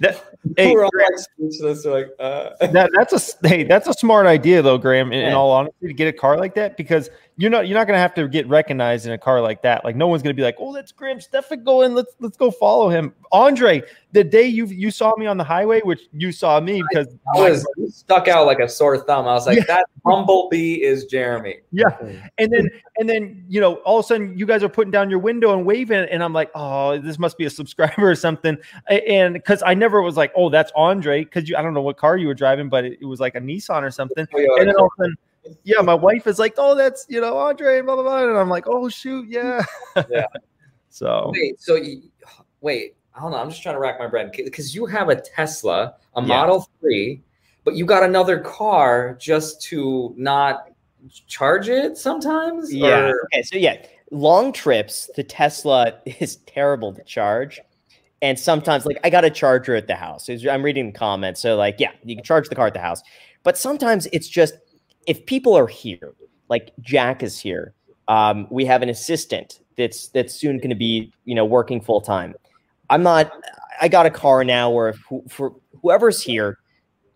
that, 0.00 0.34
hey, 0.56 0.74
Graham, 0.74 0.90
speechless. 1.16 1.84
Like, 1.84 2.08
uh. 2.18 2.50
that, 2.66 2.90
that's 2.94 3.12
a 3.12 3.48
hey, 3.48 3.64
that's 3.64 3.86
a 3.88 3.94
smart 3.94 4.26
idea 4.26 4.62
though, 4.62 4.78
Graham. 4.78 5.12
In, 5.12 5.26
in, 5.26 5.34
all 5.34 5.50
honesty, 5.52 5.86
to 5.86 5.92
get 5.92 6.08
a 6.08 6.12
car 6.12 6.36
like 6.36 6.54
that 6.56 6.76
because 6.76 7.08
you're 7.38 7.50
not 7.50 7.68
you're 7.68 7.78
not 7.78 7.86
gonna 7.86 8.00
have 8.00 8.14
to 8.14 8.26
get 8.26 8.48
recognized 8.48 9.06
in 9.06 9.12
a 9.12 9.18
car 9.18 9.40
like 9.40 9.62
that. 9.62 9.84
Like 9.84 9.94
no 9.94 10.08
one's 10.08 10.22
gonna 10.22 10.34
be 10.34 10.42
like, 10.42 10.56
oh, 10.58 10.74
that's 10.74 10.90
Graham 10.90 11.20
Stephan 11.20 11.62
going. 11.62 11.94
Let's 11.94 12.12
let's 12.18 12.36
go 12.36 12.50
follow 12.50 12.88
him. 12.88 13.14
Andrei, 13.32 13.80
the 14.10 14.24
day 14.24 14.42
you 14.42 14.66
you 14.66 14.90
saw 14.90 15.14
me 15.16 15.26
on 15.26 15.36
the 15.36 15.44
highway, 15.44 15.80
which 15.82 16.00
you 16.12 16.32
saw 16.32 16.58
me 16.58 16.82
because 16.90 17.06
I 17.36 17.50
was 17.50 17.64
stuck 17.94 18.26
out 18.26 18.46
like 18.46 18.58
a 18.58 18.68
sore 18.68 18.98
thumb. 18.98 19.28
I 19.28 19.34
was 19.34 19.46
like, 19.46 19.58
yeah. 19.58 19.64
that 19.68 19.86
bumblebee 20.04 20.82
is 20.82 21.04
Jeremy. 21.04 21.58
Yeah, 21.70 21.96
and 22.38 22.52
then 22.52 22.68
and 22.98 23.08
then 23.08 23.44
you 23.48 23.60
know 23.60 23.76
all 23.76 24.00
of 24.00 24.04
a 24.04 24.08
sudden 24.08 24.36
you 24.36 24.44
guys 24.44 24.64
are 24.64 24.68
putting 24.68 24.90
down 24.90 25.08
your 25.08 25.20
window 25.20 25.56
and 25.56 25.64
waving, 25.64 26.08
and 26.10 26.24
I'm 26.24 26.32
like, 26.32 26.50
oh, 26.56 26.98
this 26.98 27.20
must 27.20 27.38
be 27.38 27.44
a 27.44 27.50
subscriber 27.50 28.10
or 28.10 28.16
something. 28.16 28.58
And 28.88 29.34
because 29.34 29.62
I 29.64 29.74
never 29.74 30.02
was 30.02 30.16
like, 30.16 30.32
oh, 30.34 30.48
that's 30.50 30.72
Andrei, 30.76 31.22
because 31.22 31.48
you 31.48 31.56
I 31.56 31.62
don't 31.62 31.72
know 31.72 31.82
what 31.82 31.98
car 31.98 32.16
you 32.16 32.26
were 32.26 32.34
driving, 32.34 32.68
but 32.68 32.84
it, 32.84 32.98
it 33.00 33.04
was 33.04 33.20
like 33.20 33.36
a 33.36 33.40
Nissan 33.40 33.82
or 33.82 33.92
something. 33.92 34.26
Oh, 34.34 34.56
and 34.58 34.68
then 34.68 34.74
all 34.74 34.86
of 34.86 34.90
a 34.98 35.04
sudden 35.04 35.16
yeah, 35.64 35.80
my 35.82 35.94
wife 35.94 36.26
is 36.26 36.38
like, 36.38 36.54
oh, 36.58 36.74
that's 36.74 37.06
you 37.08 37.20
know 37.20 37.38
Andrei, 37.38 37.80
blah 37.80 37.94
blah 37.94 38.04
blah, 38.04 38.28
and 38.28 38.36
I'm 38.36 38.48
like, 38.48 38.64
oh 38.66 38.88
shoot, 38.88 39.28
yeah, 39.28 39.64
yeah. 40.10 40.26
so 40.90 41.32
wait, 41.34 41.60
so 41.60 41.76
you, 41.76 42.02
wait, 42.60 42.96
I 43.14 43.20
don't 43.20 43.32
know. 43.32 43.38
I'm 43.38 43.50
just 43.50 43.62
trying 43.62 43.74
to 43.74 43.80
rack 43.80 43.98
my 43.98 44.06
brain 44.06 44.30
because 44.32 44.74
you 44.74 44.86
have 44.86 45.08
a 45.08 45.20
Tesla, 45.20 45.94
a 46.14 46.20
yeah. 46.20 46.26
Model 46.26 46.68
Three, 46.80 47.22
but 47.64 47.74
you 47.74 47.84
got 47.84 48.02
another 48.02 48.38
car 48.38 49.16
just 49.20 49.62
to 49.62 50.14
not 50.16 50.70
charge 51.26 51.68
it 51.68 51.96
sometimes. 51.96 52.72
Yeah. 52.72 53.10
Or? 53.10 53.28
Okay. 53.32 53.42
So 53.42 53.56
yeah, 53.56 53.82
long 54.10 54.52
trips, 54.52 55.10
the 55.16 55.24
Tesla 55.24 55.94
is 56.06 56.36
terrible 56.46 56.92
to 56.94 57.02
charge. 57.04 57.60
And 58.20 58.36
sometimes, 58.36 58.84
like, 58.84 58.98
I 59.04 59.10
got 59.10 59.24
a 59.24 59.30
charger 59.30 59.76
at 59.76 59.86
the 59.86 59.94
house. 59.94 60.28
I'm 60.28 60.64
reading 60.64 60.86
the 60.86 60.98
comments. 60.98 61.40
So, 61.40 61.54
like, 61.54 61.76
yeah, 61.78 61.92
you 62.02 62.16
can 62.16 62.24
charge 62.24 62.48
the 62.48 62.56
car 62.56 62.66
at 62.66 62.74
the 62.74 62.80
house. 62.80 63.00
But 63.44 63.56
sometimes 63.56 64.08
it's 64.12 64.26
just 64.26 64.54
if 65.08 65.24
people 65.24 65.56
are 65.56 65.66
here, 65.66 66.12
like 66.48 66.72
Jack 66.80 67.22
is 67.24 67.40
here, 67.40 67.72
um, 68.06 68.46
we 68.50 68.64
have 68.66 68.82
an 68.82 68.90
assistant 68.90 69.60
that's 69.76 70.08
that's 70.08 70.34
soon 70.34 70.58
going 70.58 70.70
to 70.70 70.76
be 70.76 71.12
you 71.24 71.34
know 71.34 71.44
working 71.44 71.80
full 71.80 72.00
time. 72.00 72.34
I'm 72.90 73.02
not. 73.02 73.32
I 73.80 73.88
got 73.88 74.06
a 74.06 74.10
car 74.10 74.44
now 74.44 74.70
where 74.70 74.92
who, 75.08 75.24
for 75.28 75.54
whoever's 75.82 76.22
here 76.22 76.58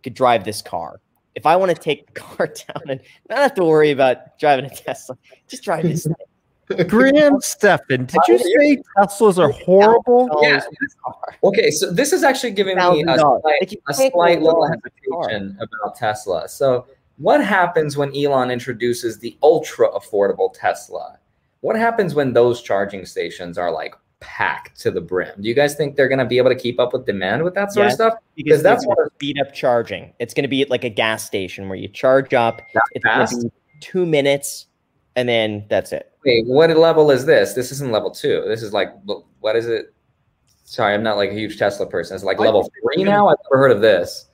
could 0.02 0.14
drive 0.14 0.44
this 0.44 0.62
car. 0.62 1.00
If 1.34 1.46
I 1.46 1.56
want 1.56 1.70
to 1.74 1.80
take 1.80 2.06
the 2.06 2.12
car 2.20 2.46
down 2.46 2.82
and 2.88 3.00
not 3.28 3.38
have 3.38 3.54
to 3.54 3.64
worry 3.64 3.90
about 3.90 4.38
driving 4.38 4.64
a 4.64 4.70
Tesla, 4.70 5.16
just 5.46 5.62
drive 5.62 5.84
this 5.84 6.04
thing. 6.04 6.14
Graham 6.88 7.38
Stephan, 7.40 8.06
did 8.06 8.20
you 8.28 8.38
say 8.38 8.82
Teslas 8.96 9.38
are 9.38 9.50
horrible? 9.50 10.30
Yeah. 10.40 10.62
Okay, 11.44 11.70
so 11.70 11.92
this 11.92 12.14
is 12.14 12.22
actually 12.22 12.52
giving 12.52 12.76
me 12.76 13.04
a 13.06 13.18
slight, 13.18 13.76
a 13.88 13.94
slight 13.94 14.40
little 14.40 14.66
hesitation 14.66 15.58
about 15.60 15.96
Tesla. 15.96 16.48
So 16.48 16.86
what 17.18 17.44
happens 17.44 17.96
when 17.96 18.14
Elon 18.16 18.50
introduces 18.50 19.18
the 19.18 19.36
ultra 19.42 19.90
affordable 19.90 20.52
Tesla? 20.52 21.18
what 21.62 21.76
happens 21.76 22.14
when 22.14 22.34
those 22.34 22.60
charging 22.60 23.06
stations 23.06 23.56
are 23.56 23.72
like 23.72 23.94
packed 24.20 24.78
to 24.80 24.90
the 24.90 25.00
brim? 25.00 25.40
Do 25.40 25.48
you 25.48 25.54
guys 25.54 25.74
think 25.74 25.96
they're 25.96 26.08
going 26.08 26.18
to 26.18 26.26
be 26.26 26.36
able 26.36 26.50
to 26.50 26.56
keep 26.56 26.78
up 26.78 26.92
with 26.92 27.06
demand 27.06 27.42
with 27.42 27.54
that 27.54 27.72
sort 27.72 27.86
yes, 27.86 27.92
of 27.94 27.96
stuff? 27.96 28.14
Because 28.36 28.62
that's 28.62 28.86
what 28.86 28.98
speed 29.14 29.38
up 29.40 29.54
charging. 29.54 30.12
It's 30.18 30.34
going 30.34 30.42
to 30.42 30.48
be 30.48 30.64
like 30.66 30.84
a 30.84 30.90
gas 30.90 31.24
station 31.24 31.68
where 31.68 31.78
you 31.78 31.88
charge 31.88 32.34
up. 32.34 32.60
It's 32.92 33.42
be 33.42 33.50
two 33.80 34.04
minutes, 34.04 34.66
and 35.16 35.28
then 35.28 35.64
that's 35.70 35.92
it. 35.92 36.12
Wait, 36.24 36.46
what 36.46 36.76
level 36.76 37.10
is 37.10 37.26
this? 37.26 37.54
This 37.54 37.72
isn't 37.72 37.90
level 37.90 38.10
two. 38.10 38.44
This 38.46 38.62
is 38.62 38.72
like 38.72 38.88
what 39.40 39.56
is 39.56 39.68
it? 39.68 39.94
Sorry, 40.64 40.94
I'm 40.94 41.02
not 41.02 41.16
like 41.16 41.30
a 41.30 41.34
huge 41.34 41.58
Tesla 41.58 41.86
person. 41.86 42.14
It's 42.16 42.24
like 42.24 42.40
level 42.40 42.68
three 42.82 43.04
now. 43.04 43.28
I've 43.28 43.36
never 43.50 43.62
heard 43.62 43.72
of 43.72 43.80
this. 43.80 44.26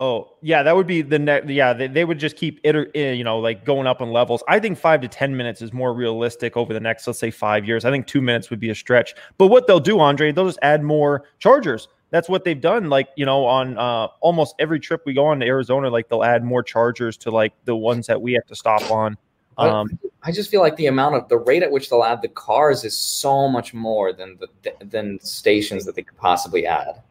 Oh 0.00 0.36
yeah, 0.42 0.62
that 0.62 0.76
would 0.76 0.86
be 0.86 1.02
the 1.02 1.18
next. 1.18 1.48
Yeah, 1.48 1.72
they, 1.72 1.88
they 1.88 2.04
would 2.04 2.20
just 2.20 2.36
keep 2.36 2.60
it, 2.62 2.90
eh, 2.94 3.12
you 3.12 3.24
know, 3.24 3.40
like 3.40 3.64
going 3.64 3.88
up 3.88 4.00
in 4.00 4.12
levels. 4.12 4.44
I 4.46 4.60
think 4.60 4.78
five 4.78 5.00
to 5.00 5.08
ten 5.08 5.36
minutes 5.36 5.60
is 5.60 5.72
more 5.72 5.92
realistic 5.92 6.56
over 6.56 6.72
the 6.72 6.78
next, 6.78 7.06
let's 7.08 7.18
say, 7.18 7.32
five 7.32 7.66
years. 7.66 7.84
I 7.84 7.90
think 7.90 8.06
two 8.06 8.20
minutes 8.20 8.48
would 8.50 8.60
be 8.60 8.70
a 8.70 8.76
stretch. 8.76 9.14
But 9.38 9.48
what 9.48 9.66
they'll 9.66 9.80
do, 9.80 9.98
Andrei, 10.00 10.30
they'll 10.30 10.46
just 10.46 10.60
add 10.62 10.84
more 10.84 11.24
chargers. 11.40 11.88
That's 12.10 12.28
what 12.28 12.44
they've 12.44 12.60
done. 12.60 12.88
Like 12.88 13.08
you 13.16 13.26
know, 13.26 13.44
on 13.44 13.76
uh, 13.76 14.06
almost 14.20 14.54
every 14.60 14.78
trip 14.78 15.02
we 15.04 15.14
go 15.14 15.26
on 15.26 15.40
to 15.40 15.46
Arizona, 15.46 15.90
like 15.90 16.08
they'll 16.08 16.22
add 16.24 16.44
more 16.44 16.62
chargers 16.62 17.16
to 17.18 17.32
like 17.32 17.52
the 17.64 17.74
ones 17.74 18.06
that 18.06 18.22
we 18.22 18.34
have 18.34 18.46
to 18.46 18.54
stop 18.54 18.88
on. 18.92 19.16
Um, 19.58 19.98
I 20.22 20.30
just 20.30 20.48
feel 20.48 20.60
like 20.60 20.76
the 20.76 20.86
amount 20.86 21.16
of 21.16 21.28
the 21.28 21.38
rate 21.38 21.64
at 21.64 21.72
which 21.72 21.90
they'll 21.90 22.04
add 22.04 22.22
the 22.22 22.28
cars 22.28 22.84
is 22.84 22.96
so 22.96 23.48
much 23.48 23.74
more 23.74 24.12
than 24.12 24.38
the 24.38 24.72
than 24.84 25.18
stations 25.18 25.84
that 25.86 25.96
they 25.96 26.02
could 26.02 26.16
possibly 26.16 26.66
add. 26.66 27.02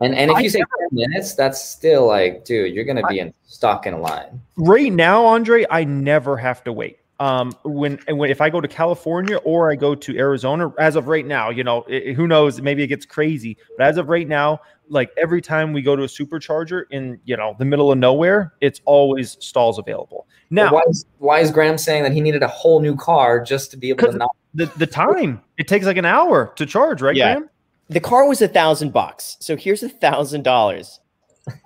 And 0.00 0.14
and 0.14 0.30
if 0.30 0.36
I 0.36 0.40
you 0.40 0.50
say 0.50 0.58
never, 0.58 0.88
10 0.90 1.10
minutes, 1.10 1.34
that's 1.34 1.62
still 1.62 2.06
like, 2.06 2.44
dude, 2.44 2.74
you're 2.74 2.84
gonna 2.84 3.06
be 3.06 3.20
in, 3.20 3.32
stuck 3.46 3.86
in 3.86 3.94
a 3.94 3.98
line. 3.98 4.40
Right 4.56 4.92
now, 4.92 5.26
Andrei, 5.26 5.64
I 5.70 5.84
never 5.84 6.36
have 6.36 6.64
to 6.64 6.72
wait. 6.72 6.98
Um, 7.20 7.54
when 7.64 7.98
when 8.08 8.28
if 8.28 8.40
I 8.40 8.50
go 8.50 8.60
to 8.60 8.66
California 8.66 9.36
or 9.38 9.70
I 9.70 9.76
go 9.76 9.94
to 9.94 10.18
Arizona, 10.18 10.72
as 10.78 10.96
of 10.96 11.06
right 11.06 11.24
now, 11.24 11.50
you 11.50 11.62
know, 11.62 11.84
it, 11.88 12.14
who 12.14 12.26
knows? 12.26 12.60
Maybe 12.60 12.82
it 12.82 12.88
gets 12.88 13.06
crazy, 13.06 13.56
but 13.78 13.86
as 13.86 13.96
of 13.98 14.08
right 14.08 14.26
now, 14.26 14.60
like 14.88 15.10
every 15.16 15.40
time 15.40 15.72
we 15.72 15.80
go 15.80 15.94
to 15.94 16.02
a 16.02 16.06
supercharger 16.06 16.84
in 16.90 17.20
you 17.24 17.36
know 17.36 17.54
the 17.58 17.64
middle 17.64 17.92
of 17.92 17.98
nowhere, 17.98 18.54
it's 18.60 18.80
always 18.84 19.36
stalls 19.40 19.78
available. 19.78 20.26
Now, 20.50 20.72
why 20.72 20.82
is, 20.88 21.06
why 21.18 21.38
is 21.38 21.50
Graham 21.52 21.78
saying 21.78 22.02
that 22.02 22.12
he 22.12 22.20
needed 22.20 22.42
a 22.42 22.48
whole 22.48 22.80
new 22.80 22.96
car 22.96 23.42
just 23.42 23.70
to 23.70 23.76
be 23.76 23.90
able 23.90 24.10
to 24.10 24.18
not 24.18 24.36
the 24.52 24.66
the 24.76 24.86
time? 24.86 25.40
It 25.56 25.68
takes 25.68 25.86
like 25.86 25.96
an 25.96 26.04
hour 26.04 26.52
to 26.56 26.66
charge, 26.66 27.00
right, 27.00 27.14
yeah. 27.14 27.34
Graham? 27.34 27.50
The 27.88 28.00
car 28.00 28.26
was 28.26 28.42
a 28.42 28.48
thousand 28.48 28.92
bucks. 28.92 29.36
So 29.40 29.56
here's 29.56 29.82
a 29.82 29.88
thousand 29.88 30.42
dollars. 30.42 31.00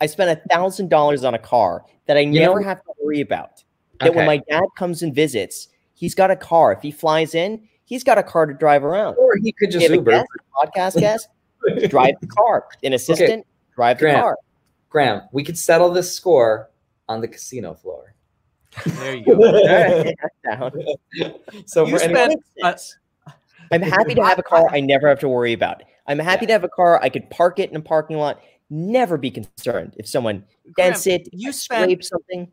I 0.00 0.06
spent 0.06 0.30
a 0.30 0.48
thousand 0.48 0.90
dollars 0.90 1.24
on 1.24 1.34
a 1.34 1.38
car 1.38 1.84
that 2.06 2.16
I 2.16 2.20
you 2.20 2.40
never 2.40 2.60
know, 2.60 2.66
have 2.66 2.82
to 2.82 2.92
worry 3.00 3.20
about. 3.20 3.62
That 4.00 4.10
okay. 4.10 4.16
when 4.16 4.26
my 4.26 4.38
dad 4.48 4.64
comes 4.76 5.02
and 5.02 5.14
visits, 5.14 5.68
he's 5.94 6.14
got 6.14 6.30
a 6.30 6.36
car. 6.36 6.72
If 6.72 6.82
he 6.82 6.90
flies 6.90 7.34
in, 7.34 7.68
he's 7.84 8.04
got 8.04 8.18
a 8.18 8.22
car 8.22 8.46
to 8.46 8.54
drive 8.54 8.84
around. 8.84 9.16
Or 9.16 9.36
he 9.36 9.52
could 9.52 9.70
just 9.70 9.88
Uber. 9.88 10.10
Guest, 10.10 10.28
podcast 10.54 11.00
guest, 11.00 11.28
drive 11.88 12.14
the 12.20 12.26
car. 12.26 12.66
An 12.82 12.92
assistant, 12.92 13.30
okay. 13.30 13.44
drive 13.74 13.98
the 13.98 14.04
Graham, 14.04 14.20
car. 14.20 14.36
Graham, 14.88 15.22
we 15.32 15.44
could 15.44 15.58
settle 15.58 15.90
this 15.90 16.12
score 16.14 16.70
on 17.08 17.20
the 17.20 17.28
casino 17.28 17.74
floor. 17.74 18.14
There 18.84 19.16
you 19.16 19.24
go. 19.24 19.38
so 21.66 21.84
you 21.86 21.92
for 21.92 21.98
spent, 21.98 22.42
uh, 22.62 22.74
I'm 23.72 23.82
happy 23.82 24.14
to 24.14 24.24
have 24.24 24.38
a 24.38 24.42
car 24.42 24.68
I 24.70 24.80
never 24.80 25.08
have 25.08 25.20
to 25.20 25.28
worry 25.28 25.52
about. 25.52 25.82
I'm 26.06 26.18
happy 26.18 26.44
yeah. 26.44 26.48
to 26.48 26.52
have 26.54 26.64
a 26.64 26.68
car. 26.68 27.00
I 27.02 27.08
could 27.08 27.28
park 27.30 27.58
it 27.58 27.70
in 27.70 27.76
a 27.76 27.80
parking 27.80 28.16
lot. 28.16 28.40
Never 28.70 29.16
be 29.16 29.30
concerned 29.30 29.94
if 29.98 30.06
someone 30.06 30.44
dents 30.76 31.06
it, 31.06 31.28
you 31.32 31.52
spent 31.52 32.04
something. 32.04 32.50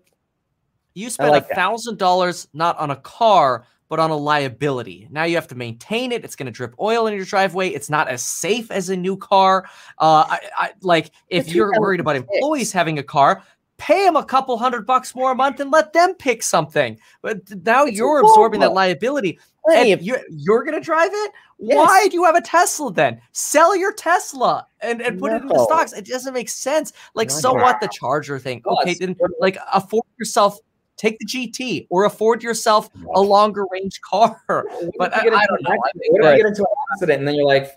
You 0.94 1.10
spent 1.10 1.36
a 1.36 1.42
thousand 1.42 1.98
dollars 1.98 2.48
not 2.54 2.78
on 2.78 2.90
a 2.90 2.96
car, 2.96 3.66
but 3.90 4.00
on 4.00 4.10
a 4.10 4.16
liability. 4.16 5.08
Now 5.12 5.26
you 5.26 5.36
have 5.36 5.48
to 5.50 5.56
maintain 5.56 6.12
it. 6.12 6.24
It's 6.24 6.36
going 6.36 6.48
to 6.48 6.52
drip 6.52 6.74
oil 6.80 7.08
in 7.08 7.14
your 7.14 7.26
driveway. 7.26 7.70
It's 7.70 7.90
not 7.90 8.08
as 8.08 8.24
safe 8.24 8.72
as 8.72 8.90
a 8.90 8.96
new 8.96 9.18
car. 9.18 9.66
Uh, 10.00 10.26
I, 10.30 10.40
I, 10.58 10.72
like 10.82 11.12
if 11.28 11.54
you're 11.54 11.80
worried 11.80 12.00
about 12.00 12.16
employees 12.16 12.72
having 12.72 12.98
a 12.98 13.04
car, 13.04 13.44
pay 13.78 14.06
them 14.06 14.16
a 14.16 14.24
couple 14.24 14.58
hundred 14.58 14.86
bucks 14.86 15.16
more 15.16 15.32
a 15.32 15.36
month 15.36 15.60
and 15.60 15.72
let 15.72 15.94
them 15.94 16.14
pick 16.16 16.44
something. 16.44 16.98
But 17.22 17.42
now 17.66 17.86
it's 17.86 17.98
you're 17.98 18.20
absorbing 18.20 18.60
that 18.62 18.74
liability. 18.74 19.40
and 19.72 19.90
if 19.90 20.02
you're, 20.02 20.22
you're 20.30 20.64
going 20.64 20.76
to 20.76 20.82
drive 20.82 21.12
it, 21.14 21.32
yes. 21.60 21.76
why 21.76 22.08
do 22.08 22.16
you 22.16 22.24
have 22.24 22.36
a 22.36 22.42
Tesla 22.42 22.94
then? 22.94 23.22
Sell 23.32 23.76
your 23.76 23.94
Tesla 23.94 24.68
and, 24.82 25.02
and 25.02 25.20
put 25.20 25.32
no. 25.32 25.38
it 25.38 25.42
in 25.42 25.48
the 25.48 25.64
stocks. 25.66 25.94
It 25.94 26.06
doesn't 26.06 26.34
make 26.34 26.50
sense. 26.50 26.94
Like, 27.14 27.30
no. 27.30 27.36
so 27.36 27.54
what 27.54 27.80
the 27.82 27.90
charger 27.90 28.40
thing? 28.40 28.62
Okay, 28.66 28.94
then 28.94 29.16
like 29.40 29.58
afford 29.74 30.06
yourself 30.18 30.60
take 30.98 31.20
the 31.20 31.26
GT 31.26 31.88
or 31.90 32.06
afford 32.06 32.42
yourself 32.42 32.90
a 33.16 33.22
longer 33.22 33.66
range 33.72 34.00
car. 34.02 34.42
But 34.48 35.14
I, 35.14 35.20
I, 35.20 35.24
don't 35.24 35.62
know. 35.62 35.76
What 35.76 35.92
if 35.96 36.12
you 36.14 36.22
get 36.22 36.46
into 36.46 36.62
an 36.62 36.68
accident 36.94 37.20
and 37.20 37.28
then 37.28 37.36
you're 37.36 37.46
like, 37.46 37.72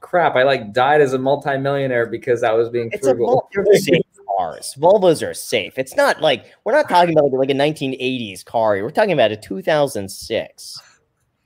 crap, 0.00 0.34
I 0.34 0.42
like 0.42 0.72
died 0.72 1.00
as 1.00 1.12
a 1.12 1.18
multimillionaire 1.18 2.06
because 2.06 2.42
I 2.42 2.52
was 2.52 2.68
being 2.68 2.90
it's 2.92 3.06
frugal. 3.06 3.48
A, 3.56 3.78
safe 3.78 4.02
cars. 4.36 4.74
Volvos 4.78 5.26
are 5.26 5.34
safe. 5.34 5.78
It's 5.78 5.96
not 5.96 6.20
like 6.20 6.46
we're 6.64 6.72
not 6.72 6.88
talking 6.88 7.16
about 7.16 7.32
like 7.32 7.50
a 7.50 7.54
1980s 7.54 8.44
car. 8.44 8.82
We're 8.82 8.90
talking 8.90 9.12
about 9.12 9.32
a 9.32 9.36
2006. 9.36 10.82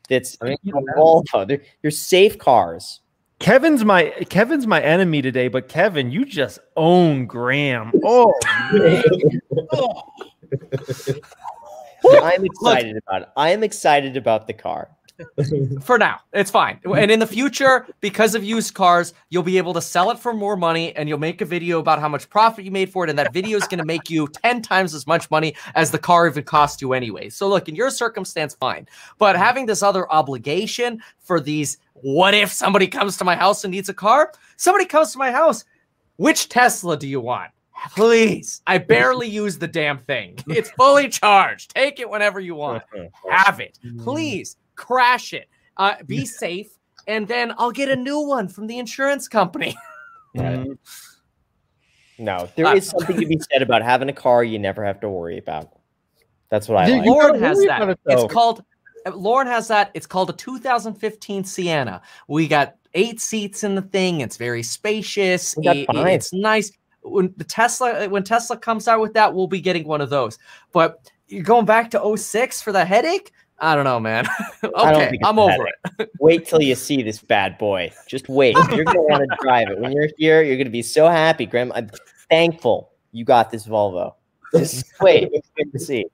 That's 0.09 0.37
I 0.41 0.45
mean, 0.45 0.57
Volvo. 0.97 1.47
They're, 1.47 1.63
they're 1.83 1.91
safe 1.91 2.39
cars. 2.39 3.01
Kevin's 3.39 3.85
my 3.85 4.11
Kevin's 4.31 4.67
my 4.67 4.83
enemy 4.83 5.23
today, 5.23 5.49
but 5.49 5.69
Kevin, 5.69 6.11
you 6.11 6.25
just 6.25 6.59
own 6.77 7.27
Graham. 7.27 7.93
Oh, 8.05 8.35
oh. 9.73 10.03
I'm 12.05 12.45
excited 12.45 12.95
Look, 12.95 13.05
about 13.07 13.23
it. 13.23 13.29
I 13.37 13.51
am 13.51 13.63
excited 13.63 14.17
about 14.17 14.47
the 14.47 14.55
car. 14.55 14.91
for 15.83 15.99
now, 15.99 16.21
it's 16.33 16.51
fine. 16.51 16.81
And 16.85 17.11
in 17.11 17.19
the 17.19 17.27
future, 17.27 17.87
because 18.01 18.35
of 18.35 18.45
used 18.45 18.75
cars, 18.75 19.15
you'll 19.31 19.43
be 19.43 19.59
able 19.59 19.75
to 19.75 19.83
sell 19.83 20.11
it 20.11 20.19
for 20.19 20.33
more 20.33 20.57
money 20.57 20.95
and 20.97 21.09
you'll 21.09 21.19
make 21.19 21.41
a 21.41 21.45
video 21.45 21.81
about 21.81 21.99
how 21.99 22.09
much 22.09 22.29
profit 22.31 22.65
you 22.65 22.71
made 22.71 22.91
for 22.91 23.05
it. 23.05 23.11
And 23.11 23.19
that 23.19 23.33
video 23.33 23.57
is 23.57 23.67
going 23.67 23.79
to 23.79 23.85
make 23.85 24.09
you 24.11 24.29
10 24.45 24.63
times 24.63 24.95
as 24.95 25.07
much 25.07 25.31
money 25.31 25.55
as 25.75 25.91
the 25.91 25.99
car 25.99 26.29
even 26.29 26.45
cost 26.45 26.81
you 26.81 26.93
anyway. 26.93 27.29
So, 27.29 27.49
look, 27.49 27.69
in 27.69 27.75
your 27.75 27.91
circumstance, 27.91 28.55
fine. 28.55 28.87
But 29.19 29.37
having 29.37 29.67
this 29.67 29.83
other 29.83 30.11
obligation 30.13 31.03
for 31.19 31.41
these, 31.41 31.79
what 31.95 32.35
if 32.35 32.53
somebody 32.53 32.87
comes 32.87 33.17
to 33.19 33.25
my 33.25 33.35
house 33.35 33.65
and 33.65 33.73
needs 33.73 33.89
a 33.89 33.95
car? 33.95 34.33
Somebody 34.57 34.85
comes 34.85 35.13
to 35.13 35.19
my 35.19 35.33
house. 35.33 35.65
Which 36.17 36.49
Tesla 36.49 36.97
do 36.97 37.07
you 37.09 37.21
want? 37.21 37.51
Please, 37.95 38.61
I 38.67 38.79
barely 38.79 39.29
use 39.29 39.59
the 39.59 39.69
damn 39.69 39.99
thing. 39.99 40.37
It's 40.49 40.71
fully 40.71 41.09
charged. 41.09 41.75
Take 41.75 42.01
it 42.01 42.11
whenever 42.11 42.41
you 42.41 42.55
want. 42.57 42.83
Have 43.31 43.61
it. 43.61 43.79
Please 44.03 44.57
crash 44.79 45.35
it. 45.35 45.49
Uh, 45.77 45.95
be 46.07 46.25
safe, 46.25 46.71
and 47.07 47.29
then 47.29 47.53
I'll 47.59 47.71
get 47.71 47.89
a 47.89 47.97
new 47.97 48.21
one 48.21 48.49
from 48.49 48.67
the 48.67 48.79
insurance 48.79 49.29
company. 49.29 49.77
Mm-hmm. 50.37 50.73
No, 52.19 52.49
there 52.55 52.67
uh, 52.67 52.75
is 52.75 52.87
something 52.87 53.19
to 53.19 53.27
be 53.27 53.41
said 53.51 53.63
about 53.63 53.81
having 53.83 54.11
a 54.11 54.13
car 54.13 54.45
you 54.45 54.59
never 54.59 54.85
have 54.85 55.01
to 55.01 55.09
worry 55.09 55.39
about. 55.39 55.73
That's 56.51 56.69
what 56.69 56.85
I 56.85 56.89
like. 56.89 57.07
Lauren 57.07 57.41
has 57.41 57.59
that. 57.65 57.89
It, 57.89 57.99
it's 58.07 58.33
called 58.33 58.63
Lauren 59.15 59.47
has 59.47 59.69
that. 59.69 59.91
It's 59.95 60.07
called 60.07 60.29
a 60.29 60.35
2015 60.35 61.45
Sienna. 61.45 62.03
We 62.29 62.47
got 62.47 62.77
eight 62.95 63.21
seats 63.21 63.65
in 63.65 63.75
the 63.75 63.83
thing. 63.83 64.21
It's 64.21 64.37
very 64.37 64.63
spacious. 64.63 65.55
It, 65.59 65.87
it's 65.89 66.33
nice 66.33 66.71
when 67.03 67.33
the 67.37 67.45
Tesla 67.45 68.09
when 68.09 68.25
Tesla 68.25 68.57
comes 68.57 68.89
out 68.89 69.01
with 69.01 69.15
that, 69.15 69.35
we'll 69.35 69.47
be 69.47 69.61
getting 69.61 69.87
one 69.87 70.01
of 70.01 70.11
those. 70.11 70.39
But 70.73 71.11
you're 71.27 71.43
going 71.43 71.67
back 71.67 71.91
to 71.93 72.17
06 72.17 72.63
for 72.63 72.73
the 72.73 72.85
headache? 72.85 73.33
I 73.61 73.75
don't 73.75 73.85
know, 73.85 73.99
man. 73.99 74.27
okay, 74.65 75.19
I'm 75.25 75.39
over 75.39 75.51
headache. 75.51 75.75
it. 75.99 76.11
wait 76.21 76.47
till 76.47 76.63
you 76.63 76.75
see 76.75 77.03
this 77.03 77.21
bad 77.21 77.59
boy. 77.59 77.93
Just 78.07 78.29
wait. 78.29 78.57
You're 78.71 78.85
gonna 78.85 79.01
want 79.03 79.29
to 79.29 79.37
drive 79.43 79.69
it. 79.69 79.79
When 79.79 79.93
you're 79.93 80.09
here, 80.17 80.43
you're 80.43 80.57
gonna 80.57 80.71
be 80.71 80.83
so 80.83 81.09
happy, 81.09 81.47
Graham. 81.47 81.73
I'm 81.75 81.91
thankful 82.31 82.93
you 83.13 83.25
got 83.25 83.51
this 83.51 83.67
Volvo. 83.67 84.15
Just 84.55 84.85
wait. 85.01 85.29
It's 85.33 85.51
good 85.57 85.73
to 85.73 85.79
see. 85.79 86.07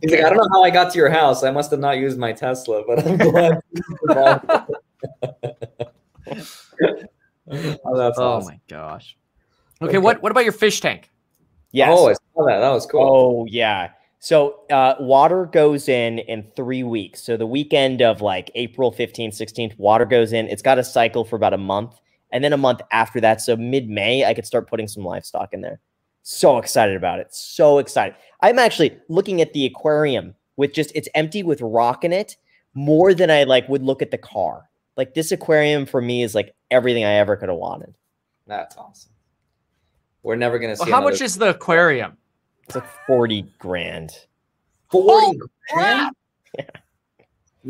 He's 0.00 0.10
like, 0.10 0.24
I 0.24 0.28
don't 0.28 0.36
know 0.36 0.48
how 0.52 0.62
I 0.62 0.70
got 0.70 0.92
to 0.92 0.98
your 0.98 1.10
house. 1.10 1.42
I 1.42 1.50
must 1.50 1.70
have 1.70 1.80
not 1.80 1.98
used 1.98 2.18
my 2.18 2.32
Tesla, 2.32 2.84
but 2.86 3.06
I'm 3.06 3.16
glad. 3.16 3.60
oh, 7.84 7.96
that's 7.96 8.18
oh 8.18 8.40
my 8.42 8.60
gosh. 8.68 9.16
Okay, 9.80 9.90
okay, 9.90 9.98
what 9.98 10.22
what 10.22 10.32
about 10.32 10.44
your 10.44 10.52
fish 10.52 10.80
tank? 10.80 11.10
Yes. 11.72 11.88
Oh, 11.92 12.08
I 12.08 12.12
saw 12.12 12.46
that. 12.46 12.60
That 12.60 12.70
was 12.70 12.86
cool. 12.86 13.02
Oh 13.02 13.46
yeah. 13.48 13.90
So 14.26 14.62
uh, 14.70 14.96
water 14.98 15.46
goes 15.46 15.88
in 15.88 16.18
in 16.18 16.50
three 16.56 16.82
weeks. 16.82 17.22
So 17.22 17.36
the 17.36 17.46
weekend 17.46 18.02
of 18.02 18.22
like 18.22 18.50
April 18.56 18.90
15th, 18.90 19.40
16th, 19.40 19.78
water 19.78 20.04
goes 20.04 20.32
in. 20.32 20.48
It's 20.48 20.62
got 20.62 20.80
a 20.80 20.82
cycle 20.82 21.24
for 21.24 21.36
about 21.36 21.54
a 21.54 21.58
month. 21.58 22.00
And 22.32 22.42
then 22.42 22.52
a 22.52 22.56
month 22.56 22.80
after 22.90 23.20
that, 23.20 23.40
so 23.40 23.56
mid 23.56 23.88
May, 23.88 24.24
I 24.24 24.34
could 24.34 24.44
start 24.44 24.68
putting 24.68 24.88
some 24.88 25.04
livestock 25.04 25.54
in 25.54 25.60
there. 25.60 25.78
So 26.22 26.58
excited 26.58 26.96
about 26.96 27.20
it. 27.20 27.32
So 27.32 27.78
excited. 27.78 28.16
I'm 28.40 28.58
actually 28.58 28.98
looking 29.08 29.40
at 29.40 29.52
the 29.52 29.64
aquarium 29.64 30.34
with 30.56 30.72
just, 30.72 30.90
it's 30.96 31.08
empty 31.14 31.44
with 31.44 31.60
rock 31.60 32.02
in 32.02 32.12
it 32.12 32.36
more 32.74 33.14
than 33.14 33.30
I 33.30 33.44
like 33.44 33.68
would 33.68 33.84
look 33.84 34.02
at 34.02 34.10
the 34.10 34.18
car. 34.18 34.68
Like 34.96 35.14
this 35.14 35.30
aquarium 35.30 35.86
for 35.86 36.02
me 36.02 36.24
is 36.24 36.34
like 36.34 36.52
everything 36.72 37.04
I 37.04 37.12
ever 37.12 37.36
could 37.36 37.48
have 37.48 37.58
wanted. 37.58 37.94
That's 38.48 38.76
awesome. 38.76 39.12
We're 40.24 40.34
never 40.34 40.58
going 40.58 40.72
to 40.72 40.76
see. 40.76 40.80
Well, 40.80 40.90
how 40.90 40.98
another- 40.98 41.12
much 41.12 41.20
is 41.20 41.36
the 41.36 41.50
aquarium? 41.50 42.16
It's 42.66 42.74
like 42.74 42.86
40 43.06 43.46
grand. 43.58 44.10
40 44.90 45.38
grand? 45.72 46.14
Yeah. 46.58 46.64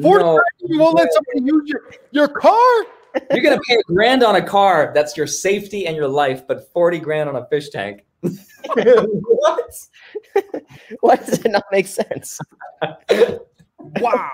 Forty 0.03 0.25
no, 0.25 0.41
you 0.61 0.79
won't 0.79 0.97
let 0.97 1.09
somebody 1.13 1.51
use 1.51 1.63
your, 1.69 1.91
your 2.11 2.29
car. 2.29 2.87
You're 3.31 3.43
gonna 3.43 3.61
pay 3.67 3.77
a 3.77 3.83
grand 3.93 4.23
on 4.23 4.37
a 4.37 4.43
car 4.43 4.93
that's 4.95 5.17
your 5.17 5.27
safety 5.27 5.87
and 5.87 5.97
your 5.97 6.09
life, 6.09 6.47
but 6.47 6.71
forty 6.73 6.99
grand 6.99 7.31
on 7.31 7.37
a 7.37 7.47
fish 7.47 7.71
tank. 7.71 8.05
what? 8.21 9.89
Why 11.01 11.17
does 11.17 11.45
it 11.45 11.51
not 11.51 11.65
make 11.73 11.87
sense? 11.87 12.39
wow. 13.79 14.31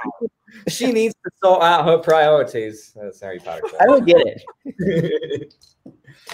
She 0.67 0.93
needs 0.93 1.15
to 1.25 1.31
sort 1.43 1.63
out 1.63 1.85
her 1.85 1.99
priorities. 1.99 2.93
That's 3.01 3.21
Harry 3.21 3.39
Potter. 3.39 3.63
I 3.81 3.87
don't 3.87 4.05
get 4.05 4.21
it. 4.65 5.55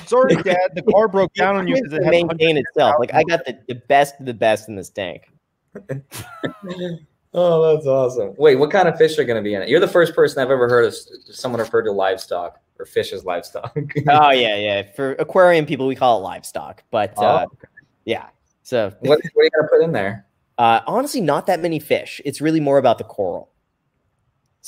Sorry, 0.07 0.35
Dad. 0.43 0.73
The 0.75 0.83
car 0.83 1.09
broke 1.09 1.33
down 1.35 1.57
on 1.57 1.67
you 1.67 1.75
because 1.75 1.93
it 1.93 2.03
maintain 2.05 2.57
itself. 2.57 2.97
Like 2.99 3.13
I 3.15 3.23
got 3.25 3.45
the, 3.45 3.59
the 3.69 3.75
best 3.75 4.19
of 4.21 4.27
the 4.27 4.35
best 4.35 4.69
in 4.69 4.77
this 4.77 4.91
tank. 4.91 5.31
oh, 7.35 7.75
that's 7.75 7.87
awesome. 7.87 8.35
Wait, 8.37 8.57
what 8.57 8.71
kind 8.71 8.89
of 8.89 8.97
fish 8.97 9.19
are 9.19 9.25
going 9.25 9.43
to 9.43 9.43
be 9.43 9.55
in 9.55 9.63
it? 9.63 9.69
You're 9.69 9.81
the 9.81 9.89
first 9.89 10.15
person 10.15 10.43
I've 10.43 10.51
ever 10.51 10.69
heard 10.69 10.87
of 10.87 10.95
someone 11.31 11.61
refer 11.61 11.83
to 11.83 11.93
livestock 11.93 12.59
or 12.79 12.87
fish 12.87 13.13
as 13.13 13.25
livestock. 13.25 13.77
oh 14.09 14.31
yeah, 14.31 14.57
yeah. 14.57 14.83
For 14.95 15.13
aquarium 15.13 15.67
people, 15.67 15.87
we 15.87 15.95
call 15.95 16.19
it 16.19 16.23
livestock, 16.23 16.83
but 16.91 17.15
oh, 17.17 17.27
uh, 17.27 17.47
okay. 17.53 17.69
yeah. 18.05 18.27
So 18.63 18.93
what, 19.01 19.21
what 19.33 19.43
are 19.43 19.45
you 19.45 19.51
going 19.51 19.63
to 19.63 19.69
put 19.71 19.83
in 19.83 19.93
there? 19.93 20.27
Uh, 20.59 20.81
honestly, 20.87 21.21
not 21.21 21.47
that 21.47 21.61
many 21.61 21.79
fish. 21.79 22.21
It's 22.25 22.41
really 22.41 22.61
more 22.61 22.79
about 22.79 22.99
the 22.99 23.05
coral. 23.05 23.51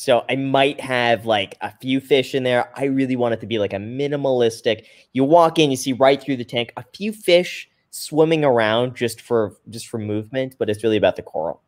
So 0.01 0.24
I 0.31 0.36
might 0.36 0.81
have 0.81 1.27
like 1.27 1.59
a 1.60 1.70
few 1.77 2.01
fish 2.01 2.35
in 2.35 2.43
there. 2.43 2.70
I 2.74 2.85
really 2.85 3.16
want 3.16 3.35
it 3.35 3.40
to 3.40 3.47
be 3.47 3.59
like 3.59 3.74
a 3.74 3.77
minimalistic. 3.77 4.86
You 5.12 5.24
walk 5.24 5.59
in, 5.59 5.70
you 5.70 5.77
see 5.77 5.93
right 5.93 6.18
through 6.18 6.39
the 6.39 6.44
tank, 6.44 6.72
a 6.78 6.85
few 6.94 7.12
fish 7.12 7.68
swimming 7.90 8.43
around 8.43 8.97
just 8.97 9.20
for 9.20 9.59
just 9.68 9.89
for 9.89 9.98
movement, 9.98 10.56
but 10.59 10.70
it's 10.70 10.82
really 10.82 10.97
about 10.97 11.16
the 11.16 11.22
coral. 11.22 11.60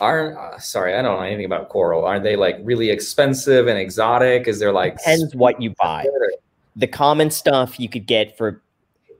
Aren't 0.00 0.36
uh, 0.36 0.58
sorry, 0.58 0.96
I 0.96 1.02
don't 1.02 1.16
know 1.16 1.22
anything 1.22 1.44
about 1.44 1.68
coral. 1.68 2.04
Aren't 2.04 2.24
they 2.24 2.34
like 2.34 2.56
really 2.64 2.90
expensive 2.90 3.68
and 3.68 3.78
exotic? 3.78 4.48
Is 4.48 4.58
there 4.58 4.72
like 4.72 4.96
depends 4.96 5.32
what 5.36 5.62
you 5.62 5.72
buy. 5.80 6.08
The 6.74 6.88
common 6.88 7.30
stuff 7.30 7.78
you 7.78 7.88
could 7.88 8.06
get 8.06 8.36
for 8.36 8.62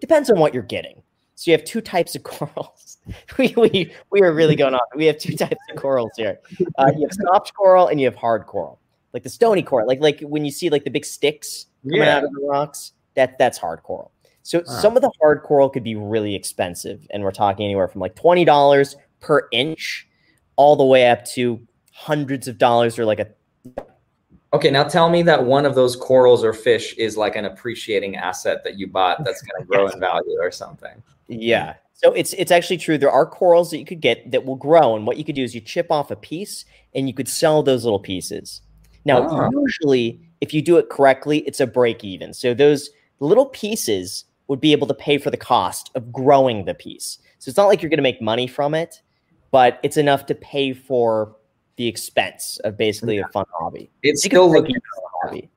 depends 0.00 0.28
on 0.28 0.40
what 0.40 0.54
you're 0.54 0.64
getting. 0.64 1.04
So 1.40 1.50
you 1.50 1.56
have 1.56 1.64
two 1.64 1.80
types 1.80 2.14
of 2.14 2.22
corals. 2.24 2.98
we, 3.38 3.54
we, 3.56 3.92
we 4.10 4.20
are 4.20 4.30
really 4.30 4.56
going 4.56 4.74
on. 4.74 4.80
We 4.94 5.06
have 5.06 5.16
two 5.16 5.34
types 5.34 5.56
of 5.70 5.80
corals 5.80 6.10
here. 6.14 6.38
Uh, 6.76 6.92
you 6.94 7.00
have 7.00 7.14
soft 7.14 7.54
coral 7.54 7.86
and 7.86 7.98
you 7.98 8.04
have 8.04 8.14
hard 8.14 8.44
coral, 8.44 8.78
like 9.14 9.22
the 9.22 9.30
stony 9.30 9.62
coral. 9.62 9.86
Like 9.86 10.00
like 10.00 10.20
when 10.20 10.44
you 10.44 10.50
see 10.50 10.68
like 10.68 10.84
the 10.84 10.90
big 10.90 11.06
sticks 11.06 11.64
coming 11.82 12.02
yeah. 12.02 12.18
out 12.18 12.24
of 12.24 12.32
the 12.32 12.46
rocks, 12.46 12.92
that 13.14 13.38
that's 13.38 13.56
hard 13.56 13.82
coral. 13.82 14.12
So 14.42 14.62
some 14.64 14.96
of 14.96 15.02
the 15.02 15.10
hard 15.18 15.42
coral 15.42 15.70
could 15.70 15.82
be 15.82 15.96
really 15.96 16.34
expensive, 16.34 17.06
and 17.10 17.22
we're 17.22 17.30
talking 17.30 17.64
anywhere 17.64 17.88
from 17.88 18.02
like 18.02 18.16
twenty 18.16 18.44
dollars 18.44 18.96
per 19.20 19.48
inch, 19.50 20.06
all 20.56 20.76
the 20.76 20.84
way 20.84 21.08
up 21.08 21.24
to 21.36 21.58
hundreds 21.90 22.48
of 22.48 22.58
dollars 22.58 22.98
or 22.98 23.06
like 23.06 23.18
a 23.18 23.28
Okay, 24.52 24.70
now 24.70 24.82
tell 24.82 25.08
me 25.08 25.22
that 25.22 25.44
one 25.44 25.64
of 25.64 25.74
those 25.74 25.94
corals 25.94 26.42
or 26.42 26.52
fish 26.52 26.92
is 26.94 27.16
like 27.16 27.36
an 27.36 27.44
appreciating 27.44 28.16
asset 28.16 28.64
that 28.64 28.78
you 28.78 28.88
bought 28.88 29.24
that's 29.24 29.42
going 29.42 29.60
to 29.62 29.66
grow 29.66 29.86
in 29.86 30.00
value 30.00 30.36
or 30.40 30.50
something. 30.50 31.02
Yeah. 31.30 31.74
So 31.94 32.12
it's 32.12 32.32
it's 32.34 32.50
actually 32.50 32.78
true. 32.78 32.98
There 32.98 33.10
are 33.10 33.26
corals 33.26 33.70
that 33.70 33.78
you 33.78 33.84
could 33.84 34.00
get 34.00 34.30
that 34.30 34.44
will 34.44 34.56
grow, 34.56 34.96
and 34.96 35.06
what 35.06 35.18
you 35.18 35.24
could 35.24 35.34
do 35.34 35.44
is 35.44 35.54
you 35.54 35.60
chip 35.60 35.90
off 35.90 36.10
a 36.10 36.16
piece 36.16 36.64
and 36.94 37.06
you 37.06 37.14
could 37.14 37.28
sell 37.28 37.62
those 37.62 37.84
little 37.84 38.00
pieces. 38.00 38.62
Now, 39.04 39.26
oh. 39.28 39.50
usually, 39.52 40.20
if 40.40 40.52
you 40.54 40.62
do 40.62 40.78
it 40.78 40.88
correctly, 40.88 41.38
it's 41.40 41.60
a 41.60 41.66
break 41.66 42.02
even. 42.04 42.32
So 42.32 42.54
those 42.54 42.90
little 43.20 43.46
pieces 43.46 44.24
would 44.48 44.60
be 44.60 44.72
able 44.72 44.86
to 44.86 44.94
pay 44.94 45.18
for 45.18 45.30
the 45.30 45.36
cost 45.36 45.90
of 45.94 46.12
growing 46.12 46.64
the 46.64 46.74
piece. 46.74 47.18
So 47.38 47.48
it's 47.48 47.56
not 47.56 47.66
like 47.66 47.82
you're 47.82 47.90
going 47.90 47.98
to 47.98 48.02
make 48.02 48.20
money 48.20 48.46
from 48.46 48.74
it, 48.74 49.00
but 49.50 49.78
it's 49.82 49.96
enough 49.96 50.26
to 50.26 50.34
pay 50.34 50.72
for 50.72 51.36
the 51.76 51.86
expense 51.86 52.58
of 52.64 52.76
basically 52.76 53.16
yeah. 53.16 53.24
a 53.28 53.32
fun 53.32 53.44
hobby. 53.52 53.90
It's 54.02 54.24
still 54.24 54.50
looking 54.50 54.76
hobby. 55.22 55.48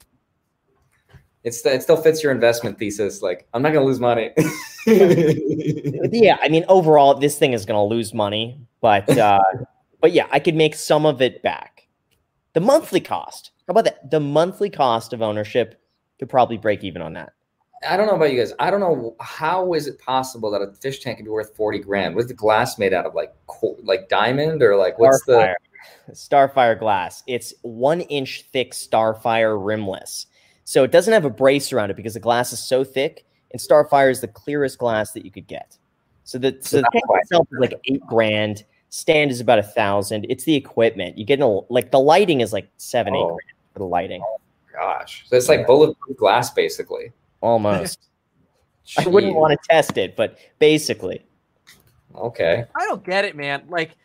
It's 1.44 1.66
it 1.66 1.84
still 1.84 1.98
fits 1.98 2.24
your 2.24 2.32
investment 2.32 2.80
thesis. 2.80 3.22
Like 3.22 3.48
I'm 3.54 3.62
not 3.62 3.74
going 3.74 3.84
to 3.84 3.88
lose 3.88 4.00
money. 4.00 4.32
yeah, 4.88 6.38
I 6.42 6.48
mean 6.48 6.64
overall 6.70 7.16
this 7.16 7.38
thing 7.38 7.54
is 7.54 7.66
going 7.66 7.78
to 7.78 7.94
lose 7.94 8.14
money, 8.14 8.60
but 8.82 9.10
uh, 9.18 9.42
but 10.02 10.14
yeah, 10.14 10.28
I 10.32 10.40
could 10.40 10.56
make 10.56 10.76
some 10.76 11.06
of 11.06 11.22
it 11.22 11.42
back. 11.44 11.88
The 12.54 12.62
monthly 12.62 13.02
cost. 13.02 13.52
How 13.68 13.72
about 13.72 13.86
that? 13.86 14.10
The 14.10 14.20
monthly 14.20 14.70
cost 14.70 15.12
of 15.12 15.22
ownership 15.22 15.82
could 16.20 16.30
probably 16.30 16.58
break 16.58 16.84
even 16.84 17.02
on 17.02 17.14
that. 17.14 17.34
I 17.88 17.98
don't 17.98 18.08
know 18.08 18.16
about 18.16 18.32
you 18.32 18.40
guys. 18.40 18.54
I 18.60 18.72
don't 18.72 18.80
know 18.80 19.16
how 19.20 19.74
is 19.74 19.88
it 19.88 20.00
possible 20.00 20.50
that 20.52 20.62
a 20.62 20.72
fish 20.72 21.00
tank 21.02 21.18
could 21.18 21.26
be 21.26 21.30
worth 21.30 21.54
forty 21.58 21.80
grand? 21.80 22.16
What's 22.16 22.28
the 22.28 22.34
glass 22.34 22.78
made 22.78 22.94
out 22.94 23.06
of? 23.06 23.16
Like 23.16 23.34
like 23.84 24.08
diamond 24.08 24.64
or 24.64 24.78
like 24.78 24.98
what's 24.98 25.26
Starfire. 25.26 25.56
the 26.08 26.14
Starfire 26.14 26.80
glass. 26.80 27.24
It's 27.28 27.54
one 27.64 28.00
inch 28.02 28.46
thick 28.54 28.72
Starfire 28.72 29.58
rimless. 29.62 30.28
So 30.66 30.84
it 30.84 30.92
doesn't 30.92 31.14
have 31.14 31.26
a 31.26 31.30
brace 31.30 31.74
around 31.74 31.90
it 31.90 31.96
because 31.96 32.14
the 32.14 32.20
glass 32.20 32.54
is 32.54 32.60
so 32.60 32.84
thick, 32.84 33.26
and 33.52 33.62
Starfire 33.62 34.10
is 34.10 34.22
the 34.22 34.28
clearest 34.28 34.78
glass 34.78 35.12
that 35.12 35.26
you 35.26 35.32
could 35.32 35.48
get. 35.48 35.78
So 36.24 36.38
the 36.38 36.58
so, 36.62 36.78
so 36.78 36.78
the 36.78 36.90
tank 36.92 37.04
itself 37.10 37.48
is 37.52 37.60
like 37.60 37.74
eight 37.86 38.02
grand. 38.08 38.64
Stand 38.90 39.32
is 39.32 39.40
about 39.40 39.60
a 39.60 39.64
thousand. 39.64 40.26
It's 40.30 40.44
the 40.44 40.56
equipment. 40.56 41.18
You 41.18 41.26
get 41.26 41.40
a, 41.40 41.62
like 41.70 41.92
the 41.92 42.00
lighting 42.00 42.42
is 42.42 42.54
like 42.54 42.70
seven, 42.78 43.14
oh. 43.16 43.18
eight 43.18 43.28
grand 43.28 43.40
for 43.74 43.80
the 43.80 43.86
lighting. 43.86 44.22
Oh 44.24 44.40
gosh. 44.72 45.26
So 45.28 45.36
it's 45.36 45.50
like 45.50 45.66
bulletproof 45.68 46.18
glass 46.18 46.52
basically. 46.52 47.12
Almost. 47.42 48.00
I 48.98 49.08
wouldn't 49.08 49.36
want 49.36 49.52
to 49.52 49.68
test 49.70 49.98
it, 49.98 50.16
but 50.16 50.38
basically. 50.60 51.26
Okay. 52.16 52.66
I 52.76 52.86
don't 52.86 53.04
get 53.04 53.26
it, 53.26 53.36
man. 53.36 53.64
Like 53.68 53.96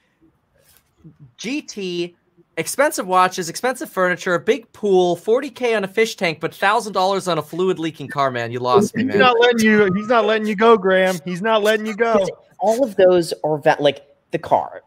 GT, 1.38 2.14
expensive 2.58 3.06
watches, 3.06 3.48
expensive 3.48 3.88
furniture, 3.88 4.34
a 4.34 4.40
big 4.40 4.70
pool, 4.72 5.16
40k 5.16 5.76
on 5.76 5.84
a 5.84 5.88
fish 5.88 6.16
tank, 6.16 6.40
but 6.40 6.54
thousand 6.54 6.92
dollars 6.92 7.28
on 7.28 7.38
a 7.38 7.42
fluid 7.42 7.78
leaking 7.78 8.08
car, 8.08 8.30
man. 8.30 8.52
You 8.52 8.58
lost 8.58 8.94
me, 8.94 9.04
man. 9.04 9.12
He's 9.14 9.20
not 9.20 9.40
letting 9.40 9.64
you. 9.64 9.90
He's 9.94 10.08
not 10.08 10.26
letting 10.26 10.46
you 10.46 10.56
go, 10.56 10.76
Graham. 10.76 11.16
He's 11.24 11.40
not 11.40 11.62
letting 11.62 11.86
you 11.86 11.94
go. 11.94 12.26
All 12.60 12.84
of 12.84 12.96
those 12.96 13.32
are 13.44 13.58
va- 13.58 13.76
like 13.80 14.06
the 14.32 14.38
car. 14.38 14.82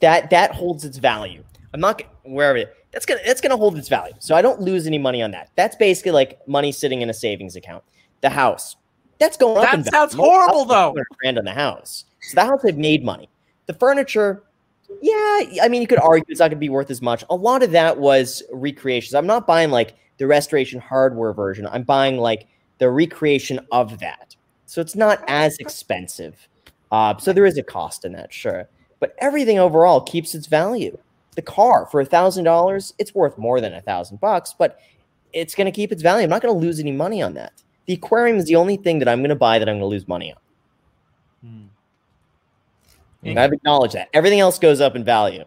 That 0.00 0.28
that 0.30 0.52
holds 0.52 0.84
its 0.84 0.98
value. 0.98 1.42
I'm 1.72 1.80
not 1.80 2.02
wherever 2.24 2.58
it, 2.58 2.74
that's 2.92 3.06
gonna 3.06 3.20
that's 3.24 3.40
gonna 3.40 3.56
hold 3.56 3.78
its 3.78 3.88
value. 3.88 4.14
So 4.18 4.34
I 4.34 4.42
don't 4.42 4.60
lose 4.60 4.86
any 4.86 4.98
money 4.98 5.22
on 5.22 5.30
that. 5.30 5.50
That's 5.54 5.76
basically 5.76 6.12
like 6.12 6.46
money 6.46 6.72
sitting 6.72 7.02
in 7.02 7.08
a 7.08 7.14
savings 7.14 7.56
account. 7.56 7.84
The 8.20 8.30
house, 8.30 8.76
that's 9.18 9.36
going 9.36 9.62
that 9.62 9.74
up. 9.78 9.84
That 9.84 9.92
sounds 9.92 10.14
horrible, 10.14 10.64
though. 10.64 10.94
Grand 11.20 11.38
on 11.38 11.44
the 11.44 11.52
house. 11.52 12.04
So 12.20 12.34
the 12.34 12.44
house 12.44 12.64
I've 12.64 12.78
made 12.78 13.04
money. 13.04 13.28
The 13.66 13.74
furniture, 13.74 14.42
yeah, 15.00 15.62
I 15.62 15.68
mean, 15.68 15.82
you 15.82 15.88
could 15.88 15.98
argue 15.98 16.24
it's 16.28 16.40
not 16.40 16.46
going 16.46 16.56
to 16.56 16.56
be 16.56 16.68
worth 16.68 16.90
as 16.90 17.02
much. 17.02 17.24
A 17.30 17.34
lot 17.34 17.62
of 17.62 17.72
that 17.72 17.98
was 17.98 18.42
recreations. 18.52 19.14
I'm 19.14 19.26
not 19.26 19.46
buying 19.46 19.70
like 19.70 19.96
the 20.18 20.26
restoration 20.26 20.80
hardware 20.80 21.32
version. 21.32 21.66
I'm 21.66 21.82
buying 21.82 22.18
like 22.18 22.46
the 22.78 22.90
recreation 22.90 23.60
of 23.72 23.98
that. 23.98 24.36
So 24.66 24.80
it's 24.80 24.96
not 24.96 25.22
as 25.28 25.58
expensive. 25.58 26.48
Uh, 26.90 27.16
so 27.18 27.32
there 27.32 27.46
is 27.46 27.58
a 27.58 27.62
cost 27.62 28.04
in 28.04 28.12
that, 28.12 28.32
sure. 28.32 28.68
But 29.00 29.14
everything 29.18 29.58
overall 29.58 30.00
keeps 30.00 30.34
its 30.34 30.46
value. 30.46 30.96
The 31.34 31.42
car 31.42 31.86
for 31.86 32.00
a 32.00 32.04
thousand 32.04 32.44
dollars, 32.44 32.94
it's 32.98 33.14
worth 33.14 33.36
more 33.36 33.60
than 33.60 33.74
a 33.74 33.82
thousand 33.82 34.20
bucks, 34.20 34.54
but 34.58 34.78
it's 35.32 35.54
going 35.54 35.66
to 35.66 35.72
keep 35.72 35.92
its 35.92 36.02
value. 36.02 36.24
I'm 36.24 36.30
not 36.30 36.42
going 36.42 36.54
to 36.54 36.66
lose 36.66 36.80
any 36.80 36.92
money 36.92 37.22
on 37.22 37.34
that. 37.34 37.52
The 37.86 37.94
aquarium 37.94 38.38
is 38.38 38.46
the 38.46 38.56
only 38.56 38.76
thing 38.76 38.98
that 39.00 39.08
I'm 39.08 39.20
going 39.20 39.30
to 39.30 39.36
buy 39.36 39.58
that 39.58 39.68
I'm 39.68 39.74
going 39.74 39.82
to 39.82 39.86
lose 39.86 40.08
money 40.08 40.32
on. 40.32 40.38
Hmm. 41.48 41.66
I've 43.34 43.52
acknowledged 43.52 43.94
that. 43.94 44.08
Everything 44.12 44.40
else 44.40 44.58
goes 44.58 44.80
up 44.80 44.96
in 44.96 45.04
value, 45.04 45.44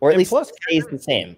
or 0.00 0.10
at 0.10 0.14
and 0.14 0.18
least 0.18 0.30
plus, 0.30 0.52
stays 0.62 0.86
the 0.86 0.98
same. 0.98 1.36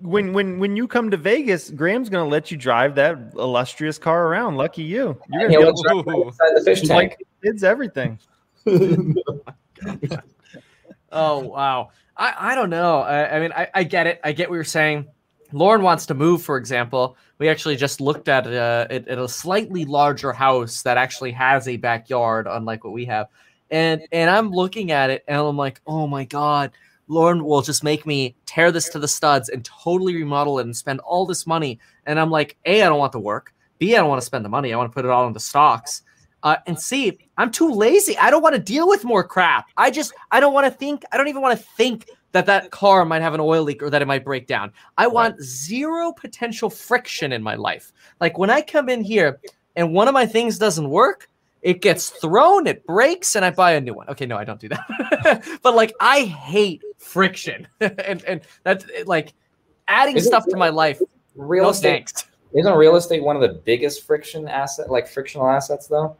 When 0.00 0.32
when 0.32 0.58
when 0.58 0.76
you 0.76 0.88
come 0.88 1.10
to 1.10 1.16
Vegas, 1.16 1.70
Graham's 1.70 2.08
going 2.08 2.24
to 2.24 2.28
let 2.28 2.50
you 2.50 2.56
drive 2.56 2.94
that 2.96 3.32
illustrious 3.34 3.98
car 3.98 4.26
around. 4.26 4.56
Lucky 4.56 4.82
you. 4.82 5.20
You're 5.30 5.48
going 5.48 5.74
to 5.74 6.02
be 6.04 6.20
inside 6.20 6.50
the 6.54 6.62
fish 6.64 6.82
tank. 6.82 7.16
Kids, 7.42 7.62
everything. 7.62 8.18
oh 11.12 11.38
wow! 11.40 11.90
I 12.16 12.52
I 12.52 12.54
don't 12.54 12.70
know. 12.70 13.00
I, 13.00 13.36
I 13.36 13.40
mean, 13.40 13.52
I, 13.52 13.68
I 13.74 13.84
get 13.84 14.06
it. 14.06 14.20
I 14.24 14.32
get 14.32 14.48
what 14.48 14.56
you're 14.56 14.64
saying. 14.64 15.06
Lauren 15.52 15.82
wants 15.82 16.06
to 16.06 16.14
move, 16.14 16.42
for 16.42 16.56
example. 16.56 17.16
We 17.38 17.48
actually 17.48 17.76
just 17.76 18.00
looked 18.00 18.28
at, 18.28 18.46
uh, 18.46 18.86
at, 18.88 19.06
at 19.06 19.18
a 19.18 19.28
slightly 19.28 19.84
larger 19.84 20.32
house 20.32 20.82
that 20.82 20.96
actually 20.96 21.32
has 21.32 21.68
a 21.68 21.76
backyard, 21.76 22.46
unlike 22.48 22.84
what 22.84 22.94
we 22.94 23.04
have 23.04 23.28
and 23.72 24.02
and 24.12 24.30
I'm 24.30 24.50
looking 24.50 24.92
at 24.92 25.10
it 25.10 25.24
and 25.26 25.40
I'm 25.40 25.56
like, 25.56 25.80
oh 25.86 26.06
my 26.06 26.24
god, 26.24 26.70
Lauren 27.08 27.44
will 27.44 27.62
just 27.62 27.82
make 27.82 28.06
me 28.06 28.36
tear 28.46 28.70
this 28.70 28.88
to 28.90 29.00
the 29.00 29.08
studs 29.08 29.48
and 29.48 29.64
totally 29.64 30.14
remodel 30.14 30.60
it 30.60 30.66
and 30.66 30.76
spend 30.76 31.00
all 31.00 31.26
this 31.26 31.46
money. 31.46 31.80
And 32.06 32.20
I'm 32.20 32.30
like, 32.30 32.56
a, 32.66 32.82
I 32.82 32.88
don't 32.88 32.98
want 32.98 33.12
the 33.12 33.18
work. 33.18 33.52
B, 33.78 33.96
I 33.96 33.98
don't 33.98 34.08
want 34.08 34.20
to 34.20 34.26
spend 34.26 34.44
the 34.44 34.50
money. 34.50 34.72
I 34.72 34.76
want 34.76 34.92
to 34.92 34.94
put 34.94 35.04
it 35.04 35.10
all 35.10 35.26
into 35.26 35.40
stocks. 35.40 36.02
Uh, 36.44 36.56
and 36.66 36.78
C, 36.78 37.18
I'm 37.38 37.50
too 37.50 37.70
lazy. 37.72 38.16
I 38.18 38.30
don't 38.30 38.42
want 38.42 38.54
to 38.54 38.60
deal 38.60 38.88
with 38.88 39.04
more 39.04 39.24
crap. 39.24 39.68
I 39.76 39.90
just, 39.90 40.12
I 40.30 40.40
don't 40.40 40.52
want 40.52 40.66
to 40.66 40.72
think. 40.76 41.04
I 41.12 41.16
don't 41.16 41.28
even 41.28 41.40
want 41.40 41.58
to 41.58 41.64
think 41.76 42.08
that 42.32 42.46
that 42.46 42.70
car 42.70 43.04
might 43.04 43.22
have 43.22 43.34
an 43.34 43.40
oil 43.40 43.62
leak 43.62 43.82
or 43.82 43.90
that 43.90 44.02
it 44.02 44.06
might 44.06 44.24
break 44.24 44.46
down. 44.46 44.72
I 44.98 45.06
want 45.06 45.40
zero 45.40 46.12
potential 46.12 46.68
friction 46.68 47.32
in 47.32 47.42
my 47.42 47.54
life. 47.54 47.92
Like 48.20 48.38
when 48.38 48.50
I 48.50 48.60
come 48.60 48.88
in 48.88 49.02
here 49.02 49.40
and 49.76 49.92
one 49.92 50.08
of 50.08 50.14
my 50.14 50.26
things 50.26 50.58
doesn't 50.58 50.88
work, 50.88 51.28
it 51.62 51.80
gets 51.80 52.10
thrown, 52.10 52.66
it 52.66 52.84
breaks, 52.86 53.36
and 53.36 53.44
I 53.44 53.50
buy 53.50 53.72
a 53.72 53.80
new 53.80 53.94
one. 53.94 54.08
Okay, 54.08 54.26
no, 54.26 54.36
I 54.36 54.44
don't 54.44 54.60
do 54.60 54.68
that. 54.68 55.58
but 55.62 55.74
like, 55.74 55.94
I 56.00 56.24
hate 56.24 56.82
friction, 56.98 57.68
and 57.80 58.22
and 58.24 58.40
that's 58.64 58.84
like 59.06 59.32
adding 59.88 60.16
Isn't 60.16 60.28
stuff 60.28 60.44
to 60.48 60.56
my 60.56 60.70
life. 60.70 61.00
Real 61.36 61.64
no 61.64 61.70
estate 61.70 61.90
thanks. 61.90 62.26
isn't 62.52 62.74
real 62.74 62.96
estate 62.96 63.22
one 63.22 63.36
of 63.36 63.42
the 63.42 63.60
biggest 63.64 64.04
friction 64.04 64.48
asset, 64.48 64.90
like 64.90 65.06
frictional 65.06 65.48
assets, 65.48 65.86
though. 65.86 66.16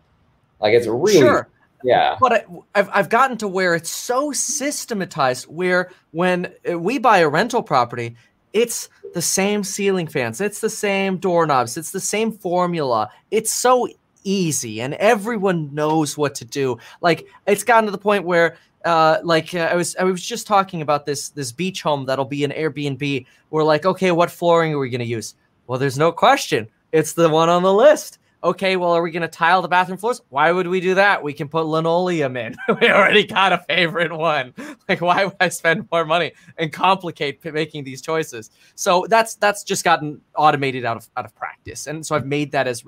Like 0.61 0.75
it's 0.75 0.87
really 0.87 1.19
sure. 1.19 1.49
Yeah. 1.85 2.17
But 2.21 2.33
I, 2.33 2.45
have 2.77 2.91
I've 2.93 3.09
gotten 3.09 3.37
to 3.39 3.49
where 3.49 3.75
it's 3.75 3.91
so 3.91 4.31
systematized 4.33 5.47
where 5.47 5.91
when 6.13 6.53
uh, 6.71 6.79
we 6.79 6.99
buy 6.99 7.19
a 7.19 7.29
rental 7.29 7.63
property, 7.63 8.15
it's 8.53 8.89
the 9.15 9.23
same 9.23 9.65
ceiling 9.65 10.07
fans, 10.07 10.41
it's 10.41 10.61
the 10.61 10.71
same 10.71 11.17
doorknobs, 11.17 11.77
it's 11.77 11.91
the 11.91 12.01
same 12.01 12.31
formula. 12.33 13.11
It's 13.31 13.53
so 13.53 13.89
easy 14.25 14.81
and 14.81 14.95
everyone 14.95 15.73
knows 15.75 16.17
what 16.17 16.35
to 16.37 16.45
do. 16.45 16.79
Like 17.01 17.27
it's 17.47 17.65
gotten 17.65 17.87
to 17.87 17.91
the 17.91 17.99
point 17.99 18.25
where 18.25 18.57
uh, 18.85 19.19
like 19.23 19.55
uh, 19.55 19.69
I 19.71 19.75
was 19.75 19.95
I 19.97 20.05
was 20.05 20.23
just 20.23 20.47
talking 20.47 20.83
about 20.83 21.07
this 21.07 21.31
this 21.31 21.53
beach 21.53 21.83
home 21.83 22.07
that'll 22.07 22.25
be 22.25 22.45
an 22.45 22.51
Airbnb. 22.51 23.27
We're 23.51 23.65
like, 23.65 23.87
okay, 23.87 24.11
what 24.11 24.31
flooring 24.31 24.75
are 24.75 24.79
we 24.79 24.91
gonna 24.91 25.05
use? 25.05 25.35
Well, 25.67 25.79
there's 25.79 25.99
no 25.99 26.13
question. 26.13 26.69
It's 26.91 27.13
the 27.13 27.29
one 27.29 27.49
on 27.49 27.63
the 27.63 27.73
list 27.73 28.19
okay, 28.45 28.77
well, 28.77 28.93
are 28.93 29.03
we 29.03 29.13
to 29.13 29.29
tile 29.29 29.63
the 29.63 29.69
bathroom 29.69 29.99
floors? 29.99 30.21
Why 30.31 30.51
would 30.53 30.67
we 30.67 30.81
do 30.81 30.95
that? 30.95 31.23
We 31.23 31.33
can 31.33 31.49
put 31.49 31.67
linoleum 31.67 32.37
in. 32.37 32.57
we 32.81 32.91
already 32.91 33.25
got 33.25 33.53
a 33.53 33.59
favorite 33.59 34.13
one. 34.13 34.55
Like, 34.89 35.01
why 35.01 35.27
would 35.27 35.37
I 35.41 35.49
spend 35.49 35.89
more 35.91 36.05
money 36.05 36.33
and 36.59 36.73
complicate 36.73 37.41
p- 37.41 37.51
making 37.51 37.85
these 37.85 38.03
choices? 38.03 38.51
So 38.75 39.07
that's 39.09 39.37
that's 39.37 39.63
just 39.63 39.85
gotten 39.85 40.21
automated 40.37 40.85
out 40.85 40.97
of 40.97 41.09
out 41.17 41.25
of 41.25 41.35
practice, 41.35 41.87
and 41.87 42.05
so 42.05 42.17
I've 42.17 42.27
made 42.27 42.53
that 42.53 42.67
as 42.67 42.85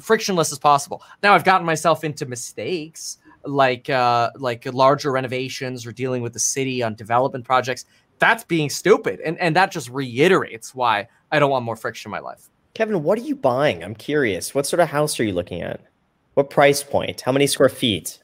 frictionless 0.00 0.52
as 0.52 0.58
possible. 0.58 1.02
Now 1.22 1.34
I've 1.34 1.44
gotten 1.44 1.66
myself 1.66 2.04
into 2.04 2.26
mistakes 2.26 3.18
like 3.44 3.90
uh, 3.90 4.30
like 4.36 4.66
larger 4.72 5.12
renovations 5.12 5.86
or 5.86 5.92
dealing 5.92 6.22
with 6.22 6.32
the 6.32 6.38
city 6.38 6.82
on 6.82 6.94
development 6.94 7.44
projects. 7.44 7.84
That's 8.18 8.44
being 8.44 8.70
stupid, 8.70 9.20
and 9.20 9.38
and 9.38 9.54
that 9.56 9.70
just 9.70 9.88
reiterates 9.90 10.74
why 10.74 11.08
I 11.30 11.38
don't 11.38 11.50
want 11.50 11.64
more 11.64 11.76
friction 11.76 12.08
in 12.08 12.12
my 12.12 12.20
life. 12.20 12.48
Kevin, 12.74 13.02
what 13.02 13.18
are 13.18 13.22
you 13.22 13.36
buying? 13.36 13.84
I'm 13.84 13.94
curious. 13.94 14.54
What 14.54 14.66
sort 14.66 14.80
of 14.80 14.88
house 14.88 15.20
are 15.20 15.24
you 15.24 15.32
looking 15.32 15.62
at? 15.62 15.80
What 16.34 16.50
price 16.50 16.82
point? 16.82 17.20
How 17.20 17.32
many 17.32 17.46
square 17.46 17.68
feet? 17.68 18.20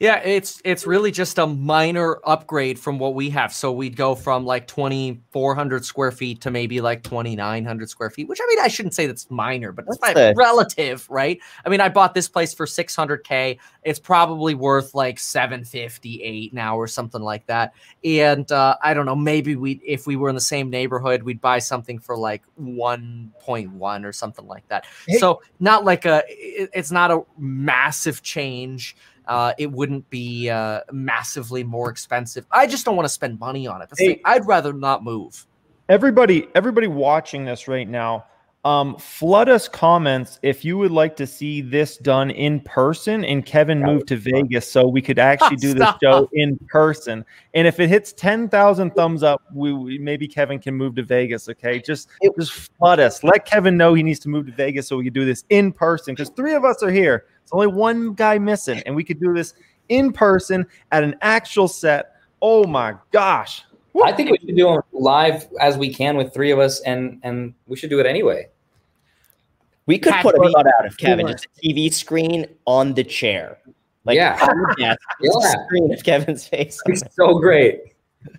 Yeah, 0.00 0.16
it's 0.24 0.62
it's 0.64 0.86
really 0.86 1.10
just 1.10 1.38
a 1.38 1.46
minor 1.46 2.20
upgrade 2.24 2.78
from 2.78 2.98
what 2.98 3.14
we 3.14 3.28
have. 3.30 3.52
So 3.52 3.70
we'd 3.70 3.96
go 3.96 4.14
from 4.14 4.46
like 4.46 4.66
2400 4.66 5.84
square 5.84 6.10
feet 6.10 6.40
to 6.40 6.50
maybe 6.50 6.80
like 6.80 7.02
2900 7.02 7.90
square 7.90 8.08
feet, 8.08 8.26
which 8.26 8.38
I 8.42 8.46
mean 8.48 8.60
I 8.60 8.68
shouldn't 8.68 8.94
say 8.94 9.06
that's 9.06 9.30
minor, 9.30 9.72
but 9.72 9.84
it's 9.86 9.98
the... 9.98 10.32
relative, 10.34 11.06
right? 11.10 11.38
I 11.66 11.68
mean, 11.68 11.82
I 11.82 11.90
bought 11.90 12.14
this 12.14 12.30
place 12.30 12.54
for 12.54 12.64
600k. 12.64 13.58
It's 13.82 13.98
probably 13.98 14.54
worth 14.54 14.94
like 14.94 15.18
758 15.18 16.54
now 16.54 16.78
or 16.78 16.86
something 16.86 17.20
like 17.20 17.44
that. 17.48 17.74
And 18.02 18.50
uh, 18.50 18.76
I 18.82 18.94
don't 18.94 19.04
know, 19.04 19.14
maybe 19.16 19.54
we 19.54 19.82
if 19.84 20.06
we 20.06 20.16
were 20.16 20.30
in 20.30 20.34
the 20.34 20.40
same 20.40 20.70
neighborhood, 20.70 21.24
we'd 21.24 21.42
buy 21.42 21.58
something 21.58 21.98
for 21.98 22.16
like 22.16 22.42
1.1 22.58 24.04
or 24.06 24.12
something 24.14 24.46
like 24.46 24.66
that. 24.68 24.86
Hey. 25.06 25.18
So 25.18 25.42
not 25.58 25.84
like 25.84 26.06
a 26.06 26.22
it, 26.26 26.70
it's 26.72 26.90
not 26.90 27.10
a 27.10 27.20
massive 27.36 28.22
change 28.22 28.96
uh, 29.26 29.52
it 29.58 29.70
wouldn't 29.70 30.08
be 30.10 30.50
uh, 30.50 30.80
massively 30.92 31.64
more 31.64 31.90
expensive. 31.90 32.46
I 32.50 32.66
just 32.66 32.84
don't 32.84 32.96
want 32.96 33.06
to 33.06 33.12
spend 33.12 33.38
money 33.38 33.66
on 33.66 33.82
it. 33.82 33.90
Hey, 33.96 34.20
I'd 34.24 34.46
rather 34.46 34.72
not 34.72 35.04
move. 35.04 35.46
Everybody, 35.88 36.48
everybody 36.54 36.86
watching 36.86 37.44
this 37.44 37.66
right 37.66 37.88
now, 37.88 38.26
um, 38.64 38.96
flood 38.98 39.48
us 39.48 39.68
comments 39.68 40.38
if 40.42 40.66
you 40.66 40.76
would 40.76 40.90
like 40.90 41.16
to 41.16 41.26
see 41.26 41.62
this 41.62 41.96
done 41.96 42.30
in 42.30 42.60
person 42.60 43.24
and 43.24 43.46
Kevin 43.46 43.80
moved 43.80 44.08
to 44.08 44.16
Vegas 44.16 44.70
so 44.70 44.86
we 44.86 45.00
could 45.00 45.18
actually 45.18 45.56
do 45.56 45.72
this 45.72 45.88
show 46.02 46.28
in 46.34 46.58
person. 46.68 47.24
And 47.54 47.66
if 47.66 47.80
it 47.80 47.88
hits 47.88 48.12
10,000 48.12 48.90
thumbs 48.90 49.22
up, 49.22 49.42
we, 49.54 49.72
we, 49.72 49.98
maybe 49.98 50.28
Kevin 50.28 50.58
can 50.58 50.74
move 50.74 50.94
to 50.96 51.02
Vegas. 51.02 51.48
Okay. 51.48 51.80
Just, 51.80 52.10
just 52.38 52.52
flood 52.52 53.00
us. 53.00 53.24
Let 53.24 53.46
Kevin 53.46 53.78
know 53.78 53.94
he 53.94 54.02
needs 54.02 54.20
to 54.20 54.28
move 54.28 54.46
to 54.46 54.52
Vegas 54.52 54.88
so 54.88 54.98
we 54.98 55.04
can 55.04 55.14
do 55.14 55.24
this 55.24 55.44
in 55.48 55.72
person 55.72 56.14
because 56.14 56.28
three 56.28 56.52
of 56.52 56.64
us 56.64 56.82
are 56.82 56.90
here. 56.90 57.24
It's 57.50 57.54
only 57.56 57.66
one 57.66 58.14
guy 58.14 58.38
missing, 58.38 58.80
and 58.86 58.94
we 58.94 59.02
could 59.02 59.18
do 59.18 59.34
this 59.34 59.54
in 59.88 60.12
person 60.12 60.64
at 60.92 61.02
an 61.02 61.16
actual 61.20 61.66
set. 61.66 62.14
Oh 62.40 62.64
my 62.64 62.94
gosh. 63.10 63.64
Woo. 63.92 64.04
I 64.04 64.12
think 64.12 64.30
we 64.30 64.38
should 64.38 64.56
do 64.56 64.72
it 64.74 64.84
live 64.92 65.48
as 65.60 65.76
we 65.76 65.92
can 65.92 66.16
with 66.16 66.32
three 66.32 66.52
of 66.52 66.60
us, 66.60 66.80
and 66.82 67.18
and 67.24 67.54
we 67.66 67.76
should 67.76 67.90
do 67.90 67.98
it 67.98 68.06
anyway. 68.06 68.46
We 69.86 69.98
could 69.98 70.14
put 70.22 70.36
a 70.36 70.50
shot 70.52 70.68
out 70.68 70.86
of 70.86 70.96
Kevin, 70.96 71.26
just 71.26 71.46
a 71.46 71.66
TV 71.66 71.92
screen 71.92 72.46
on 72.66 72.94
the 72.94 73.02
chair. 73.02 73.58
Like 74.04 74.14
yeah, 74.14 74.38
yeah. 74.78 74.94
screen 75.66 75.92
of 75.92 76.04
Kevin's 76.04 76.46
face. 76.46 76.80
It's 76.86 77.02
so 77.16 77.40
great. 77.40 77.80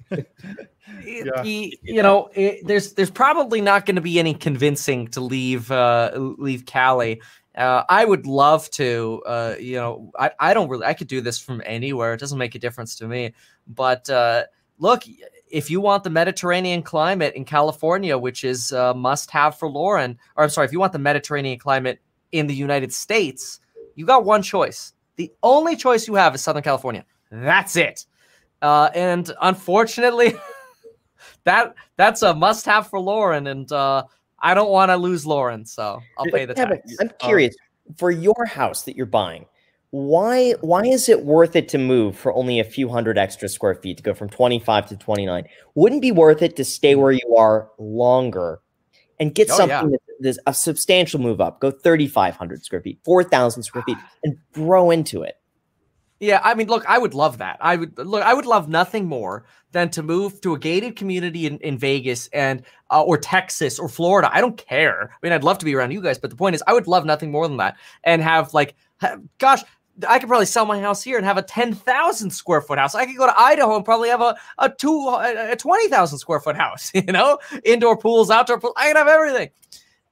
yeah. 0.10 1.44
you, 1.44 1.74
you 1.84 2.02
know, 2.02 2.30
it, 2.34 2.66
there's 2.66 2.94
there's 2.94 3.12
probably 3.12 3.60
not 3.60 3.86
going 3.86 3.98
to 3.98 4.02
be 4.02 4.20
any 4.20 4.34
convincing 4.34 5.10
to 5.10 5.20
leave 5.20 5.70
uh, 5.70 6.12
leave 6.16 6.66
Cali 6.66 7.20
uh, 7.56 7.84
I 7.90 8.06
would 8.06 8.26
love 8.26 8.70
to, 8.72 9.22
uh, 9.26 9.56
you 9.60 9.76
know, 9.76 10.12
I, 10.18 10.32
I 10.40 10.54
don't 10.54 10.70
really, 10.70 10.86
I 10.86 10.94
could 10.94 11.08
do 11.08 11.22
this 11.22 11.40
from 11.40 11.62
anywhere. 11.66 12.14
It 12.14 12.20
doesn't 12.20 12.38
make 12.38 12.56
a 12.56 12.60
difference 12.60 12.96
to 12.98 13.08
me. 13.08 13.34
But 13.68 14.10
uh, 14.10 14.44
look, 14.80 15.04
if 15.50 15.70
you 15.70 15.82
want 15.82 16.04
the 16.04 16.10
Mediterranean 16.10 16.82
climate 16.82 17.34
in 17.36 17.46
California, 17.46 18.18
which 18.18 18.44
is 18.44 18.72
must 18.72 19.32
have 19.32 19.58
for 19.58 19.70
Lauren, 19.70 20.18
or 20.36 20.44
I'm 20.44 20.50
sorry, 20.50 20.66
if 20.66 20.72
you 20.72 20.80
want 20.80 20.94
the 20.94 21.00
Mediterranean 21.00 21.60
climate 21.60 22.00
in 22.32 22.48
the 22.48 22.56
United 22.56 22.94
States, 22.94 23.60
you 23.96 24.06
got 24.06 24.26
one 24.26 24.42
choice. 24.42 24.94
The 25.18 25.32
only 25.44 25.76
choice 25.76 26.08
you 26.08 26.16
have 26.16 26.34
is 26.34 26.42
Southern 26.42 26.64
California. 26.64 27.06
That's 27.32 27.76
it. 27.76 28.06
Uh, 28.62 28.90
and 28.96 29.32
unfortunately, 29.42 30.36
that 31.44 31.76
that's 31.98 32.22
a 32.22 32.34
must 32.34 32.66
have 32.66 32.88
for 32.88 33.00
Lauren. 33.00 33.48
And, 33.48 33.72
uh, 33.72 34.04
I 34.42 34.54
don't 34.54 34.72
want 34.72 34.90
to 34.90 34.98
lose 34.98 35.26
Lauren, 35.26 35.66
so 35.66 36.02
I'll 36.18 36.26
pay 36.26 36.46
the 36.46 36.54
tax. 36.54 36.96
I'm 37.00 37.12
curious 37.20 37.56
um, 37.90 37.96
for 37.96 38.12
your 38.12 38.46
house 38.46 38.84
that 38.84 38.96
you're 38.96 39.06
buying. 39.06 39.46
Why 39.92 40.54
why 40.62 40.84
is 40.84 41.10
it 41.10 41.26
worth 41.26 41.56
it 41.56 41.68
to 41.70 41.78
move 41.78 42.18
for 42.18 42.34
only 42.34 42.60
a 42.60 42.64
few 42.64 42.88
hundred 42.88 43.18
extra 43.18 43.50
square 43.50 43.76
feet 43.76 43.98
to 43.98 44.04
go 44.04 44.14
from 44.14 44.30
25 44.30 44.88
to 44.88 44.98
29? 44.98 45.44
Wouldn't 45.76 46.02
be 46.02 46.12
worth 46.12 46.42
it 46.42 46.56
to 46.56 46.64
stay 46.64 46.96
where 46.96 47.12
you 47.12 47.36
are 47.38 47.70
longer 47.78 48.62
and 49.20 49.36
get 49.36 49.52
oh, 49.52 49.58
something 49.58 49.92
yeah. 49.92 49.98
that's 50.22 50.40
a 50.48 50.54
substantial 50.54 51.20
move 51.20 51.42
up. 51.42 51.60
Go 51.60 51.72
3,500 51.72 52.64
square 52.64 52.82
feet, 52.82 53.00
4,000 53.04 53.64
square 53.64 53.84
feet, 53.84 53.98
and 54.24 54.38
grow 54.54 54.92
into 54.92 55.24
it. 55.24 55.36
Yeah, 56.22 56.40
I 56.44 56.54
mean, 56.54 56.68
look, 56.68 56.86
I 56.86 57.00
would 57.00 57.16
love 57.16 57.40
that. 57.40 57.58
I 57.62 57.76
would 57.76 57.98
look. 57.98 58.22
I 58.22 58.36
would 58.36 58.46
love 58.46 58.70
nothing 58.70 59.08
more 59.08 59.44
than 59.72 59.90
to 59.90 60.04
move 60.04 60.40
to 60.42 60.54
a 60.54 60.60
gated 60.60 60.96
community 60.96 61.48
in, 61.48 61.58
in 61.60 61.80
Vegas 61.80 62.28
and 62.32 62.62
uh, 62.92 63.02
or 63.02 63.18
Texas 63.18 63.80
or 63.80 63.90
Florida. 63.90 64.30
I 64.32 64.40
don't 64.40 64.56
care. 64.56 65.10
I 65.12 65.18
mean, 65.26 65.34
I'd 65.34 65.44
love 65.44 65.58
to 65.58 65.66
be 65.66 65.74
around 65.74 65.94
you 65.94 66.00
guys, 66.00 66.20
but 66.20 66.30
the 66.30 66.36
point 66.36 66.54
is, 66.54 66.62
I 66.68 66.74
would 66.74 66.86
love 66.86 67.06
nothing 67.06 67.32
more 67.32 67.48
than 67.48 67.58
that 67.58 67.76
and 68.04 68.22
have 68.22 68.54
like, 68.54 68.76
gosh, 69.40 69.64
I 70.08 70.20
could 70.20 70.30
probably 70.30 70.46
sell 70.46 70.68
my 70.68 70.80
house 70.80 71.02
here 71.02 71.18
and 71.18 71.26
have 71.26 71.38
a 71.38 71.42
10,000 71.42 72.30
square 72.30 72.62
foot 72.62 72.78
house. 72.78 72.94
I 72.94 73.08
could 73.08 73.18
go 73.18 73.26
to 73.26 73.40
Idaho 73.40 73.76
and 73.76 73.84
probably 73.84 74.10
have 74.10 74.22
a, 74.22 74.38
a 74.60 74.70
two, 74.70 75.10
a 75.10 75.56
20,000 75.56 76.20
square 76.20 76.40
foot 76.40 76.56
house, 76.56 76.92
you 76.94 77.02
know, 77.02 77.40
indoor 77.66 77.98
pools, 77.98 78.30
outdoor 78.30 78.60
pools. 78.60 78.74
I 78.78 78.90
could 78.90 78.98
have 78.98 79.08
everything. 79.08 79.50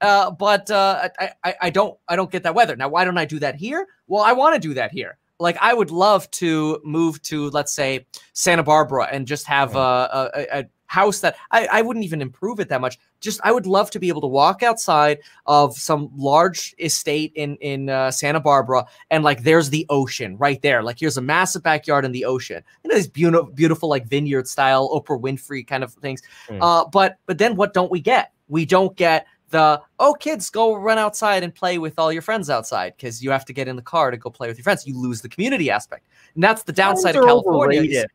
Uh, 0.01 0.31
but 0.31 0.71
uh, 0.71 1.09
I, 1.19 1.29
I, 1.43 1.55
I 1.61 1.69
don't, 1.69 1.95
I 2.07 2.15
don't 2.15 2.31
get 2.31 2.41
that 2.43 2.55
weather. 2.55 2.75
Now, 2.75 2.89
why 2.89 3.05
don't 3.05 3.19
I 3.19 3.25
do 3.25 3.37
that 3.39 3.57
here? 3.57 3.85
Well, 4.07 4.23
I 4.23 4.33
want 4.33 4.55
to 4.55 4.59
do 4.59 4.73
that 4.73 4.91
here 4.91 5.19
like 5.39 5.57
I 5.61 5.73
would 5.73 5.91
love 5.91 6.29
to 6.31 6.79
move 6.83 7.21
to 7.23 7.49
let's 7.49 7.73
say 7.73 8.05
Santa 8.33 8.63
Barbara 8.63 9.07
and 9.11 9.25
just 9.25 9.45
have 9.47 9.75
a, 9.75 10.29
a, 10.35 10.59
a 10.59 10.65
house 10.89 11.19
that 11.19 11.35
I, 11.51 11.67
I 11.71 11.81
wouldn't 11.83 12.03
even 12.03 12.19
improve 12.21 12.59
it 12.59 12.67
that 12.69 12.81
much. 12.81 12.97
Just 13.21 13.39
I 13.43 13.51
would 13.51 13.67
love 13.67 13.91
to 13.91 13.99
be 13.99 14.09
able 14.09 14.21
to 14.21 14.27
walk 14.27 14.63
outside 14.63 15.19
of 15.45 15.77
some 15.77 16.09
large 16.15 16.75
estate 16.79 17.31
in 17.35 17.55
in 17.57 17.89
uh, 17.89 18.11
Santa 18.11 18.39
Barbara 18.39 18.85
and 19.09 19.23
like 19.23 19.43
there's 19.43 19.69
the 19.69 19.85
ocean 19.89 20.35
right 20.37 20.61
there. 20.61 20.83
Like 20.83 20.99
here's 20.99 21.17
a 21.17 21.21
massive 21.21 21.63
backyard 21.63 22.05
in 22.05 22.11
the 22.11 22.25
ocean. 22.25 22.63
You 22.83 22.89
know 22.89 22.95
these 22.95 23.07
beautiful 23.07 23.51
beautiful 23.51 23.87
like 23.87 24.07
vineyard 24.07 24.47
style 24.47 24.89
Oprah 24.89 25.21
Winfrey 25.21 25.65
kind 25.65 25.83
of 25.83 25.93
things. 25.93 26.21
Mm. 26.47 26.59
Uh, 26.61 26.85
but 26.91 27.17
but 27.25 27.37
then 27.37 27.55
what 27.55 27.73
don't 27.73 27.91
we 27.91 28.01
get? 28.01 28.33
We 28.47 28.65
don't 28.65 28.95
get 28.95 29.27
the 29.49 29.81
oh 29.99 30.13
kids 30.13 30.49
go 30.49 30.75
run 30.75 30.97
outside 30.97 31.43
and 31.43 31.53
play 31.53 31.77
with 31.77 31.99
all 31.99 32.11
your 32.11 32.21
friends 32.21 32.49
outside 32.49 32.93
because 32.95 33.23
you 33.23 33.31
have 33.31 33.45
to 33.45 33.53
get 33.53 33.67
in 33.67 33.75
the 33.75 33.81
car 33.81 34.11
to 34.11 34.17
go 34.17 34.29
play 34.29 34.47
with 34.47 34.57
your 34.57 34.63
friends. 34.63 34.85
You 34.87 34.97
lose 34.97 35.21
the 35.21 35.29
community 35.29 35.69
aspect 35.69 36.05
and 36.35 36.43
that's 36.43 36.63
the 36.63 36.73
downside 36.73 37.15
of 37.15 37.25
california. 37.25 38.05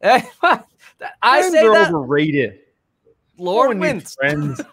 i 0.02 0.22
friends 1.22 1.52
say 1.52 1.68
that 1.68 1.92
overrated. 1.92 2.60
Lord 3.36 3.78
wins. 3.78 4.14
friends. 4.14 4.60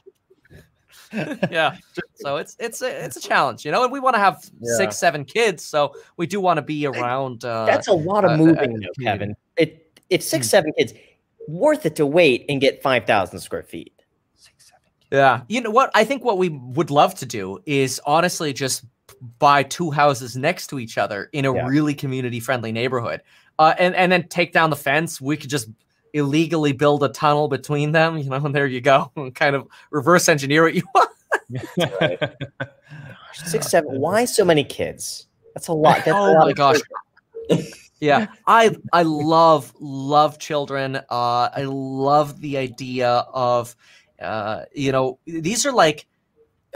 Yeah 1.51 1.77
so 2.15 2.37
it's 2.37 2.55
it's 2.59 2.81
a 2.81 3.05
it's 3.05 3.17
a 3.17 3.21
challenge 3.21 3.65
you 3.65 3.71
know 3.71 3.83
and 3.83 3.91
we 3.91 3.99
want 3.99 4.15
to 4.15 4.19
have 4.19 4.49
yeah. 4.59 4.75
six 4.77 4.97
seven 4.97 5.23
kids 5.23 5.63
so 5.63 5.93
we 6.17 6.25
do 6.25 6.39
want 6.39 6.57
to 6.57 6.61
be 6.61 6.85
around 6.85 7.45
uh, 7.45 7.65
that's 7.65 7.87
a 7.87 7.93
lot 7.93 8.25
of 8.25 8.31
uh, 8.31 8.37
moving 8.37 8.77
uh, 8.77 8.79
though 8.81 9.03
kevin. 9.03 9.35
It 9.57 9.99
if 10.09 10.23
six 10.23 10.47
hmm. 10.47 10.49
seven 10.49 10.73
kids 10.77 10.93
worth 11.47 11.85
it 11.85 11.95
to 11.97 12.05
wait 12.05 12.45
and 12.49 12.59
get 12.59 12.81
5000 12.81 13.39
square 13.39 13.63
feet 13.63 13.93
yeah. 15.11 15.41
You 15.47 15.61
know 15.61 15.71
what? 15.71 15.91
I 15.93 16.03
think 16.03 16.23
what 16.23 16.37
we 16.37 16.49
would 16.49 16.91
love 16.91 17.15
to 17.15 17.25
do 17.25 17.59
is 17.65 18.01
honestly 18.05 18.53
just 18.53 18.85
buy 19.39 19.63
two 19.63 19.91
houses 19.91 20.35
next 20.35 20.67
to 20.67 20.79
each 20.79 20.97
other 20.97 21.29
in 21.31 21.45
a 21.45 21.53
yeah. 21.53 21.67
really 21.67 21.93
community 21.93 22.39
friendly 22.39 22.71
neighborhood, 22.71 23.21
uh, 23.59 23.73
and 23.77 23.95
and 23.95 24.11
then 24.11 24.27
take 24.27 24.53
down 24.53 24.69
the 24.69 24.75
fence. 24.75 25.21
We 25.21 25.37
could 25.37 25.49
just 25.49 25.69
illegally 26.13 26.71
build 26.71 27.03
a 27.03 27.09
tunnel 27.09 27.47
between 27.47 27.91
them, 27.91 28.17
you 28.17 28.29
know, 28.29 28.37
and 28.37 28.55
there 28.55 28.67
you 28.67 28.81
go, 28.81 29.11
and 29.15 29.33
kind 29.43 29.55
of 29.55 29.67
reverse 29.91 30.27
engineer 30.29 30.63
what 30.63 30.75
you 30.75 30.83
want. 30.95 31.09
right. 32.01 32.19
Six, 33.33 33.67
seven. 33.67 33.99
Why 33.99 34.25
so 34.25 34.45
many 34.45 34.63
kids? 34.63 35.27
That's 35.53 35.67
a 35.67 35.73
lot. 35.73 35.97
That's 36.05 36.09
oh 36.09 36.31
a 36.31 36.33
lot 36.33 36.47
my 36.47 36.53
gosh. 36.53 36.79
yeah, 37.99 38.27
I 38.47 38.75
I 38.91 39.03
love 39.03 39.73
love 39.79 40.39
children. 40.39 40.97
Uh, 41.09 41.49
I 41.53 41.63
love 41.65 42.39
the 42.41 42.57
idea 42.57 43.25
of, 43.33 43.75
uh, 44.21 44.63
you 44.73 44.91
know, 44.91 45.19
these 45.25 45.65
are 45.65 45.71
like. 45.73 46.07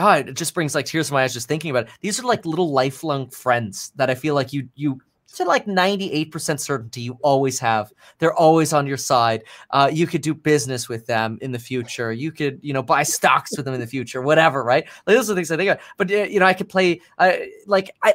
Oh, 0.01 0.11
it 0.11 0.33
just 0.35 0.53
brings 0.53 0.75
like 0.75 0.85
tears 0.85 1.09
to 1.09 1.13
my 1.13 1.23
eyes 1.23 1.33
just 1.33 1.49
thinking 1.49 1.71
about 1.71 1.87
it. 1.87 1.89
These 1.99 2.21
are 2.21 2.23
like 2.23 2.45
little 2.45 2.71
lifelong 2.71 3.29
friends 3.31 3.91
that 3.97 4.09
I 4.09 4.15
feel 4.15 4.33
like 4.33 4.53
you 4.53 4.69
you 4.75 5.01
to 5.35 5.45
like 5.45 5.65
98% 5.65 6.59
certainty 6.59 7.01
you 7.01 7.17
always 7.21 7.59
have 7.59 7.91
they're 8.17 8.33
always 8.33 8.73
on 8.73 8.87
your 8.87 8.97
side 8.97 9.43
uh, 9.71 9.89
you 9.91 10.07
could 10.07 10.21
do 10.21 10.33
business 10.33 10.89
with 10.89 11.05
them 11.05 11.37
in 11.41 11.51
the 11.51 11.59
future 11.59 12.11
you 12.11 12.31
could 12.31 12.59
you 12.61 12.73
know 12.73 12.81
buy 12.81 13.03
stocks 13.03 13.55
with 13.55 13.65
them 13.65 13.73
in 13.73 13.79
the 13.79 13.87
future 13.87 14.21
whatever 14.21 14.63
right 14.63 14.85
like 15.05 15.15
those 15.15 15.29
are 15.29 15.35
things 15.35 15.51
i 15.51 15.57
think 15.57 15.69
of. 15.69 15.79
but 15.97 16.11
uh, 16.11 16.15
you 16.23 16.39
know 16.39 16.45
i 16.45 16.53
could 16.53 16.69
play 16.69 16.99
uh, 17.19 17.33
like 17.67 17.91
i 18.03 18.13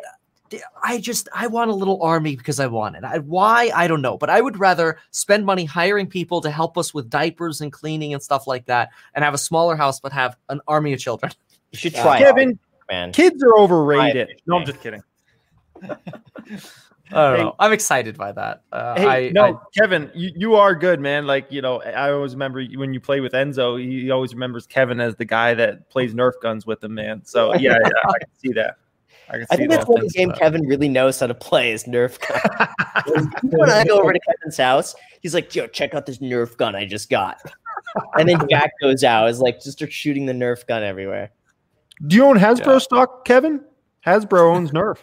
I 0.83 0.99
just 0.99 1.29
I 1.35 1.47
want 1.47 1.71
a 1.71 1.75
little 1.75 2.03
army 2.03 2.37
because 2.37 2.61
I 2.61 2.67
want 2.67 2.97
it. 2.97 3.05
I, 3.05 3.19
why 3.19 3.71
I 3.75 3.87
don't 3.87 4.03
know, 4.03 4.17
but 4.19 4.31
I 4.31 4.41
would 4.41 4.59
rather 4.59 4.99
spend 5.11 5.47
money 5.47 5.65
hiring 5.65 6.07
people 6.07 6.41
to 6.41 6.51
help 6.51 6.77
us 6.79 6.93
with 6.93 7.11
diapers 7.11 7.61
and 7.61 7.73
cleaning 7.73 8.13
and 8.13 8.23
stuff 8.23 8.47
like 8.47 8.67
that, 8.67 8.91
and 9.15 9.25
have 9.25 9.35
a 9.35 9.39
smaller 9.39 9.77
house, 9.77 10.01
but 10.01 10.13
have 10.13 10.37
an 10.49 10.61
army 10.69 10.93
of 10.93 11.01
children. 11.01 11.33
You 11.73 11.79
should 11.79 11.95
try, 11.95 12.19
Kevin. 12.19 12.51
It, 12.51 12.59
man, 12.91 13.13
kids 13.13 13.43
are 13.43 13.59
overrated. 13.59 14.41
No, 14.47 14.59
I'm 14.59 14.67
just 14.67 14.81
kidding. 14.81 15.03
I 17.13 17.29
don't 17.29 17.37
hey, 17.37 17.43
know. 17.45 17.57
I'm 17.59 17.73
excited 17.73 18.17
by 18.17 18.33
that. 18.33 18.63
Uh, 18.73 18.97
hey, 18.97 19.29
I, 19.29 19.31
no, 19.31 19.45
I, 19.45 19.79
Kevin, 19.79 20.11
you, 20.15 20.33
you 20.35 20.55
are 20.55 20.75
good, 20.75 21.01
man. 21.01 21.27
Like 21.27 21.47
you 21.51 21.61
know, 21.63 21.83
I 21.83 22.11
always 22.11 22.33
remember 22.33 22.65
when 22.75 22.95
you 22.95 23.01
play 23.01 23.21
with 23.21 23.33
Enzo. 23.33 23.79
He 23.79 24.11
always 24.11 24.33
remembers 24.33 24.67
Kevin 24.67 25.01
as 25.01 25.15
the 25.17 25.25
guy 25.25 25.55
that 25.55 25.91
plays 25.91 26.15
Nerf 26.15 26.33
guns 26.43 26.67
with 26.67 26.83
him, 26.83 26.95
man. 26.95 27.23
So 27.25 27.55
yeah, 27.55 27.77
yeah 27.83 27.91
I 28.07 28.19
can 28.19 28.29
see 28.39 28.53
that. 28.55 28.79
I, 29.31 29.45
I 29.51 29.57
think 29.57 29.71
that's 29.71 29.87
one 29.87 30.07
game 30.09 30.33
Kevin 30.33 30.67
really 30.67 30.89
knows 30.89 31.19
how 31.19 31.27
to 31.27 31.35
play 31.35 31.73
is 31.73 31.85
Nerf 31.85 32.19
gun. 32.21 33.29
when 33.43 33.71
I 33.71 33.85
go 33.85 33.99
over 34.01 34.13
to 34.13 34.21
Kevin's 34.21 34.57
house, 34.57 34.95
he's 35.21 35.35
like, 35.35 35.55
"Yo, 35.55 35.67
check 35.67 35.95
out 35.95 36.07
this 36.07 36.19
Nerf 36.19 36.57
gun 36.57 36.75
I 36.75 36.85
just 36.85 37.09
got." 37.09 37.41
And 38.19 38.29
then 38.29 38.41
Jack 38.51 38.73
goes 38.81 39.05
out, 39.05 39.29
is 39.29 39.41
like, 39.41 39.61
just 39.61 39.79
start 39.79 39.93
shooting 39.93 40.27
the 40.27 40.33
Nerf 40.33 40.67
gun 40.67 40.83
everywhere. 40.83 41.31
Do 42.07 42.17
you 42.17 42.25
own 42.25 42.39
Hasbro 42.39 42.75
yeah. 42.75 42.79
stock, 42.79 43.25
Kevin? 43.25 43.61
Hasbro 44.05 44.55
owns 44.55 44.73
Nerf. 44.73 44.99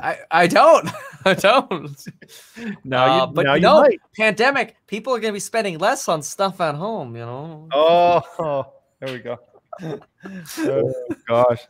I, 0.00 0.18
I 0.30 0.46
don't. 0.46 0.88
I 1.24 1.34
don't. 1.34 1.96
No, 2.84 2.96
uh, 2.98 3.26
but 3.26 3.46
now 3.46 3.56
no, 3.56 3.88
pandemic, 4.16 4.76
people 4.86 5.14
are 5.14 5.20
going 5.20 5.32
to 5.32 5.36
be 5.36 5.40
spending 5.40 5.78
less 5.78 6.08
on 6.08 6.22
stuff 6.22 6.60
at 6.60 6.74
home, 6.74 7.16
you 7.16 7.22
know? 7.22 7.68
Oh, 7.72 8.22
oh 8.38 8.72
there 9.00 9.12
we 9.12 9.18
go. 9.20 9.38
oh, 9.82 10.92
gosh. 11.26 11.60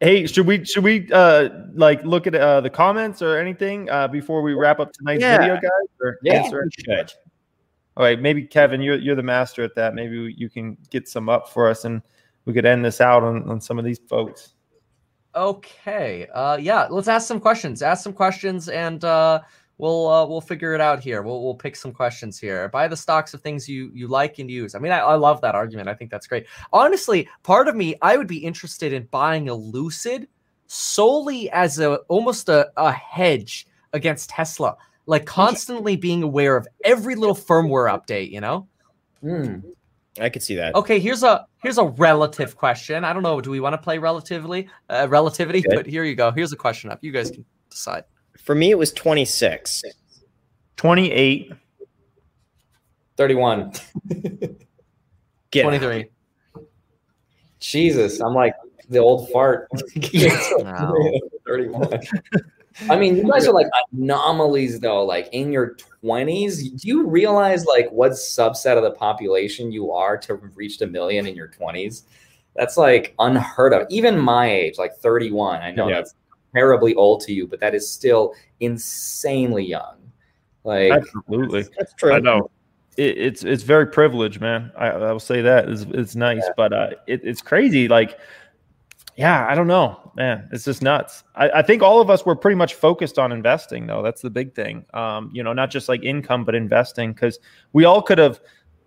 Hey, 0.00 0.26
should 0.26 0.46
we 0.46 0.64
should 0.64 0.84
we 0.84 1.10
uh 1.12 1.48
like 1.74 2.04
look 2.04 2.26
at 2.26 2.34
uh 2.34 2.60
the 2.60 2.70
comments 2.70 3.20
or 3.20 3.36
anything 3.36 3.90
uh 3.90 4.06
before 4.06 4.42
we 4.42 4.54
wrap 4.54 4.78
up 4.78 4.92
tonight's 4.92 5.22
yeah. 5.22 5.38
video, 5.38 5.54
guys? 5.54 5.88
Or 6.00 6.18
yeah, 6.22 6.44
answer? 6.44 6.64
we 6.64 6.84
should. 6.84 7.12
All 7.96 8.04
right, 8.04 8.20
maybe 8.20 8.44
Kevin, 8.44 8.80
you're 8.80 8.98
you're 8.98 9.16
the 9.16 9.24
master 9.24 9.64
at 9.64 9.74
that. 9.74 9.94
Maybe 9.94 10.32
you 10.36 10.48
can 10.48 10.78
get 10.90 11.08
some 11.08 11.28
up 11.28 11.48
for 11.48 11.68
us, 11.68 11.84
and 11.84 12.00
we 12.44 12.52
could 12.52 12.64
end 12.64 12.84
this 12.84 13.00
out 13.00 13.24
on 13.24 13.48
on 13.50 13.60
some 13.60 13.76
of 13.76 13.84
these 13.84 13.98
folks. 14.08 14.54
Okay. 15.34 16.28
Uh, 16.32 16.58
yeah, 16.60 16.86
let's 16.90 17.08
ask 17.08 17.26
some 17.26 17.40
questions. 17.40 17.82
Ask 17.82 18.04
some 18.04 18.12
questions, 18.12 18.68
and 18.68 19.04
uh, 19.04 19.40
we'll 19.78 20.08
uh, 20.08 20.26
we'll 20.26 20.40
figure 20.40 20.74
it 20.74 20.80
out 20.80 21.00
here. 21.00 21.22
We'll 21.22 21.42
we'll 21.42 21.54
pick 21.54 21.76
some 21.76 21.92
questions 21.92 22.38
here. 22.38 22.68
Buy 22.68 22.88
the 22.88 22.96
stocks 22.96 23.32
of 23.32 23.40
things 23.40 23.68
you 23.68 23.90
you 23.94 24.08
like 24.08 24.38
and 24.38 24.50
use. 24.50 24.74
I 24.74 24.78
mean, 24.78 24.92
I, 24.92 24.98
I 24.98 25.14
love 25.14 25.40
that 25.40 25.54
argument. 25.54 25.88
I 25.88 25.94
think 25.94 26.10
that's 26.10 26.26
great. 26.26 26.46
Honestly, 26.72 27.28
part 27.42 27.68
of 27.68 27.76
me, 27.76 27.94
I 28.02 28.16
would 28.16 28.28
be 28.28 28.38
interested 28.38 28.92
in 28.92 29.04
buying 29.04 29.48
a 29.48 29.54
Lucid 29.54 30.28
solely 30.66 31.50
as 31.50 31.78
a 31.78 31.96
almost 32.08 32.48
a, 32.48 32.70
a 32.76 32.92
hedge 32.92 33.66
against 33.92 34.30
Tesla, 34.30 34.76
like 35.06 35.24
constantly 35.24 35.96
being 35.96 36.22
aware 36.22 36.56
of 36.56 36.68
every 36.84 37.14
little 37.14 37.36
firmware 37.36 37.90
update. 37.90 38.30
You 38.30 38.40
know. 38.40 38.68
Hmm. 39.20 39.56
I 40.20 40.28
could 40.28 40.42
see 40.42 40.56
that. 40.56 40.74
Okay, 40.74 40.98
here's 40.98 41.22
a 41.22 41.46
here's 41.62 41.78
a 41.78 41.84
relative 41.84 42.56
question. 42.56 43.04
I 43.04 43.12
don't 43.12 43.22
know. 43.22 43.40
Do 43.40 43.50
we 43.50 43.60
want 43.60 43.74
to 43.74 43.78
play 43.78 43.98
relatively 43.98 44.68
uh, 44.90 45.06
relativity? 45.08 45.64
But 45.68 45.86
here 45.86 46.02
you 46.02 46.16
go. 46.16 46.32
Here's 46.32 46.52
a 46.52 46.56
question 46.56 46.90
up. 46.90 46.98
You 47.02 47.12
guys 47.12 47.30
can 47.30 47.44
decide. 47.70 48.02
For 48.44 48.54
me, 48.54 48.70
it 48.70 48.78
was 48.78 48.92
26. 48.92 49.84
28. 50.76 51.52
31. 53.16 53.72
Get 55.50 55.62
23. 55.62 56.00
Out. 56.56 56.64
Jesus, 57.60 58.20
I'm 58.20 58.34
like 58.34 58.54
the 58.88 58.98
old 58.98 59.28
fart. 59.30 59.68
31. 61.46 62.00
I 62.88 62.96
mean, 62.96 63.16
you 63.16 63.28
guys 63.28 63.48
are 63.48 63.52
like 63.52 63.66
anomalies 63.92 64.78
though, 64.78 65.04
like 65.04 65.28
in 65.32 65.50
your 65.52 65.76
20s. 66.02 66.80
Do 66.80 66.88
you 66.88 67.06
realize 67.06 67.64
like 67.64 67.90
what 67.90 68.12
subset 68.12 68.76
of 68.76 68.84
the 68.84 68.92
population 68.92 69.72
you 69.72 69.90
are 69.90 70.16
to 70.16 70.36
have 70.36 70.56
reached 70.56 70.82
a 70.82 70.86
million 70.86 71.26
in 71.26 71.34
your 71.34 71.48
20s? 71.48 72.02
That's 72.54 72.76
like 72.76 73.14
unheard 73.18 73.72
of. 73.72 73.86
Even 73.90 74.18
my 74.18 74.48
age, 74.50 74.78
like 74.78 74.96
31. 74.96 75.60
I 75.60 75.72
know 75.72 75.88
yeah. 75.88 75.96
that's 75.96 76.14
terribly 76.58 76.94
old 76.94 77.20
to 77.22 77.32
you, 77.32 77.46
but 77.46 77.60
that 77.60 77.74
is 77.74 77.90
still 77.90 78.34
insanely 78.60 79.64
young. 79.64 79.96
Like 80.64 80.92
absolutely. 80.92 81.64
That's 81.78 81.94
true. 81.94 82.12
I 82.12 82.18
know. 82.18 82.50
It, 82.96 83.16
it's 83.16 83.44
it's 83.44 83.62
very 83.62 83.86
privileged, 83.86 84.40
man. 84.40 84.72
I, 84.76 84.88
I 84.88 85.12
will 85.12 85.20
say 85.20 85.40
that 85.42 85.68
it's, 85.68 85.82
it's 85.90 86.16
nice, 86.16 86.42
yeah. 86.44 86.52
but 86.56 86.72
uh, 86.72 86.90
it, 87.06 87.20
it's 87.24 87.40
crazy. 87.40 87.88
Like 87.88 88.18
yeah, 89.18 89.48
I 89.48 89.56
don't 89.56 89.66
know, 89.66 90.12
man. 90.14 90.48
It's 90.52 90.64
just 90.64 90.80
nuts. 90.80 91.24
I, 91.34 91.50
I, 91.50 91.62
think 91.62 91.82
all 91.82 92.00
of 92.00 92.08
us 92.08 92.24
were 92.24 92.36
pretty 92.36 92.54
much 92.54 92.74
focused 92.74 93.18
on 93.18 93.32
investing, 93.32 93.84
though. 93.84 94.00
That's 94.00 94.22
the 94.22 94.30
big 94.30 94.54
thing. 94.54 94.86
Um, 94.94 95.32
you 95.34 95.42
know, 95.42 95.52
not 95.52 95.70
just 95.72 95.88
like 95.88 96.04
income, 96.04 96.44
but 96.44 96.54
investing, 96.54 97.12
because 97.14 97.40
we 97.72 97.84
all 97.84 98.00
could 98.00 98.18
have, 98.18 98.40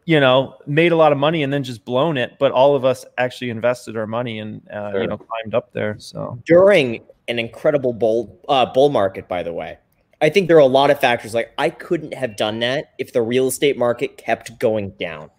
you 0.05 0.21
know, 0.21 0.55
made 0.65 0.93
a 0.93 0.95
lot 0.95 1.11
of 1.11 1.17
money 1.17 1.43
and 1.43 1.51
then 1.51 1.63
just 1.63 1.83
blown 1.83 2.15
it. 2.15 2.37
But 2.39 2.53
all 2.53 2.77
of 2.77 2.85
us 2.85 3.05
actually 3.17 3.49
invested 3.49 3.97
our 3.97 4.07
money 4.07 4.39
and 4.39 4.65
uh, 4.69 4.91
sure. 4.91 5.01
you 5.01 5.07
know 5.07 5.17
climbed 5.17 5.53
up 5.53 5.73
there. 5.73 5.97
So 5.99 6.39
during 6.45 7.03
an 7.31 7.39
incredible 7.39 7.93
bull 7.93 8.39
uh, 8.47 8.65
bull 8.65 8.89
market, 8.89 9.27
by 9.27 9.41
the 9.41 9.53
way, 9.53 9.77
I 10.21 10.29
think 10.29 10.47
there 10.47 10.57
are 10.57 10.59
a 10.59 10.65
lot 10.65 10.91
of 10.91 10.99
factors. 10.99 11.33
Like 11.33 11.51
I 11.57 11.69
couldn't 11.69 12.13
have 12.13 12.37
done 12.37 12.59
that 12.59 12.93
if 12.99 13.13
the 13.13 13.21
real 13.21 13.47
estate 13.47 13.77
market 13.77 14.17
kept 14.17 14.59
going 14.59 14.91
down. 14.91 15.31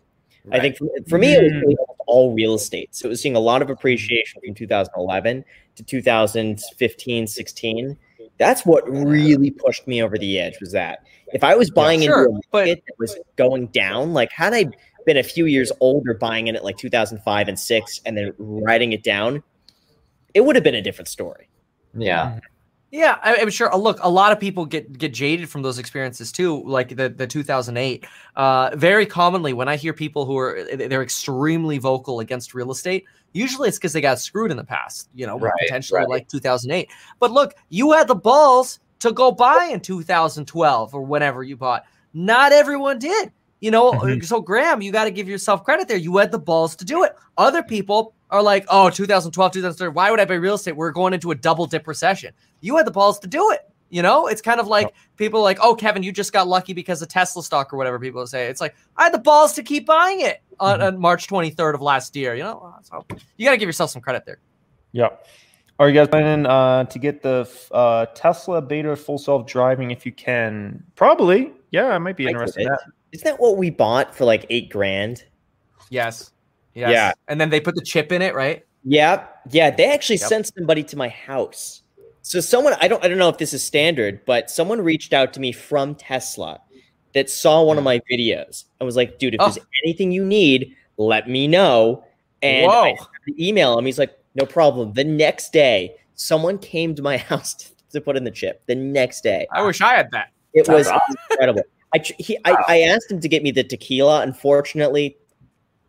Right. 0.44 0.59
I 0.59 0.60
think 0.60 0.77
for, 0.77 0.89
for 1.09 1.19
me, 1.19 1.35
it 1.35 1.43
was 1.43 1.52
really 1.52 1.77
all 2.06 2.35
real 2.35 2.55
estate. 2.55 2.94
So 2.94 3.06
it 3.06 3.10
was 3.10 3.23
seeing 3.23 3.36
a 3.36 3.40
lot 3.40 3.62
of 3.62 3.70
appreciation 3.70 4.43
from 4.44 4.55
2011 4.55 5.44
to 5.77 5.82
2015, 5.85 7.27
16. 7.28 7.97
That's 8.39 8.66
what 8.66 8.90
really 8.90 9.51
pushed 9.52 9.86
me 9.86 10.02
over 10.02 10.19
the 10.19 10.40
edge 10.40 10.59
was 10.60 10.73
that 10.73 11.06
if 11.32 11.44
I 11.44 11.55
was 11.55 11.70
buying 11.70 12.02
yeah, 12.02 12.09
sure, 12.09 12.24
into 12.24 12.40
a 12.52 12.56
market 12.56 12.82
that 12.86 12.94
was 12.98 13.16
going 13.36 13.69
down, 13.69 14.14
like 14.14 14.32
had 14.32 14.52
I 14.52 14.66
been 15.06 15.16
a 15.16 15.23
few 15.23 15.47
years 15.47 15.70
older 15.81 16.14
buying 16.14 16.48
in 16.48 16.56
at 16.56 16.64
like 16.64 16.77
2005 16.77 17.48
and 17.48 17.59
six 17.59 18.01
and 18.05 18.16
then 18.16 18.32
writing 18.39 18.93
it 18.93 19.05
down, 19.05 19.44
it 20.35 20.40
would 20.40 20.56
have 20.56 20.64
been 20.64 20.74
a 20.74 20.82
different 20.82 21.09
story. 21.09 21.48
Yeah. 21.94 22.27
Mm-hmm. 22.27 22.39
Yeah, 22.93 23.16
I, 23.23 23.36
am 23.36 23.48
sure. 23.48 23.74
Look, 23.74 23.98
a 24.02 24.10
lot 24.10 24.32
of 24.32 24.39
people 24.39 24.66
get 24.66 24.98
get 24.98 25.14
jaded 25.14 25.48
from 25.48 25.62
those 25.62 25.78
experiences 25.78 26.31
too, 26.31 26.62
like 26.64 26.94
the 26.94 27.09
the 27.09 27.27
2008. 27.27 28.05
Uh, 28.36 28.70
very 28.74 29.06
commonly, 29.06 29.55
when 29.55 29.66
I 29.66 29.77
hear 29.77 29.94
people 29.94 30.27
who 30.27 30.36
are 30.36 30.62
they're 30.74 31.02
extremely 31.02 31.78
vocal 31.78 32.20
against 32.20 32.52
real 32.52 32.70
estate, 32.70 33.06
usually 33.32 33.69
it's 33.69 33.78
because 33.78 33.94
they 33.94 34.02
got 34.02 34.19
screwed 34.19 34.51
in 34.51 34.59
the 34.59 34.64
past. 34.64 35.09
You 35.14 35.27
know, 35.27 35.39
right, 35.39 35.55
potentially 35.59 36.01
right. 36.01 36.09
like 36.09 36.28
2008. 36.28 36.90
But 37.19 37.31
look, 37.31 37.55
you 37.70 37.93
had 37.93 38.09
the 38.09 38.14
balls 38.14 38.78
to 38.98 39.10
go 39.10 39.32
buy 39.32 39.70
in 39.73 39.81
2012 39.81 40.94
or 40.94 41.01
whenever 41.01 41.43
you 41.43 41.56
bought. 41.56 41.85
Not 42.12 42.52
everyone 42.52 42.98
did. 42.98 43.32
You 43.60 43.70
know, 43.70 43.93
mm-hmm. 43.93 44.20
so 44.20 44.43
Graham, 44.43 44.82
you 44.82 44.93
got 44.93 45.05
to 45.05 45.10
give 45.10 45.28
yourself 45.28 45.64
credit 45.64 45.89
there. 45.89 45.97
You 45.97 46.19
had 46.19 46.31
the 46.31 46.39
balls 46.39 46.77
to 46.77 46.85
do 46.85 47.05
it. 47.05 47.12
Other 47.39 47.62
people 47.62 48.12
are 48.32 48.42
like, 48.42 48.64
oh, 48.68 48.90
2012, 48.90 49.52
2013, 49.52 49.94
why 49.94 50.10
would 50.10 50.18
I 50.18 50.24
buy 50.24 50.34
real 50.34 50.54
estate? 50.54 50.74
We're 50.74 50.90
going 50.90 51.12
into 51.12 51.30
a 51.30 51.34
double 51.34 51.66
dip 51.66 51.86
recession. 51.86 52.32
You 52.60 52.76
had 52.76 52.86
the 52.86 52.90
balls 52.90 53.20
to 53.20 53.28
do 53.28 53.50
it. 53.52 53.60
You 53.90 54.00
know, 54.00 54.26
it's 54.26 54.40
kind 54.40 54.59
of 54.59 54.66
like 54.66 54.94
people 55.16 55.42
like, 55.42 55.59
oh, 55.60 55.74
Kevin, 55.74 56.02
you 56.02 56.12
just 56.12 56.32
got 56.32 56.48
lucky 56.48 56.72
because 56.72 57.02
of 57.02 57.09
Tesla 57.09 57.42
stock 57.42 57.74
or 57.74 57.76
whatever 57.76 58.00
people 58.00 58.26
say. 58.26 58.46
It's 58.46 58.60
like, 58.60 58.74
I 58.96 59.04
had 59.04 59.12
the 59.12 59.18
balls 59.18 59.52
to 59.52 59.62
keep 59.62 59.86
buying 59.86 60.22
it 60.22 60.40
on, 60.59 60.78
mm-hmm. 60.78 60.94
on 60.94 60.98
March 60.98 61.28
23rd 61.28 61.74
of 61.74 61.82
last 61.82 62.16
year. 62.16 62.34
You 62.34 62.42
know, 62.44 62.74
so 62.82 63.04
you 63.36 63.44
got 63.44 63.50
to 63.50 63.59
give 63.59 63.68
yourself 63.68 63.90
some 63.90 64.00
credit 64.00 64.24
there. 64.24 64.38
Yeah. 64.92 65.09
Are 65.78 65.88
you 65.88 65.94
guys 65.94 66.09
planning 66.09 66.46
uh, 66.46 66.84
to 66.84 66.98
get 66.98 67.22
the 67.22 67.46
uh, 67.70 68.06
Tesla 68.14 68.62
beta 68.62 68.96
full 68.96 69.18
self 69.18 69.46
driving 69.46 69.90
if 69.90 70.06
you 70.06 70.12
can? 70.12 70.82
Probably. 70.94 71.52
Yeah, 71.70 71.88
I 71.88 71.98
might 71.98 72.16
be 72.16 72.26
interested 72.26 72.62
in 72.62 72.68
that. 72.68 72.80
Isn't 73.12 73.24
that 73.24 73.40
what 73.40 73.59
we 73.59 73.68
bought 73.68 74.14
for 74.14 74.24
like 74.24 74.46
eight 74.48 74.70
grand? 74.70 75.24
Yes. 75.90 76.32
Yes. 76.74 76.90
Yeah. 76.90 77.12
And 77.28 77.40
then 77.40 77.51
they 77.51 77.61
put 77.61 77.74
the 77.74 77.82
chip 77.82 78.12
in 78.12 78.23
it, 78.23 78.35
right? 78.35 78.65
Yeah, 78.85 79.27
yeah. 79.51 79.70
They 79.70 79.93
actually 79.93 80.16
yep. 80.16 80.28
sent 80.28 80.53
somebody 80.57 80.82
to 80.85 80.97
my 80.97 81.09
house. 81.09 81.82
So 82.23 82.40
someone 82.40 82.74
I 82.81 82.89
don't 82.89 83.05
I 83.05 83.09
don't 83.09 83.19
know 83.19 83.28
if 83.28 83.39
this 83.39 83.53
is 83.53 83.62
standard, 83.62 84.24
but 84.24 84.51
someone 84.51 84.81
reached 84.81 85.12
out 85.12 85.32
to 85.35 85.40
me 85.40 85.53
from 85.53 85.94
Tesla 85.94 86.61
that 87.15 87.28
saw 87.28 87.62
one 87.62 87.78
of 87.78 87.82
mm. 87.82 87.86
my 87.86 88.01
videos 88.11 88.65
and 88.81 88.86
was 88.86 88.97
like, 88.97 89.19
"Dude, 89.19 89.35
if 89.35 89.40
oh. 89.40 89.47
there's 89.47 89.59
anything 89.85 90.12
you 90.12 90.24
need, 90.24 90.77
let 90.97 91.28
me 91.28 91.47
know." 91.47 92.05
And 92.43 92.66
Whoa. 92.66 92.82
I 92.82 92.97
email 93.39 93.78
him. 93.78 93.86
He's 93.86 93.99
like, 93.99 94.16
"No 94.35 94.47
problem." 94.47 94.93
The 94.93 95.05
next 95.05 95.53
day, 95.53 95.97
someone 96.15 96.59
came 96.59 96.94
to 96.94 97.03
my 97.03 97.16
house 97.28 97.55
to, 97.55 97.66
to 97.93 98.01
put 98.01 98.16
in 98.16 98.24
the 98.24 98.31
chip. 98.31 98.62
The 98.66 98.74
next 98.74 99.23
day, 99.23 99.47
I 99.53 99.62
wish 99.62 99.81
I 99.81 99.94
had 99.94 100.11
that. 100.12 100.31
It 100.55 100.69
was 100.69 100.89
awesome. 100.89 101.16
incredible. 101.31 101.62
I, 101.94 101.99
he, 102.19 102.39
I, 102.44 102.57
I 102.69 102.81
asked 102.81 103.11
him 103.11 103.20
to 103.20 103.28
get 103.28 103.43
me 103.43 103.51
the 103.51 103.65
tequila. 103.65 104.23
Unfortunately, 104.23 105.16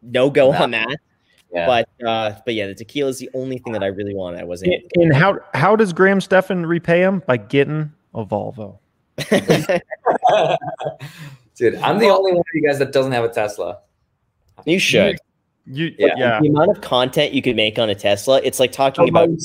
no 0.03 0.29
go 0.29 0.51
on 0.53 0.71
that. 0.71 0.97
Yeah. 1.53 1.67
But 1.67 1.89
uh, 2.05 2.39
but 2.45 2.55
yeah, 2.55 2.67
the 2.67 2.75
tequila 2.75 3.09
is 3.09 3.19
the 3.19 3.29
only 3.33 3.59
thing 3.59 3.73
that 3.73 3.83
I 3.83 3.87
really 3.87 4.15
want. 4.15 4.37
I 4.37 4.43
wasn't. 4.43 4.73
And, 4.73 5.03
and 5.03 5.15
how 5.15 5.39
how 5.53 5.75
does 5.75 5.93
Graham 5.93 6.19
Stephan 6.19 6.65
repay 6.65 7.01
him 7.01 7.21
by 7.27 7.37
getting 7.37 7.91
a 8.15 8.25
Volvo? 8.25 8.79
Dude, 11.55 11.75
I'm 11.75 11.99
the 11.99 12.09
only 12.09 12.31
one 12.31 12.39
of 12.39 12.45
you 12.55 12.67
guys 12.67 12.79
that 12.79 12.91
doesn't 12.91 13.11
have 13.11 13.23
a 13.23 13.29
Tesla. 13.29 13.79
You 14.65 14.79
should. 14.79 15.19
You, 15.65 15.93
yeah. 15.97 16.13
yeah. 16.17 16.39
The 16.41 16.47
amount 16.47 16.71
of 16.71 16.81
content 16.81 17.33
you 17.33 17.41
could 17.41 17.55
make 17.55 17.77
on 17.77 17.89
a 17.89 17.95
Tesla, 17.95 18.41
it's 18.43 18.59
like 18.59 18.71
talking 18.71 19.07
about. 19.07 19.29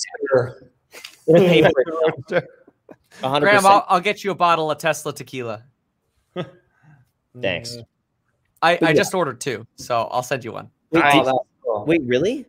Graham, 3.21 3.67
I'll, 3.67 3.85
I'll 3.89 4.01
get 4.01 4.25
you 4.25 4.31
a 4.31 4.35
bottle 4.35 4.71
of 4.71 4.79
Tesla 4.79 5.13
tequila. 5.13 5.65
Thanks. 7.41 7.77
I, 8.63 8.79
I 8.83 8.93
just 8.93 9.15
ordered 9.15 9.41
two, 9.41 9.67
so 9.77 10.09
I'll 10.11 10.23
send 10.23 10.45
you 10.45 10.53
one. 10.53 10.71
Wait, 10.91 11.05
cool. 11.05 11.85
wait 11.87 12.03
really? 12.05 12.47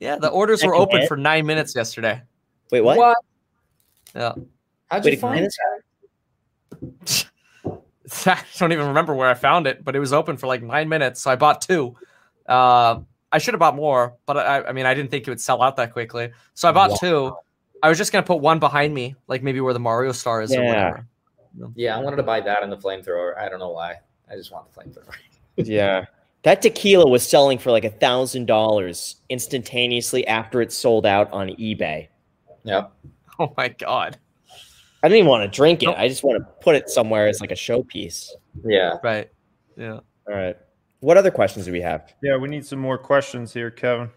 Yeah, 0.00 0.16
the 0.16 0.28
orders 0.28 0.64
were 0.64 0.74
open 0.74 1.06
for 1.06 1.16
nine 1.16 1.46
minutes 1.46 1.74
yesterday. 1.74 2.22
Wait, 2.70 2.80
what? 2.80 2.96
What? 2.96 3.18
Yeah. 4.14 4.32
How'd 4.90 5.04
wait, 5.04 5.14
you 5.14 5.18
find 5.20 5.46
it? 5.46 7.26
I 8.26 8.42
don't 8.58 8.72
even 8.72 8.88
remember 8.88 9.14
where 9.14 9.28
I 9.28 9.34
found 9.34 9.66
it, 9.66 9.84
but 9.84 9.94
it 9.94 10.00
was 10.00 10.12
open 10.12 10.36
for 10.36 10.46
like 10.46 10.62
nine 10.62 10.88
minutes, 10.88 11.20
so 11.20 11.30
I 11.30 11.36
bought 11.36 11.60
two. 11.60 11.96
Uh, 12.46 13.00
I 13.30 13.38
should 13.38 13.54
have 13.54 13.60
bought 13.60 13.76
more, 13.76 14.16
but 14.26 14.36
I, 14.36 14.62
I 14.64 14.72
mean, 14.72 14.86
I 14.86 14.94
didn't 14.94 15.10
think 15.10 15.28
it 15.28 15.30
would 15.30 15.40
sell 15.40 15.62
out 15.62 15.76
that 15.76 15.92
quickly, 15.92 16.32
so 16.54 16.68
I 16.68 16.72
bought 16.72 16.90
wow. 16.90 16.96
two. 16.96 17.36
I 17.82 17.88
was 17.88 17.98
just 17.98 18.10
gonna 18.12 18.26
put 18.26 18.40
one 18.40 18.58
behind 18.58 18.92
me, 18.92 19.14
like 19.28 19.42
maybe 19.42 19.60
where 19.60 19.72
the 19.72 19.80
Mario 19.80 20.12
star 20.12 20.42
is. 20.42 20.52
Yeah. 20.52 21.02
Yeah, 21.74 21.96
I 21.96 22.00
wanted 22.00 22.16
to 22.16 22.22
buy 22.22 22.40
that 22.40 22.62
and 22.62 22.70
the 22.70 22.76
flamethrower. 22.76 23.36
I 23.36 23.48
don't 23.48 23.58
know 23.58 23.70
why. 23.70 23.96
I 24.30 24.36
just 24.36 24.52
want 24.52 24.72
the 24.72 24.80
flamethrower. 24.80 25.14
yeah. 25.56 26.06
That 26.42 26.62
tequila 26.62 27.08
was 27.08 27.26
selling 27.26 27.58
for 27.58 27.70
like 27.70 27.84
a 27.84 27.90
thousand 27.90 28.46
dollars 28.46 29.16
instantaneously 29.28 30.26
after 30.26 30.62
it 30.62 30.72
sold 30.72 31.04
out 31.04 31.30
on 31.32 31.48
eBay. 31.48 32.08
Yep. 32.64 32.92
Oh 33.38 33.54
my 33.56 33.68
god. 33.68 34.18
I 35.02 35.08
didn't 35.08 35.20
even 35.20 35.30
want 35.30 35.50
to 35.50 35.56
drink 35.56 35.82
it. 35.82 35.86
Nope. 35.86 35.96
I 35.98 36.08
just 36.08 36.22
want 36.22 36.38
to 36.38 36.44
put 36.62 36.74
it 36.74 36.90
somewhere 36.90 37.26
as 37.26 37.40
like 37.40 37.50
a 37.50 37.54
showpiece. 37.54 38.28
Yeah. 38.64 38.98
Right. 39.02 39.30
Yeah. 39.78 40.00
All 40.28 40.34
right. 40.34 40.58
What 41.00 41.16
other 41.16 41.30
questions 41.30 41.64
do 41.64 41.72
we 41.72 41.80
have? 41.80 42.12
Yeah, 42.22 42.36
we 42.36 42.48
need 42.48 42.66
some 42.66 42.78
more 42.78 42.98
questions 42.98 43.54
here, 43.54 43.70
Kevin. 43.70 44.10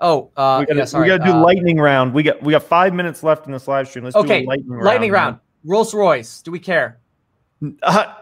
Oh, 0.00 0.30
uh, 0.36 0.58
we 0.60 0.66
gotta, 0.66 0.80
yeah, 0.80 0.84
sorry. 0.84 1.04
We 1.04 1.08
got 1.16 1.24
to 1.24 1.32
do 1.32 1.38
uh, 1.38 1.40
lightning 1.40 1.78
round. 1.78 2.12
We 2.12 2.22
got 2.22 2.42
we 2.42 2.52
got 2.52 2.64
five 2.64 2.92
minutes 2.92 3.22
left 3.22 3.46
in 3.46 3.52
this 3.52 3.66
live 3.66 3.88
stream. 3.88 4.04
Let's 4.04 4.16
okay. 4.16 4.40
do 4.40 4.48
lightning 4.48 4.70
round. 4.70 4.84
Lightning 4.84 5.12
round. 5.12 5.38
Rolls 5.64 5.94
Royce. 5.94 6.42
Do 6.42 6.50
we 6.50 6.58
care? 6.58 6.98
Uh, 7.82 8.12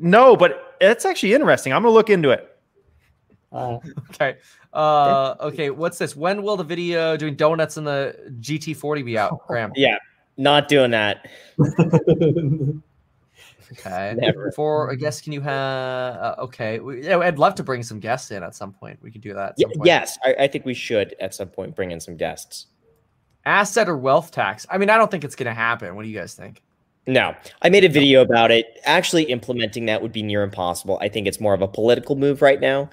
no, 0.00 0.36
but 0.36 0.76
it's 0.80 1.04
actually 1.04 1.34
interesting. 1.34 1.72
I'm 1.72 1.82
gonna 1.82 1.94
look 1.94 2.10
into 2.10 2.30
it. 2.30 2.56
Uh, 3.52 3.78
okay. 4.10 4.36
Uh, 4.72 5.34
okay. 5.40 5.70
What's 5.70 5.98
this? 5.98 6.16
When 6.16 6.42
will 6.42 6.56
the 6.56 6.64
video 6.64 7.16
doing 7.16 7.34
donuts 7.34 7.76
in 7.76 7.84
the 7.84 8.16
GT40 8.40 9.04
be 9.04 9.18
out, 9.18 9.40
Graham? 9.46 9.72
Yeah, 9.74 9.98
not 10.36 10.68
doing 10.68 10.90
that. 10.92 11.26
okay. 13.72 14.14
Never. 14.16 14.52
For 14.52 14.90
a 14.90 14.96
guest, 14.96 15.24
can 15.24 15.32
you 15.32 15.40
have? 15.40 16.16
Uh, 16.16 16.34
okay. 16.38 16.78
We, 16.78 17.06
yeah, 17.06 17.18
I'd 17.18 17.38
love 17.38 17.54
to 17.56 17.62
bring 17.62 17.82
some 17.82 18.00
guests 18.00 18.30
in 18.30 18.42
at 18.42 18.54
some 18.54 18.72
point. 18.72 18.98
We 19.02 19.10
could 19.10 19.22
do 19.22 19.34
that. 19.34 19.54
yes, 19.84 20.18
I, 20.24 20.34
I 20.40 20.48
think 20.48 20.64
we 20.64 20.74
should 20.74 21.14
at 21.20 21.34
some 21.34 21.48
point 21.48 21.74
bring 21.74 21.90
in 21.90 22.00
some 22.00 22.16
guests. 22.16 22.66
Asset 23.46 23.88
or 23.88 23.96
wealth 23.96 24.30
tax? 24.30 24.66
I 24.68 24.76
mean, 24.76 24.90
I 24.90 24.98
don't 24.98 25.10
think 25.10 25.24
it's 25.24 25.34
going 25.34 25.46
to 25.46 25.54
happen. 25.54 25.96
What 25.96 26.02
do 26.02 26.08
you 26.10 26.18
guys 26.18 26.34
think? 26.34 26.62
No, 27.08 27.34
I 27.62 27.70
made 27.70 27.84
a 27.84 27.88
video 27.88 28.20
about 28.20 28.50
it. 28.50 28.78
Actually, 28.84 29.24
implementing 29.24 29.86
that 29.86 30.02
would 30.02 30.12
be 30.12 30.22
near 30.22 30.42
impossible. 30.42 30.98
I 31.00 31.08
think 31.08 31.26
it's 31.26 31.40
more 31.40 31.54
of 31.54 31.62
a 31.62 31.66
political 31.66 32.16
move 32.16 32.42
right 32.42 32.60
now, 32.60 32.90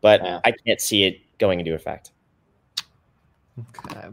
but 0.00 0.24
yeah. 0.24 0.40
I 0.42 0.52
can't 0.52 0.80
see 0.80 1.04
it 1.04 1.20
going 1.38 1.60
into 1.60 1.74
effect. 1.74 2.12
Okay. 3.58 4.08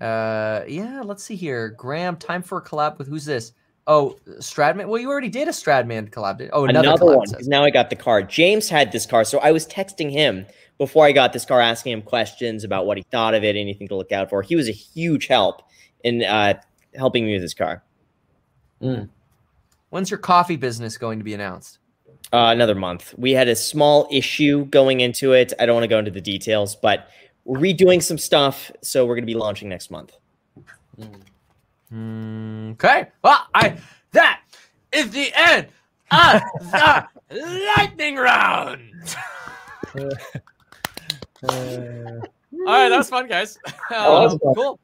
Uh, 0.00 0.62
yeah, 0.68 1.02
let's 1.04 1.24
see 1.24 1.34
here. 1.34 1.70
Graham, 1.70 2.16
time 2.16 2.42
for 2.42 2.58
a 2.58 2.62
collab 2.62 2.96
with 2.96 3.08
who's 3.08 3.24
this? 3.24 3.54
Oh, 3.88 4.16
Stradman. 4.38 4.86
Well, 4.86 5.00
you 5.00 5.10
already 5.10 5.30
did 5.30 5.48
a 5.48 5.52
Stradman 5.52 6.08
collab. 6.10 6.48
Oh, 6.52 6.66
another, 6.66 6.90
another 6.90 7.16
one. 7.16 7.26
Now 7.42 7.64
I 7.64 7.70
got 7.70 7.90
the 7.90 7.96
car. 7.96 8.22
James 8.22 8.68
had 8.68 8.92
this 8.92 9.04
car, 9.04 9.24
so 9.24 9.40
I 9.40 9.50
was 9.50 9.66
texting 9.66 10.12
him 10.12 10.46
before 10.78 11.04
I 11.06 11.10
got 11.10 11.32
this 11.32 11.44
car, 11.44 11.60
asking 11.60 11.90
him 11.90 12.02
questions 12.02 12.62
about 12.62 12.86
what 12.86 12.98
he 12.98 13.04
thought 13.10 13.34
of 13.34 13.42
it, 13.42 13.56
anything 13.56 13.88
to 13.88 13.96
look 13.96 14.12
out 14.12 14.30
for. 14.30 14.42
He 14.42 14.54
was 14.54 14.68
a 14.68 14.72
huge 14.72 15.26
help 15.26 15.62
in 16.04 16.22
uh, 16.22 16.54
helping 16.94 17.26
me 17.26 17.32
with 17.32 17.42
this 17.42 17.54
car. 17.54 17.82
Mm. 18.82 19.08
When's 19.90 20.10
your 20.10 20.18
coffee 20.18 20.56
business 20.56 20.98
going 20.98 21.18
to 21.18 21.24
be 21.24 21.34
announced? 21.34 21.78
Uh, 22.32 22.50
another 22.50 22.74
month. 22.74 23.14
We 23.16 23.32
had 23.32 23.48
a 23.48 23.54
small 23.54 24.08
issue 24.10 24.64
going 24.66 25.00
into 25.00 25.32
it. 25.32 25.52
I 25.60 25.66
don't 25.66 25.74
want 25.74 25.84
to 25.84 25.88
go 25.88 25.98
into 25.98 26.10
the 26.10 26.20
details, 26.20 26.74
but 26.74 27.08
we're 27.44 27.60
redoing 27.60 28.02
some 28.02 28.18
stuff, 28.18 28.72
so 28.82 29.06
we're 29.06 29.14
going 29.14 29.22
to 29.22 29.32
be 29.32 29.38
launching 29.38 29.68
next 29.68 29.90
month. 29.90 30.16
Mm. 31.92 32.72
Okay. 32.72 33.06
Well, 33.22 33.46
I 33.54 33.76
that 34.10 34.40
is 34.92 35.10
the 35.10 35.30
end 35.34 35.68
of 36.10 36.42
the 36.58 37.06
lightning 37.76 38.16
round. 38.16 38.80
All 41.48 42.72
right, 42.72 42.88
that 42.88 42.96
was 42.96 43.08
fun, 43.08 43.28
guys. 43.28 43.58
Um, 43.94 44.38
cool. 44.38 44.80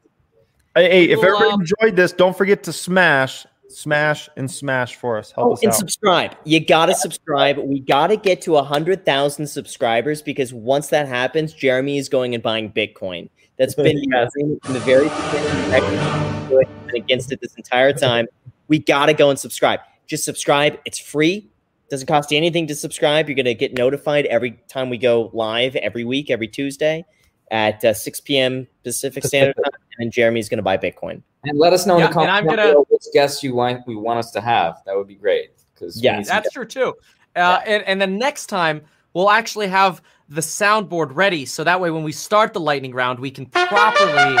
Hey, 0.75 0.89
hey 0.89 1.09
if 1.09 1.19
everybody 1.19 1.51
um, 1.51 1.61
enjoyed 1.61 1.95
this, 1.95 2.13
don't 2.13 2.37
forget 2.37 2.63
to 2.63 2.73
smash 2.73 3.45
smash 3.73 4.29
and 4.37 4.49
smash 4.49 4.95
for 4.95 5.17
us. 5.17 5.31
Help 5.31 5.47
oh, 5.47 5.53
us 5.53 5.61
and 5.61 5.71
out. 5.71 5.75
subscribe. 5.75 6.35
You 6.45 6.65
gotta 6.65 6.95
subscribe. 6.95 7.57
We 7.57 7.79
gotta 7.79 8.15
get 8.15 8.41
to 8.43 8.57
a 8.57 8.63
hundred 8.63 9.05
thousand 9.05 9.47
subscribers 9.47 10.21
because 10.21 10.53
once 10.53 10.87
that 10.89 11.07
happens, 11.07 11.53
Jeremy 11.53 11.97
is 11.97 12.09
going 12.09 12.33
and 12.33 12.43
buying 12.43 12.71
Bitcoin. 12.71 13.29
That's 13.57 13.75
been 13.75 14.01
yes. 14.11 14.31
in 14.37 14.59
the 14.65 14.79
very 14.79 15.09
beginning 15.09 16.65
against 16.95 17.31
it 17.31 17.39
this 17.41 17.53
entire 17.55 17.93
time. 17.93 18.27
We 18.67 18.79
gotta 18.79 19.13
go 19.13 19.29
and 19.29 19.37
subscribe. 19.37 19.79
Just 20.07 20.25
subscribe. 20.25 20.79
It's 20.85 20.99
free. 20.99 21.49
Doesn't 21.89 22.07
cost 22.07 22.31
you 22.31 22.37
anything 22.37 22.67
to 22.67 22.75
subscribe. 22.75 23.29
You're 23.29 23.35
gonna 23.35 23.53
get 23.53 23.73
notified 23.73 24.25
every 24.27 24.59
time 24.67 24.89
we 24.89 24.97
go 24.97 25.29
live 25.33 25.75
every 25.75 26.03
week, 26.03 26.31
every 26.31 26.47
Tuesday 26.47 27.05
at 27.51 27.83
uh, 27.85 27.93
6 27.93 28.19
p.m. 28.21 28.67
Pacific 28.83 29.23
Standard 29.23 29.55
Time. 29.55 29.71
And 29.99 30.11
Jeremy's 30.11 30.49
gonna 30.49 30.61
buy 30.61 30.77
Bitcoin. 30.77 31.21
And 31.45 31.57
let 31.57 31.73
us 31.73 31.85
know 31.85 31.97
yeah, 31.97 32.05
in 32.05 32.09
the 32.09 32.13
comments 32.13 32.47
gonna, 32.47 32.73
which 32.89 33.03
guests 33.13 33.43
you 33.43 33.53
want 33.55 33.85
we 33.87 33.95
want 33.95 34.19
us 34.19 34.31
to 34.31 34.41
have. 34.41 34.81
That 34.85 34.95
would 34.95 35.07
be 35.07 35.15
great. 35.15 35.51
Because 35.73 36.01
yeah, 36.01 36.21
that's 36.21 36.51
true 36.51 36.65
too. 36.65 36.89
Uh, 36.89 36.93
yeah. 37.35 37.57
and, 37.65 37.83
and 37.83 38.01
then 38.01 38.17
next 38.17 38.47
time 38.47 38.81
we'll 39.13 39.29
actually 39.29 39.67
have 39.67 40.01
the 40.29 40.41
soundboard 40.41 41.09
ready, 41.13 41.45
so 41.45 41.63
that 41.63 41.79
way 41.79 41.91
when 41.91 42.03
we 42.03 42.11
start 42.11 42.53
the 42.53 42.59
lightning 42.59 42.93
round, 42.93 43.19
we 43.19 43.29
can 43.29 43.45
properly 43.45 44.37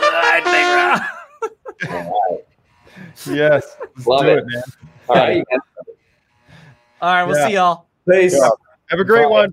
lightning 0.00 0.52
round. 0.54 1.02
yes, 3.26 3.76
love 4.06 4.26
it. 4.26 4.38
it. 4.38 4.44
man. 4.46 4.62
All 5.08 5.16
right, 5.16 5.44
all 7.02 7.14
right. 7.14 7.24
We'll 7.24 7.36
yeah. 7.36 7.46
see 7.46 7.54
y'all. 7.54 7.86
Peace. 8.08 8.40
Have 8.90 8.98
a 9.00 9.04
great 9.04 9.24
Bye. 9.24 9.30
one. 9.30 9.52